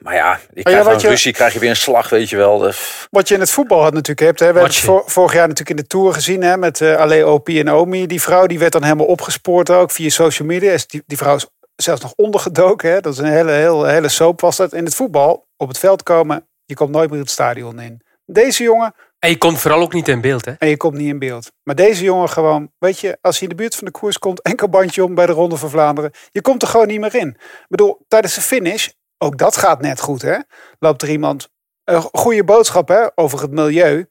maar 0.00 0.14
ja, 0.14 0.38
je 0.54 0.62
krijgt 0.62 0.86
ja, 0.86 0.98
je, 0.98 1.08
ruzie, 1.08 1.32
krijg 1.32 1.52
je 1.52 1.58
weer 1.58 1.70
een 1.70 1.76
slag, 1.76 2.08
weet 2.08 2.30
je 2.30 2.36
wel. 2.36 2.58
Dus. 2.58 3.06
Wat 3.10 3.28
je 3.28 3.34
in 3.34 3.40
het 3.40 3.50
voetbal 3.50 3.82
had 3.82 3.92
natuurlijk 3.92 4.26
hebt. 4.26 4.40
Hè. 4.40 4.52
We 4.52 4.58
hebben 4.58 4.76
het 4.76 5.12
vorig 5.12 5.32
jaar 5.32 5.48
natuurlijk 5.48 5.78
in 5.78 5.82
de 5.82 5.86
Tour 5.86 6.12
gezien 6.12 6.42
hè, 6.42 6.56
met 6.56 6.80
uh, 6.80 6.96
Ale 6.96 7.24
Opie 7.24 7.60
en 7.60 7.70
Omi. 7.70 8.06
Die 8.06 8.20
vrouw 8.20 8.46
die 8.46 8.58
werd 8.58 8.72
dan 8.72 8.82
helemaal 8.82 9.06
opgespoord 9.06 9.70
ook 9.70 9.90
via 9.90 10.08
social 10.08 10.48
media. 10.48 10.76
Die, 10.86 11.02
die 11.06 11.16
vrouw 11.16 11.36
is 11.36 11.46
zelfs 11.76 12.02
nog 12.02 12.12
ondergedoken. 12.16 12.90
Hè. 12.90 13.00
Dat 13.00 13.12
is 13.12 13.18
een 13.18 13.24
hele, 13.24 13.52
hele, 13.52 13.88
hele 13.88 14.08
soap 14.08 14.40
was 14.40 14.56
dat. 14.56 14.72
In 14.72 14.84
het 14.84 14.94
voetbal, 14.94 15.48
op 15.56 15.68
het 15.68 15.78
veld 15.78 16.02
komen, 16.02 16.48
je 16.64 16.74
komt 16.74 16.90
nooit 16.90 17.10
meer 17.10 17.20
het 17.20 17.30
stadion 17.30 17.80
in. 17.80 18.00
Deze 18.24 18.62
jongen... 18.62 18.94
En 19.18 19.30
je 19.30 19.38
komt 19.38 19.60
vooral 19.60 19.80
ook 19.80 19.92
niet 19.92 20.08
in 20.08 20.20
beeld, 20.20 20.44
hè? 20.44 20.52
En 20.58 20.68
je 20.68 20.76
komt 20.76 20.94
niet 20.94 21.08
in 21.08 21.18
beeld. 21.18 21.52
Maar 21.62 21.74
deze 21.74 22.04
jongen 22.04 22.28
gewoon, 22.28 22.70
weet 22.78 23.00
je, 23.00 23.18
als 23.20 23.38
hij 23.38 23.48
in 23.48 23.56
de 23.56 23.62
buurt 23.62 23.74
van 23.74 23.84
de 23.84 23.92
koers 23.92 24.18
komt, 24.18 24.42
enkel 24.42 24.68
bandje 24.68 25.04
om 25.04 25.14
bij 25.14 25.26
de 25.26 25.32
Ronde 25.32 25.56
van 25.56 25.70
Vlaanderen. 25.70 26.10
Je 26.30 26.40
komt 26.40 26.62
er 26.62 26.68
gewoon 26.68 26.86
niet 26.86 27.00
meer 27.00 27.14
in. 27.14 27.28
Ik 27.28 27.66
bedoel, 27.68 28.04
tijdens 28.08 28.34
de 28.34 28.40
finish 28.40 28.88
ook 29.18 29.38
dat 29.38 29.56
gaat 29.56 29.80
net 29.80 30.00
goed, 30.00 30.22
hè? 30.22 30.36
Loopt 30.78 31.02
er 31.02 31.10
iemand 31.10 31.48
een 31.84 32.00
goede 32.12 32.44
boodschap 32.44 32.88
hè, 32.88 33.06
over 33.14 33.40
het 33.40 33.50
milieu. 33.50 34.06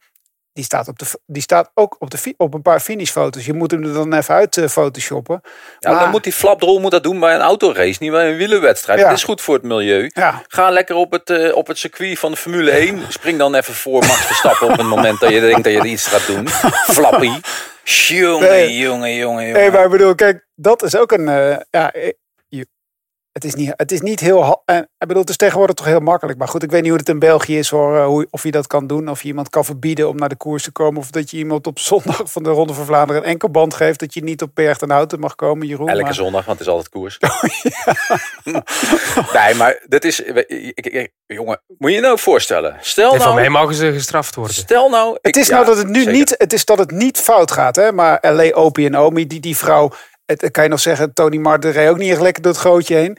Die 0.54 0.64
staat, 0.64 0.88
op 0.88 1.00
de, 1.00 1.06
die 1.26 1.42
staat 1.42 1.72
ook 1.74 1.96
op, 2.00 2.12
de, 2.12 2.34
op 2.38 2.54
een 2.54 2.62
paar 2.62 2.80
finishfoto's. 2.80 3.46
Je 3.46 3.54
moet 3.54 3.72
hem 3.72 3.84
er 3.84 3.94
dan 3.94 4.14
even 4.14 4.36
uit 4.36 4.56
uh, 4.56 4.68
photoshoppen. 4.68 5.42
Ja, 5.80 5.92
maar, 5.92 6.00
dan 6.00 6.10
moet 6.10 6.24
die 6.24 6.34
flapdrol 6.34 6.80
moet 6.80 6.92
dat 6.92 7.04
doen 7.04 7.20
bij 7.20 7.36
een 7.36 7.42
autorace, 7.42 7.98
niet 8.00 8.12
bij 8.12 8.32
een 8.32 8.38
wielerwedstrijd. 8.38 9.00
Ja. 9.00 9.08
Dat 9.08 9.18
is 9.18 9.24
goed 9.24 9.42
voor 9.42 9.54
het 9.54 9.64
milieu. 9.64 10.10
Ja. 10.14 10.44
Ga 10.48 10.70
lekker 10.70 10.96
op 10.96 11.12
het, 11.12 11.30
uh, 11.30 11.56
op 11.56 11.68
het 11.68 11.78
circuit 11.78 12.20
van 12.20 12.32
de 12.32 12.38
Formule 12.38 12.72
1. 12.72 13.02
Spring 13.10 13.38
dan 13.38 13.56
even 13.56 13.74
voor 13.74 14.00
Max 14.00 14.26
Verstappen 14.26 14.68
op 14.68 14.78
het 14.78 14.88
moment 14.88 15.20
dat 15.20 15.30
je 15.30 15.40
denkt 15.40 15.64
dat 15.64 15.74
je 15.74 15.80
er 15.80 15.86
iets 15.86 16.08
gaat 16.08 16.28
doen. 16.28 16.48
Flappy. 16.98 17.32
Jongen, 17.84 18.50
nee. 18.50 18.78
jongen, 18.78 19.16
jongen, 19.16 19.46
jongen. 19.46 19.54
Nee, 19.54 19.72
maar 19.72 19.86
ik 19.86 19.92
bedoel, 19.92 20.16
kijk, 20.16 20.48
dat 20.56 20.84
is 20.84 20.96
ook 20.96 21.12
een... 21.12 21.28
Uh, 21.28 21.58
ja, 21.70 21.94
het 23.36 23.44
is 23.44 23.56
niet, 23.56 23.74
het 23.76 23.92
is 23.92 24.02
niet 24.02 24.20
heel. 24.20 24.64
Uh, 24.66 24.78
ik 24.78 24.88
bedoel, 24.98 25.22
het 25.22 25.30
is 25.30 25.38
tegenwoordig 25.38 25.76
toch 25.76 25.86
heel 25.86 26.00
makkelijk. 26.00 26.38
Maar 26.38 26.48
goed, 26.48 26.64
ik 26.64 26.72
weet 26.72 26.82
niet 26.82 26.90
hoe 26.90 27.00
het 27.00 27.10
in 27.10 27.20
België 27.20 27.58
is 27.58 27.70
hoor. 27.70 27.96
Uh, 27.96 28.06
hoe, 28.06 28.28
of 28.30 28.44
je 28.44 28.52
dat 28.52 28.68
kan 28.68 28.88
doen. 28.88 29.10
Of 29.10 29.22
je 29.22 29.28
iemand 29.28 29.50
kan 29.50 29.66
verbieden 29.66 30.10
om 30.10 30.16
naar 30.16 30.30
de 30.30 30.36
koers 30.36 30.64
te 30.64 30.72
komen. 30.72 31.00
Of 31.00 31.10
dat 31.10 31.32
je 31.32 31.38
iemand 31.38 31.68
op 31.68 31.80
zondag 31.80 32.22
van 32.32 32.44
de 32.44 32.50
Ronde 32.50 32.74
van 32.74 32.86
Vlaanderen 32.86 33.22
een 33.22 33.28
enkelband 33.28 33.74
geeft. 33.74 34.00
Dat 34.00 34.14
je 34.14 34.24
niet 34.24 34.42
op 34.42 34.50
Berg 34.54 34.80
en 34.80 34.90
Houten 34.90 35.20
mag 35.20 35.36
komen, 35.36 35.68
Jeroen. 35.68 35.90
Elke 35.90 36.02
maar... 36.02 36.14
zondag, 36.14 36.46
want 36.46 36.60
het 36.60 36.68
is 36.68 36.74
altijd 36.74 36.90
koers. 36.90 37.18
nee, 39.44 39.56
maar 39.56 39.84
dat 39.88 40.04
is. 40.04 40.22
jongen, 41.26 41.62
moet 41.78 41.90
je 41.90 41.96
je 41.96 42.02
nou 42.02 42.20
voorstellen. 42.20 42.78
Stel 42.82 43.10
nee, 43.10 43.20
nou. 43.20 43.32
Van 43.32 43.42
mij 43.42 43.50
mogen 43.50 43.76
ze 43.76 43.94
gestraft 43.94 44.36
worden. 44.36 44.56
Stel 44.56 44.90
nou. 44.90 45.18
Het 45.22 45.36
is 45.36 45.50
nou 45.50 45.66
dat 45.66 45.78
het 45.78 45.88
nu 45.88 46.06
niet. 46.06 46.36
Het 46.38 46.54
is 46.54 46.66
dat 46.66 46.78
het 46.78 46.92
niet 46.92 47.18
fout 47.18 47.52
gaat. 47.52 47.76
Hè? 47.76 47.92
Maar 47.92 48.18
LA, 48.22 48.52
Opie 48.52 48.86
en 48.86 48.98
Omi, 48.98 49.28
die, 49.28 49.40
die 49.40 49.58
vrouw. 49.58 49.92
Het, 50.26 50.52
kan 50.52 50.64
je 50.64 50.70
nog 50.70 50.80
zeggen, 50.80 51.14
Tony 51.14 51.38
Martin 51.38 51.72
reed 51.72 51.90
ook 51.90 51.98
niet 51.98 52.12
echt 52.12 52.22
lekker 52.22 52.42
door 52.42 52.52
het 52.52 52.62
gootje 52.62 52.96
heen. 52.96 53.18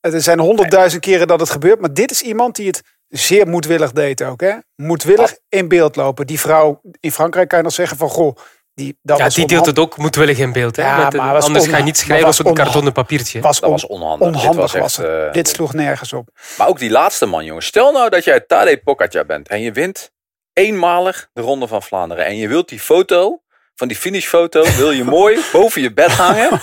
Er 0.00 0.22
zijn 0.22 0.38
honderdduizend 0.38 1.02
keren 1.02 1.26
dat 1.26 1.40
het 1.40 1.50
gebeurt. 1.50 1.80
Maar 1.80 1.94
dit 1.94 2.10
is 2.10 2.22
iemand 2.22 2.56
die 2.56 2.66
het 2.66 2.82
zeer 3.08 3.46
moedwillig 3.48 3.92
deed 3.92 4.22
ook. 4.22 4.40
Hè? 4.40 4.54
Moedwillig 4.76 5.36
in 5.48 5.68
beeld 5.68 5.96
lopen. 5.96 6.26
Die 6.26 6.40
vrouw 6.40 6.80
in 7.00 7.12
Frankrijk 7.12 7.48
kan 7.48 7.58
je 7.58 7.64
nog 7.64 7.72
zeggen 7.72 7.96
van... 7.96 8.08
Goh, 8.08 8.36
die, 8.74 8.98
dat 9.02 9.18
ja, 9.18 9.24
was 9.24 9.34
die 9.34 9.46
deelt 9.46 9.66
het 9.66 9.78
ook 9.78 9.96
moedwillig 9.96 10.38
in 10.38 10.52
beeld. 10.52 10.76
Hè? 10.76 10.82
Ja, 10.82 11.04
Met, 11.04 11.12
maar 11.12 11.40
anders 11.40 11.66
ga 11.66 11.76
je 11.76 11.82
niet 11.82 11.96
schrijven 11.96 12.28
op 12.28 12.46
een 12.46 12.54
kartonnen 12.54 12.92
papiertje. 12.92 13.40
Was 13.40 13.60
dat 13.60 13.70
was 13.70 13.86
onhandig. 13.86 14.28
onhandig 14.28 14.72
Dit, 14.72 14.80
was 14.80 14.98
echt, 14.98 15.08
uh, 15.08 15.32
Dit 15.32 15.48
sloeg 15.48 15.72
nergens 15.72 16.12
op. 16.12 16.28
Maar 16.58 16.68
ook 16.68 16.78
die 16.78 16.90
laatste 16.90 17.26
man, 17.26 17.44
jongens. 17.44 17.66
Stel 17.66 17.92
nou 17.92 18.10
dat 18.10 18.24
jij 18.24 18.40
Tadej 18.40 18.78
Pogacar 18.78 19.26
bent 19.26 19.48
en 19.48 19.60
je 19.60 19.72
wint 19.72 20.10
eenmalig 20.52 21.28
de 21.32 21.40
Ronde 21.40 21.66
van 21.66 21.82
Vlaanderen. 21.82 22.24
En 22.24 22.36
je 22.36 22.48
wilt 22.48 22.68
die 22.68 22.80
foto 22.80 23.42
van 23.74 23.88
die 23.88 23.96
finishfoto 23.96 24.64
wil 24.76 24.90
je 24.90 25.04
mooi 25.04 25.40
boven 25.52 25.82
je 25.82 25.92
bed 25.92 26.10
hangen. 26.10 26.60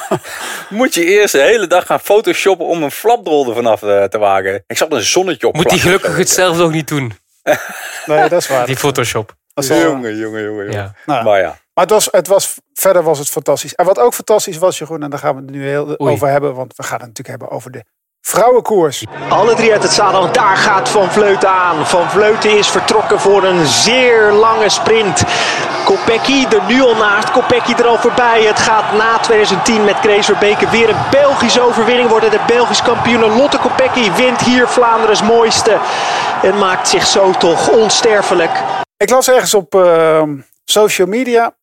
Moet 0.69 0.93
je 0.93 1.05
eerst 1.05 1.31
de 1.31 1.41
hele 1.41 1.67
dag 1.67 1.85
gaan 1.85 1.99
photoshoppen 1.99 2.65
om 2.65 2.83
een 2.83 2.91
flapdrol 2.91 3.47
er 3.47 3.55
vanaf 3.55 3.81
uh, 3.81 4.03
te 4.03 4.17
wagen. 4.17 4.63
Ik 4.67 4.77
zat 4.77 4.93
een 4.93 5.01
zonnetje 5.01 5.47
op. 5.47 5.55
Moet 5.55 5.69
die 5.69 5.79
gelukkig 5.79 6.17
het 6.17 6.29
zelf 6.29 6.57
nog 6.57 6.71
niet 6.71 6.87
doen. 6.87 7.13
nee, 8.05 8.29
dat 8.29 8.41
is 8.41 8.47
waar. 8.47 8.65
Die 8.65 8.77
Photoshop. 8.77 9.35
Jongen, 9.53 10.17
jongen, 10.17 10.43
jongen. 10.43 10.71
Ja. 10.71 10.95
Nou, 11.05 11.23
maar 11.23 11.39
ja. 11.39 11.59
Maar 11.73 11.83
het 11.83 11.89
was, 11.89 12.07
het 12.11 12.27
was, 12.27 12.53
verder 12.73 13.03
was 13.03 13.19
het 13.19 13.29
fantastisch. 13.29 13.75
En 13.75 13.85
wat 13.85 13.99
ook 13.99 14.13
fantastisch 14.13 14.57
was, 14.57 14.77
Jeroen, 14.77 15.03
en 15.03 15.09
daar 15.09 15.19
gaan 15.19 15.35
we 15.35 15.41
het 15.41 15.51
nu 15.51 15.67
heel 15.67 15.99
over 15.99 16.27
hebben. 16.27 16.53
Want 16.53 16.75
we 16.75 16.83
gaan 16.83 16.99
het 16.99 17.07
natuurlijk 17.07 17.39
hebben 17.39 17.49
over 17.57 17.71
de 17.71 17.83
vrouwenkoers. 18.21 19.05
Alle 19.29 19.55
drie 19.55 19.71
uit 19.71 19.83
het 19.83 19.91
zadel. 19.91 20.31
Daar 20.31 20.57
gaat 20.57 20.89
Van 20.89 21.11
Vleuten 21.11 21.49
aan. 21.49 21.87
Van 21.87 22.09
Vleuten 22.09 22.57
is 22.57 22.67
vertrokken 22.67 23.19
voor 23.19 23.43
een 23.43 23.65
zeer 23.65 24.31
lange 24.31 24.69
sprint. 24.69 25.23
Kopecky 25.85 26.45
er 26.45 26.63
nu 26.67 26.81
al 26.81 26.95
naast. 26.95 27.31
Kopecky 27.31 27.73
er 27.73 27.87
al 27.87 27.97
voorbij. 27.97 28.43
Het 28.43 28.59
gaat 28.59 28.93
na 28.93 29.19
2010 29.19 29.83
met 29.83 29.99
Krees 29.99 30.25
Verbeke 30.25 30.69
weer 30.69 30.89
een 30.89 31.09
Belgische 31.11 31.61
overwinning 31.61 32.09
worden. 32.09 32.31
De 32.31 32.43
Belgische 32.47 32.83
kampioen 32.83 33.37
Lotte 33.37 33.57
Kopecky 33.57 34.11
wint 34.11 34.41
hier 34.41 34.67
Vlaanderen's 34.67 35.23
mooiste. 35.23 35.77
En 36.41 36.57
maakt 36.57 36.87
zich 36.87 37.05
zo 37.05 37.31
toch 37.31 37.69
onsterfelijk. 37.69 38.51
Ik 38.97 39.09
las 39.09 39.29
ergens 39.29 39.53
op 39.53 39.75
uh, 39.75 40.23
social 40.65 41.07
media. 41.07 41.55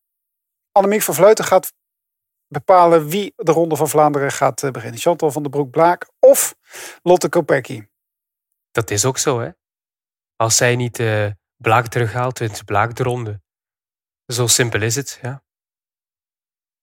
Annemiek 0.71 1.01
van 1.01 1.13
Vleuten 1.13 1.45
gaat 1.45 1.71
bepalen 2.49 3.07
wie 3.07 3.33
de 3.35 3.51
Ronde 3.51 3.75
van 3.75 3.89
Vlaanderen 3.89 4.31
gaat 4.31 4.63
uh, 4.63 4.71
beginnen. 4.71 4.99
Chantal 4.99 5.31
van 5.31 5.41
der 5.41 5.51
Broek-Blaak 5.51 6.09
of 6.19 6.55
Lotte 7.03 7.29
Kopecky. 7.29 7.87
Dat 8.71 8.91
is 8.91 9.05
ook 9.05 9.17
zo, 9.17 9.39
hè. 9.39 9.49
Als 10.35 10.57
zij 10.57 10.75
niet 10.75 10.99
uh, 10.99 11.25
Blaak 11.57 11.87
terughaalt, 11.87 12.39
wint 12.39 12.65
Blaak 12.65 12.95
de 12.95 13.03
ronde. 13.03 13.41
Zo 14.25 14.47
simpel 14.47 14.81
is 14.81 14.95
het, 14.95 15.19
ja. 15.21 15.43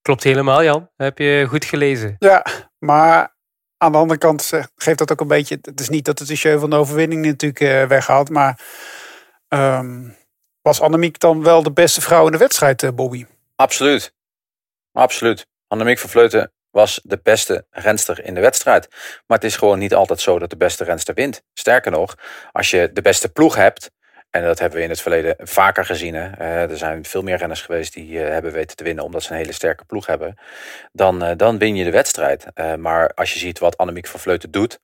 Klopt 0.01 0.23
helemaal, 0.23 0.63
Jan. 0.63 0.89
Heb 0.95 1.17
je 1.17 1.45
goed 1.49 1.65
gelezen. 1.65 2.15
Ja, 2.19 2.45
maar 2.77 3.35
aan 3.77 3.91
de 3.91 3.97
andere 3.97 4.19
kant 4.19 4.51
geeft 4.75 4.97
dat 4.97 5.11
ook 5.11 5.21
een 5.21 5.27
beetje... 5.27 5.57
Het 5.61 5.79
is 5.79 5.89
niet 5.89 6.05
dat 6.05 6.19
het 6.19 6.27
de 6.27 6.35
show 6.35 6.59
van 6.59 6.69
de 6.69 6.75
overwinning 6.75 7.25
natuurlijk 7.25 7.61
uh, 7.61 7.87
weghaalt, 7.87 8.29
maar... 8.29 8.61
Um, 9.47 10.15
was 10.61 10.81
Annemiek 10.81 11.19
dan 11.19 11.43
wel 11.43 11.63
de 11.63 11.71
beste 11.71 12.01
vrouw 12.01 12.25
in 12.25 12.31
de 12.31 12.37
wedstrijd, 12.37 12.95
Bobby? 12.95 13.25
Absoluut. 13.55 14.13
Absoluut. 14.91 15.47
Annemiek 15.67 15.99
van 15.99 16.09
Vleuten 16.09 16.51
was 16.69 16.99
de 17.03 17.19
beste 17.23 17.65
renster 17.69 18.25
in 18.25 18.33
de 18.33 18.41
wedstrijd. 18.41 18.87
Maar 19.25 19.37
het 19.37 19.43
is 19.43 19.55
gewoon 19.55 19.79
niet 19.79 19.93
altijd 19.93 20.21
zo 20.21 20.39
dat 20.39 20.49
de 20.49 20.57
beste 20.57 20.83
renster 20.83 21.13
wint. 21.13 21.43
Sterker 21.53 21.91
nog, 21.91 22.17
als 22.51 22.69
je 22.69 22.89
de 22.93 23.01
beste 23.01 23.29
ploeg 23.29 23.55
hebt, 23.55 23.91
en 24.29 24.43
dat 24.43 24.59
hebben 24.59 24.77
we 24.77 24.83
in 24.83 24.89
het 24.89 25.01
verleden 25.01 25.35
vaker 25.37 25.85
gezien. 25.85 26.13
Uh, 26.13 26.69
er 26.69 26.77
zijn 26.77 27.05
veel 27.05 27.21
meer 27.21 27.37
renners 27.37 27.61
geweest 27.61 27.93
die 27.93 28.11
uh, 28.11 28.27
hebben 28.27 28.51
weten 28.51 28.77
te 28.77 28.83
winnen 28.83 29.03
omdat 29.03 29.23
ze 29.23 29.31
een 29.31 29.37
hele 29.37 29.51
sterke 29.51 29.85
ploeg 29.85 30.05
hebben. 30.05 30.35
Dan, 30.91 31.23
uh, 31.23 31.31
dan 31.37 31.57
win 31.57 31.75
je 31.75 31.83
de 31.83 31.91
wedstrijd. 31.91 32.45
maar 32.77 33.13
als 33.13 33.33
je 33.33 33.39
ziet 33.39 33.59
wat 33.59 33.77
Annemiek 33.77 34.07
van 34.07 34.19
Vleuten 34.19 34.51
doet. 34.51 34.79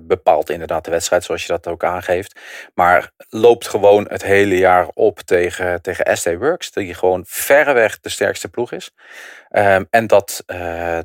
Bepaalt 0.00 0.50
inderdaad 0.50 0.84
de 0.84 0.90
wedstrijd 0.90 1.24
zoals 1.24 1.42
je 1.42 1.52
dat 1.52 1.66
ook 1.66 1.84
aangeeft. 1.84 2.40
Maar 2.74 3.10
loopt 3.28 3.68
gewoon 3.68 4.06
het 4.08 4.22
hele 4.22 4.58
jaar 4.58 4.88
op 4.94 5.18
tegen, 5.20 5.82
tegen 5.82 6.16
SD 6.16 6.36
Works. 6.36 6.70
Die 6.70 6.94
gewoon 6.94 7.24
verreweg 7.26 8.00
de 8.00 8.08
sterkste 8.08 8.48
ploeg 8.48 8.72
is. 8.72 8.90
Um, 9.50 9.86
en 9.90 10.06
dat, 10.06 10.44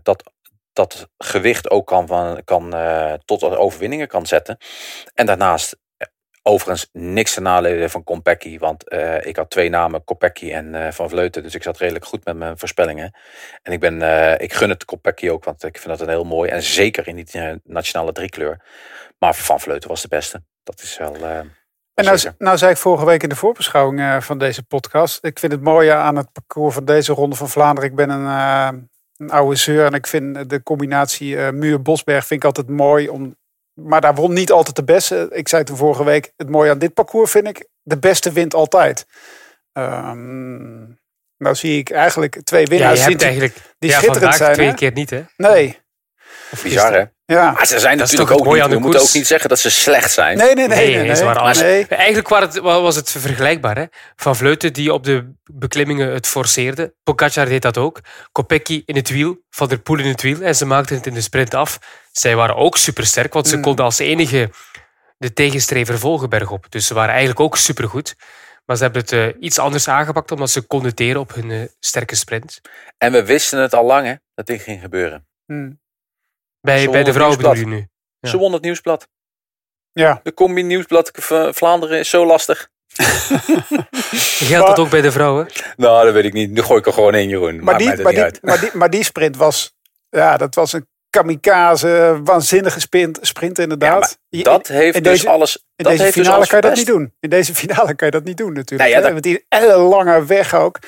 dat 0.03 0.31
dat 0.73 1.09
gewicht 1.17 1.69
ook 1.69 1.87
kan, 1.87 2.07
van, 2.07 2.43
kan 2.43 2.75
tot 3.25 3.43
overwinningen 3.43 4.07
kan 4.07 4.25
zetten. 4.25 4.57
En 5.13 5.25
daarnaast 5.25 5.77
Overigens 6.45 6.89
niks 6.91 7.33
te 7.33 7.41
naleden 7.41 7.89
van 7.89 8.03
Kopecky, 8.03 8.59
want 8.59 8.93
uh, 8.93 9.25
ik 9.25 9.35
had 9.35 9.49
twee 9.49 9.69
namen, 9.69 10.03
Kopecky 10.03 10.51
en 10.51 10.73
uh, 10.73 10.91
Van 10.91 11.09
Vleuten. 11.09 11.43
Dus 11.43 11.55
ik 11.55 11.63
zat 11.63 11.77
redelijk 11.77 12.05
goed 12.05 12.25
met 12.25 12.35
mijn 12.35 12.57
voorspellingen. 12.57 13.15
En 13.61 13.71
ik, 13.71 13.79
ben, 13.79 14.01
uh, 14.01 14.39
ik 14.39 14.53
gun 14.53 14.69
het 14.69 14.85
Kopecky 14.85 15.29
ook, 15.29 15.43
want 15.43 15.63
ik 15.63 15.77
vind 15.77 15.97
dat 15.97 16.01
een 16.01 16.13
heel 16.13 16.23
mooi. 16.23 16.49
En 16.49 16.63
zeker 16.63 17.07
in 17.07 17.15
die 17.15 17.61
nationale 17.63 18.11
driekleur. 18.11 18.61
Maar 19.19 19.35
Van 19.35 19.59
Vleuten 19.59 19.89
was 19.89 20.01
de 20.01 20.07
beste. 20.07 20.43
Dat 20.63 20.81
is 20.81 20.97
wel... 20.97 21.15
en 21.15 21.55
nou, 21.93 22.19
nou 22.37 22.57
zei 22.57 22.71
ik 22.71 22.77
vorige 22.77 23.05
week 23.05 23.23
in 23.23 23.29
de 23.29 23.35
voorbeschouwing 23.35 24.23
van 24.23 24.37
deze 24.37 24.63
podcast. 24.63 25.25
Ik 25.25 25.39
vind 25.39 25.51
het 25.51 25.61
mooie 25.61 25.93
aan 25.93 26.15
het 26.15 26.31
parcours 26.31 26.73
van 26.73 26.85
deze 26.85 27.13
Ronde 27.13 27.35
van 27.35 27.49
Vlaanderen. 27.49 27.89
Ik 27.89 27.95
ben 27.95 28.09
een, 28.09 28.89
een 29.17 29.31
oude 29.31 29.55
zeur 29.55 29.85
en 29.85 29.93
ik 29.93 30.07
vind 30.07 30.49
de 30.49 30.63
combinatie 30.63 31.37
Muur-Bosberg 31.37 32.25
vind 32.25 32.39
ik 32.39 32.45
altijd 32.45 32.69
mooi 32.69 33.09
om 33.09 33.35
maar 33.73 34.01
daar 34.01 34.15
won 34.15 34.33
niet 34.33 34.51
altijd 34.51 34.75
de 34.75 34.83
beste. 34.83 35.27
Ik 35.31 35.47
zei 35.47 35.63
toen 35.63 35.77
vorige 35.77 36.03
week, 36.03 36.33
het 36.37 36.49
mooie 36.49 36.71
aan 36.71 36.79
dit 36.79 36.93
parcours 36.93 37.31
vind 37.31 37.47
ik, 37.47 37.67
de 37.81 37.99
beste 37.99 38.31
wint 38.31 38.53
altijd. 38.53 39.05
Um, 39.73 41.01
nou 41.37 41.55
zie 41.55 41.77
ik 41.77 41.89
eigenlijk 41.89 42.41
twee 42.43 42.65
winnaars 42.65 42.99
ja, 42.99 43.05
je 43.05 43.09
hebt 43.09 43.23
eigenlijk, 43.23 43.55
die 43.79 43.89
ja, 43.89 43.97
schitterend 43.97 44.35
zijn. 44.35 44.53
twee 44.53 44.73
keer 44.73 44.91
niet, 44.91 45.09
hè? 45.09 45.23
Nee. 45.37 45.81
Bizar, 46.63 46.93
hè? 46.93 47.03
Ja. 47.25 47.51
Maar 47.51 47.67
ze 47.67 47.79
zijn 47.79 47.97
natuurlijk 47.97 48.31
ook 48.31 48.53
niet, 48.53 48.65
we 48.65 48.79
moeten 48.79 49.01
ook 49.01 49.13
niet 49.13 49.27
zeggen 49.27 49.49
dat 49.49 49.59
ze 49.59 49.71
slecht 49.71 50.11
zijn. 50.11 50.37
Nee, 50.37 50.55
nee, 50.55 50.67
nee. 50.67 50.95
nee, 50.95 51.11
nee. 51.11 51.85
Eigenlijk 51.87 52.27
was 52.27 52.39
het, 52.43 52.59
was 52.59 52.95
het 52.95 53.11
vergelijkbaar. 53.11 53.77
Hè? 53.77 53.85
Van 54.15 54.35
Vleuten 54.35 54.73
die 54.73 54.93
op 54.93 55.03
de 55.03 55.33
beklimmingen 55.43 56.13
het 56.13 56.27
forceerde. 56.27 56.93
Pogacar 57.03 57.45
deed 57.45 57.61
dat 57.61 57.77
ook. 57.77 57.99
Kopecky 58.31 58.81
in 58.85 58.95
het 58.95 59.09
wiel, 59.09 59.37
Van 59.49 59.67
der 59.67 59.79
Poel 59.79 59.99
in 59.99 60.07
het 60.07 60.21
wiel. 60.21 60.41
En 60.41 60.55
ze 60.55 60.65
maakten 60.65 60.95
het 60.95 61.05
in 61.05 61.13
de 61.13 61.21
sprint 61.21 61.53
af. 61.53 61.79
Zij 62.11 62.35
waren 62.35 62.55
ook 62.55 62.77
supersterk, 62.77 63.33
want 63.33 63.47
ze 63.47 63.55
Mm. 63.55 63.61
konden 63.61 63.85
als 63.85 63.99
enige 63.99 64.49
de 65.17 65.33
tegenstrever 65.33 65.99
volgen 65.99 66.29
bergop. 66.29 66.65
Dus 66.69 66.87
ze 66.87 66.93
waren 66.93 67.09
eigenlijk 67.11 67.39
ook 67.39 67.57
supergoed. 67.57 68.15
Maar 68.65 68.77
ze 68.77 68.83
hebben 68.83 69.01
het 69.01 69.11
uh, 69.11 69.27
iets 69.39 69.59
anders 69.59 69.87
aangepakt, 69.87 70.31
omdat 70.31 70.49
ze 70.49 70.61
konden 70.61 70.95
teren 70.95 71.19
op 71.21 71.33
hun 71.33 71.49
uh, 71.49 71.63
sterke 71.79 72.15
sprint. 72.15 72.61
En 72.97 73.11
we 73.11 73.25
wisten 73.25 73.59
het 73.59 73.73
al 73.73 73.85
lang, 73.85 74.07
hè, 74.07 74.13
dat 74.33 74.45
dit 74.45 74.61
ging 74.61 74.81
gebeuren. 74.81 75.27
Hmm. 75.45 75.81
Bij, 76.63 76.89
bij 76.89 77.03
de 77.03 77.13
vrouwen 77.13 77.37
bedoel 77.37 77.55
je 77.55 77.65
nu? 77.65 77.87
Ja. 78.19 78.29
Ze 78.29 78.37
won 78.37 78.53
het 78.53 78.61
nieuwsblad. 78.61 79.07
Ja. 79.91 80.19
De 80.23 80.33
combi 80.33 80.63
nieuwsblad 80.63 81.11
Vlaanderen 81.51 81.99
is 81.99 82.09
zo 82.09 82.25
lastig. 82.25 82.69
Geldt 84.49 84.67
dat 84.67 84.79
ook 84.79 84.89
bij 84.89 85.01
de 85.01 85.11
vrouwen? 85.11 85.47
Nou, 85.77 86.05
dat 86.05 86.13
weet 86.13 86.25
ik 86.25 86.33
niet. 86.33 86.51
Nu 86.51 86.61
gooi 86.61 86.79
ik 86.79 86.85
er 86.85 86.93
gewoon 86.93 87.15
in, 87.15 87.29
Jeroen. 87.29 87.63
Maar 87.63 87.77
die, 87.77 87.87
maar, 87.87 88.01
maar, 88.01 88.13
die, 88.13 88.39
maar, 88.41 88.59
die, 88.59 88.69
maar 88.73 88.89
die 88.89 89.03
sprint 89.03 89.37
was, 89.37 89.75
ja, 90.09 90.37
dat 90.37 90.55
was 90.55 90.73
een 90.73 90.87
kamikaze, 91.13 92.19
waanzinnige 92.23 92.79
sprint, 92.79 93.19
sprint 93.21 93.59
inderdaad. 93.59 94.17
Ja, 94.29 94.43
dat 94.43 94.67
heeft 94.67 94.97
in 94.97 95.03
dus 95.03 95.11
deze, 95.11 95.29
alles. 95.29 95.57
In 95.57 95.63
dat 95.75 95.91
deze 95.91 96.03
heeft 96.03 96.15
finale 96.15 96.39
dus 96.39 96.47
kan 96.47 96.57
je 96.57 96.67
dat 96.67 96.75
niet 96.75 96.85
doen. 96.85 97.13
In 97.19 97.29
deze 97.29 97.55
finale 97.63 97.95
kan 97.95 98.07
je 98.07 98.13
dat 98.13 98.23
niet 98.23 98.37
doen 98.37 98.53
natuurlijk. 98.53 98.89
Nou 98.89 99.01
ja, 99.01 99.07
hè? 99.07 99.11
Want 99.11 99.23
die 99.23 99.45
ellenlange 99.49 100.25
weg 100.25 100.55
ook. 100.55 100.79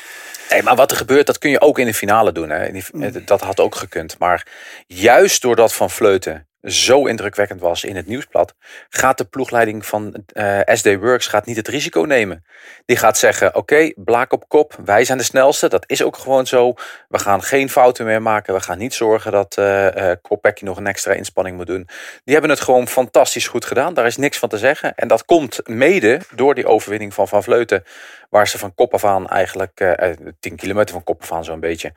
Nee, 0.50 0.64
maar 0.64 0.76
wat 0.76 0.92
er 0.92 0.98
gebeurt, 0.98 1.26
dat 1.26 1.38
kun 1.38 1.50
je 1.50 1.62
ook 1.62 1.80
in 1.80 1.86
de 1.86 1.94
finale 1.94 2.32
doen. 2.32 2.50
Hè. 2.50 2.72
Die, 2.72 3.24
dat 3.26 3.42
had 3.42 3.60
ook 3.60 3.76
gekund. 3.76 4.20
Maar 4.20 4.48
juist 4.88 5.42
doordat 5.42 5.74
Van 5.74 5.90
Vleuten 5.90 6.48
zo 6.66 7.06
indrukwekkend 7.06 7.62
was 7.62 7.84
in 7.84 7.96
het 7.96 8.08
nieuwsblad, 8.08 8.56
gaat 8.90 9.18
de 9.18 9.24
ploegleiding 9.24 9.86
van 9.86 10.24
uh, 10.34 10.60
SD 10.66 10.96
Works 10.96 11.28
gaat 11.28 11.46
niet 11.46 11.56
het 11.56 11.68
risico 11.68 12.02
nemen. 12.02 12.46
Die 12.86 12.98
gaat 12.98 13.18
zeggen: 13.18 13.48
Oké, 13.48 13.58
okay, 13.58 13.94
blaak 13.96 14.34
op 14.34 14.48
kop, 14.48 14.78
wij 14.86 15.06
zijn 15.06 15.18
de 15.18 15.24
snelste. 15.24 15.70
Dat 15.70 15.84
is 15.88 16.04
ook 16.04 16.18
gewoon 16.18 16.48
zo. 16.48 16.74
We 17.08 17.20
gaan 17.20 17.44
geen 17.44 17.70
fouten 17.70 18.06
meer 18.06 18.22
maken. 18.22 18.54
We 18.54 18.60
gaan 18.60 18.78
niet 18.78 18.94
zorgen 18.94 19.32
dat 19.32 19.56
uh, 19.60 19.96
uh, 19.96 20.52
nog 20.60 20.78
een 20.78 20.88
extra 20.88 21.14
inspanning 21.14 21.58
moet 21.58 21.68
doen. 21.68 21.88
Die 22.24 22.34
hebben 22.34 22.52
het 22.52 22.62
gewoon 22.62 22.88
fantastisch 22.88 23.48
goed 23.48 23.66
gedaan. 23.66 23.94
Daar 23.94 24.06
is 24.06 24.18
niks 24.18 24.38
van 24.38 24.50
te 24.50 24.58
zeggen. 24.58 24.96
En 24.96 25.08
dat 25.08 25.26
komt 25.26 25.68
mede 25.68 26.22
door 26.36 26.56
die 26.56 26.68
overwinning 26.68 27.14
van 27.14 27.28
Van 27.28 27.44
Vleuten, 27.44 27.84
waar 28.30 28.48
ze 28.48 28.58
van 28.58 28.74
kop 28.76 28.94
af 28.94 29.04
aan 29.06 29.28
eigenlijk 29.28 29.80
uh, 29.80 30.10
10 30.40 30.56
kilometer 30.56 30.94
van 30.94 31.04
kop 31.04 31.22
af 31.22 31.32
aan 31.32 31.44
zo'n 31.44 31.60
beetje. 31.60 31.94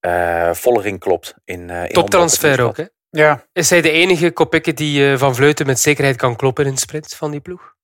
Uh, 0.00 0.52
volle 0.52 0.80
ring 0.80 1.00
klopt. 1.00 1.34
In, 1.44 1.68
uh, 1.68 1.82
in 1.82 1.92
Toptransfer 1.92 2.62
ook, 2.62 2.76
hè? 2.76 2.84
Ja. 3.10 3.44
Is 3.52 3.70
hij 3.70 3.80
de 3.80 3.90
enige 3.90 4.30
Kopecky 4.30 4.72
die 4.72 5.00
uh, 5.00 5.18
Van 5.18 5.34
Vleuten 5.34 5.66
met 5.66 5.80
zekerheid 5.80 6.16
kan 6.16 6.36
kloppen 6.36 6.66
in 6.66 6.76
sprint 6.76 7.14
van 7.14 7.30
die 7.30 7.40
ploeg? 7.40 7.74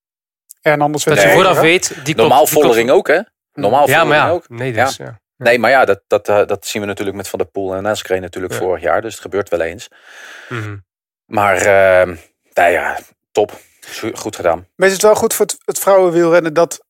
Ja, 0.61 0.73
en 0.73 0.81
anders 0.81 1.05
dat 1.05 1.21
je 1.21 1.27
nee, 1.27 1.35
vooraf 1.35 1.57
hè? 1.57 1.63
weet... 1.63 1.89
Die 1.89 2.03
klopt, 2.03 2.17
Normaal 2.17 2.45
die 2.45 2.49
klopt. 2.49 2.67
volle 2.67 2.79
ring 2.79 2.91
ook, 2.91 3.09
hè? 3.09 3.21
Normaal 3.53 3.89
Ja, 3.89 4.05
maar 4.05 4.17
ja. 4.17 4.31
ook. 4.31 4.49
Nee, 4.49 4.73
dus, 4.73 4.97
ja. 4.97 5.05
Ja. 5.05 5.21
Nee, 5.37 5.59
maar 5.59 5.71
ja, 5.71 5.85
dat, 5.85 6.03
dat, 6.07 6.29
uh, 6.29 6.47
dat 6.47 6.67
zien 6.67 6.83
we 6.83 6.89
natuurlijk 6.89 7.17
met 7.17 7.29
Van 7.29 7.39
der 7.39 7.49
Poel 7.49 7.75
en 7.75 7.83
Neskreen 7.83 8.21
natuurlijk 8.21 8.53
ja. 8.53 8.59
vorig 8.59 8.83
jaar. 8.83 9.03
Dus 9.03 9.13
het 9.13 9.23
gebeurt 9.23 9.49
wel 9.49 9.61
eens. 9.61 9.89
Mm 10.49 10.63
-hmm. 10.63 10.85
Maar, 11.25 11.57
uh, 11.57 12.17
nou 12.53 12.71
ja, 12.71 12.99
top. 13.33 13.53
Goed 14.15 14.37
gedaan. 14.37 14.69
Maar 14.77 14.87
is 14.87 14.95
het 14.95 15.03
wel 15.03 15.15
goed 15.15 15.35
voor 15.35 15.47
het, 15.47 15.57
het 15.65 15.79
vrouwenwielrennen 15.79 16.55
dat 16.55 16.85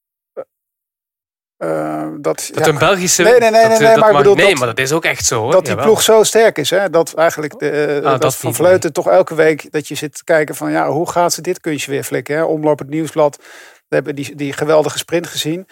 uh, 1.64 2.06
dat, 2.20 2.50
dat 2.54 2.64
ja. 2.64 2.72
een 2.72 2.78
Belgische. 2.78 3.22
Nee, 3.22 3.38
nee, 3.38 3.50
nee, 3.50 3.68
dat, 3.68 3.70
nee, 3.70 3.88
nee 3.88 3.96
maar, 3.96 4.12
mag, 4.12 4.16
bedoel, 4.16 4.34
nee 4.34 4.48
dat, 4.48 4.58
maar 4.58 4.68
dat 4.68 4.78
is 4.78 4.92
ook 4.92 5.04
echt 5.04 5.26
zo. 5.26 5.40
Hoor. 5.40 5.52
Dat 5.52 5.60
die 5.60 5.70
Jawel. 5.70 5.84
ploeg 5.84 6.02
zo 6.02 6.22
sterk 6.22 6.58
is. 6.58 6.70
Hè? 6.70 6.90
Dat 6.90 7.14
eigenlijk 7.14 7.58
de, 7.58 8.00
uh, 8.02 8.10
ah, 8.10 8.20
dat, 8.20 8.36
van 8.36 8.54
Vleuten 8.54 8.80
nee. 8.82 8.92
toch 8.92 9.08
elke 9.08 9.34
week 9.34 9.72
dat 9.72 9.88
je 9.88 9.94
zit 9.94 10.14
te 10.16 10.24
kijken 10.24 10.54
van 10.54 10.70
ja, 10.70 10.88
hoe 10.88 11.10
gaat 11.10 11.32
ze 11.32 11.40
dit 11.40 11.60
kunstje 11.60 11.90
weer 11.90 12.04
flikken? 12.04 12.36
Hè? 12.36 12.42
Omloop 12.42 12.78
het 12.78 12.88
nieuwsblad. 12.88 13.36
We 13.88 13.94
hebben 13.94 14.14
die, 14.14 14.34
die 14.34 14.52
geweldige 14.52 14.98
sprint 14.98 15.26
gezien. 15.26 15.66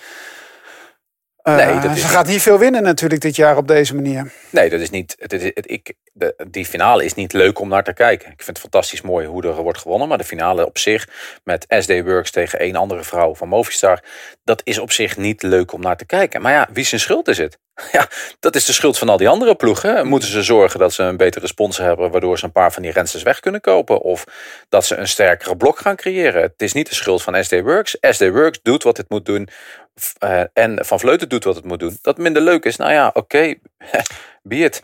Nee, 1.43 1.81
dat 1.81 1.97
is 1.97 2.01
ze 2.01 2.09
gaat 2.09 2.27
niet 2.27 2.43
veel 2.43 2.59
winnen 2.59 2.83
natuurlijk 2.83 3.21
dit 3.21 3.37
jaar 3.37 3.57
op 3.57 3.69
deze 3.69 3.95
manier. 3.95 4.33
Nee, 4.51 4.71
dat 4.71 4.81
is 4.81 4.91
niet. 4.91 5.17
Het 5.19 5.33
is, 5.33 5.43
het, 5.43 5.71
ik, 5.71 5.95
de, 6.13 6.35
die 6.51 6.67
finale 6.67 7.05
is 7.05 7.15
niet 7.15 7.33
leuk 7.33 7.59
om 7.59 7.69
naar 7.69 7.85
te 7.85 7.93
kijken. 7.93 8.31
Ik 8.31 8.43
vind 8.43 8.47
het 8.47 8.59
fantastisch 8.59 9.01
mooi 9.01 9.27
hoe 9.27 9.43
er 9.43 9.63
wordt 9.63 9.79
gewonnen. 9.79 10.09
Maar 10.09 10.19
de 10.19 10.25
finale 10.25 10.67
op 10.67 10.79
zich 10.79 11.09
met 11.45 11.65
SD 11.69 12.03
Works 12.03 12.31
tegen 12.31 12.59
één 12.59 12.77
andere 12.77 13.05
vrouw 13.05 13.35
van 13.35 13.49
Movistar. 13.49 14.03
Dat 14.45 14.61
is 14.65 14.79
op 14.79 14.93
zich 14.93 15.17
niet 15.17 15.43
leuk 15.43 15.73
om 15.73 15.81
naar 15.81 15.97
te 15.97 16.07
kijken. 16.07 16.43
Maar 16.43 16.53
ja, 16.53 16.69
wie 16.73 16.85
zijn 16.85 17.01
schuld 17.01 17.29
is 17.29 17.39
het? 17.39 17.59
Ja, 17.93 18.09
dat 18.41 18.55
is 18.55 18.65
de 18.65 18.73
schuld 18.73 18.99
van 18.99 19.09
al 19.09 19.17
die 19.17 19.29
andere 19.29 19.55
ploegen. 19.55 20.07
Moeten 20.07 20.29
ze 20.29 20.43
zorgen 20.43 20.79
dat 20.81 20.93
ze 20.93 21.03
een 21.03 21.17
betere 21.17 21.47
sponsor 21.47 21.85
hebben, 21.85 22.11
waardoor 22.11 22.39
ze 22.39 22.45
een 22.45 22.53
paar 22.53 22.73
van 22.73 22.83
die 22.83 22.93
rensters 22.93 23.23
weg 23.23 23.41
kunnen 23.41 23.61
kopen? 23.61 24.01
Of 24.01 24.25
dat 24.69 24.85
ze 24.85 24.97
een 24.97 25.09
sterkere 25.09 25.57
blok 25.57 25.79
gaan 25.79 25.97
creëren? 25.97 26.43
Het 26.43 26.63
is 26.63 26.73
niet 26.73 26.89
de 26.89 26.95
schuld 26.95 27.23
van 27.23 27.45
SD 27.45 27.61
Works. 27.61 27.97
SD 28.01 28.29
Works 28.29 28.61
doet 28.63 28.83
wat 28.83 28.97
het 28.97 29.09
moet 29.09 29.25
doen. 29.25 29.49
Uh, 30.25 30.43
en 30.53 30.85
Van 30.85 31.01
Vleuten 31.01 31.29
doet 31.29 31.45
wat 31.45 31.57
het 31.57 31.65
moet 31.65 31.81
doen. 31.81 31.99
Dat 32.01 32.19
minder 32.19 32.43
leuk 32.43 32.65
is, 32.65 32.77
nou 32.77 32.93
ja, 32.93 33.11
oké, 33.15 33.55
be 34.43 34.57
it. 34.57 34.83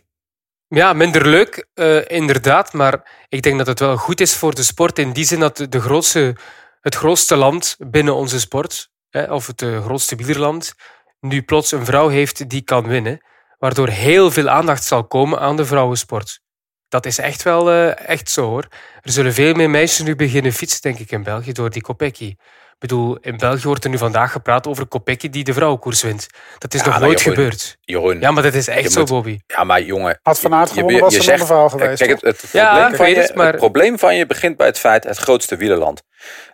Ja, 0.69 0.93
minder 0.93 1.29
leuk, 1.29 1.67
eh, 1.75 2.09
inderdaad. 2.09 2.73
Maar 2.73 3.25
ik 3.29 3.43
denk 3.43 3.59
dat 3.59 3.67
het 3.67 3.81
wel 3.81 3.97
goed 3.97 4.21
is 4.21 4.35
voor 4.35 4.55
de 4.55 4.63
sport. 4.63 4.99
In 4.99 5.13
die 5.13 5.25
zin 5.25 5.41
dat 5.41 5.67
de 5.69 5.81
grootste, 5.81 6.37
het 6.81 6.95
grootste 6.95 7.37
land 7.37 7.77
binnen 7.79 8.15
onze 8.15 8.41
sport, 8.41 8.91
hè, 9.11 9.33
of 9.33 9.47
het 9.47 9.63
eh, 9.63 9.85
grootste 9.85 10.17
wielerland, 10.17 10.75
nu 11.21 11.43
plots 11.43 11.73
een 11.73 11.85
vrouw 11.85 12.09
heeft 12.09 12.49
die 12.51 12.63
kan 12.63 12.87
winnen. 12.87 13.21
Waardoor 13.59 13.89
heel 13.89 14.31
veel 14.31 14.49
aandacht 14.49 14.85
zal 14.85 15.07
komen 15.07 15.39
aan 15.41 15.57
de 15.57 15.65
vrouwensport. 15.65 16.41
Dat 16.89 17.07
is 17.07 17.19
echt 17.19 17.43
wel 17.43 17.71
eh, 17.71 18.09
echt 18.09 18.31
zo 18.31 18.43
hoor. 18.49 18.67
Er 19.03 19.11
zullen 19.13 19.33
veel 19.33 19.55
meer 19.55 19.71
meisjes 19.71 20.07
nu 20.07 20.17
beginnen 20.17 20.53
fietsen, 20.53 20.81
denk 20.81 20.99
ik, 20.99 21.11
in 21.11 21.23
België 21.23 21.53
door 21.53 21.71
die 21.71 21.83
Kopecky. 21.83 22.25
Ik 22.25 22.89
bedoel, 22.89 23.17
in 23.21 23.37
België 23.37 23.63
wordt 23.67 23.85
er 23.85 23.91
nu 23.91 23.99
vandaag 23.99 24.33
gepraat 24.33 24.67
over 24.67 24.87
Kopecky 24.87 25.31
die 25.31 25.45
de 25.45 25.53
vrouwenkoers 25.53 26.03
wint. 26.03 26.27
Dat 26.59 26.75
is 26.75 26.81
Ja, 26.81 26.87
nog 26.87 26.99
nooit 27.01 27.19
Jeroen, 27.21 27.35
gebeurd. 27.37 27.77
Jeroen, 27.81 28.21
Ja, 28.21 28.31
maar 28.31 28.43
dat 28.43 28.55
is 28.55 28.69
echt 28.69 28.93
zo, 28.93 29.01
moet- 29.01 29.09
Bobby. 29.09 29.39
Ja, 29.47 29.65
maar 29.65 29.83
jongen. 29.83 30.19
Had 30.23 30.41
Van 30.41 30.55
Aert 30.55 30.69
gewonnen, 30.71 30.95
je- 30.95 31.01
was 31.01 31.15
een 31.27 31.39
verhaal 31.39 31.69
geweest. 31.69 31.99
Kijk, 32.03 32.21
het, 32.21 32.43
het, 32.43 32.51
Ja, 32.53 32.71
probleem 32.89 32.97
van 32.97 33.11
je, 33.11 33.17
het, 33.17 33.35
maar- 33.35 33.47
het 33.47 33.57
probleem 33.57 33.99
van 33.99 34.17
je 34.17 34.27
begint 34.27 34.57
bij 34.57 34.67
het 34.67 34.79
feit 34.79 35.05
het 35.05 35.17
grootste 35.19 35.57
wielerland. 35.57 36.03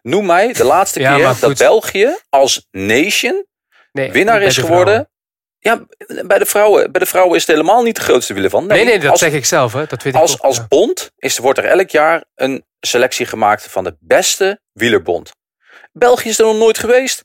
Noem 0.02 0.26
mij 0.26 0.52
de 0.52 0.64
laatste 0.64 1.00
Ja, 1.00 1.16
keer 1.16 1.34
dat. 1.40 1.58
België 1.58 2.18
als 2.28 2.66
nation 2.70 3.44
Nee, 3.95 4.12
winnaar 4.12 4.42
is 4.42 4.55
de 4.55 4.61
geworden. 4.61 5.09
Ja, 5.59 5.86
bij 6.26 6.38
de, 6.38 6.47
vrouwen, 6.47 6.92
bij 6.92 7.01
de 7.01 7.07
vrouwen 7.07 7.36
is 7.36 7.47
het 7.47 7.57
helemaal 7.57 7.82
niet 7.82 7.97
de 7.97 8.03
grootste 8.03 8.32
wielerland. 8.32 8.64
vrouwen. 8.64 8.86
Nee, 8.88 8.97
nee, 8.97 9.05
dat 9.05 9.12
als, 9.12 9.20
zeg 9.20 9.32
ik 9.32 9.45
zelf. 9.45 9.72
Hè. 9.72 9.86
Dat 9.86 10.03
weet 10.03 10.14
ik 10.14 10.20
als, 10.20 10.32
ook, 10.32 10.40
als 10.40 10.57
ja. 10.57 10.66
bond 10.68 11.11
is, 11.16 11.38
wordt 11.38 11.59
er 11.59 11.64
elk 11.64 11.90
jaar 11.90 12.24
een 12.34 12.64
selectie 12.80 13.26
gemaakt 13.26 13.70
van 13.70 13.84
de 13.84 13.97
beste 14.01 14.61
wielerbond. 14.72 15.30
België 15.92 16.28
is 16.28 16.38
er 16.38 16.45
nog 16.45 16.57
nooit 16.57 16.78
geweest. 16.78 17.24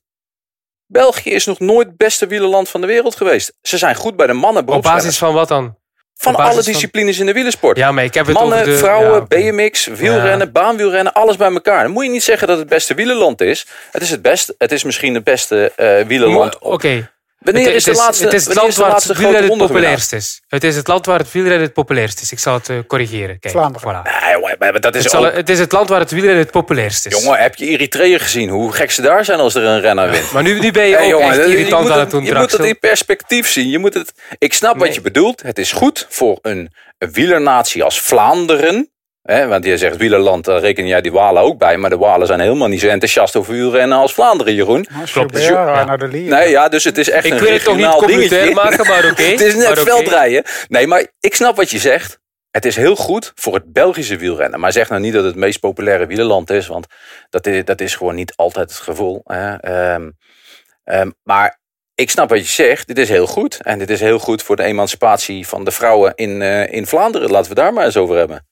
België 0.86 1.30
is 1.30 1.46
nog 1.46 1.60
nooit 1.60 1.88
het 1.88 1.98
beste 1.98 2.28
wielerland 2.28 2.70
van 2.70 2.82
de 2.82 2.88
wereld 2.88 3.16
geweest. 3.16 3.54
Ze 3.62 3.78
zijn 3.78 3.96
goed 3.96 4.16
bij 4.16 4.28
de 4.28 4.34
mannen 4.34 4.68
Op 4.68 4.82
basis 4.82 5.18
van 5.18 5.34
wat 5.34 5.48
dan? 5.48 5.79
Van 6.22 6.36
alle 6.36 6.54
van- 6.54 6.64
disciplines 6.64 7.20
in 7.20 7.26
de 7.26 7.34
wielersport. 7.34 7.78
Ja, 7.78 7.92
maar 7.92 8.04
ik 8.04 8.14
heb 8.14 8.26
het 8.26 8.36
Mannen, 8.36 8.60
over 8.60 8.72
de... 8.72 8.78
vrouwen, 8.78 9.26
ja. 9.30 9.52
BMX, 9.52 9.86
wielrennen, 9.86 10.52
baanwielrennen, 10.52 11.14
alles 11.14 11.36
bij 11.36 11.52
elkaar. 11.52 11.84
Dan 11.84 11.92
moet 11.92 12.04
je 12.04 12.10
niet 12.10 12.24
zeggen 12.24 12.48
dat 12.48 12.58
het 12.58 12.68
beste 12.70 12.94
wielerland 12.94 13.42
is. 13.42 13.66
Het 13.92 14.02
is, 14.02 14.10
het 14.10 14.22
beste, 14.22 14.56
het 14.58 14.72
is 14.72 14.84
misschien 14.84 15.14
het 15.14 15.24
beste 15.24 15.72
eh 15.76 16.08
wielerland. 16.08 16.60
Oké. 16.60 17.10
Wanneer 17.40 17.66
Het- 17.66 17.76
is 17.76 17.84
de 17.84 17.90
het 17.90 18.00
laatste, 18.00 18.24
Het 18.24 18.34
is 18.34 18.46
het 18.46 18.56
land 18.56 18.76
waar 18.76 18.96
het 18.96 19.06
wielrennen 19.06 19.50
het 19.50 19.58
populairst 19.58 20.14
is. 20.14 20.42
Het 20.48 20.64
is 20.64 20.76
het 20.76 20.88
land 20.88 21.06
waar 21.06 21.20
het 21.20 21.32
wielrennen 21.32 21.62
het 21.62 21.74
populairst 21.74 22.22
is. 22.22 22.32
Ik 22.32 22.40
zal 22.40 22.54
het 22.54 22.70
eh, 22.70 22.78
corrigeren. 22.88 23.40
Kijk, 23.40 23.54
Vlaanderen. 23.54 23.90
Voilà. 24.06 24.22
Nee, 24.22 24.32
jongen, 24.32 24.56
maar 24.60 24.80
dat 24.80 24.96
is 24.96 25.04
Het, 25.04 25.12
zal- 25.12 25.26
ook... 25.28 25.34
het 25.34 25.50
is 25.50 25.60
het 25.60 25.72
land 25.72 25.90
waar 25.90 26.00
het 26.00 26.12
wielrennen 26.12 26.42
het 26.44 26.52
populairst 26.52 27.06
is. 27.06 27.22
Jongen, 27.24 27.40
heb 27.40 27.56
je 27.56 27.66
Eritrea 27.66 28.18
gezien? 28.18 28.50
Hoe 28.50 28.72
gek 28.74 28.92
ze 28.92 29.02
daar 29.02 29.26
zijn 29.26 29.40
als 29.40 29.56
er 29.56 29.64
een 29.64 29.82
renner 29.82 30.10
wint? 30.10 30.32
Maar 30.32 30.44
nu, 30.44 30.60
nu 30.60 30.72
ben 30.72 30.86
je 30.88 30.96
Hey, 30.96 31.04
ook 31.06 31.10
jongen, 31.10 31.28
echt 31.40 31.48
je 31.50 31.58
irritant 31.58 31.90
aan 31.90 32.00
het- 32.00 32.10
doen, 32.12 32.24
Je 32.26 32.34
moet 32.34 32.52
het 32.52 32.62
in 32.66 32.80
perspectief 32.80 33.48
zien. 33.50 33.70
Je 33.70 33.80
moet 33.80 33.94
het, 33.94 34.12
ik 34.38 34.54
snap 34.54 34.76
Nee. 34.76 34.86
wat 34.86 34.96
je 34.96 35.02
bedoelt. 35.02 35.42
Het 35.42 35.58
is 35.60 35.72
goed 35.72 36.06
voor 36.10 36.40
een, 36.42 36.74
een 36.98 37.12
wielernatie 37.12 37.84
als 37.84 38.02
Vlaanderen. 38.02 38.90
Hè, 39.22 39.48
want 39.48 39.66
je 39.66 39.78
zegt 39.78 39.98
wielerland, 39.98 40.46
daar 40.46 40.60
reken 40.60 40.88
jij 40.88 41.02
die 41.02 41.12
Walen 41.12 41.42
ook 41.44 41.58
bij. 41.58 41.78
Maar 41.78 41.90
de 41.90 41.98
Walen 41.98 42.28
zijn 42.28 42.40
helemaal 42.40 42.68
niet 42.68 42.80
zo 42.80 42.88
enthousiast 42.88 43.36
over 43.36 43.54
wielrennen 43.54 43.98
als 43.98 44.14
Vlaanderen, 44.14 44.54
Jeroen. 44.54 44.88
Klopt. 45.12 45.34
Dus- 45.34 45.48
Ja. 45.48 45.98
Nee, 46.10 46.50
ja, 46.50 46.70
dus 46.70 46.84
het 46.84 46.98
is 46.98 47.10
echt 47.10 47.26
Ik 47.26 47.32
een 47.32 47.40
wil 47.40 47.52
het 47.54 47.64
toch 47.64 47.76
niet 47.76 47.86
regionaal 47.86 48.08
dingetje. 48.08 48.54
maken, 48.54 48.88
maar 48.88 49.06
oké. 49.12 49.22
het 49.32 49.42
is 49.42 49.56
net 49.56 49.80
veldrijden. 49.80 50.44
Nee, 50.68 50.88
maar 50.88 51.08
ik 51.20 51.36
snap 51.36 51.56
wat 51.56 51.70
je 51.70 51.78
zegt. 51.80 52.20
Het 52.52 52.66
is 52.66 52.76
heel 52.76 52.96
goed 52.96 53.32
voor 53.36 53.54
het 53.54 53.74
Belgische 53.74 54.18
wielrennen. 54.18 54.60
Maar 54.60 54.72
zeg 54.72 54.90
nou 54.90 55.02
niet 55.02 55.14
dat 55.14 55.24
het 55.24 55.32
het 55.32 55.40
meest 55.44 55.60
populaire 55.60 56.06
wielerland 56.06 56.50
is. 56.50 56.68
Want 56.68 56.86
dat 57.30 57.48
is, 57.48 57.66
dat 57.66 57.82
is 57.82 57.96
gewoon 57.96 58.16
niet 58.16 58.34
altijd 58.36 58.70
het 58.70 58.80
gevoel. 58.80 59.22
Hè. 59.24 59.56
Ehm, 59.56 60.10
ehm, 60.84 61.10
maar 61.24 61.60
ik 61.96 62.10
snap 62.10 62.30
wat 62.30 62.40
je 62.40 62.46
zegt. 62.64 62.88
Dit 62.88 62.98
is 62.98 63.10
heel 63.10 63.28
goed. 63.28 63.60
En 63.62 63.80
dit 63.80 63.90
is 63.90 64.00
heel 64.00 64.20
goed 64.20 64.44
voor 64.44 64.56
de 64.56 64.64
emancipatie 64.64 65.48
van 65.48 65.64
de 65.64 65.72
vrouwen 65.72 66.12
in, 66.16 66.42
eh, 66.42 66.74
in 66.74 66.88
Vlaanderen. 66.88 67.32
Laten 67.32 67.50
we 67.50 67.56
daar 67.56 67.74
maar 67.74 67.86
eens 67.86 67.98
over 67.98 68.18
hebben. 68.18 68.48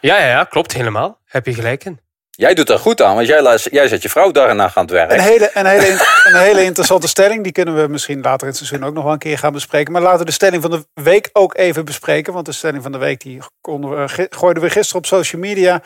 Ja, 0.00 0.18
ja, 0.18 0.26
ja, 0.28 0.44
klopt 0.44 0.72
helemaal. 0.72 1.20
Heb 1.24 1.46
je 1.46 1.54
gelijk 1.54 1.84
in. 1.84 2.00
Jij 2.30 2.54
doet 2.54 2.66
daar 2.66 2.78
goed 2.78 3.02
aan, 3.02 3.14
want 3.14 3.26
jij, 3.26 3.42
laat- 3.42 3.62
jij 3.70 3.88
zet 3.88 4.02
je 4.02 4.08
vrouw 4.08 4.30
daarna 4.30 4.70
aan 4.74 4.82
het 4.82 4.90
werk. 4.90 5.12
Een 5.12 5.20
hele, 5.20 5.50
een, 5.54 5.66
hele, 5.66 5.86
een 6.24 6.40
hele 6.40 6.62
interessante 6.62 7.08
stelling. 7.08 7.42
Die 7.42 7.52
kunnen 7.52 7.82
we 7.82 7.88
misschien 7.88 8.20
later 8.20 8.40
in 8.40 8.46
het 8.46 8.56
seizoen 8.56 8.84
ook 8.88 8.94
nog 8.94 9.04
wel 9.04 9.12
een 9.12 9.18
keer 9.18 9.38
gaan 9.38 9.52
bespreken. 9.52 9.92
Maar 9.92 10.02
laten 10.02 10.18
we 10.18 10.24
de 10.24 10.32
stelling 10.32 10.62
van 10.62 10.70
de 10.70 10.86
week 10.94 11.28
ook 11.32 11.56
even 11.56 11.84
bespreken. 11.84 12.32
Want 12.32 12.46
de 12.46 12.52
stelling 12.52 12.82
van 12.82 12.92
de 12.92 12.98
week 12.98 13.20
die 13.20 13.38
konden 13.60 14.00
we, 14.00 14.08
gi- 14.08 14.26
gooiden 14.30 14.62
we 14.62 14.70
gisteren 14.70 14.98
op 15.02 15.06
social 15.06 15.40
media. 15.40 15.82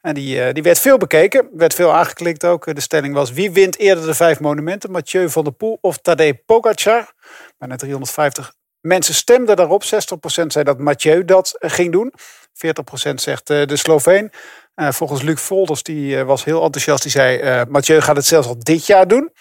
En 0.00 0.14
die, 0.14 0.42
eh, 0.44 0.52
die 0.54 0.62
werd 0.62 0.78
veel 0.78 0.98
bekeken. 0.98 1.48
Werd 1.52 1.74
veel 1.74 1.92
aangeklikt 1.94 2.44
ook. 2.44 2.74
De 2.74 2.80
stelling 2.80 3.14
was 3.14 3.32
wie 3.32 3.50
wint 3.52 3.78
eerder 3.78 4.06
de 4.06 4.14
vijf 4.14 4.40
monumenten? 4.40 4.90
Mathieu 4.90 5.28
van 5.30 5.44
der 5.44 5.52
Poel 5.52 5.78
of 5.80 5.98
Tadej 5.98 6.34
Pogacar? 6.46 7.12
Bijna 7.58 7.76
350 7.76 8.52
mensen 8.80 9.14
stemden 9.14 9.56
daarop. 9.56 9.82
60% 9.84 10.52
zei 10.52 10.64
dat 10.64 10.78
Mathieu 10.78 11.24
dat 11.24 11.56
eh, 11.58 11.70
ging 11.70 11.92
doen. 11.92 12.12
40% 12.54 13.14
zegt 13.14 13.50
eh, 13.50 13.66
de 13.66 13.76
Sloveen. 13.76 14.30
Eh, 14.74 14.90
volgens 14.92 15.22
Luc 15.22 15.40
Volders, 15.40 15.82
die 15.82 16.18
eh, 16.18 16.24
was 16.24 16.44
heel 16.44 16.62
enthousiast. 16.62 17.02
Die 17.02 17.10
zei, 17.10 17.38
eh 17.38 17.62
Mathieu 17.68 18.00
gaat 18.00 18.16
het 18.16 18.26
zelfs 18.26 18.48
al 18.48 18.58
dit 18.58 18.86
jaar 18.86 19.08
doen. 19.08 19.32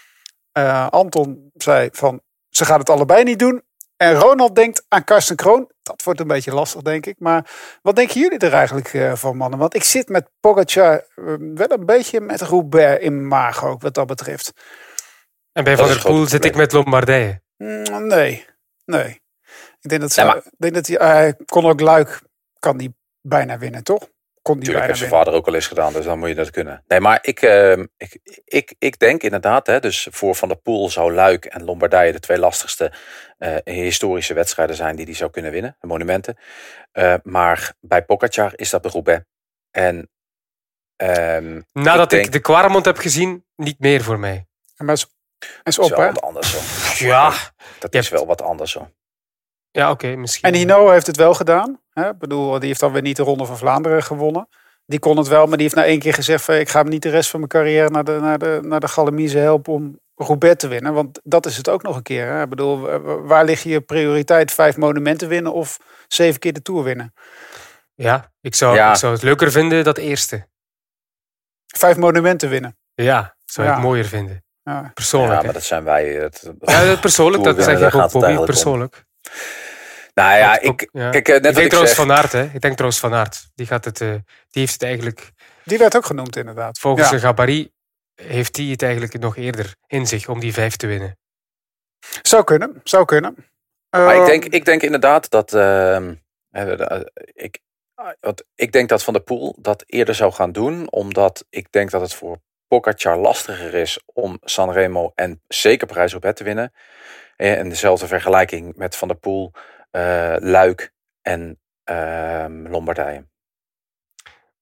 Eh, 0.51 0.87
Anton 0.89 1.51
zei 1.53 1.89
van, 1.91 2.21
ze 2.49 2.65
gaat 2.65 2.79
het 2.79 2.89
allebei 2.89 3.23
niet 3.23 3.39
doen. 3.39 3.63
En 3.97 4.13
Ronald 4.13 4.55
denkt 4.55 4.85
aan 4.87 5.03
Karsten 5.03 5.35
Kroon. 5.35 5.71
Dat 5.81 6.03
wordt 6.03 6.19
een 6.19 6.27
beetje 6.27 6.53
lastig, 6.53 6.81
denk 6.81 7.05
ik. 7.05 7.15
Maar 7.19 7.49
wat 7.81 7.95
denken 7.95 8.21
jullie 8.21 8.37
er 8.37 8.53
eigenlijk 8.53 8.93
eh, 8.93 9.15
van, 9.15 9.37
mannen? 9.37 9.59
Want 9.59 9.75
ik 9.75 9.83
zit 9.83 10.09
met 10.09 10.29
Pogacar 10.39 10.93
eh, 10.93 11.03
wel 11.37 11.71
een 11.71 11.85
beetje 11.85 12.21
met 12.21 12.41
Roubaix 12.41 13.03
in 13.03 13.15
mijn 13.15 13.27
maag 13.27 13.65
ook, 13.65 13.81
wat 13.81 13.93
dat 13.93 14.07
betreft. 14.07 14.51
En 15.51 15.63
bij 15.63 15.77
Van 15.77 15.85
der 15.85 15.95
het 15.95 16.05
Poel 16.05 16.25
zit 16.27 16.45
ik 16.45 16.55
met 16.55 16.71
Lombardije. 16.71 17.41
Mm, 17.57 18.07
nee, 18.07 18.45
nee. 18.85 19.21
Ik 19.81 19.89
denk 19.89 20.01
dat, 20.01 20.11
ze, 20.11 20.23
maar- 20.23 20.43
denk 20.57 20.73
dat 20.73 20.87
hij, 20.87 20.97
hij 21.07 21.35
kon 21.45 21.65
ook 21.65 21.79
Luik, 21.79 22.21
kan 22.59 22.77
die 22.77 22.95
bijna 23.21 23.57
winnen, 23.57 23.83
toch? 23.83 23.99
Kon 24.41 24.59
die 24.59 24.69
Natuurlijk 24.69 24.85
bijna 24.85 24.85
heeft 24.87 24.97
zijn 24.97 25.09
winnen. 25.09 25.25
vader 25.25 25.39
ook 25.39 25.47
al 25.47 25.53
eens 25.53 25.67
gedaan, 25.67 25.93
dus 25.93 26.05
dan 26.05 26.19
moet 26.19 26.29
je 26.29 26.35
dat 26.35 26.49
kunnen. 26.51 26.83
Nee, 26.87 26.99
maar 26.99 27.19
ik, 27.21 27.41
eh, 27.41 27.71
ik, 27.97 28.19
ik, 28.45 28.75
ik 28.79 28.99
denk 28.99 29.23
inderdaad, 29.23 29.67
hè, 29.67 29.79
dus 29.79 30.07
voor 30.11 30.35
Van 30.35 30.47
der 30.47 30.57
Poel 30.57 30.89
zou 30.89 31.13
Luik 31.13 31.45
en 31.45 31.63
Lombardije 31.63 32.11
de 32.11 32.19
twee 32.19 32.37
lastigste 32.39 32.91
eh, 33.37 33.55
historische 33.63 34.33
wedstrijden 34.33 34.75
zijn 34.75 34.95
die 34.95 35.05
hij 35.05 35.13
zou 35.13 35.31
kunnen 35.31 35.51
winnen, 35.51 35.75
de 35.79 35.87
monumenten. 35.87 36.37
Eh, 36.91 37.15
maar 37.23 37.73
bij 37.79 38.05
Pogacar 38.05 38.51
is 38.55 38.69
dat 38.69 38.83
de 38.83 38.89
Roubaix. 38.89 39.23
En 39.71 40.09
ehm 40.95 41.61
Nadat 41.71 42.11
ik, 42.11 42.19
denk- 42.19 42.31
de 42.31 42.39
Quaremont 42.39 42.85
heb 42.85 42.97
gezien, 42.97 43.45
niet 43.55 43.79
meer 43.79 44.01
voor 44.03 44.19
mij. 44.19 44.45
Maar 44.77 44.93
is, 44.95 45.07
is 45.63 45.75
dat 45.75 45.85
op, 45.85 45.91
is 45.91 45.97
wel 45.97 46.05
hè? 46.07 46.11
wat 46.13 46.21
anders 46.21 46.51
zo. 46.97 47.05
Ja, 47.05 47.33
Dat 47.79 47.93
is 47.93 47.99
hebt- 47.99 48.09
wel 48.09 48.25
wat 48.25 48.41
anders 48.41 48.71
zo. 48.71 48.91
ja 49.71 49.91
oké, 49.91 50.15
misschien. 50.15 50.49
En 50.49 50.55
Hino 50.55 50.89
heeft 50.89 51.07
het 51.07 51.15
wel 51.17 51.33
gedaan. 51.33 51.80
Hè? 51.93 52.09
Ik 52.09 52.17
bedoel, 52.17 52.59
die 52.59 52.67
heeft 52.67 52.79
dan 52.79 52.91
weer 52.91 53.01
niet 53.01 53.15
de 53.15 53.23
Ronde 53.23 53.45
van 53.45 53.57
Vlaanderen 53.57 54.03
gewonnen. 54.03 54.47
Die 54.85 54.99
kon 54.99 55.17
het 55.17 55.27
wel, 55.27 55.45
maar 55.47 55.57
die 55.57 55.61
heeft 55.65 55.75
na 55.75 55.85
één 55.85 55.99
keer 55.99 56.13
gezegd... 56.13 56.43
Van, 56.43 56.55
ik 56.55 56.69
ga 56.69 56.79
hem 56.81 56.89
niet 56.89 57.01
de 57.01 57.09
rest 57.09 57.29
van 57.29 57.39
mijn 57.39 57.51
carrière 57.51 57.89
naar 57.89 58.03
de, 58.03 58.17
naar 58.21 58.37
de, 58.39 58.59
naar 58.61 58.79
de 58.79 58.87
Gallemize 58.87 59.37
helpen... 59.37 59.73
om 59.73 59.99
Roubaix 60.15 60.55
te 60.57 60.67
winnen. 60.67 60.93
Want 60.93 61.19
dat 61.23 61.45
is 61.45 61.57
het 61.57 61.69
ook 61.69 61.83
nog 61.83 61.95
een 61.95 62.01
keer. 62.03 62.27
Hè? 62.27 62.41
Ik 62.43 62.49
bedoel, 62.49 62.79
wa- 62.79 62.99
waar 63.21 63.45
ligt 63.45 63.63
je 63.63 63.81
prioriteit? 63.81 64.51
Vijf 64.51 64.77
monumenten 64.77 65.27
winnen 65.27 65.53
of 65.53 65.77
zeven 66.07 66.39
keer 66.39 66.53
de 66.53 66.61
Tour 66.61 66.83
winnen? 66.83 67.13
Ja, 67.95 68.31
ik 68.41 68.55
zou, 68.55 68.75
Ja. 68.75 68.89
ik 68.91 68.95
zou 68.97 69.13
het 69.13 69.21
leuker 69.21 69.51
vinden, 69.51 69.83
dat 69.83 69.97
eerste. 69.97 70.47
Vijf 71.65 71.97
monumenten 71.97 72.49
winnen. 72.49 72.77
Ja, 72.93 73.35
zou 73.45 73.67
Ja. 73.67 73.75
ik 73.75 73.81
mooier 73.81 74.05
vinden. 74.05 74.43
Ja. 74.63 74.91
Persoonlijk. 74.93 75.31
Ja, 75.31 75.37
hè. 75.39 75.43
maar 75.43 75.53
dat 75.53 75.63
zijn 75.63 75.83
wij. 75.83 76.07
Het, 76.07 76.51
Ja, 76.59 76.85
dat 76.85 77.01
persoonlijk, 77.01 77.43
dat 77.55 77.63
zeg 77.63 77.77
ik 77.79 77.95
ook, 77.95 78.11
Bobby. 78.11 78.65
om. 78.65 78.89
Nou 80.13 80.37
ja, 80.37 80.59
ik, 80.59 80.89
ja. 80.91 81.09
kijk, 81.09 81.27
eh, 81.27 81.33
net 81.33 81.35
ik 81.35 81.43
wat 81.43 81.53
denk 81.53 81.57
ik 81.57 81.69
trouwens 81.69 81.95
zeg. 81.95 82.05
Van 82.05 82.15
Aert, 82.17 82.31
hè. 82.31 82.43
Ik 82.43 82.61
denk 82.61 82.73
trouwens 82.73 82.99
Van 83.01 83.13
Aert. 83.13 83.49
Die, 83.55 83.65
gaat 83.65 83.85
het, 83.85 84.01
eh, 84.01 84.07
die 84.09 84.21
heeft 84.51 84.73
het 84.73 84.83
eigenlijk, 84.83 85.31
Die 85.63 85.77
werd 85.77 85.95
ook 85.95 86.05
genoemd 86.05 86.35
inderdaad. 86.35 86.79
volgens 86.79 87.09
Ja. 87.09 87.15
de 87.15 87.19
gabarit, 87.21 87.71
heeft 88.15 88.55
hij 88.57 88.65
het 88.65 88.81
eigenlijk 88.81 89.19
nog 89.19 89.37
eerder 89.37 89.75
in 89.87 90.07
zich 90.07 90.27
om 90.29 90.39
die 90.39 90.53
vijf 90.53 90.75
te 90.75 90.87
winnen. 90.87 91.17
Zou 92.21 92.43
kunnen, 92.43 92.79
zou 92.83 93.05
kunnen. 93.05 93.35
Maar 93.89 94.13
ik 94.13 94.19
Ehm, 94.21 94.25
denk, 94.29 94.45
ik 94.45 94.65
denk 94.65 94.81
inderdaad 94.81 95.29
dat. 95.29 95.53
ehm, 95.53 96.13
eh, 96.51 96.99
ik, 97.33 97.59
want 98.19 98.43
ik 98.55 98.71
denk 98.71 98.89
dat 98.89 99.03
Van 99.03 99.13
der 99.13 99.21
Poel 99.23 99.55
dat 99.59 99.83
eerder 99.85 100.15
zou 100.15 100.31
gaan 100.31 100.51
doen. 100.51 100.91
Omdat 100.91 101.45
ik 101.49 101.71
denk 101.71 101.91
dat 101.91 102.01
het 102.01 102.13
voor 102.13 102.37
Pogacar 102.67 103.17
lastiger 103.17 103.73
is 103.73 103.99
om 104.05 104.37
Sanremo 104.41 105.11
en 105.15 105.41
zeker 105.47 105.87
Parijs-Roubaix 105.87 106.37
te 106.37 106.43
winnen. 106.43 106.73
En 107.35 107.69
dezelfde 107.69 108.07
vergelijking 108.07 108.75
met 108.75 108.95
Van 108.95 109.07
der 109.07 109.17
Poel, 109.17 109.51
eh, 109.91 110.35
Luik 110.39 110.93
en 111.21 111.59
ehm, 111.83 112.67
Lombardije. 112.67 113.29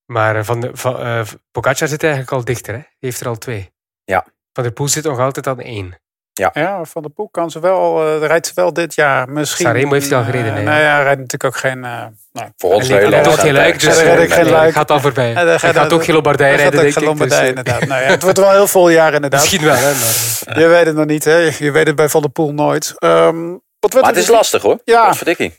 Maar 0.04 0.36
eh, 0.36 0.44
van 0.44 0.60
de, 0.60 0.70
van, 0.72 1.00
eh, 1.00 1.22
Pogacar 1.50 1.88
zit 1.88 2.02
eigenlijk 2.02 2.32
al 2.32 2.44
dichter. 2.44 2.74
Hè? 2.74 2.80
Die 2.80 2.96
heeft 2.98 3.20
er 3.20 3.28
al 3.28 3.38
twee. 3.38 3.72
Ja. 4.04 4.26
Van 4.52 4.62
der 4.62 4.72
Poel 4.72 4.88
zit 4.88 5.04
nog 5.04 5.18
altijd 5.18 5.46
aan 5.46 5.60
één. 5.60 5.98
Ja, 6.52 6.84
Van 6.84 7.02
der 7.02 7.10
Poel 7.10 7.28
kan 7.28 7.50
ze 7.50 7.60
wel, 7.60 8.06
eh 8.06 8.26
rijdt 8.26 8.46
ze 8.46 8.52
wel 8.54 8.72
dit 8.72 8.94
jaar 8.94 9.28
misschien. 9.28 9.66
Sanremo 9.66 9.92
heeft 9.92 10.08
hij 10.08 10.18
al 10.18 10.24
eh, 10.24 10.30
gereden, 10.30 10.54
hè? 10.54 10.62
nou 10.62 10.80
ja, 10.80 10.94
hij 10.94 11.02
rijdt 11.02 11.20
natuurlijk 11.20 11.44
ook 11.44 11.56
geen... 11.56 11.84
eh 11.84 12.04
nee. 12.32 12.44
Voor 12.56 12.74
ons 12.74 12.86
geen 12.86 13.10
luik, 13.10 13.24
dus 13.24 13.36
Hij 13.40 13.50
rijdt 13.52 13.82
eh, 13.84 14.36
geen 14.36 14.44
nee, 14.44 14.52
luik. 14.52 14.62
hij 14.62 14.72
gaat 14.72 14.90
al 14.90 15.00
voorbij. 15.00 15.32
Ja, 15.44 15.58
gaat 15.58 15.92
ook 15.92 16.04
geen 16.04 16.14
Lombardij 16.14 16.54
rijden, 16.54 16.70
denk 16.70 16.80
geen 16.80 16.88
ik. 16.88 16.94
Dus, 16.94 17.04
Lombardij, 17.04 17.42
eh, 17.42 17.48
inderdaad. 17.48 17.86
Nou 17.86 18.00
ja, 18.02 18.08
het 18.08 18.22
wordt 18.22 18.38
wel 18.38 18.50
heel 18.50 18.66
vol 18.66 18.88
jaar 18.88 19.14
inderdaad. 19.14 19.40
misschien 19.40 19.64
wel, 19.64 19.74
hè. 19.76 19.92
Maar, 20.46 20.58
Je 20.58 20.66
weet 20.66 20.86
het 20.86 20.96
nog 20.96 21.06
niet, 21.06 21.24
hè? 21.24 21.36
Je 21.58 21.70
weet 21.70 21.86
het 21.86 21.96
bij 21.96 22.08
Van 22.08 22.20
der 22.20 22.30
Poel 22.30 22.52
nooit. 22.52 22.94
Ehm, 22.96 23.56
Wat 23.80 23.92
werd 23.92 24.04
Maar 24.04 24.14
het 24.14 24.22
is 24.22 24.28
lastig 24.28 24.62
hoor. 24.62 24.80
Ja. 24.84 25.14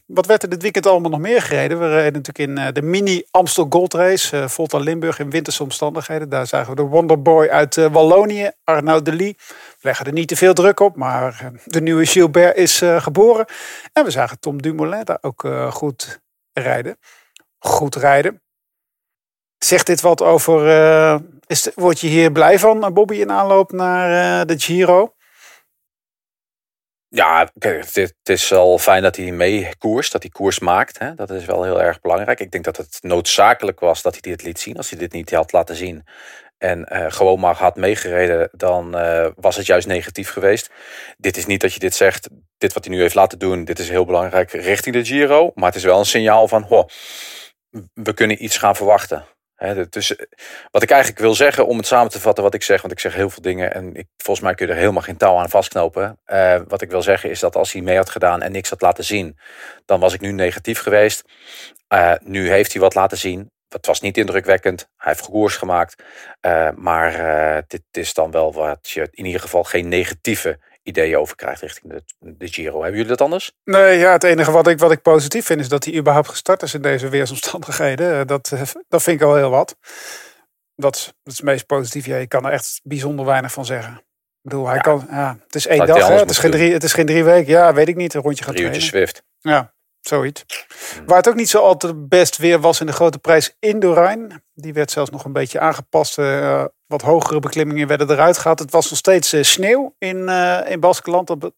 Wat 0.06 0.26
werd 0.26 0.44
er 0.44 0.50
dit 0.50 0.62
weekend 0.62 0.88
allemaal 0.88 1.12
nog 1.12 1.20
meer 1.20 1.42
gereden? 1.42 1.80
We 1.80 1.88
reden 1.88 2.22
natuurlijk 2.22 2.50
in 2.50 2.58
eh, 2.58 2.74
de 2.74 2.82
mini 2.82 3.24
Amstel 3.32 3.66
Gold 3.70 3.94
Race. 3.94 4.38
eh 4.38 4.48
Volta 4.48 4.78
Limburg 4.78 5.20
in 5.20 5.30
winterse 5.30 5.64
omstandigheden. 5.64 6.30
Daar 6.30 6.48
zagen 6.48 6.70
we 6.70 6.76
de 6.76 6.88
Wonderboy 6.88 7.48
uit 7.48 7.78
eh, 7.78 7.86
Wallonië, 7.92 8.52
Arnaud 8.64 9.06
Delis. 9.06 9.34
We 9.48 9.78
leggen 9.82 10.06
er 10.06 10.14
niet 10.14 10.28
te 10.28 10.36
veel 10.36 10.54
druk 10.54 10.80
op, 10.80 10.96
maar 10.96 11.52
de 11.66 11.82
nieuwe 11.82 12.06
Gilbert 12.06 12.58
is 12.58 12.82
geboren. 12.98 13.46
En 13.94 14.04
we 14.04 14.12
zagen 14.12 14.40
Tom 14.40 14.62
Dumoulin 14.62 15.04
daar 15.04 15.18
ook 15.22 15.48
goed 15.70 16.22
rijden. 16.54 16.98
Goed 17.60 17.96
rijden. 17.96 18.42
Zegt 19.58 19.86
dit 19.86 20.02
wat 20.02 20.22
over... 20.22 20.62
is 21.48 21.70
word 21.76 22.00
je 22.00 22.08
hier 22.08 22.32
blij 22.32 22.60
van, 22.60 22.94
Bobby, 22.94 23.16
in 23.16 23.32
aanloop 23.32 23.72
naar 23.72 24.46
de 24.46 24.60
Giro? 24.60 25.14
Ja, 27.14 27.50
het, 27.60 28.14
is 28.24 28.50
wel 28.50 28.78
fijn 28.78 29.02
dat 29.02 29.16
hij 29.16 29.32
mee 29.32 29.78
koerst, 29.78 30.12
dat 30.12 30.22
hij 30.22 30.32
koers 30.32 30.60
maakt. 30.60 31.00
Hè? 31.00 31.16
Dat 31.16 31.30
is 31.30 31.46
wel 31.46 31.64
heel 31.64 31.82
erg 31.82 32.02
belangrijk. 32.02 32.40
Ik 32.40 32.52
denk 32.52 32.64
dat 32.64 32.78
het 32.78 32.98
noodzakelijk 33.02 33.80
was 33.80 34.02
dat 34.02 34.14
hij 34.14 34.22
dit 34.22 34.44
liet 34.44 34.60
zien. 34.60 34.78
Als 34.78 34.90
hij 34.90 35.00
dit 35.00 35.12
niet 35.12 35.32
had 35.32 35.52
laten 35.52 35.76
zien 35.76 36.04
en 36.58 36.86
eh, 36.86 37.12
gewoon 37.12 37.40
maar 37.40 37.56
had 37.56 37.76
meegereden, 37.76 38.50
dan 38.52 38.98
eh, 38.98 39.28
was 39.36 39.56
het 39.56 39.66
juist 39.66 39.88
negatief 39.88 40.30
geweest. 40.30 40.70
Dit 41.18 41.38
is 41.38 41.46
niet 41.46 41.62
dat 41.62 41.74
je 41.74 41.80
dit 41.80 41.96
zegt, 41.96 42.30
dit 42.58 42.74
wat 42.74 42.86
hij 42.86 42.96
nu 42.96 43.02
heeft 43.02 43.16
laten 43.16 43.40
doen, 43.40 43.66
dit 43.66 43.80
is 43.80 43.90
heel 43.90 44.06
belangrijk 44.06 44.52
richting 44.52 44.96
de 44.96 45.06
Giro. 45.06 45.52
Maar 45.56 45.66
het 45.66 45.76
is 45.76 45.84
wel 45.84 46.00
een 46.00 46.06
signaal 46.06 46.48
van, 46.48 46.64
ho, 46.64 46.86
we 47.94 48.14
kunnen 48.14 48.44
iets 48.44 48.58
gaan 48.58 48.76
verwachten. 48.76 49.26
Hè, 49.62 49.90
dus 49.90 50.16
wat 50.72 50.84
ik 50.84 50.90
eigenlijk 50.90 51.22
wil 51.22 51.36
zeggen, 51.36 51.68
om 51.68 51.78
het 51.78 51.88
samen 51.88 52.12
te 52.12 52.20
vatten 52.20 52.44
wat 52.44 52.54
ik 52.54 52.64
zeg, 52.64 52.82
want 52.82 52.94
ik 52.94 53.00
zeg 53.00 53.14
heel 53.14 53.30
veel 53.30 53.42
dingen 53.42 53.74
en 53.74 53.96
ik, 53.96 54.08
volgens 54.18 54.46
mij 54.46 54.56
kun 54.56 54.66
je 54.66 54.72
er 54.72 54.78
helemaal 54.78 55.02
geen 55.02 55.18
touw 55.18 55.38
aan 55.38 55.50
vastknopen. 55.50 56.20
Eh, 56.26 56.62
wat 56.68 56.82
ik 56.82 56.90
wil 56.90 57.02
zeggen 57.02 57.30
is 57.30 57.40
dat 57.40 57.56
als 57.56 57.72
hij 57.72 57.82
mee 57.82 57.98
had 57.98 58.10
gedaan 58.10 58.42
en 58.42 58.52
niks 58.52 58.70
had 58.70 58.82
laten 58.82 59.04
zien, 59.04 59.38
dan 59.86 60.00
was 60.00 60.14
ik 60.14 60.22
nu 60.22 60.32
negatief 60.32 60.80
geweest. 60.80 61.24
Eh, 61.88 62.14
nu 62.24 62.50
heeft 62.50 62.72
hij 62.72 62.82
wat 62.82 62.96
laten 62.96 63.18
zien. 63.18 63.52
Het 63.70 63.86
was 63.86 64.02
niet 64.02 64.18
indrukwekkend. 64.18 64.90
Hij 64.98 65.12
heeft 65.12 65.30
koers 65.30 65.56
gemaakt. 65.56 66.04
Eh, 66.40 66.70
maar 66.76 67.64
dit 67.68 67.84
is 67.92 68.14
dan 68.14 68.32
wel 68.32 68.54
wat 68.54 68.90
je 68.90 69.08
in 69.12 69.26
ieder 69.26 69.42
geval 69.42 69.64
geen 69.64 69.88
negatieve 69.88 70.60
ideeën 70.92 71.18
over 71.18 71.36
krijgt 71.36 71.62
richting 71.62 71.94
de, 71.94 72.04
de 72.20 72.48
Giro. 72.48 72.74
Hebben 72.82 72.92
jullie 72.92 73.08
dat 73.08 73.22
anders? 73.22 73.52
Nee, 73.64 73.98
ja, 73.98 74.12
het 74.12 74.24
enige 74.24 74.52
wat 74.52 74.68
ik, 74.68 74.80
wat 74.80 74.92
ik 74.92 75.02
positief 75.02 75.46
vind 75.46 75.60
is 75.60 75.70
dat 75.70 75.86
hij 75.86 75.94
überhaupt 75.96 76.30
gestart 76.30 76.62
is 76.62 76.74
in 76.74 76.82
deze 76.82 77.10
weersomstandigheden. 77.10 78.20
Eh, 78.20 78.26
Dat, 78.26 78.52
eh, 78.52 78.62
dat 78.88 79.04
vind 79.04 79.22
ik 79.22 79.28
al 79.28 79.36
heel 79.36 79.50
wat. 79.50 79.76
Dat, 80.76 80.96
is- 80.96 81.06
dat 81.06 81.34
is 81.34 81.38
het 81.38 81.46
meest 81.46 81.66
positief. 81.66 82.06
Ja, 82.06 82.18
je 82.18 82.28
kan 82.28 82.46
er 82.46 82.52
echt 82.52 82.80
bijzonder 82.84 83.26
weinig 83.26 83.52
van 83.52 83.66
zeggen. 83.66 83.94
Ik 83.94 84.50
bedoel, 84.50 84.66
hij 84.68 84.76
Ja. 84.76 84.82
kan, 84.82 85.08
ja, 85.10 85.38
het 85.46 85.56
is 85.56 85.68
één 85.68 85.86
dag, 85.86 86.08
hè? 86.08 86.14
Het, 86.16 86.30
is 86.30 86.38
geen 86.38 86.52
drie, 86.52 86.74
het 86.74 86.84
is 86.84 86.94
geen 86.94 87.06
drie 87.06 87.24
weken. 87.24 87.52
Ja, 87.52 87.74
weet 87.74 87.88
ik 87.88 87.96
niet. 87.96 88.14
Een 88.14 88.22
rondje 88.22 88.44
gaan 88.44 88.54
Drie 88.54 88.66
trainen. 88.66 88.88
uurtjes 88.94 89.12
Swift. 89.12 89.24
Ja, 89.40 89.74
zoiets. 90.02 90.46
Waar 91.06 91.18
het 91.18 91.28
ook 91.30 91.36
niet 91.36 91.50
zo 91.50 91.60
altijd 91.62 92.10
best 92.10 92.38
weer 92.38 92.60
was 92.60 92.80
in 92.80 92.86
de 92.86 92.92
grote 92.94 93.20
prijs 93.20 93.56
in 93.60 93.80
de 93.80 93.94
Rijn. 93.94 94.44
Die 94.54 94.74
werd 94.74 94.92
zelfs 94.92 95.10
nog 95.10 95.26
een 95.26 95.34
beetje 95.34 95.60
aangepast. 95.60 96.18
eh, 96.18 96.66
wat 96.88 97.02
hogere 97.02 97.40
beklimmingen 97.40 97.88
werden 97.88 98.10
eruit 98.12 98.38
gehaald. 98.38 98.60
Het 98.60 98.72
was 98.72 98.90
nog 98.90 99.00
steeds 99.00 99.34
eh, 99.34 99.44
sneeuw 99.44 99.96
in, 99.98 100.30
eh 100.30 100.60
in 100.72 100.80
Baskeland. 100.80 101.28
Dat 101.28 101.54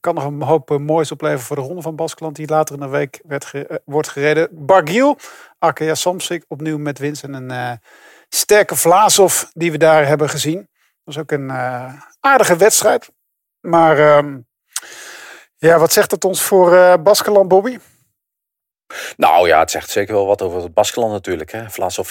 kan 0.00 0.14
nog 0.14 0.24
een 0.24 0.42
hoop 0.42 0.78
moois 0.78 1.12
opleveren 1.12 1.44
voor 1.44 1.56
de 1.56 1.62
ronde 1.62 1.82
van 1.82 1.96
Baskeland. 1.96 2.36
Die 2.36 2.48
later 2.48 2.74
in 2.74 2.80
de 2.80 2.88
week 2.88 3.20
werd 3.24 3.44
ge- 3.44 3.80
wordt 3.84 4.08
gereden. 4.08 4.48
Bargiel, 4.52 5.18
Arkea 5.58 5.94
Samsik 5.94 6.44
opnieuw 6.48 6.78
met 6.78 6.98
winst. 6.98 7.22
En 7.24 7.34
een 7.50 7.80
sterke 8.28 8.76
Vlaasov 8.76 9.42
die 9.52 9.70
we 9.72 9.78
daar 9.78 10.06
hebben 10.06 10.28
gezien. 10.28 10.56
Dat 10.56 11.14
was 11.14 11.18
ook 11.18 11.30
een 11.30 11.50
aardige 12.20 12.56
wedstrijd. 12.56 13.10
Maar 13.60 13.98
ehm, 13.98 14.38
ja, 15.56 15.78
wat 15.78 15.92
zegt 15.92 16.10
het 16.10 16.24
ons 16.24 16.42
voor 16.42 16.76
eh 16.76 16.94
Baskeland, 17.02 17.48
Bobby? 17.48 17.78
Nou 19.16 19.46
ja, 19.48 19.58
het 19.58 19.70
zegt 19.70 19.90
zeker 19.90 20.14
wel 20.14 20.26
wat 20.26 20.42
over 20.42 20.62
het 20.62 20.74
Baskeland 20.74 21.12
natuurlijk. 21.12 21.52
Hè. 21.52 21.64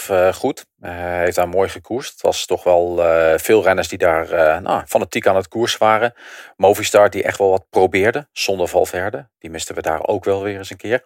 Eh 0.09 0.33
goed. 0.33 0.65
Eh, 0.79 0.91
heeft 0.91 1.35
daar 1.35 1.49
mooi 1.49 1.69
gekoerst. 1.69 2.11
Het 2.11 2.21
was 2.21 2.45
toch 2.45 2.63
wel 2.63 2.95
veel 3.39 3.63
renners 3.63 3.87
die 3.87 3.97
daar 3.97 4.61
nou, 4.61 4.85
fanatiek 4.85 5.27
aan 5.27 5.35
het 5.35 5.47
koers 5.47 5.77
waren. 5.77 6.13
Movistar 6.55 7.09
die 7.09 7.23
echt 7.23 7.37
wel 7.37 7.49
wat 7.49 7.69
probeerde. 7.69 8.27
Zonder 8.31 8.67
Valverde. 8.67 9.29
Die 9.39 9.49
misten 9.49 9.75
we 9.75 9.81
daar 9.81 10.07
ook 10.07 10.23
wel 10.23 10.43
weer 10.43 10.57
eens 10.57 10.69
een 10.69 10.77
keer. 10.77 11.03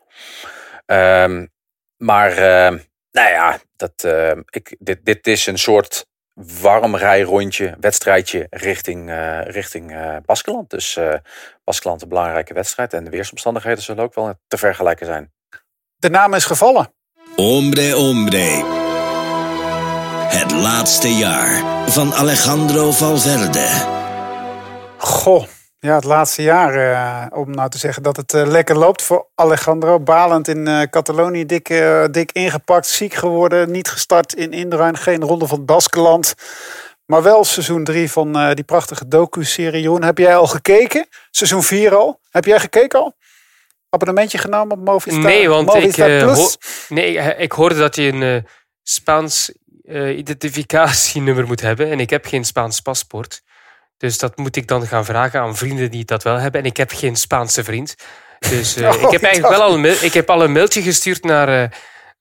Ehm, 0.86 1.46
maar 1.98 2.32
eh, 2.32 2.80
nou 3.12 3.30
ja, 3.30 3.60
dat, 3.76 4.04
eh, 4.04 4.32
ik, 4.50 4.76
dit, 4.80 5.06
dit 5.06 5.28
is 5.28 5.48
een 5.48 5.58
soort 5.58 6.08
warm 6.62 6.96
rijrondje, 6.96 7.76
wedstrijdje 7.80 8.48
richting, 8.50 9.10
eh, 9.10 9.42
richting 9.44 9.92
eh, 9.92 10.16
Baskeland. 10.26 10.70
Dus 10.70 10.96
eh 10.96 11.14
Baskeland 11.64 12.02
een 12.02 12.10
belangrijke 12.10 12.54
wedstrijd. 12.54 12.94
En 12.94 13.04
de 13.04 13.10
weersomstandigheden 13.10 13.84
zullen 13.84 14.04
ook 14.04 14.14
wel 14.16 14.34
te 14.48 14.58
vergelijken 14.58 15.06
zijn. 15.06 15.34
De 15.96 16.10
naam 16.10 16.34
is 16.34 16.46
gevallen. 16.46 16.94
Hombre, 17.36 17.92
hombre. 17.92 18.78
Het 20.30 20.52
laatste 20.52 21.08
jaar 21.08 21.64
van 21.90 22.14
Alejandro 22.14 22.92
Valverde. 22.92 23.68
Goh, 24.98 25.46
ja, 25.80 25.96
het 25.96 26.04
laatste 26.04 26.42
jaar. 26.42 26.74
eh, 26.76 27.38
om 27.40 27.52
nou 27.52 27.70
te 27.70 27.78
zeggen 27.78 28.04
dat 28.04 28.18
het 28.18 28.34
eh, 28.34 28.46
lekker 28.48 28.78
loopt 28.78 29.02
voor 29.02 29.28
Alejandro. 29.36 30.00
Balend 30.00 30.48
in 30.48 30.68
eh, 30.68 30.82
Catalonië, 30.82 31.46
dik, 31.46 31.68
dik 32.12 32.32
ingepakt, 32.32 32.88
ziek 32.88 33.14
geworden. 33.14 33.72
Niet 33.72 33.88
gestart 33.90 34.34
in 34.34 34.52
Indruin, 34.52 34.98
geen 34.98 35.22
ronde 35.22 35.48
van 35.48 35.58
het 35.58 35.66
Baskeland. 35.66 36.34
Maar 37.06 37.24
wel 37.24 37.44
seizoen 37.44 37.84
3 37.84 38.12
van 38.12 38.54
die 38.56 38.64
prachtige 38.64 39.08
docu-serie. 39.08 39.82
Joen, 39.82 40.04
heb 40.04 40.18
jij 40.18 40.36
al 40.36 40.48
gekeken? 40.48 41.08
Seizoen 41.32 41.64
4 41.64 41.96
al? 41.96 42.20
Heb 42.30 42.46
jij 42.46 42.60
gekeken 42.60 43.00
al? 43.00 43.16
Abonnementje 43.90 44.38
genomen 44.38 44.78
op 44.80 44.86
Movistar? 44.86 45.24
Nee, 45.24 45.50
want 45.50 45.68
ik, 45.68 45.74
Movistar 45.76 46.18
Plus? 46.18 46.58
nee, 46.90 47.14
ik- 47.38 47.52
hoorde 47.52 47.76
dat 47.76 47.96
je 47.96 48.02
een 48.14 48.48
Spaans 48.84 49.52
identificatienummer 50.16 51.48
moet 51.48 51.62
hebben. 51.62 51.90
En 51.92 52.00
ik 52.00 52.10
heb 52.10 52.26
geen 52.26 52.46
Spaans 52.46 52.80
paspoort. 52.80 53.42
Dus 54.00 54.18
dat 54.18 54.38
moet 54.38 54.56
ik 54.56 54.68
dan 54.68 54.88
gaan 54.88 55.06
vragen 55.06 55.40
aan 55.40 55.56
vrienden 55.56 55.92
die 55.92 56.06
dat 56.06 56.24
wel 56.24 56.36
hebben. 56.36 56.62
En 56.62 56.68
ik 56.68 56.78
heb 56.78 56.92
geen 56.92 57.16
Spaanse 57.16 57.64
vriend. 57.64 57.96
Dus 58.40 58.76
eh, 58.76 58.90
Oh, 58.90 58.96
ik 59.04 59.12
heb 59.12 59.22
ik 59.22 59.24
eigenlijk 59.24 59.56
wel 59.58 59.68
al 59.68 59.74
een, 59.74 60.04
ik 60.04 60.14
heb 60.14 60.30
al 60.30 60.44
een 60.44 60.52
mailtje 60.52 60.82
gestuurd 60.82 61.24
naar, 61.24 61.64
eh, 61.64 61.70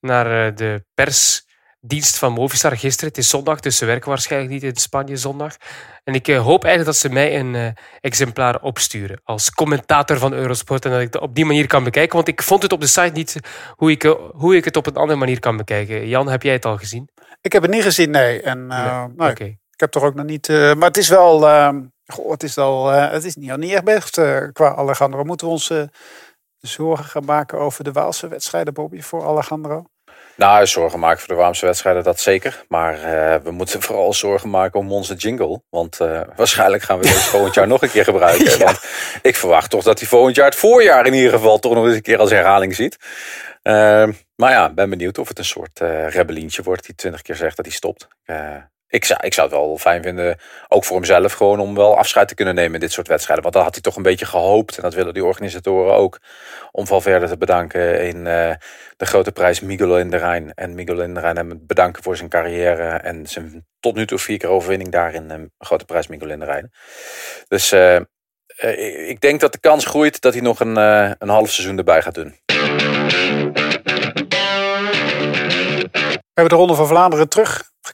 naar 0.00 0.46
eh, 0.46 0.56
de 0.56 0.84
persdienst 0.94 2.18
van 2.18 2.32
Movistar 2.32 2.76
gisteren. 2.76 3.08
Het 3.08 3.18
is 3.18 3.28
zondag, 3.28 3.60
dus 3.60 3.76
ze 3.76 3.84
werken 3.84 4.08
waarschijnlijk 4.08 4.52
niet 4.52 4.62
in 4.62 4.76
Spanje 4.76 5.16
zondag. 5.16 5.56
En 6.04 6.14
ik 6.14 6.26
hoop 6.26 6.64
eigenlijk 6.64 6.84
dat 6.84 6.96
ze 6.96 7.08
mij 7.08 7.38
een 7.38 7.76
exemplaar 8.00 8.60
opsturen 8.60 9.20
als 9.24 9.50
commentator 9.50 10.18
van 10.18 10.32
Eurosport. 10.32 10.84
En 10.84 10.90
dat 10.90 11.00
ik 11.00 11.12
dat 11.12 11.22
op 11.22 11.34
die 11.34 11.44
manier 11.44 11.66
kan 11.66 11.84
bekijken. 11.84 12.16
Want 12.16 12.28
ik 12.28 12.42
vond 12.42 12.62
het 12.62 12.72
op 12.72 12.80
de 12.80 12.86
site 12.86 13.10
niet 13.12 13.36
hoe 13.70 13.90
ik, 13.90 14.02
hoe 14.32 14.56
ik 14.56 14.64
het 14.64 14.76
op 14.76 14.86
een 14.86 14.96
andere 14.96 15.18
manier 15.18 15.40
kan 15.40 15.56
bekijken. 15.56 16.08
Jan, 16.08 16.28
heb 16.28 16.42
jij 16.42 16.52
het 16.52 16.64
al 16.64 16.76
gezien? 16.76 17.08
Ik 17.40 17.52
heb 17.52 17.62
het 17.62 17.70
niet 17.70 17.82
gezien, 17.82 18.10
nee. 18.10 18.42
En, 18.42 18.66
Nee, 18.66 19.08
nee, 19.16 19.30
Oké. 19.30 19.56
Ik 19.78 19.84
heb 19.84 19.92
toch 19.92 20.02
ook 20.08 20.14
nog 20.14 20.24
niet. 20.26 20.48
eh, 20.48 20.74
maar 20.74 20.88
het 20.88 20.96
is 20.96 21.08
wel. 21.08 21.48
eh, 21.48 21.68
goh, 22.06 22.30
het 22.30 22.42
is 22.42 22.54
wel. 22.54 22.92
eh, 22.92 23.10
het 23.10 23.24
is 23.24 23.36
niet, 23.36 23.56
niet 23.56 23.72
echt 23.72 23.84
best 23.84 24.18
eh, 24.18 24.42
qua 24.52 24.74
Alejandro. 24.74 25.24
Moeten 25.24 25.46
we 25.46 25.52
ons 25.52 25.72
zorgen 26.58 27.04
gaan 27.04 27.24
maken 27.24 27.58
over 27.58 27.84
de 27.84 27.92
Waalse 27.92 28.28
wedstrijden, 28.28 28.74
Bobby, 28.74 29.00
voor 29.00 29.26
Alejandro? 29.26 29.84
Nou, 30.36 30.66
zorgen 30.66 30.98
maken 30.98 31.18
voor 31.18 31.28
de 31.28 31.40
warmste 31.40 31.66
wedstrijden, 31.66 32.02
dat 32.02 32.20
zeker. 32.20 32.64
Maar 32.68 32.98
we 33.42 33.50
moeten 33.50 33.82
vooral 33.88 34.12
zorgen 34.12 34.50
maken 34.50 34.80
om 34.80 34.86
Monster 34.86 35.16
Jingle. 35.16 35.62
Want 35.70 35.96
waarschijnlijk 36.36 36.82
gaan 36.82 36.98
we 36.98 37.02
deze 37.04 37.18
volgend 37.34 37.54
jaar 37.54 37.66
nog 37.66 37.82
een 37.82 37.90
keer 37.90 38.04
gebruiken. 38.04 38.58
Ja. 38.58 38.64
Want 38.64 38.80
ik 39.22 39.36
verwacht 39.36 39.70
toch 39.70 39.82
dat 39.82 39.98
hij 39.98 40.08
volgend 40.08 40.36
jaar 40.36 40.46
het 40.46 40.54
voorjaar 40.56 41.06
in 41.06 41.14
ieder 41.14 41.30
geval 41.30 41.58
toch 41.58 41.74
nog 41.74 41.84
eens 41.86 41.94
een 41.94 42.02
keer 42.02 42.18
als 42.18 42.30
herhaling 42.30 42.74
ziet. 42.74 42.96
Eh, 43.62 44.08
maar 44.36 44.50
ja, 44.50 44.70
ben 44.70 44.90
benieuwd 44.90 45.18
of 45.18 45.28
het 45.28 45.38
een 45.38 45.44
soort 45.44 45.78
rebellientje 46.08 46.62
wordt 46.62 46.86
die 46.86 46.94
twintig 46.94 47.22
keer 47.22 47.36
zegt 47.36 47.56
dat 47.56 47.66
hij 47.66 47.74
stopt. 47.74 48.08
Eh, 48.88 48.98
ik, 48.98 49.04
zou, 49.04 49.20
ik 49.22 49.34
zou 49.34 49.48
het 49.48 49.56
wel 49.56 49.78
fijn 49.78 50.02
vinden, 50.02 50.38
ook 50.68 50.84
voor 50.84 50.96
hemzelf, 50.96 51.32
gewoon 51.32 51.60
om 51.60 51.74
wel 51.74 51.96
afscheid 51.96 52.28
te 52.28 52.34
kunnen 52.34 52.54
nemen 52.54 52.74
in 52.74 52.80
dit 52.80 52.92
soort 52.92 53.08
wedstrijden. 53.08 53.42
Want 53.42 53.54
dat 53.56 53.64
had 53.64 53.74
hij 53.74 53.82
toch 53.82 53.96
een 53.96 54.02
beetje 54.02 54.26
gehoopt, 54.26 54.76
en 54.76 54.82
dat 54.82 54.94
willen 54.94 55.14
die 55.14 55.24
organisatoren 55.24 55.94
ook, 55.94 56.18
om 56.70 56.86
Valverde 56.86 57.28
te 57.28 57.36
bedanken 57.38 58.06
in 58.06 58.26
eh, 58.26 58.50
de 58.96 59.06
grote 59.06 59.32
prijs 59.32 59.60
Miguel 59.60 59.98
in 59.98 60.10
de 60.10 60.16
Rijn. 60.16 60.54
En 60.54 60.74
Miguel 60.74 61.02
in 61.02 61.14
de 61.14 61.20
Rijn 61.20 61.36
hem 61.36 61.60
bedanken 61.66 62.02
voor 62.02 62.16
zijn 62.16 62.28
carrière 62.28 62.88
en 62.88 63.26
zijn 63.26 63.66
tot 63.80 63.94
nu 63.94 64.06
toe 64.06 64.18
vier 64.18 64.38
keer 64.38 64.48
overwinning 64.48 64.90
daar 64.90 65.14
in 65.14 65.28
de 65.28 65.50
grote 65.58 65.84
prijs 65.84 66.06
Miguel 66.06 66.30
in 66.30 66.38
de 66.38 66.44
Rijn. 66.44 66.72
Dus 67.48 67.72
eh, 67.72 67.96
eh, 67.96 69.08
ik- 69.08 69.20
denk 69.20 69.40
dat 69.40 69.52
de 69.52 69.60
kans 69.60 69.86
groeit 69.86 70.20
dat 70.20 70.32
hij 70.32 70.42
nog 70.42 70.60
een, 70.60 70.76
eh, 70.76 71.10
een 71.18 71.28
half 71.28 71.50
seizoen 71.50 71.78
erbij 71.78 72.02
gaat 72.02 72.14
doen. 72.14 72.36
We 76.38 76.44
hebben 76.44 76.56
de 76.58 76.64
Ronde 76.64 76.74
van 76.74 76.86
Vlaanderen 76.86 77.28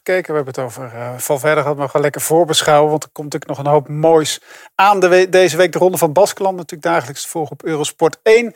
teruggekeken. 0.03 0.31
We 0.31 0.35
hebben 0.35 0.53
het 0.53 0.63
over 0.63 0.99
eh 0.99 1.17
Valverde 1.17 1.61
gehad, 1.61 1.77
maar 1.77 1.85
we 1.85 1.91
gaan 1.91 2.01
lekker 2.01 2.21
voorbeschouwen. 2.21 2.89
Want 2.89 3.03
er 3.03 3.09
komt 3.11 3.33
natuurlijk 3.33 3.57
nog 3.57 3.65
een 3.65 3.71
hoop 3.71 3.87
moois 3.87 4.41
aan 4.75 4.99
de 4.99 5.27
deze 5.29 5.57
week. 5.57 5.71
De 5.71 5.79
Ronde 5.79 5.97
van 5.97 6.13
Baskeland 6.13 6.55
natuurlijk 6.55 6.83
dagelijks 6.83 7.21
te 7.21 7.27
volgen 7.27 7.51
op 7.51 7.63
Eurosport 7.63 8.17
1. 8.23 8.53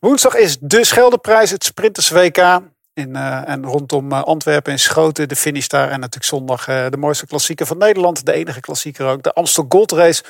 Woensdag 0.00 0.34
is 0.34 0.58
de 0.60 0.84
Scheldeprijs, 0.84 1.50
het 1.50 1.64
Sprinters 1.64 2.10
WK. 2.10 2.60
In, 2.94 3.16
eh, 3.16 3.48
en 3.48 3.64
rondom 3.64 4.12
eh, 4.12 4.22
Antwerpen 4.22 4.72
en 4.72 4.78
Schoten 4.78 5.28
de 5.28 5.36
finish 5.36 5.66
daar. 5.66 5.90
En 5.90 6.00
natuurlijk 6.00 6.24
zondag 6.24 6.64
de 6.64 6.96
mooiste 6.98 7.26
klassieker 7.26 7.66
van 7.66 7.78
Nederland. 7.78 8.26
De 8.26 8.32
enige 8.32 8.60
klassieker 8.60 9.06
ook. 9.06 9.22
De 9.22 9.32
Amstel 9.32 9.66
Gold 9.68 9.92
Race. 9.92 10.22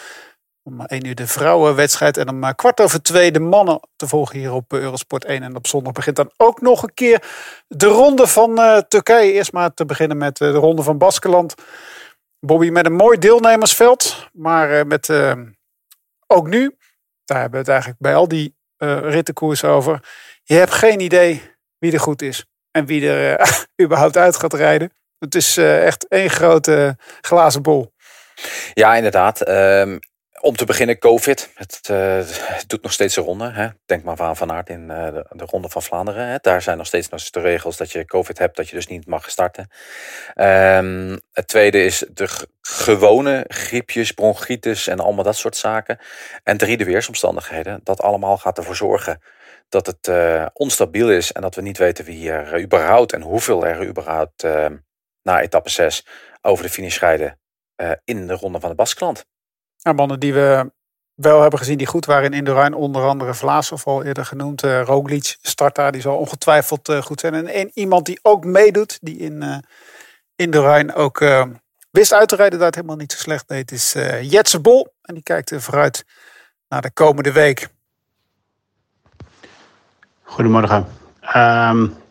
Om 0.64 0.80
1 0.80 1.06
uur 1.06 1.14
de 1.14 1.26
vrouwenwedstrijd 1.26 2.16
en 2.16 2.28
om 2.28 2.54
kwart 2.54 2.80
over 2.80 3.02
twee 3.02 3.32
de 3.32 3.40
mannen 3.40 3.80
te 3.96 4.08
volgen 4.08 4.38
hier 4.38 4.52
op 4.52 4.72
Eurosport 4.72 5.24
1. 5.24 5.42
En 5.42 5.56
op 5.56 5.66
zondag 5.66 5.92
begint 5.92 6.16
dan 6.16 6.32
ook 6.36 6.60
nog 6.60 6.82
een 6.82 6.94
keer 6.94 7.22
de 7.68 7.86
ronde 7.86 8.26
van 8.26 8.58
uh, 8.58 8.78
Turkije. 8.78 9.32
Eerst 9.32 9.52
maar 9.52 9.74
te 9.74 9.84
beginnen 9.84 10.16
met 10.16 10.40
uh, 10.40 10.52
de 10.52 10.58
ronde 10.58 10.82
van 10.82 10.98
Baskeland. 10.98 11.54
Bobby 12.40 12.68
met 12.68 12.86
een 12.86 12.92
mooi 12.92 13.18
deelnemersveld. 13.18 14.28
Maar 14.32 14.86
met 14.86 15.10
ook 16.26 16.46
nu, 16.46 16.76
daar 17.24 17.40
hebben 17.40 17.52
we 17.52 17.58
het 17.58 17.68
eigenlijk 17.68 18.00
bij 18.00 18.14
al 18.14 18.28
die 18.28 18.56
rittenkoers 18.76 19.64
over. 19.64 20.08
Je 20.42 20.54
hebt 20.54 20.72
geen 20.72 21.00
idee 21.00 21.42
wie 21.78 21.92
er 21.92 22.00
goed 22.00 22.22
is. 22.22 22.46
En 22.70 22.86
wie 22.86 23.08
er 23.08 23.40
überhaupt 23.82 24.16
uit 24.16 24.36
gaat 24.36 24.54
rijden. 24.54 24.92
Het 25.18 25.34
is 25.34 25.56
echt 25.56 26.08
één 26.08 26.30
grote 26.30 26.96
glazen 27.20 27.62
bol. 27.62 27.92
Ja, 28.74 28.94
inderdaad. 28.94 29.48
Um, 29.48 29.98
om 30.42 30.56
te 30.56 30.64
beginnen, 30.64 30.98
COVID. 30.98 31.50
Het, 31.54 31.88
uh, 31.90 32.16
het, 32.26 32.64
doet 32.66 32.82
nog 32.82 32.92
steeds 32.92 33.16
een 33.16 33.24
ronde. 33.24 33.50
Hè. 33.50 33.68
Denk 33.86 34.02
maar 34.04 34.20
aan 34.20 34.36
Van 34.36 34.52
Aert 34.52 34.68
in 34.68 34.80
uh, 34.80 35.04
de, 35.04 35.26
de, 35.30 35.44
Ronde 35.44 35.68
van 35.68 35.82
Vlaanderen. 35.82 36.26
Hè. 36.26 36.36
Daar 36.40 36.62
zijn 36.62 36.76
nog 36.76 36.86
steeds 36.86 37.30
de 37.30 37.40
regels 37.40 37.76
dat 37.76 37.92
je 37.92 38.04
COVID 38.04 38.38
hebt, 38.38 38.56
dat 38.56 38.68
je 38.68 38.76
dus 38.76 38.86
niet 38.86 39.06
mag 39.06 39.30
starten. 39.30 39.70
Um, 40.34 41.20
het 41.32 41.48
tweede 41.48 41.84
is 41.84 42.04
de 42.12 42.28
gewone 42.60 43.44
griepjes, 43.48 44.12
bronchitis 44.12 44.86
en 44.86 45.00
allemaal 45.00 45.24
dat 45.24 45.36
soort 45.36 45.56
zaken. 45.56 45.98
En 46.42 46.56
drie, 46.56 46.76
de 46.76 46.84
weersomstandigheden. 46.84 47.80
Dat 47.82 48.02
allemaal 48.02 48.36
gaat 48.36 48.58
ervoor 48.58 48.76
zorgen 48.76 49.22
dat 49.68 49.86
het 49.86 50.06
uh, 50.06 50.46
onstabiel 50.52 51.10
is 51.10 51.32
en 51.32 51.42
dat 51.42 51.54
we 51.54 51.62
niet 51.62 51.78
weten 51.78 52.04
wie 52.04 52.30
er 52.30 52.60
überhaupt 52.60 53.12
en 53.12 53.22
hoeveel 53.22 53.66
er 53.66 53.86
überhaupt 53.86 54.46
na 55.22 55.40
etappe 55.40 55.70
6 55.70 56.06
over 56.40 56.64
de 56.64 56.70
finish 56.70 56.98
rijden 56.98 57.40
in 58.04 58.26
de 58.26 58.34
Ronde 58.34 58.60
van 58.60 58.70
de 58.70 58.76
Basklant. 58.76 59.24
Ja, 59.82 59.92
mannen 59.92 60.20
die 60.20 60.34
we 60.34 60.70
wel 61.14 61.40
hebben 61.40 61.58
gezien 61.58 61.78
die 61.78 61.86
goed 61.86 62.04
waren 62.04 62.24
in 62.24 62.32
Indurain. 62.32 62.74
Onder 62.74 63.02
andere 63.02 63.34
Vlaasov 63.34 63.86
al 63.86 64.04
eerder 64.04 64.24
genoemd. 64.24 64.64
Uh, 64.64 64.82
Roglic 64.82 65.36
start 65.42 65.74
daar, 65.74 65.92
die 65.92 66.00
zal 66.00 66.16
ongetwijfeld 66.16 66.88
uh, 66.88 67.02
goed 67.02 67.20
zijn. 67.20 67.48
En, 67.48 67.70
iemand 67.74 68.06
die 68.06 68.18
ook 68.22 68.44
meedoet, 68.44 68.98
die 69.00 69.16
in 69.16 69.42
uh, 70.36 70.96
ook 70.96 71.24
wist 71.90 72.12
uit 72.12 72.28
te 72.28 72.36
rijden. 72.36 72.58
Dat 72.58 72.66
het 72.66 72.74
helemaal 72.74 72.96
niet 72.96 73.12
zo 73.12 73.18
slecht 73.18 73.48
deed, 73.48 73.72
is 73.72 73.92
Jetse 74.20 74.60
Bol. 74.60 74.94
En 75.02 75.14
die 75.14 75.22
kijkt 75.22 75.52
vooruit 75.56 76.04
naar 76.68 76.82
de 76.82 76.90
komende 76.90 77.32
week. 77.32 77.68
Goedemorgen. 80.22 80.86
Um, 81.36 82.01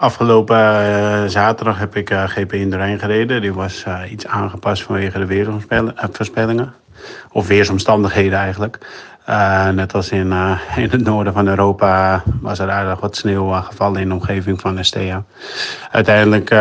Afgelopen 0.00 0.56
uh, 0.56 1.24
zaterdag 1.26 1.78
heb 1.78 1.96
ik 1.96 2.10
uh, 2.10 2.22
GP 2.24 2.52
in 2.52 2.70
de 2.70 2.76
Rijn 2.76 2.98
gereden. 2.98 3.40
Die 3.40 3.52
was 3.52 3.84
uh, 3.88 4.00
iets 4.10 4.26
aangepast 4.26 4.82
vanwege 4.82 5.18
de 5.18 5.26
weersvoorspellingen. 5.26 6.74
Of 7.32 7.46
weersomstandigheden 7.46 8.38
eigenlijk. 8.38 8.78
net 9.74 9.94
als 9.94 10.10
in, 10.10 10.32
in 10.76 10.90
het 10.90 11.04
noorden 11.04 11.32
van 11.32 11.48
Europa 11.48 12.22
was 12.40 12.58
er 12.58 12.70
aardig 12.70 13.00
wat 13.00 13.16
sneeuw 13.16 13.50
gevallen 13.50 14.00
in 14.00 14.08
de 14.08 14.14
omgeving 14.14 14.60
van 14.60 14.78
Estea. 14.78 15.24
Uiteindelijk 15.90 16.54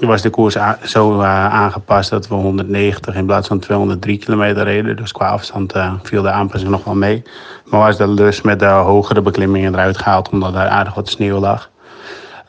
was 0.00 0.22
de 0.22 0.30
koers 0.30 0.56
zo 0.82 1.20
aangepast 1.20 2.10
dat 2.10 2.28
we 2.28 2.34
190 2.34 3.14
in 3.14 3.26
plaats 3.26 3.48
van 3.48 3.58
203 3.58 4.18
kilometer 4.18 4.64
reden. 4.64 4.96
Dus 4.96 5.12
qua 5.12 5.28
afstand 5.28 5.72
viel 6.02 6.22
de 6.22 6.30
aanpassing 6.30 6.70
nog 6.70 6.84
wel 6.84 6.94
mee. 6.94 7.22
Maar 7.64 7.80
was 7.80 7.96
de 7.96 8.08
lus 8.08 8.42
met 8.42 8.58
de 8.58 8.66
hogere 8.66 9.22
beklimmingen 9.22 9.74
eruit 9.74 9.98
gehaald 9.98 10.28
omdat 10.28 10.54
er 10.54 10.68
aardig 10.68 10.94
wat 10.94 11.08
sneeuw 11.08 11.38
lag 11.38 11.70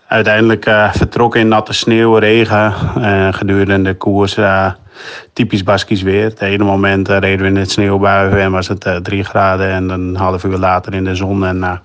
uiteindelijk 0.08 0.66
uh, 0.66 0.94
vertrokken 0.94 1.40
in 1.40 1.48
natte 1.48 1.74
sneeuw, 1.74 2.16
regen. 2.16 2.74
Uh, 2.98 3.28
gedurende 3.34 3.82
de 3.82 3.98
koers 3.98 4.38
uh, 4.38 4.72
typisch 5.34 5.64
Baskisch 5.64 6.02
weer. 6.02 6.24
Het 6.24 6.42
ene 6.42 6.64
moment 6.64 7.08
reden 7.08 7.42
we 7.42 7.48
in 7.48 7.56
het 7.56 7.72
sneeuwbui 7.72 8.40
en 8.40 8.52
was 8.52 8.68
het 8.68 9.00
3 9.02 9.24
graden. 9.24 9.70
En 9.70 9.90
een 9.90 10.16
half 10.16 10.44
uur 10.44 10.58
later 10.58 10.94
in 10.94 11.04
de 11.04 11.16
zon 11.16 11.46
en 11.46 11.82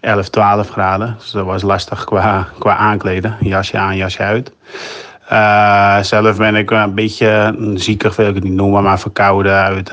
11, 0.00 0.28
12 0.28 0.68
graden. 0.68 1.14
Dus 1.18 1.30
dat 1.30 1.44
was 1.44 1.62
lastig 1.62 2.04
qua, 2.04 2.48
qua 2.58 2.76
aankleden. 2.76 3.36
Jasje 3.40 3.78
aan, 3.78 3.96
jasje 3.96 4.22
uit. 4.22 4.52
zelf 6.06 6.36
ben 6.36 6.54
ik 6.54 6.70
een 6.70 6.94
beetje 6.94 7.56
ziekig, 7.74 8.16
wil 8.16 8.28
ik 8.28 8.34
het 8.34 8.44
niet 8.44 8.52
noemen, 8.52 8.82
maar 8.82 8.98
verkouden 8.98 9.54
uit 9.54 9.88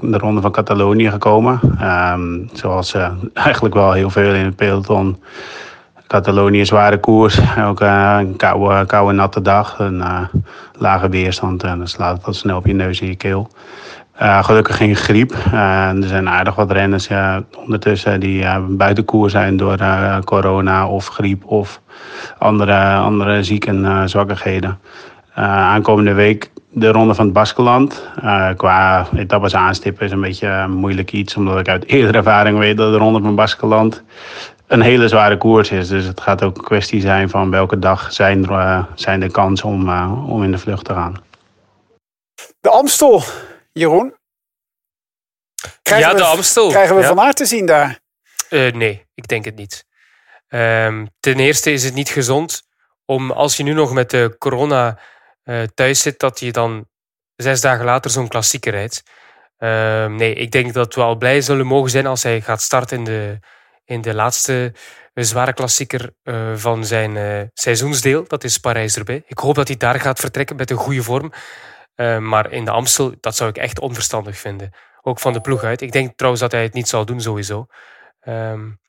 de 0.00 0.18
ronde 0.18 0.40
van 0.40 0.52
Catalonië 0.52 1.10
gekomen. 1.10 1.60
Ehm, 1.80 2.38
zoals 2.52 2.94
eigenlijk 3.34 3.74
wel 3.74 3.92
heel 3.92 4.10
veel 4.10 4.34
in 4.34 4.44
het 4.44 4.56
peloton 4.56 5.16
Catalonië 6.14 6.64
zware 6.64 6.98
koers. 6.98 7.40
Ook 7.58 7.80
uh, 7.80 8.16
een 8.18 8.36
koude, 8.36 8.86
koude, 8.86 9.12
natte 9.12 9.42
dag. 9.42 9.78
Een 9.78 9.98
uh, 9.98 10.20
lage 10.78 11.08
weerstand. 11.08 11.62
En 11.62 11.78
dan 11.78 11.88
slaat 11.88 12.16
het 12.16 12.26
wat 12.26 12.36
snel 12.36 12.56
op 12.56 12.66
je 12.66 12.74
neus 12.74 13.00
in 13.00 13.06
je 13.06 13.16
keel. 13.16 13.48
Uh, 14.22 14.44
gelukkig 14.44 14.76
geen 14.76 14.96
griep. 14.96 15.34
er 15.52 16.02
zijn 16.02 16.28
aardig 16.28 16.54
wat 16.54 16.70
renners 16.70 17.08
ondertussen 17.56 18.20
die 18.20 18.44
buiten 18.68 19.04
koers 19.04 19.32
zijn 19.32 19.56
door 19.56 19.78
corona 20.24 20.88
of 20.88 21.06
griep 21.06 21.44
of 21.46 21.80
andere, 22.38 22.94
andere 22.94 23.42
zieken 23.42 23.84
en 23.84 24.08
zwakkigheden. 24.08 24.78
aankomende 25.34 26.12
week 26.12 26.50
de 26.70 26.88
ronde 26.88 27.14
van 27.14 27.24
het 27.24 27.34
Baskeland. 27.34 28.08
qua 28.56 29.06
etappes 29.16 29.54
aanstippen 29.54 30.06
is 30.06 30.12
een 30.12 30.20
beetje 30.20 30.66
moeilijk 30.68 31.12
iets, 31.12 31.36
omdat 31.36 31.58
ik 31.58 31.68
uit 31.68 31.86
eerdere 31.96 32.18
ervaring 32.18 32.58
weet 32.58 32.76
dat 32.76 32.92
de 32.92 32.98
ronde 32.98 33.20
van 33.20 33.34
Baskeland 33.34 34.02
een 34.66 34.80
hele 34.80 35.08
zware 35.08 35.36
koers 35.36 35.70
is. 35.70 35.88
Dus 35.88 36.04
het 36.04 36.20
gaat 36.20 36.42
ook 36.42 36.56
een 36.56 36.64
kwestie 36.64 37.00
zijn 37.00 37.28
van 37.28 37.50
welke 37.50 37.78
dag 37.78 38.12
zijn, 38.12 38.44
er, 38.44 38.50
uh, 38.50 38.84
zijn 38.94 39.20
de 39.20 39.30
kansen 39.30 39.68
om, 39.68 39.88
uh, 39.88 40.28
om 40.28 40.42
in 40.42 40.50
de 40.50 40.58
vlucht 40.58 40.84
te 40.84 40.92
gaan. 40.92 41.24
De 42.60 42.70
Amstel, 42.70 43.22
Jeroen. 43.72 44.14
Krijgen 45.82 46.10
ja, 46.10 46.16
de 46.16 46.24
Amstel. 46.24 46.68
Krijgen 46.68 46.96
we 46.96 47.02
ja. 47.02 47.08
Van 47.08 47.20
Aert 47.20 47.36
te 47.36 47.44
zien 47.44 47.66
daar? 47.66 48.00
Uh, 48.50 48.72
nee, 48.72 49.06
ik 49.14 49.28
denk 49.28 49.44
het 49.44 49.56
niet. 49.56 49.86
Um, 50.48 51.08
ten 51.20 51.38
eerste 51.38 51.72
is 51.72 51.84
het 51.84 51.94
niet 51.94 52.08
gezond 52.08 52.62
om 53.04 53.30
als 53.30 53.56
je 53.56 53.62
nu 53.62 53.72
nog 53.72 53.92
met 53.92 54.10
de 54.10 54.36
corona 54.38 54.98
thuis 55.74 56.02
zit, 56.02 56.18
dat 56.18 56.40
je 56.40 56.52
dan 56.52 56.88
zes 57.36 57.60
dagen 57.60 57.84
later 57.84 58.10
zo'n 58.10 58.28
klassieker 58.28 58.72
rijdt. 58.72 59.02
Uh, 59.58 60.06
nee, 60.06 60.34
ik 60.34 60.50
denk 60.50 60.72
dat 60.72 60.94
we 60.94 61.00
al 61.02 61.16
blij 61.16 61.40
zullen 61.40 61.66
mogen 61.66 61.90
zijn 61.90 62.06
als 62.06 62.22
hij 62.22 62.40
gaat 62.40 62.62
starten 62.62 62.98
in 62.98 63.04
de 63.04 63.38
in 63.84 64.00
de 64.00 64.14
laatste 64.14 64.72
eh, 65.14 65.24
zware 65.24 65.52
klassieker 65.52 66.14
uh, 66.22 66.56
van 66.56 66.84
zijn 66.84 67.16
uh, 67.16 67.42
seizoensdeel. 67.52 68.24
Dat 68.26 68.44
is 68.44 68.58
Parijs-Roubaix. 68.58 69.24
Ik 69.26 69.38
hoop 69.38 69.54
dat 69.54 69.68
hij 69.68 69.76
daar 69.76 70.00
gaat 70.00 70.20
vertrekken 70.20 70.56
met 70.56 70.70
een 70.70 70.76
goede 70.76 71.02
vorm. 71.02 71.32
Maar 72.20 72.52
in 72.52 72.64
de 72.64 72.70
Amstel, 72.70 73.14
dat 73.20 73.36
zou 73.36 73.50
ik 73.50 73.56
echt 73.56 73.80
onverstandig 73.80 74.38
vinden. 74.38 74.70
Ook 75.02 75.18
van 75.18 75.32
de 75.32 75.40
ploeg 75.40 75.62
uit. 75.62 75.80
Ik 75.80 75.92
denk 75.92 76.16
trouwens 76.16 76.42
dat 76.42 76.52
hij 76.52 76.62
het 76.62 76.72
niet 76.72 76.88
zal 76.88 77.04
doen 77.04 77.20
sowieso. 77.20 77.66
Um, 78.28 78.80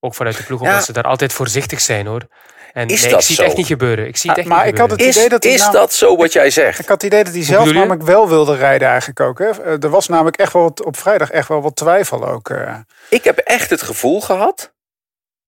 ook 0.00 0.14
vanuit 0.14 0.36
de 0.36 0.42
ploeg, 0.42 0.60
omdat 0.60 0.74
ja. 0.74 0.80
ze 0.82 0.92
daar 0.92 1.04
altijd 1.04 1.32
voorzichtig 1.32 1.80
zijn 1.80 2.06
hoor. 2.06 2.26
En 2.72 2.88
is 2.88 3.02
nee, 3.02 3.10
dat 3.10 3.20
ik 3.20 3.26
zie 3.26 3.34
zo? 3.34 3.40
het 3.42 3.50
echt 3.50 3.58
niet 3.60 3.66
gebeuren. 3.66 4.06
Ik 4.06 4.16
zie 4.16 4.30
het 4.30 4.38
echt 4.38 4.48
maar 4.48 4.64
niet 4.64 4.72
ik 4.74 4.80
had 4.80 4.90
het 4.90 5.00
idee 5.00 5.28
dat 5.28 5.42
hij 5.42 5.52
is 5.52 5.60
nou- 5.60 5.72
dat 5.72 5.92
zo 5.92 6.16
wat 6.16 6.32
jij 6.32 6.50
zegt? 6.50 6.78
Ik 6.78 6.88
had 6.88 7.02
het 7.02 7.12
idee 7.12 7.24
dat 7.24 7.32
hij 7.34 7.42
zelf 7.42 7.72
namelijk 7.72 8.02
wel 8.02 8.28
wilde 8.28 8.56
rijden 8.56 8.88
eigenlijk 8.88 9.20
ook. 9.20 9.38
Hè? 9.38 9.48
Eh, 9.50 9.82
Er 9.82 9.88
was 9.90 10.08
namelijk 10.08 10.36
echt 10.36 10.52
wel 10.52 10.62
wat, 10.62 10.84
op 10.84 10.96
vrijdag 10.96 11.30
echt 11.30 11.48
wel 11.48 11.62
wat 11.62 11.76
twijfel 11.76 12.28
ook. 12.28 12.50
eh. 12.50 12.76
Ik 13.08 13.24
heb 13.24 13.38
echt 13.38 13.70
het 13.70 13.82
gevoel 13.82 14.20
gehad 14.20 14.72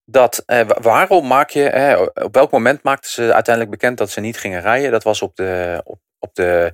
dat 0.04 0.42
eh, 0.46 0.60
wa- 0.66 0.78
waarom 0.80 1.26
maak 1.26 1.50
je 1.50 1.68
eh, 1.70 2.06
op 2.24 2.34
welk 2.34 2.50
moment 2.50 2.82
maakten 2.82 3.10
ze 3.10 3.22
uiteindelijk 3.34 3.70
bekend 3.70 3.98
dat 3.98 4.10
ze 4.10 4.20
niet 4.20 4.38
gingen 4.38 4.60
rijden? 4.60 4.90
Dat 4.90 5.02
was 5.02 5.22
op 5.22 5.36
de 5.36 5.80
op, 5.84 5.98
op 6.18 6.34
de 6.34 6.72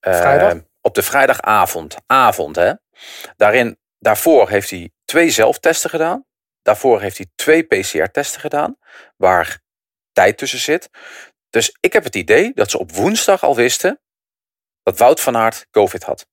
eh, 0.00 0.14
Vrijdag? 0.16 0.54
op 0.80 0.94
de 0.94 1.02
vrijdagavond 1.02 1.94
avond 2.06 2.56
hè. 2.56 2.72
Daarin 3.36 3.78
daarvoor 3.98 4.48
heeft 4.50 4.70
hij 4.70 4.90
twee 5.04 5.30
zelftesten 5.30 5.90
gedaan. 5.90 6.24
Daarvoor 6.62 7.00
heeft 7.00 7.16
hij 7.16 7.26
twee 7.34 7.62
PCR-testen 7.62 8.40
gedaan 8.40 8.76
waar 9.16 9.58
tijd 10.18 10.38
tussen 10.38 10.58
zit. 10.58 10.90
Dus 11.50 11.76
ik 11.80 11.92
heb 11.92 12.04
het 12.04 12.14
idee 12.16 12.52
dat 12.54 12.70
ze 12.70 12.78
op 12.78 12.92
woensdag 12.92 13.42
al 13.42 13.56
wisten 13.56 14.00
dat 14.82 14.98
Wout 14.98 15.20
van 15.20 15.36
Aert 15.36 15.66
COVID 15.70 16.02
had. 16.02 16.26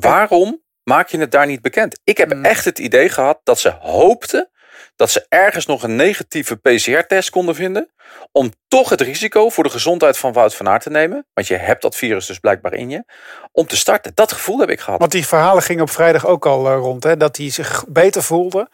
Waarom 0.00 0.62
maak 0.82 1.08
je 1.08 1.18
het 1.18 1.30
daar 1.30 1.46
niet 1.46 1.62
bekend? 1.62 2.00
Ik 2.04 2.16
heb 2.16 2.30
Hmm. 2.30 2.44
echt 2.44 2.64
het 2.64 2.78
idee 2.78 3.08
gehad 3.08 3.40
dat 3.44 3.58
ze 3.58 3.70
hoopten 3.70 4.50
dat 4.96 5.10
ze 5.10 5.26
ergens 5.28 5.66
nog 5.66 5.82
een 5.82 5.96
negatieve 5.96 6.56
PCR-test 6.56 7.30
konden 7.30 7.54
vinden. 7.54 7.92
Om 8.32 8.52
toch 8.68 8.88
het 8.88 9.00
risico 9.00 9.48
voor 9.48 9.64
de 9.64 9.70
gezondheid 9.70 10.18
van 10.18 10.32
Wout 10.32 10.54
van 10.54 10.68
Aert 10.68 10.82
te 10.82 10.90
nemen. 10.90 11.26
Want 11.32 11.46
je 11.46 11.56
hebt 11.56 11.82
dat 11.82 11.96
virus 11.96 12.26
dus 12.26 12.38
blijkbaar 12.38 12.72
in 12.72 12.90
je. 12.90 13.04
Om 13.52 13.66
te 13.66 13.76
starten. 13.76 14.12
Dat 14.14 14.32
gevoel 14.32 14.58
heb 14.58 14.70
ik 14.70 14.80
gehad. 14.80 15.00
Want 15.00 15.12
die 15.12 15.26
verhalen 15.26 15.62
gingen 15.62 15.82
op 15.82 15.90
vrijdag 15.90 16.26
ook 16.26 16.46
al 16.46 16.66
eh, 16.66 16.74
rond. 16.76 17.04
Hè? 17.04 17.16
Dat 17.16 17.36
hij 17.36 17.50
zich 17.50 17.84
beter 17.88 18.22
voelde. 18.22 18.68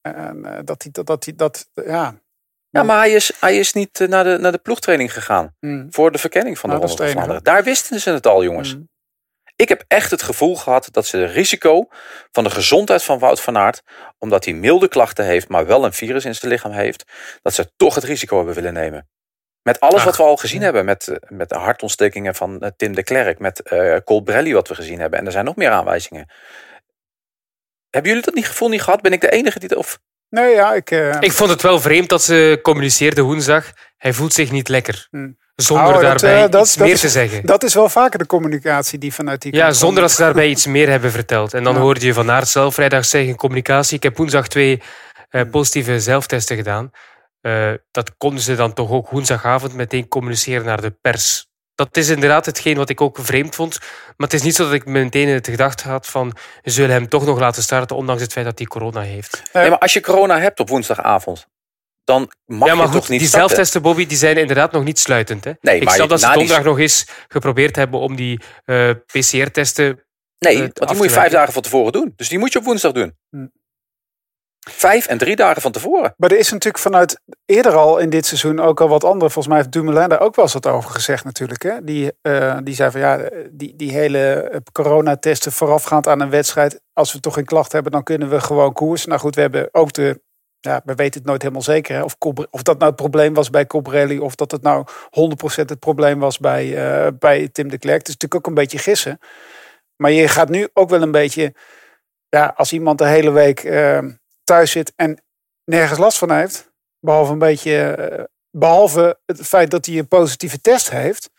En 0.00 0.44
eh, 0.44 0.58
dat 0.64 0.82
hij 0.82 0.92
dat, 0.92 1.06
dat, 1.06 1.24
hij 1.24 1.34
dat 1.34 1.68
ja. 1.74 2.20
Ja, 2.72 2.82
maar 2.82 2.98
hij 2.98 3.10
is, 3.12 3.32
hij 3.40 3.58
is 3.58 3.72
niet 3.72 4.00
eh, 4.00 4.08
naar 4.08 4.24
de, 4.24 4.38
naar 4.38 4.52
de 4.52 4.58
ploegtraining 4.58 5.12
gegaan. 5.12 5.56
Mm. 5.60 5.86
Voor 5.90 6.12
de 6.12 6.18
verkenning 6.18 6.58
van 6.58 6.70
de 6.70 6.76
Nou, 6.76 6.86
Ronde 6.88 7.02
van. 7.04 7.12
Vlaanderen. 7.12 7.42
Daar 7.42 7.64
wisten 7.64 8.00
ze 8.00 8.10
het 8.10 8.26
al, 8.26 8.44
jongens. 8.44 8.74
Mm. 8.74 8.90
Ik 9.56 9.68
heb 9.68 9.84
echt 9.88 10.10
het 10.10 10.22
gevoel 10.22 10.56
gehad 10.56 10.88
dat 10.90 11.06
ze 11.06 11.16
het 11.16 11.30
risico 11.30 11.86
van 12.32 12.44
de 12.44 12.50
gezondheid 12.50 13.02
van 13.02 13.18
Wout 13.18 13.40
van 13.40 13.56
Aert, 13.58 13.82
omdat 14.18 14.44
hij 14.44 14.54
milde 14.54 14.88
klachten 14.88 15.24
heeft, 15.24 15.48
maar 15.48 15.66
wel 15.66 15.84
een 15.84 15.92
virus 15.92 16.24
in 16.24 16.34
zijn 16.34 16.52
lichaam 16.52 16.72
heeft, 16.72 17.04
dat 17.42 17.54
ze 17.54 17.72
toch 17.76 17.94
het 17.94 18.04
risico 18.04 18.36
hebben 18.36 18.54
willen 18.54 18.72
nemen. 18.72 19.08
Met 19.62 19.80
alles 19.80 19.98
Ach. 19.98 20.04
wat 20.04 20.16
we 20.16 20.22
al 20.22 20.36
gezien 20.36 20.62
hebben. 20.62 20.84
Met, 20.84 21.08
eh, 21.08 21.16
met 21.28 21.48
de 21.48 21.54
hartontstekingen 21.58 22.34
van 22.34 22.60
eh, 22.60 22.70
Tim 22.76 22.94
de 22.94 23.02
Klerk. 23.02 23.38
Met 23.38 23.62
eh 23.62 23.96
Colbrelli 24.04 24.54
wat 24.54 24.68
we 24.68 24.74
gezien 24.74 25.00
hebben. 25.00 25.18
En 25.18 25.26
er 25.26 25.32
zijn 25.32 25.44
nog 25.44 25.56
meer 25.56 25.70
aanwijzingen. 25.70 26.30
Hebben 27.90 28.10
jullie 28.10 28.26
dat 28.26 28.34
niet 28.34 28.46
gevoel 28.46 28.68
niet 28.68 28.82
gehad? 28.82 29.02
Ben 29.02 29.12
ik 29.12 29.20
de 29.20 29.30
enige 29.30 29.58
die... 29.58 29.68
dat- 29.68 29.78
Of, 29.78 29.98
Nee, 30.32 30.54
ja, 30.54 30.74
ik... 30.74 30.90
eh, 30.90 31.16
Ik 31.20 31.32
vond 31.32 31.50
het 31.50 31.62
wel 31.62 31.80
vreemd 31.80 32.08
dat 32.08 32.22
ze 32.22 32.58
communiceerde 32.62 33.22
woensdag. 33.22 33.72
Hij 33.96 34.12
voelt 34.12 34.32
zich 34.32 34.50
niet 34.50 34.68
lekker. 34.68 35.06
Hmm. 35.10 35.36
Zonder 35.54 35.86
nou, 35.90 36.02
dat, 36.02 36.18
daarbij 36.20 36.44
eh, 36.44 36.50
dat- 36.50 36.60
iets 36.62 36.74
dat 36.76 36.84
meer 36.86 36.94
is- 36.94 37.00
te 37.00 37.08
zeggen. 37.08 37.46
Dat 37.46 37.62
is 37.64 37.74
wel 37.74 37.88
vaker 37.88 38.18
de 38.18 38.26
communicatie 38.26 38.98
die 38.98 39.12
vanuit 39.14 39.42
die 39.42 39.54
Ja, 39.56 39.72
zonder 39.72 40.02
dat 40.02 40.10
ze 40.12 40.22
daarbij 40.22 40.48
iets 40.48 40.66
meer 40.66 40.88
hebben 40.88 41.10
verteld. 41.10 41.54
En 41.54 41.62
dan 41.64 41.74
Ja. 41.74 41.80
hoorde 41.80 42.06
je 42.06 42.14
Van 42.14 42.30
Aert 42.30 42.48
zelf 42.48 42.74
vrijdag 42.74 43.04
zeggen 43.04 43.36
communicatie. 43.36 43.96
Ik 43.96 44.02
heb 44.02 44.16
woensdag 44.16 44.48
twee 44.48 44.82
eh, 45.30 45.42
positieve 45.50 46.00
zelftesten 46.00 46.56
gedaan. 46.56 46.90
Dat 47.90 48.16
konden 48.16 48.40
ze 48.42 48.54
dan 48.54 48.72
toch 48.72 48.90
ook 48.90 49.10
woensdagavond 49.10 49.74
meteen 49.74 50.08
communiceren 50.08 50.64
naar 50.64 50.80
de 50.80 50.90
pers. 50.90 51.50
Dat 51.74 51.96
is 51.96 52.08
inderdaad 52.08 52.46
hetgeen 52.46 52.76
wat 52.76 52.88
ik 52.88 53.00
ook 53.00 53.18
vreemd 53.20 53.54
vond. 53.54 53.78
Maar 54.16 54.28
het 54.28 54.32
is 54.32 54.42
niet 54.42 54.54
zo 54.54 54.64
dat 54.64 54.72
ik 54.72 54.84
meteen 54.84 55.28
in 55.28 55.34
het 55.34 55.48
gedacht 55.48 55.82
had 55.82 56.06
van... 56.06 56.36
we 56.62 56.70
zullen 56.70 56.90
hem 56.90 57.08
toch 57.08 57.24
nog 57.24 57.38
laten 57.38 57.62
starten, 57.62 57.96
ondanks 57.96 58.22
het 58.22 58.32
feit 58.32 58.46
dat 58.46 58.58
hij 58.58 58.66
corona 58.66 59.00
heeft. 59.00 59.42
nee, 59.52 59.68
maar 59.70 59.78
als 59.78 59.92
je 59.92 60.00
corona 60.00 60.40
hebt 60.40 60.60
op 60.60 60.68
woensdagavond. 60.68 61.46
Dan 62.04 62.30
mag 62.46 62.68
ja, 62.68 62.74
maar 62.74 62.84
je 62.84 62.90
goed, 62.90 63.00
toch 63.00 63.08
niet 63.08 63.18
die 63.18 63.28
starten? 63.28 63.48
zelftesten, 63.48 63.82
Bobby, 63.82 64.06
die 64.06 64.16
zijn 64.16 64.36
inderdaad 64.36 64.72
nog 64.72 64.84
niet 64.84 64.98
sluitend. 64.98 65.44
Hè? 65.44 65.52
Nee, 65.60 65.80
ik 65.80 65.90
snap 65.90 66.08
dat 66.08 66.20
ze 66.20 66.26
die- 66.26 66.34
donderdag 66.34 66.64
nog 66.64 66.78
eens 66.78 67.06
geprobeerd 67.28 67.76
hebben 67.76 68.00
om 68.00 68.16
die 68.16 68.40
eh, 68.64 68.90
PCR-testen... 69.06 70.04
Nee, 70.38 70.54
eh, 70.54 70.60
want 70.60 70.88
die 70.88 70.96
moet 70.96 71.06
je 71.06 71.10
vijf 71.12 71.32
dagen 71.32 71.52
van 71.52 71.62
tevoren 71.62 71.92
doen. 71.92 72.12
Dus 72.16 72.28
die 72.28 72.38
moet 72.38 72.52
je 72.52 72.58
op 72.58 72.64
woensdag 72.64 72.92
doen. 72.92 73.16
Hm. 73.30 73.46
Vijf 74.70 75.06
en 75.06 75.18
drie 75.18 75.36
dagen 75.36 75.62
van 75.62 75.72
tevoren. 75.72 76.14
Maar 76.16 76.30
er 76.30 76.38
is 76.38 76.50
natuurlijk 76.50 76.82
vanuit 76.82 77.20
eerder 77.44 77.74
al 77.74 77.98
in 77.98 78.10
dit 78.10 78.26
seizoen 78.26 78.60
ook 78.60 78.80
al 78.80 78.88
wat 78.88 79.04
andere. 79.04 79.30
Volgens 79.30 79.46
mij 79.46 79.56
heeft 79.56 79.72
Dumoulin 79.72 80.08
daar 80.08 80.20
ook 80.20 80.34
wel 80.34 80.44
eens 80.44 80.54
wat 80.54 80.66
over 80.66 80.90
gezegd 80.90 81.24
natuurlijk. 81.24 81.62
Hè? 81.62 81.84
Die, 81.84 82.12
eh, 82.20 82.58
die 82.62 82.74
zei 82.74 82.90
van 82.90 83.00
ja, 83.00 83.30
die, 83.50 83.76
die 83.76 83.92
hele 83.92 84.32
eh, 84.32 84.60
coronatesten 84.72 85.52
voorafgaand 85.52 86.06
aan 86.06 86.20
een 86.20 86.30
wedstrijd. 86.30 86.80
Als 86.92 87.12
we 87.12 87.20
toch 87.20 87.34
geen 87.34 87.44
klacht 87.44 87.72
hebben, 87.72 87.92
dan 87.92 88.02
kunnen 88.02 88.30
we 88.30 88.40
gewoon 88.40 88.72
koers. 88.72 89.06
Nou 89.06 89.20
goed, 89.20 89.34
we 89.34 89.40
hebben 89.40 89.68
ook 89.72 89.92
de... 89.92 90.22
Ja, 90.60 90.82
we 90.84 90.94
weten 90.94 91.20
het 91.20 91.28
nooit 91.28 91.42
helemaal 91.42 91.62
zeker. 91.62 92.04
Of, 92.04 92.16
of 92.50 92.62
dat 92.62 92.78
nou 92.78 92.90
het 92.90 93.00
probleem 93.00 93.34
was 93.34 93.50
bij 93.50 93.66
Cobrelli. 93.66 94.18
Of 94.18 94.34
dat 94.34 94.50
het 94.50 94.62
nou 94.62 94.86
100% 94.86 94.90
het 95.54 95.78
probleem 95.78 96.18
was 96.18 96.38
bij, 96.38 96.76
eh, 96.76 97.12
bij 97.18 97.48
Tim 97.48 97.68
de 97.68 97.78
Klerk. 97.78 97.98
Het 97.98 98.08
is 98.08 98.14
natuurlijk 98.14 98.34
ook 98.34 98.46
een 98.46 98.62
beetje 98.62 98.78
gissen. 98.78 99.18
Maar 99.96 100.10
je 100.10 100.28
gaat 100.28 100.48
nu 100.48 100.68
ook 100.72 100.90
wel 100.90 101.02
een 101.02 101.10
beetje... 101.10 101.54
Ja, 102.28 102.52
als 102.56 102.72
iemand 102.72 102.98
de 102.98 103.06
hele 103.06 103.30
week 103.30 103.64
eh, 103.64 103.98
thuis 104.44 104.70
zit 104.70 104.92
en 104.96 105.22
nergens 105.64 105.98
last 105.98 106.18
van 106.18 106.30
heeft. 106.32 106.70
Behalve 107.00 107.32
een 107.32 107.38
beetje. 107.38 107.78
eh, 107.90 108.24
behalve 108.50 109.18
het 109.26 109.40
feit 109.46 109.70
dat 109.70 109.86
hij 109.86 109.98
een 109.98 110.08
positieve 110.08 110.60
test 110.60 110.90
heeft. 110.90 111.30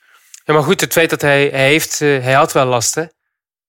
Ja, 0.44 0.54
maar 0.54 0.64
goed, 0.64 0.82
het 0.82 0.94
feit 0.94 1.10
dat 1.10 1.22
hij, 1.22 1.48
hij 1.48 1.68
heeft, 1.68 2.02
eh, 2.02 2.24
hij 2.24 2.34
had 2.34 2.52
wel 2.52 2.66
last, 2.66 2.96
hè? 2.96 3.04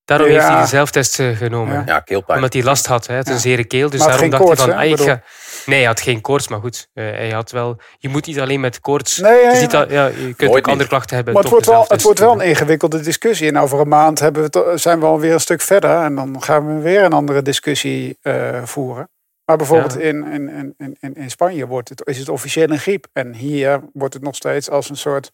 Daarom 0.05 0.27
Ja. 0.29 0.33
heeft 0.35 0.49
hij 0.49 0.61
de 0.61 0.67
zelftest 0.69 1.21
eh, 1.21 1.37
genomen. 1.37 1.83
Ja. 1.87 2.01
Keelpijn. 2.01 2.37
Omdat 2.39 2.53
hij 2.53 2.63
last 2.63 2.87
had, 2.87 3.07
hè? 3.07 3.15
Het 3.15 3.29
is 3.29 3.35
een 3.35 3.41
zere 3.41 3.65
keel. 3.65 3.91
Dus 3.91 3.99
Maar 4.01 4.09
hij 4.09 4.19
had 4.19 4.31
daarom 4.31 4.49
geen 4.49 4.57
dacht 4.57 4.69
hij 4.69 4.77
van, 4.77 4.85
ah, 4.85 4.91
ik 4.91 5.17
Ik 5.17 5.23
ga... 5.23 5.23
Nee, 5.67 5.79
hij 5.79 5.87
had 5.87 6.01
geen 6.01 6.21
koorts, 6.21 6.49
maar 6.49 6.61
goed. 6.61 6.89
eh, 6.95 7.05
hij 7.05 7.31
had 7.31 7.51
wel... 7.51 7.81
Je 7.99 8.09
moet 8.09 8.27
niet 8.27 8.41
alleen 8.41 8.61
met 8.61 8.81
koorts... 8.81 9.19
Nee, 9.19 9.33
het 9.33 9.47
is 9.47 9.53
nee, 9.53 9.61
niet 9.61 9.75
al- 9.75 9.91
ja, 9.91 10.07
je 10.07 10.35
kunt 10.35 10.51
ook 10.51 10.57
niet. 10.57 10.67
andere 10.67 10.89
klachten 10.89 11.17
hebben. 11.17 11.35
Maar 11.35 11.43
het 11.43 11.53
wordt, 11.53 11.67
wel, 11.67 11.85
het 11.89 12.03
wordt 12.03 12.19
wel 12.19 12.33
een 12.33 12.47
ingewikkelde 12.49 13.01
discussie. 13.01 13.49
En 13.49 13.59
over 13.59 13.81
een 13.81 13.89
maand 13.89 14.19
hebben 14.19 14.43
we 14.51 14.73
zijn 14.79 15.01
we 15.01 15.07
alweer 15.07 15.33
een 15.33 15.41
stuk 15.41 15.61
verder. 15.61 16.03
En 16.03 16.15
dan 16.15 16.43
gaan 16.43 16.77
we 16.77 16.83
weer 16.83 17.03
een 17.03 17.13
andere 17.13 17.43
discussie 17.43 18.19
eh, 18.23 18.63
voeren. 18.65 19.09
Maar 19.45 19.57
bijvoorbeeld 19.57 19.93
Ja. 19.93 20.01
in, 20.01 20.25
in, 20.27 20.75
in, 20.79 20.97
in, 21.01 21.15
in 21.15 21.31
Spanje 21.31 21.67
wordt 21.67 21.89
het, 21.89 22.03
is 22.07 22.19
het 22.19 22.29
officieel 22.29 22.71
een 22.71 22.79
griep. 22.79 23.07
En 23.13 23.35
hier 23.35 23.81
wordt 23.93 24.15
het 24.15 24.23
nog 24.23 24.35
steeds 24.35 24.71
als 24.71 24.91
een 24.91 24.97
soort. 24.97 25.31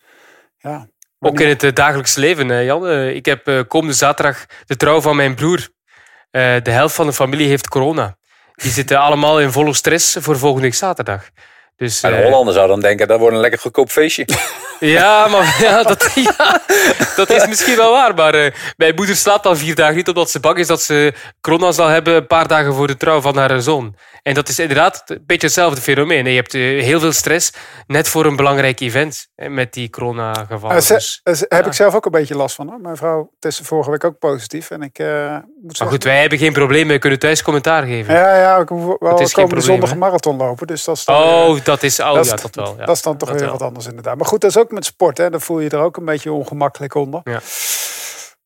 Ja, 0.59 0.89
Ook 1.19 1.41
in 1.41 1.49
het 1.49 1.63
eh, 1.63 1.73
dagelijks 1.73 2.15
leven, 2.15 2.51
eh, 2.51 2.65
Jan. 2.65 2.87
Eh, 2.87 3.15
ik 3.15 3.27
heb 3.27 3.47
eh, 3.49 3.61
komende 3.69 3.95
zaterdag 3.95 4.47
de 4.67 4.77
trouw 4.77 5.01
van 5.01 5.17
mijn 5.17 5.35
broer. 5.35 5.69
Eh, 6.31 6.57
de 6.63 6.71
helft 6.71 6.95
van 6.95 7.07
de 7.07 7.13
familie 7.13 7.49
heeft 7.49 7.69
corona. 7.69 8.17
Die 8.55 8.71
zitten 8.71 8.99
allemaal 9.07 9.41
in 9.41 9.51
volle 9.53 9.75
stress 9.75 10.17
voor 10.21 10.39
volgende 10.39 10.67
week 10.67 10.75
zaterdag. 10.77 11.29
Dus, 11.77 12.01
Maar 12.03 12.11
de 12.11 12.17
eh, 12.17 12.25
Hollander 12.25 12.55
zou 12.55 12.69
dan 12.69 12.81
denken, 12.81 13.09
dat 13.09 13.19
wordt 13.19 13.35
een 13.35 13.41
lekker 13.41 13.61
goedkoop 13.61 13.91
feestje. 13.91 14.25
Ja, 14.81 15.27
maar 15.29 15.57
ja, 15.67 15.83
dat, 15.83 16.11
ja, 16.37 16.61
dat 17.17 17.31
is 17.31 17.47
misschien 17.47 17.77
wel 17.77 17.91
waar. 17.93 18.15
Maar 18.15 18.35
eh, 18.35 18.53
mijn 18.77 18.95
moeder 18.95 19.17
slaapt 19.17 19.47
al 19.47 19.57
vier 19.57 19.75
dagen 19.75 19.97
niet 19.97 20.09
omdat 20.09 20.31
ze 20.31 20.41
bang 20.41 20.59
is 20.59 20.67
dat 20.67 20.83
ze 20.83 21.15
corona 21.41 21.73
zal 21.73 21.87
hebben 21.87 22.15
een 22.15 22.27
paar 22.27 22.49
dagen 22.49 22.75
voor 22.75 22.87
de 22.87 22.97
trouw 22.97 23.21
van 23.21 23.37
haar 23.37 23.61
zoon. 23.63 23.95
En 24.23 24.35
dat 24.35 24.49
is 24.49 24.59
inderdaad 24.59 25.03
een 25.07 25.25
beetje 25.27 25.47
hetzelfde 25.47 25.81
fenomeen. 25.81 26.27
Je 26.27 26.37
hebt 26.37 26.55
eh, 26.55 26.61
heel 26.61 27.01
veel 27.01 27.13
stress 27.13 27.53
net 27.87 28.09
voor 28.09 28.25
een 28.25 28.37
belangrijk 28.37 28.81
event 28.81 29.29
met 29.35 29.73
die 29.73 29.91
corona-gevallen. 29.91 30.77
Eh, 30.77 30.89
Dus, 30.89 31.23
heb 31.25 31.47
ja. 31.49 31.67
ik 31.67 31.73
zelf 31.73 31.95
ook 31.95 32.05
een 32.05 32.11
beetje 32.11 32.37
last 32.37 32.55
van. 32.55 32.69
Hoor. 32.69 32.81
Mijn 32.81 32.97
vrouw 32.97 33.31
testte 33.39 33.65
vorige 33.65 33.91
week 33.91 34.05
ook 34.05 34.19
positief. 34.19 34.71
En 34.71 34.83
ik 34.83 34.99
moet 35.63 35.79
maar 35.79 35.89
goed, 35.89 36.05
wij 36.05 36.21
hebben 36.21 36.39
geen 36.39 36.53
probleem. 36.53 36.89
We 36.89 36.99
kunnen 36.99 37.19
thuis 37.19 37.43
commentaar 37.43 37.83
geven. 37.83 38.15
Ja, 38.15 38.37
ja, 38.37 38.57
ik 38.57 38.71
moet 38.71 38.97
wel 38.99 39.11
Het 39.11 39.21
is 39.21 39.33
geen 39.33 39.45
komende 39.45 39.65
probleem, 39.65 39.89
zondag 39.89 39.95
marathon 39.97 40.37
lopen. 40.37 40.67
Dus 40.67 40.85
dat 40.85 40.97
is 40.97 41.05
dan 41.05 41.17
Oh, 41.17 41.65
dat 41.65 41.83
is, 41.83 42.01
oh 42.01 42.15
dat 42.15 42.27
ja, 42.27 42.37
dat 42.37 42.55
wel. 42.55 42.75
Ja. 42.79 42.85
dat 42.85 42.97
is 42.97 43.03
dan 43.03 43.17
toch 43.17 43.31
weer 43.31 43.51
wat 43.51 43.63
anders 43.63 43.87
inderdaad. 43.87 44.17
Maar 44.17 44.27
goed, 44.27 44.41
dat 44.41 44.51
is 44.51 44.59
ook 44.59 44.70
met 44.73 44.85
sport. 44.85 45.19
Hè. 45.19 45.31
Dan 45.31 45.41
voel 45.41 45.59
je 45.59 45.65
je 45.71 45.77
er 45.77 45.83
ook 45.83 45.97
een 45.97 46.05
beetje 46.05 46.33
ongemakkelijk 46.33 46.95
onder. 46.95 47.21
Ja. 47.25 47.41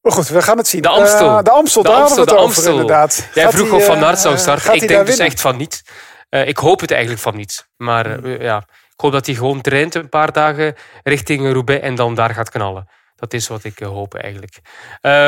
Maar 0.01 0.13
goed, 0.13 0.29
we 0.29 0.43
gaan 0.43 0.57
het 0.57 0.69
zien. 0.69 0.83
De 0.83 0.89
Amstel. 0.89 1.39
Eh, 1.39 1.43
de 1.43 1.51
Amstel, 1.51 1.83
De 1.83 1.89
daar 1.89 1.99
Amstel, 1.99 2.17
hadden 2.17 2.19
we 2.19 2.25
de 2.25 2.31
het 2.31 2.41
over 2.41 2.57
Amstel. 2.57 2.73
inderdaad. 2.73 3.29
Jij 3.35 3.45
Gaat 3.45 3.55
vroeg 3.55 3.73
of 3.73 3.85
Van 3.85 4.05
Aert 4.05 4.19
zou 4.19 4.35
eh, 4.35 4.41
starten. 4.41 4.65
gaat 4.65 4.75
Ik 4.75 4.89
denk 4.89 5.07
dus 5.07 5.19
echt 5.19 5.41
van 5.41 5.57
niet. 5.57 5.83
Eh, 6.29 6.49
ik 6.49 6.57
hoop 6.57 6.81
het 6.81 6.91
eigenlijk 6.91 7.23
van 7.23 7.37
niet. 7.37 7.69
Maar 7.77 8.07
Hmm. 8.07 8.41
ja, 8.43 8.57
ik 8.67 9.01
hoop 9.01 9.13
dat 9.13 9.27
hij 9.27 9.35
gewoon 9.35 9.61
traint 9.61 9.95
een 9.95 10.09
paar 10.09 10.33
dagen 10.33 10.75
richting 11.03 11.53
Roubaix 11.53 11.83
en 11.83 11.95
dan 11.95 12.15
daar 12.15 12.31
gaat 12.35 12.51
knallen. 12.51 12.89
Dat 13.17 13.33
is 13.33 13.49
wat 13.49 13.65
ik 13.65 13.79
hoop 13.79 14.15
eigenlijk. 14.15 14.59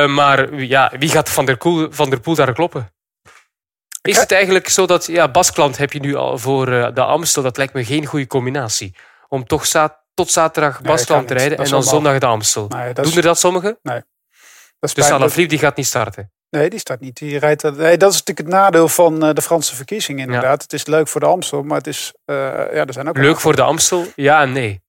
Maar 0.09 0.55
ja, 0.55 0.93
wie 0.99 1.09
gaat 1.09 1.31
Van 1.31 1.47
der, 1.47 1.57
Koel, 1.57 1.87
van 1.91 2.11
der 2.11 2.21
Poel 2.21 2.35
daar 2.35 2.53
kloppen? 2.53 2.93
Is 4.03 4.17
het 4.19 4.33
eigenlijk 4.33 4.69
zo 4.69 4.87
dat 4.87 5.07
ja, 5.07 5.31
Basklant 5.31 5.77
heb 5.77 5.93
je 5.93 6.01
nu 6.01 6.15
al 6.15 6.39
voor 6.39 6.67
de 6.67 7.03
Amstel? 7.03 7.43
Dat 7.43 7.57
lijkt 7.57 7.73
me 7.73 7.85
geen 7.85 8.07
goede 8.07 8.27
combinatie. 8.27 8.97
Om 9.29 9.47
toch 9.47 9.67
tot 10.17 10.31
zaterdag 10.31 10.83
Nee, 10.83 10.97
te 10.97 11.15
niet. 11.15 11.31
rijden 11.31 11.59
en 11.59 11.71
dan 11.71 11.83
zondag 11.83 12.19
de 12.19 12.27
Amstel. 12.27 12.69
Nee, 12.69 12.93
Doen 12.93 13.05
is- 13.05 13.17
er 13.17 13.23
dat 13.23 13.39
sommigen? 13.39 13.79
Dat 13.83 14.03
is 14.81 14.95
Dus. 14.95 15.11
Alaphilippe 15.11 15.55
die 15.55 15.59
gaat 15.65 15.77
niet 15.77 15.87
starten. 15.87 16.31
Nee, 16.51 16.71
die 16.71 16.79
staat 16.79 17.01
niet. 17.01 17.17
Die 17.19 17.39
rijdt, 17.39 17.63
nee, 17.63 17.97
dat 17.97 18.13
is 18.13 18.19
natuurlijk 18.19 18.49
het 18.49 18.57
nadeel 18.57 18.89
van 18.89 19.25
eh, 19.25 19.35
de 19.35 19.43
Franse 19.43 19.75
verkiezingen 19.77 20.25
inderdaad. 20.27 20.63
Het 20.63 20.73
is 20.73 20.87
leuk 20.87 21.09
voor 21.09 21.21
de 21.21 21.27
Amstel, 21.27 21.63
maar 21.63 21.77
het 21.77 21.87
is... 21.87 22.13
eh, 22.25 22.37
ja, 22.37 22.85
er 22.87 22.93
zijn 22.93 23.09
ook 23.09 23.17
Leuk 23.17 23.41
voor 23.41 23.57
de 23.57 23.63
Amstel? 23.63 24.07
Ja 24.15 24.43
en 24.43 24.53
nee. 24.53 24.83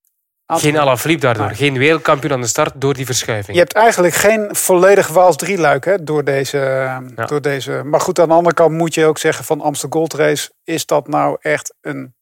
aantal- 0.45 0.69
Geen 0.69 0.79
Alaphilippe 0.79 1.25
daardoor. 1.25 1.45
Nee. 1.45 1.55
Geen 1.55 1.77
wereldkampioen 1.77 2.31
aan 2.33 2.41
de 2.41 2.47
start 2.47 2.73
door 2.75 2.93
die 2.93 3.05
verschuiving. 3.05 3.53
Je 3.57 3.63
hebt 3.63 3.73
eigenlijk 3.73 4.13
geen 4.13 4.55
volledig 4.55 5.07
Waals 5.07 5.35
drieluik 5.35 5.85
hè, 5.85 6.03
door, 6.03 6.23
deze, 6.23 6.57
Ja. 6.57 7.25
door 7.25 7.41
deze. 7.41 7.81
Maar 7.85 8.01
goed, 8.01 8.19
aan 8.19 8.27
de 8.27 8.33
andere 8.33 8.55
kant 8.55 8.71
moet 8.71 8.93
je 8.93 9.05
ook 9.05 9.17
zeggen 9.17 9.45
van 9.45 9.61
Amstel 9.61 9.89
Gold 9.89 10.13
Race. 10.13 10.51
Is 10.63 10.85
dat 10.85 11.07
nou 11.07 11.37
echt 11.41 11.75
een. 11.81 12.15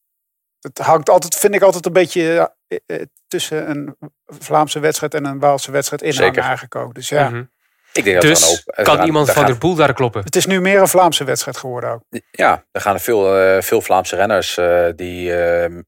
Het 0.66 0.78
hangt 0.78 1.10
altijd, 1.10 1.34
vind 1.34 1.54
ik 1.54 1.62
altijd 1.62 1.86
een 1.86 1.92
beetje 1.92 2.52
eh, 2.68 2.78
eh, 2.86 3.02
tussen 3.28 3.70
een 3.70 3.96
Vlaamse 4.26 4.78
wedstrijd 4.78 5.14
en 5.14 5.24
een 5.24 5.38
Waalse 5.38 5.70
wedstrijd 5.70 6.02
in 6.02 6.12
Zeker. 6.12 6.42
eigenlijk 6.42 6.74
ook. 6.74 6.94
Dus 6.94 7.08
ja, 7.08 7.28
Mhm. 7.28 7.42
Ik 7.92 8.04
denk 8.04 8.16
dat 8.22 8.30
Dus 8.30 8.44
hoop- 8.44 8.62
er 8.78 8.84
kan 8.84 8.96
gaan- 8.96 9.06
iemand 9.06 9.26
van 9.26 9.34
gaan- 9.36 9.46
der 9.46 9.58
Poel 9.58 9.74
daar 9.74 9.92
kloppen? 9.92 10.24
het 10.24 10.36
is 10.36 10.46
nu 10.46 10.60
meer 10.60 10.80
een 10.80 10.88
Vlaamse 10.88 11.24
wedstrijd 11.24 11.56
geworden 11.56 11.90
ook. 11.90 12.02
Ja, 12.30 12.64
er 12.72 12.80
gaan 12.80 12.94
er 12.94 13.00
veel, 13.00 13.36
eh, 13.38 13.62
veel 13.62 13.80
Vlaamse 13.80 14.16
renners 14.16 14.56
eh, 14.56 14.86
die, 14.96 15.36
eh, 15.44 15.78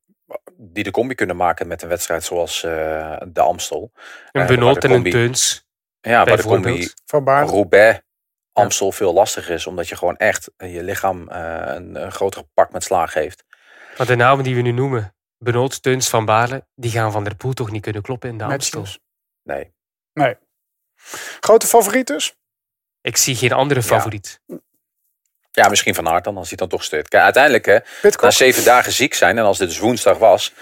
die 0.57 0.85
de 0.85 0.91
combi 0.91 1.14
kunnen 1.14 1.37
maken 1.37 1.66
met 1.66 1.83
een 1.83 1.89
wedstrijd 1.89 2.24
zoals 2.24 2.64
eh, 2.64 3.16
de 3.29 3.41
Amstel. 3.41 3.93
Een 4.33 4.47
de 4.47 4.79
en 4.81 4.91
een 4.91 5.03
Teuns. 5.11 5.66
Ja, 6.01 6.24
waar 6.24 6.37
de 6.37 6.43
combi. 6.43 6.89
Van. 7.05 7.49
Roubaix, 7.49 8.01
Amstel 8.53 8.93
veel 8.93 9.12
lastiger 9.12 9.55
is. 9.55 9.66
Omdat 9.66 9.89
je 9.89 9.97
gewoon 9.97 10.16
echt 10.16 10.51
je 10.57 10.83
lichaam 10.83 11.24
een, 11.29 11.95
een 12.03 12.12
grotere 12.12 12.47
pak 12.55 12.72
met 12.72 12.83
slaag 12.85 13.12
geeft. 13.12 13.45
Maar 13.99 14.07
de 14.07 14.17
namen 14.17 14.45
die 14.45 14.55
we 14.55 14.61
nu 14.61 14.71
noemen, 14.71 15.15
Benoot, 15.39 15.83
Teuns, 15.83 16.09
Van 16.09 16.25
Baarle, 16.25 16.67
die 16.75 16.91
gaan 16.91 17.13
Van 17.13 17.25
der 17.25 17.37
Poel 17.37 17.53
toch 17.53 17.71
niet 17.71 17.83
kunnen 17.83 18.03
kloppen 18.03 18.29
in 18.29 18.39
de 18.39 18.45
Amstel. 18.45 18.81
Matthews. 18.81 19.01
Nee. 19.43 19.73
Grote 21.41 21.67
favoriet 21.67 22.07
dus? 22.07 22.35
Ik 23.01 23.17
zie 23.17 23.37
geen 23.37 23.53
andere 23.53 23.83
favoriet. 23.83 24.41
Ja, 25.51 25.69
misschien 25.69 25.95
Van 25.95 26.09
Aert 26.09 26.25
dan, 26.25 26.37
als 26.37 26.49
hij 26.49 26.57
dan 26.57 26.69
toch 26.69 26.85
steekt. 26.85 27.09
Kijk, 27.09 27.23
uiteindelijk, 27.23 27.67
hè, 27.67 27.79
na 28.21 28.31
zeven 28.31 28.65
dagen 28.65 28.93
ziek 28.93 29.15
zijn 29.15 29.39
en 29.39 29.45
als 29.45 29.59
dit 29.59 29.69
dus 29.69 29.79
woensdag 29.79 30.19
was, 30.19 30.55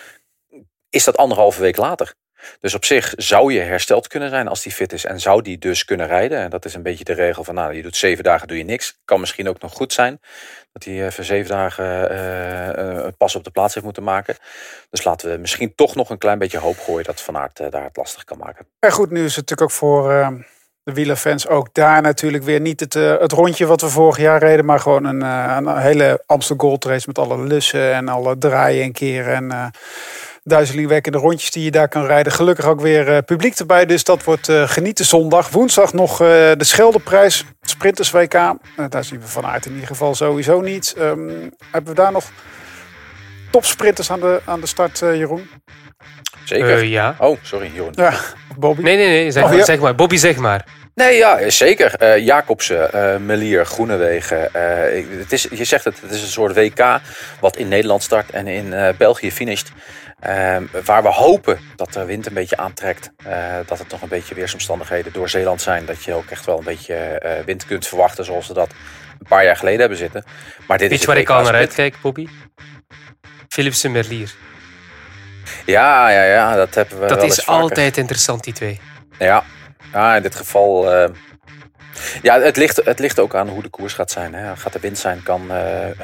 is 0.89 1.05
dat 1.05 1.17
anderhalve 1.17 1.61
week 1.61 1.77
later. 1.77 2.15
Dus 2.61 2.75
op 2.75 2.85
zich 2.85 3.13
zou 3.17 3.53
je 3.53 3.61
hersteld 3.61 4.09
kunnen 4.09 4.31
zijn 4.31 4.49
als 4.49 4.63
die 4.63 4.73
fit 4.73 4.93
is 4.93 5.05
en 5.05 5.21
zou 5.21 5.43
die 5.43 5.59
dus 5.59 5.85
kunnen 5.85 6.07
rijden. 6.07 6.39
En 6.39 6.51
dat 6.51 6.65
is 6.65 6.75
een 6.75 6.83
beetje 6.83 7.05
de 7.05 7.13
regel 7.13 7.45
van, 7.45 7.55
nou, 7.55 7.75
je 7.75 7.83
doet 7.83 7.97
zeven 7.97 8.25
dagen, 8.25 8.49
doe 8.49 8.59
je 8.59 8.65
niks. 8.65 9.01
Kan 9.05 9.21
misschien 9.21 9.49
ook 9.49 9.61
nog 9.61 9.73
goed 9.73 9.93
zijn 9.93 10.21
dat 10.73 10.85
hij 10.85 11.13
voor 11.13 11.25
zeven 11.25 11.51
dagen 11.51 12.11
eh, 12.11 13.05
een 13.05 13.17
pas 13.17 13.35
op 13.35 13.45
de 13.45 13.51
plaats 13.51 13.75
heeft 13.75 13.85
moeten 13.85 14.03
maken. 14.03 14.37
Dus 14.91 15.05
laten 15.05 15.31
we 15.31 15.37
misschien 15.37 15.75
toch 15.75 15.95
nog 15.95 16.11
een 16.11 16.19
klein 16.19 16.39
beetje 16.39 16.59
hoop 16.59 16.79
gooien 16.79 17.05
dat 17.05 17.21
Van 17.21 17.37
Aert 17.37 17.61
eh, 17.61 17.71
daar 17.71 17.85
het 17.85 17.97
lastig 17.97 18.25
kan 18.25 18.39
maken. 18.39 18.67
En 18.79 18.93
goed, 18.93 19.11
nu 19.11 19.25
is 19.25 19.37
het 19.37 19.49
natuurlijk 19.49 19.71
ook 19.71 19.77
voor, 19.77 20.13
de 20.87 20.93
wielerfans 20.93 21.49
ook 21.49 21.69
daar 21.73 22.03
natuurlijk 22.03 22.45
weer 22.45 22.61
niet 22.61 22.81
het, 22.81 22.95
uh, 22.95 23.19
het 23.19 23.33
rondje 23.33 23.67
wat 23.67 23.81
we 23.81 23.89
vorig 23.89 24.19
jaar 24.19 24.39
reden, 24.39 24.65
maar 24.65 24.81
gewoon 24.81 25.05
een, 25.05 25.21
uh, 25.21 25.57
een 25.57 25.79
hele 25.79 26.23
Amsterdam 26.27 26.69
Gold 26.69 26.85
Race 26.85 27.05
met 27.07 27.19
alle 27.19 27.39
lussen 27.39 27.95
en 27.95 28.09
alle 28.09 28.39
draaien 28.39 28.85
en 28.85 28.93
keren 28.93 29.35
en 29.35 29.45
uh, 29.45 29.67
duizelingwekkende 30.43 31.19
rondjes 31.19 31.51
die 31.51 31.65
je 31.65 31.71
daar 31.71 31.89
kan 31.89 32.07
rijden. 32.07 32.33
Gelukkig 32.33 32.67
ook 32.67 32.81
weer 32.81 33.23
publiek 33.23 33.59
erbij, 33.59 33.87
dus 33.87 34.05
dat 34.05 34.25
wordt 34.25 34.49
genieten 34.51 35.05
zondag. 35.05 35.51
Woensdag 35.51 35.93
nog 35.93 36.17
de 36.17 36.57
Scheldeprijs, 36.59 37.45
Sprinters 37.61 38.11
WK. 38.11 38.33
daar 38.89 39.05
zien 39.05 39.21
we 39.21 39.27
van 39.27 39.47
aard 39.47 39.67
in 39.67 39.73
ieder 39.73 39.87
geval 39.87 40.15
sowieso 40.15 40.61
niet. 40.61 40.95
Um, 40.99 41.51
hebben 41.71 41.95
we 41.95 42.01
daar 42.01 42.13
nog 42.13 42.25
topsprinters 43.51 44.11
aan 44.11 44.21
de, 44.21 44.41
aan 44.45 44.61
de 44.61 44.67
start, 44.67 44.99
Jeroen? 44.99 45.49
Zeker. 46.49 46.85
ja. 46.85 47.15
Oh, 47.19 47.39
sorry, 47.43 47.71
Jeroen. 47.75 47.93
Ja, 47.95 48.13
Bobby. 48.59 48.83
Nee, 48.83 48.97
nee, 48.97 49.07
nee. 49.09 49.31
Zeg, 49.31 49.43
Oh, 49.43 49.49
maar, 49.49 49.59
ja. 49.59 49.65
zeg 49.65 49.79
maar. 49.81 49.95
Bobby, 49.95 50.17
zeg 50.17 50.37
maar. 50.37 50.65
Nee, 50.95 51.17
ja, 51.17 51.51
zeker. 51.51 51.95
Eh 51.95 52.25
Jacobsen, 52.25 52.93
eh, 52.93 53.17
Melier, 53.17 53.67
Groenewegen. 53.67 54.55
eh, 54.55 55.05
het 55.19 55.33
is, 55.33 55.47
je 55.51 55.65
zegt 55.65 55.85
het, 55.85 56.01
het 56.01 56.11
is 56.11 56.23
een 56.23 56.29
soort 56.29 56.55
WK 56.55 57.01
wat 57.41 57.57
in 57.57 57.69
Nederland 57.69 58.03
start 58.03 58.31
en 58.31 58.47
in 58.47 58.73
eh, 58.73 58.89
België 58.99 59.33
finisht. 59.33 59.71
Ehm, 60.21 60.63
waar 60.85 61.03
we 61.03 61.09
hopen 61.09 61.59
dat 61.77 61.93
de 61.93 62.05
wind 62.05 62.27
een 62.27 62.35
beetje 62.35 62.57
aantrekt. 62.57 63.11
eh, 63.25 63.55
dat 63.67 63.79
het 63.79 63.91
nog 63.91 64.03
een 64.03 64.09
beetje 64.09 64.35
weersomstandigheden 64.35 65.13
door 65.13 65.29
Zeeland 65.29 65.63
zijn. 65.63 65.85
Dat 65.87 66.05
je 66.05 66.15
ook 66.15 66.31
echt 66.31 66.47
wel 66.47 66.59
een 66.59 66.65
beetje 66.65 66.95
eh, 66.95 67.45
wind 67.45 67.67
kunt 67.67 67.87
verwachten 67.87 68.25
zoals 68.25 68.49
we 68.49 68.55
dat 68.55 68.71
een 69.19 69.27
paar 69.29 69.45
jaar 69.45 69.57
geleden 69.57 69.81
hebben 69.81 69.99
zitten. 69.99 70.25
Maar 70.67 70.79
dit 70.79 70.89
Weet 70.89 70.97
is 70.99 71.01
je 71.05 71.07
waar 71.11 71.17
ik 71.21 71.29
al 71.31 71.43
naar 71.43 71.55
uitkijk, 71.55 71.95
Bobby? 72.03 72.27
Philipsen 73.49 73.93
Merlier. 73.93 74.31
Ja, 75.67 76.09
ja, 76.09 76.23
ja, 76.25 76.55
dat 76.55 76.75
hebben 76.75 77.01
we 77.01 77.07
Dat 77.07 77.17
wel 77.17 77.27
is 77.27 77.35
vaker. 77.35 77.61
altijd 77.63 77.97
interessant, 77.97 78.45
die 78.45 78.53
twee. 78.53 78.81
Ja, 79.19 79.45
ja 79.93 80.17
in 80.17 80.23
dit 80.23 80.35
geval. 80.35 80.93
eh, 80.95 81.11
ja, 82.23 82.41
het 82.41 82.57
ligt, 82.57 82.81
het 82.85 82.99
ligt 82.99 83.19
ook 83.19 83.35
aan 83.35 83.49
hoe 83.49 83.63
de 83.63 83.69
koers 83.69 83.93
gaat 83.95 84.11
zijn. 84.11 84.35
Hè. 84.35 84.57
Gaat 84.57 84.75
er 84.75 84.81
wind 84.81 84.99
zijn, 84.99 85.23
kan 85.23 85.51
eh, 85.51 85.91
eh, 85.91 85.97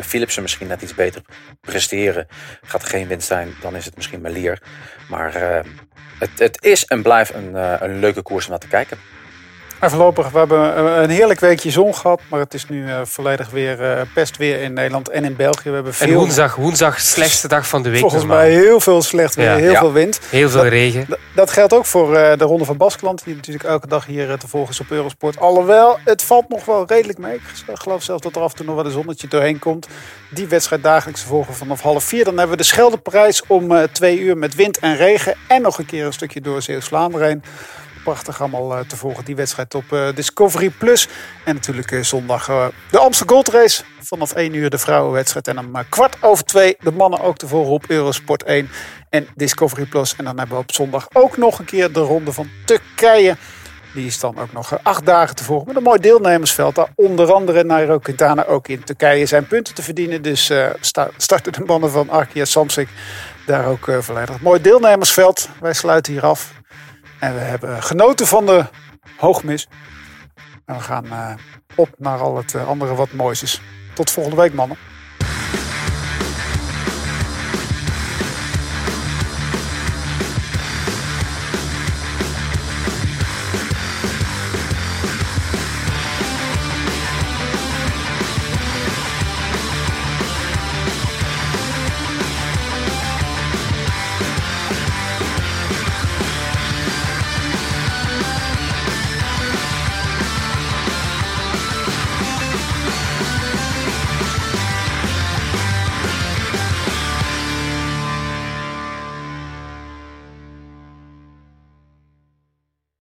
Philipsen 0.00 0.42
misschien 0.42 0.66
net 0.66 0.82
iets 0.82 0.94
beter 0.94 1.22
presteren. 1.60 2.26
Gaat 2.62 2.82
er 2.82 2.88
geen 2.88 3.06
wind 3.08 3.24
zijn, 3.24 3.54
dan 3.60 3.76
is 3.76 3.84
het 3.84 3.96
misschien 3.96 4.20
Melier. 4.20 4.62
Maar 5.08 5.34
het, 6.18 6.30
het 6.38 6.62
is 6.62 6.84
en 6.84 7.02
blijft 7.02 7.34
een, 7.34 7.54
een 7.84 7.98
leuke 7.98 8.22
koers 8.22 8.44
om 8.44 8.50
naar 8.50 8.60
te 8.60 8.68
kijken. 8.68 8.98
En 9.82 9.90
voorlopig, 9.90 10.28
we 10.30 10.38
hebben 10.38 10.76
eh, 10.76 11.02
een 11.02 11.10
heerlijk 11.10 11.40
weekje 11.40 11.70
zon 11.70 11.94
gehad, 11.94 12.20
maar 12.28 12.40
het 12.40 12.54
is 12.54 12.68
nu 12.68 12.86
eh, 12.88 13.00
volledig 13.04 13.50
weer 13.50 13.82
eh 13.82 14.00
pestweer 14.14 14.60
in 14.62 14.72
Nederland 14.72 15.08
en 15.08 15.24
in 15.24 15.36
België. 15.36 15.68
We 15.68 15.74
hebben 15.74 15.92
En 15.92 16.08
veel, 16.08 16.18
woensdag, 16.18 16.54
woensdag, 16.56 17.00
slechtste 17.00 17.48
dag 17.48 17.68
van 17.68 17.82
de 17.82 17.90
week 17.90 18.00
volgens 18.00 18.22
normaal. 18.22 18.40
mij 18.40 18.50
heel 18.50 18.80
veel 18.80 19.02
slecht 19.02 19.34
weer, 19.34 19.44
Ja. 19.44 19.56
heel 19.56 19.70
Ja. 19.70 19.78
veel 19.78 19.92
wind. 19.92 20.20
Heel 20.30 20.48
veel 20.50 20.66
regen. 20.66 21.06
D- 21.10 21.16
Dat 21.34 21.50
geldt 21.50 21.72
ook 21.72 21.86
voor 21.86 22.12
de 22.14 22.36
Ronde 22.44 22.64
van 22.64 22.76
Baskeland, 22.76 23.24
die 23.24 23.34
natuurlijk 23.34 23.64
elke 23.64 23.86
dag 23.86 24.06
hier 24.06 24.38
te 24.38 24.48
volgen 24.48 24.70
is 24.72 24.80
op 24.80 24.90
Eurosport. 24.90 25.38
Alhoewel, 25.40 25.98
het 26.04 26.22
valt 26.22 26.48
nog 26.48 26.64
wel 26.64 26.84
redelijk 26.86 27.18
mee. 27.18 27.34
Ik 27.34 27.40
geloof 27.74 28.02
zelfs 28.02 28.22
dat 28.22 28.36
er 28.36 28.42
af 28.42 28.50
en 28.50 28.56
toe 28.56 28.66
nog 28.66 28.74
wel 28.74 28.84
een 28.84 28.90
zonnetje 28.90 29.28
doorheen 29.28 29.58
komt. 29.58 29.86
Die 30.30 30.46
wedstrijd 30.46 30.82
dagelijks 30.82 31.20
te 31.20 31.26
volgen 31.26 31.54
vanaf 31.54 31.80
half 31.80 32.04
vier. 32.04 32.24
Dan 32.24 32.38
hebben 32.38 32.56
we 32.56 32.62
de 32.62 32.68
Scheldeprijs 32.68 33.42
om 33.46 33.86
twee 33.92 34.18
uur 34.20 34.36
met 34.36 34.54
wind 34.54 34.78
en 34.78 34.96
regen. 34.96 35.34
En 35.48 35.62
nog 35.62 35.78
een 35.78 35.86
keer 35.86 36.04
een 36.06 36.12
stukje 36.12 36.40
door 36.40 36.62
Zeeuws-Vlaanderen. 36.62 37.42
Prachtig 38.04 38.40
allemaal 38.40 38.76
eh, 38.76 38.84
te 38.84 38.96
volgen, 38.96 39.24
die 39.24 39.36
wedstrijd 39.36 39.74
op 39.74 39.92
eh, 39.92 40.08
Discovery 40.14 40.70
Plus. 40.70 41.08
En 41.44 41.54
natuurlijk 41.54 41.90
eh, 41.92 42.02
zondag 42.02 42.46
de 42.90 42.98
Amsterdam 42.98 43.36
Gold 43.36 43.48
Race. 43.48 43.82
Vanaf 44.00 44.32
1 44.32 44.54
uur 44.54 44.70
de 44.70 44.78
vrouwenwedstrijd. 44.78 45.48
En 45.48 45.58
om 45.58 45.72
kwart 45.88 46.16
over 46.20 46.44
twee 46.44 46.76
de 46.80 46.92
mannen 46.92 47.20
ook 47.20 47.36
te 47.36 47.46
volgen 47.48 47.72
op 47.72 47.84
Eurosport 47.88 48.42
1 48.42 48.68
en 49.10 49.26
Discovery 49.34 49.84
Plus. 49.84 50.16
En 50.16 50.24
dan 50.24 50.38
hebben 50.38 50.56
we 50.56 50.62
op 50.62 50.72
zondag 50.72 51.06
ook 51.12 51.36
nog 51.36 51.58
een 51.58 51.64
keer 51.64 51.92
de 51.92 52.00
ronde 52.00 52.32
van 52.32 52.48
Turkije. 52.64 53.36
Die 53.94 54.06
is 54.06 54.20
dan 54.20 54.38
ook 54.38 54.52
nog 54.52 54.78
acht 54.82 55.06
dagen 55.06 55.36
te 55.36 55.44
volgen 55.44 55.66
met 55.66 55.76
een 55.76 55.82
mooi 55.82 55.98
deelnemersveld. 56.00 56.74
Daar 56.74 56.88
onder 56.94 57.32
andere 57.32 57.64
Nairo 57.64 57.98
Quintana 57.98 58.44
ook 58.46 58.68
in 58.68 58.84
Turkije 58.84 59.26
zijn 59.26 59.46
punten 59.46 59.74
te 59.74 59.82
verdienen. 59.82 60.22
Dus 60.22 60.50
sta- 60.80 61.10
starten 61.16 61.52
de 61.52 61.64
mannen 61.64 61.90
van 61.90 62.10
Arkia 62.10 62.44
Samsic 62.44 62.88
daar 63.46 63.66
ook 63.66 63.90
volledig. 64.00 64.40
Mooi 64.40 64.60
deelnemersveld. 64.60 65.48
Wij 65.60 65.72
sluiten 65.72 66.12
hier 66.12 66.26
af. 66.26 66.52
En 67.22 67.34
we 67.34 67.40
hebben 67.40 67.82
genoten 67.82 68.26
van 68.26 68.46
de 68.46 68.64
hoogmis. 69.16 69.68
En 70.64 70.74
we 70.74 70.80
gaan 70.80 71.06
eh, 71.06 71.34
op 71.74 71.88
naar 71.98 72.18
al 72.18 72.36
het 72.36 72.54
eh, 72.54 72.68
andere 72.68 72.94
wat 72.94 73.12
moois 73.12 73.42
is. 73.42 73.60
Tot 73.94 74.10
volgende 74.10 74.36
week 74.36 74.54
mannen. 74.54 74.76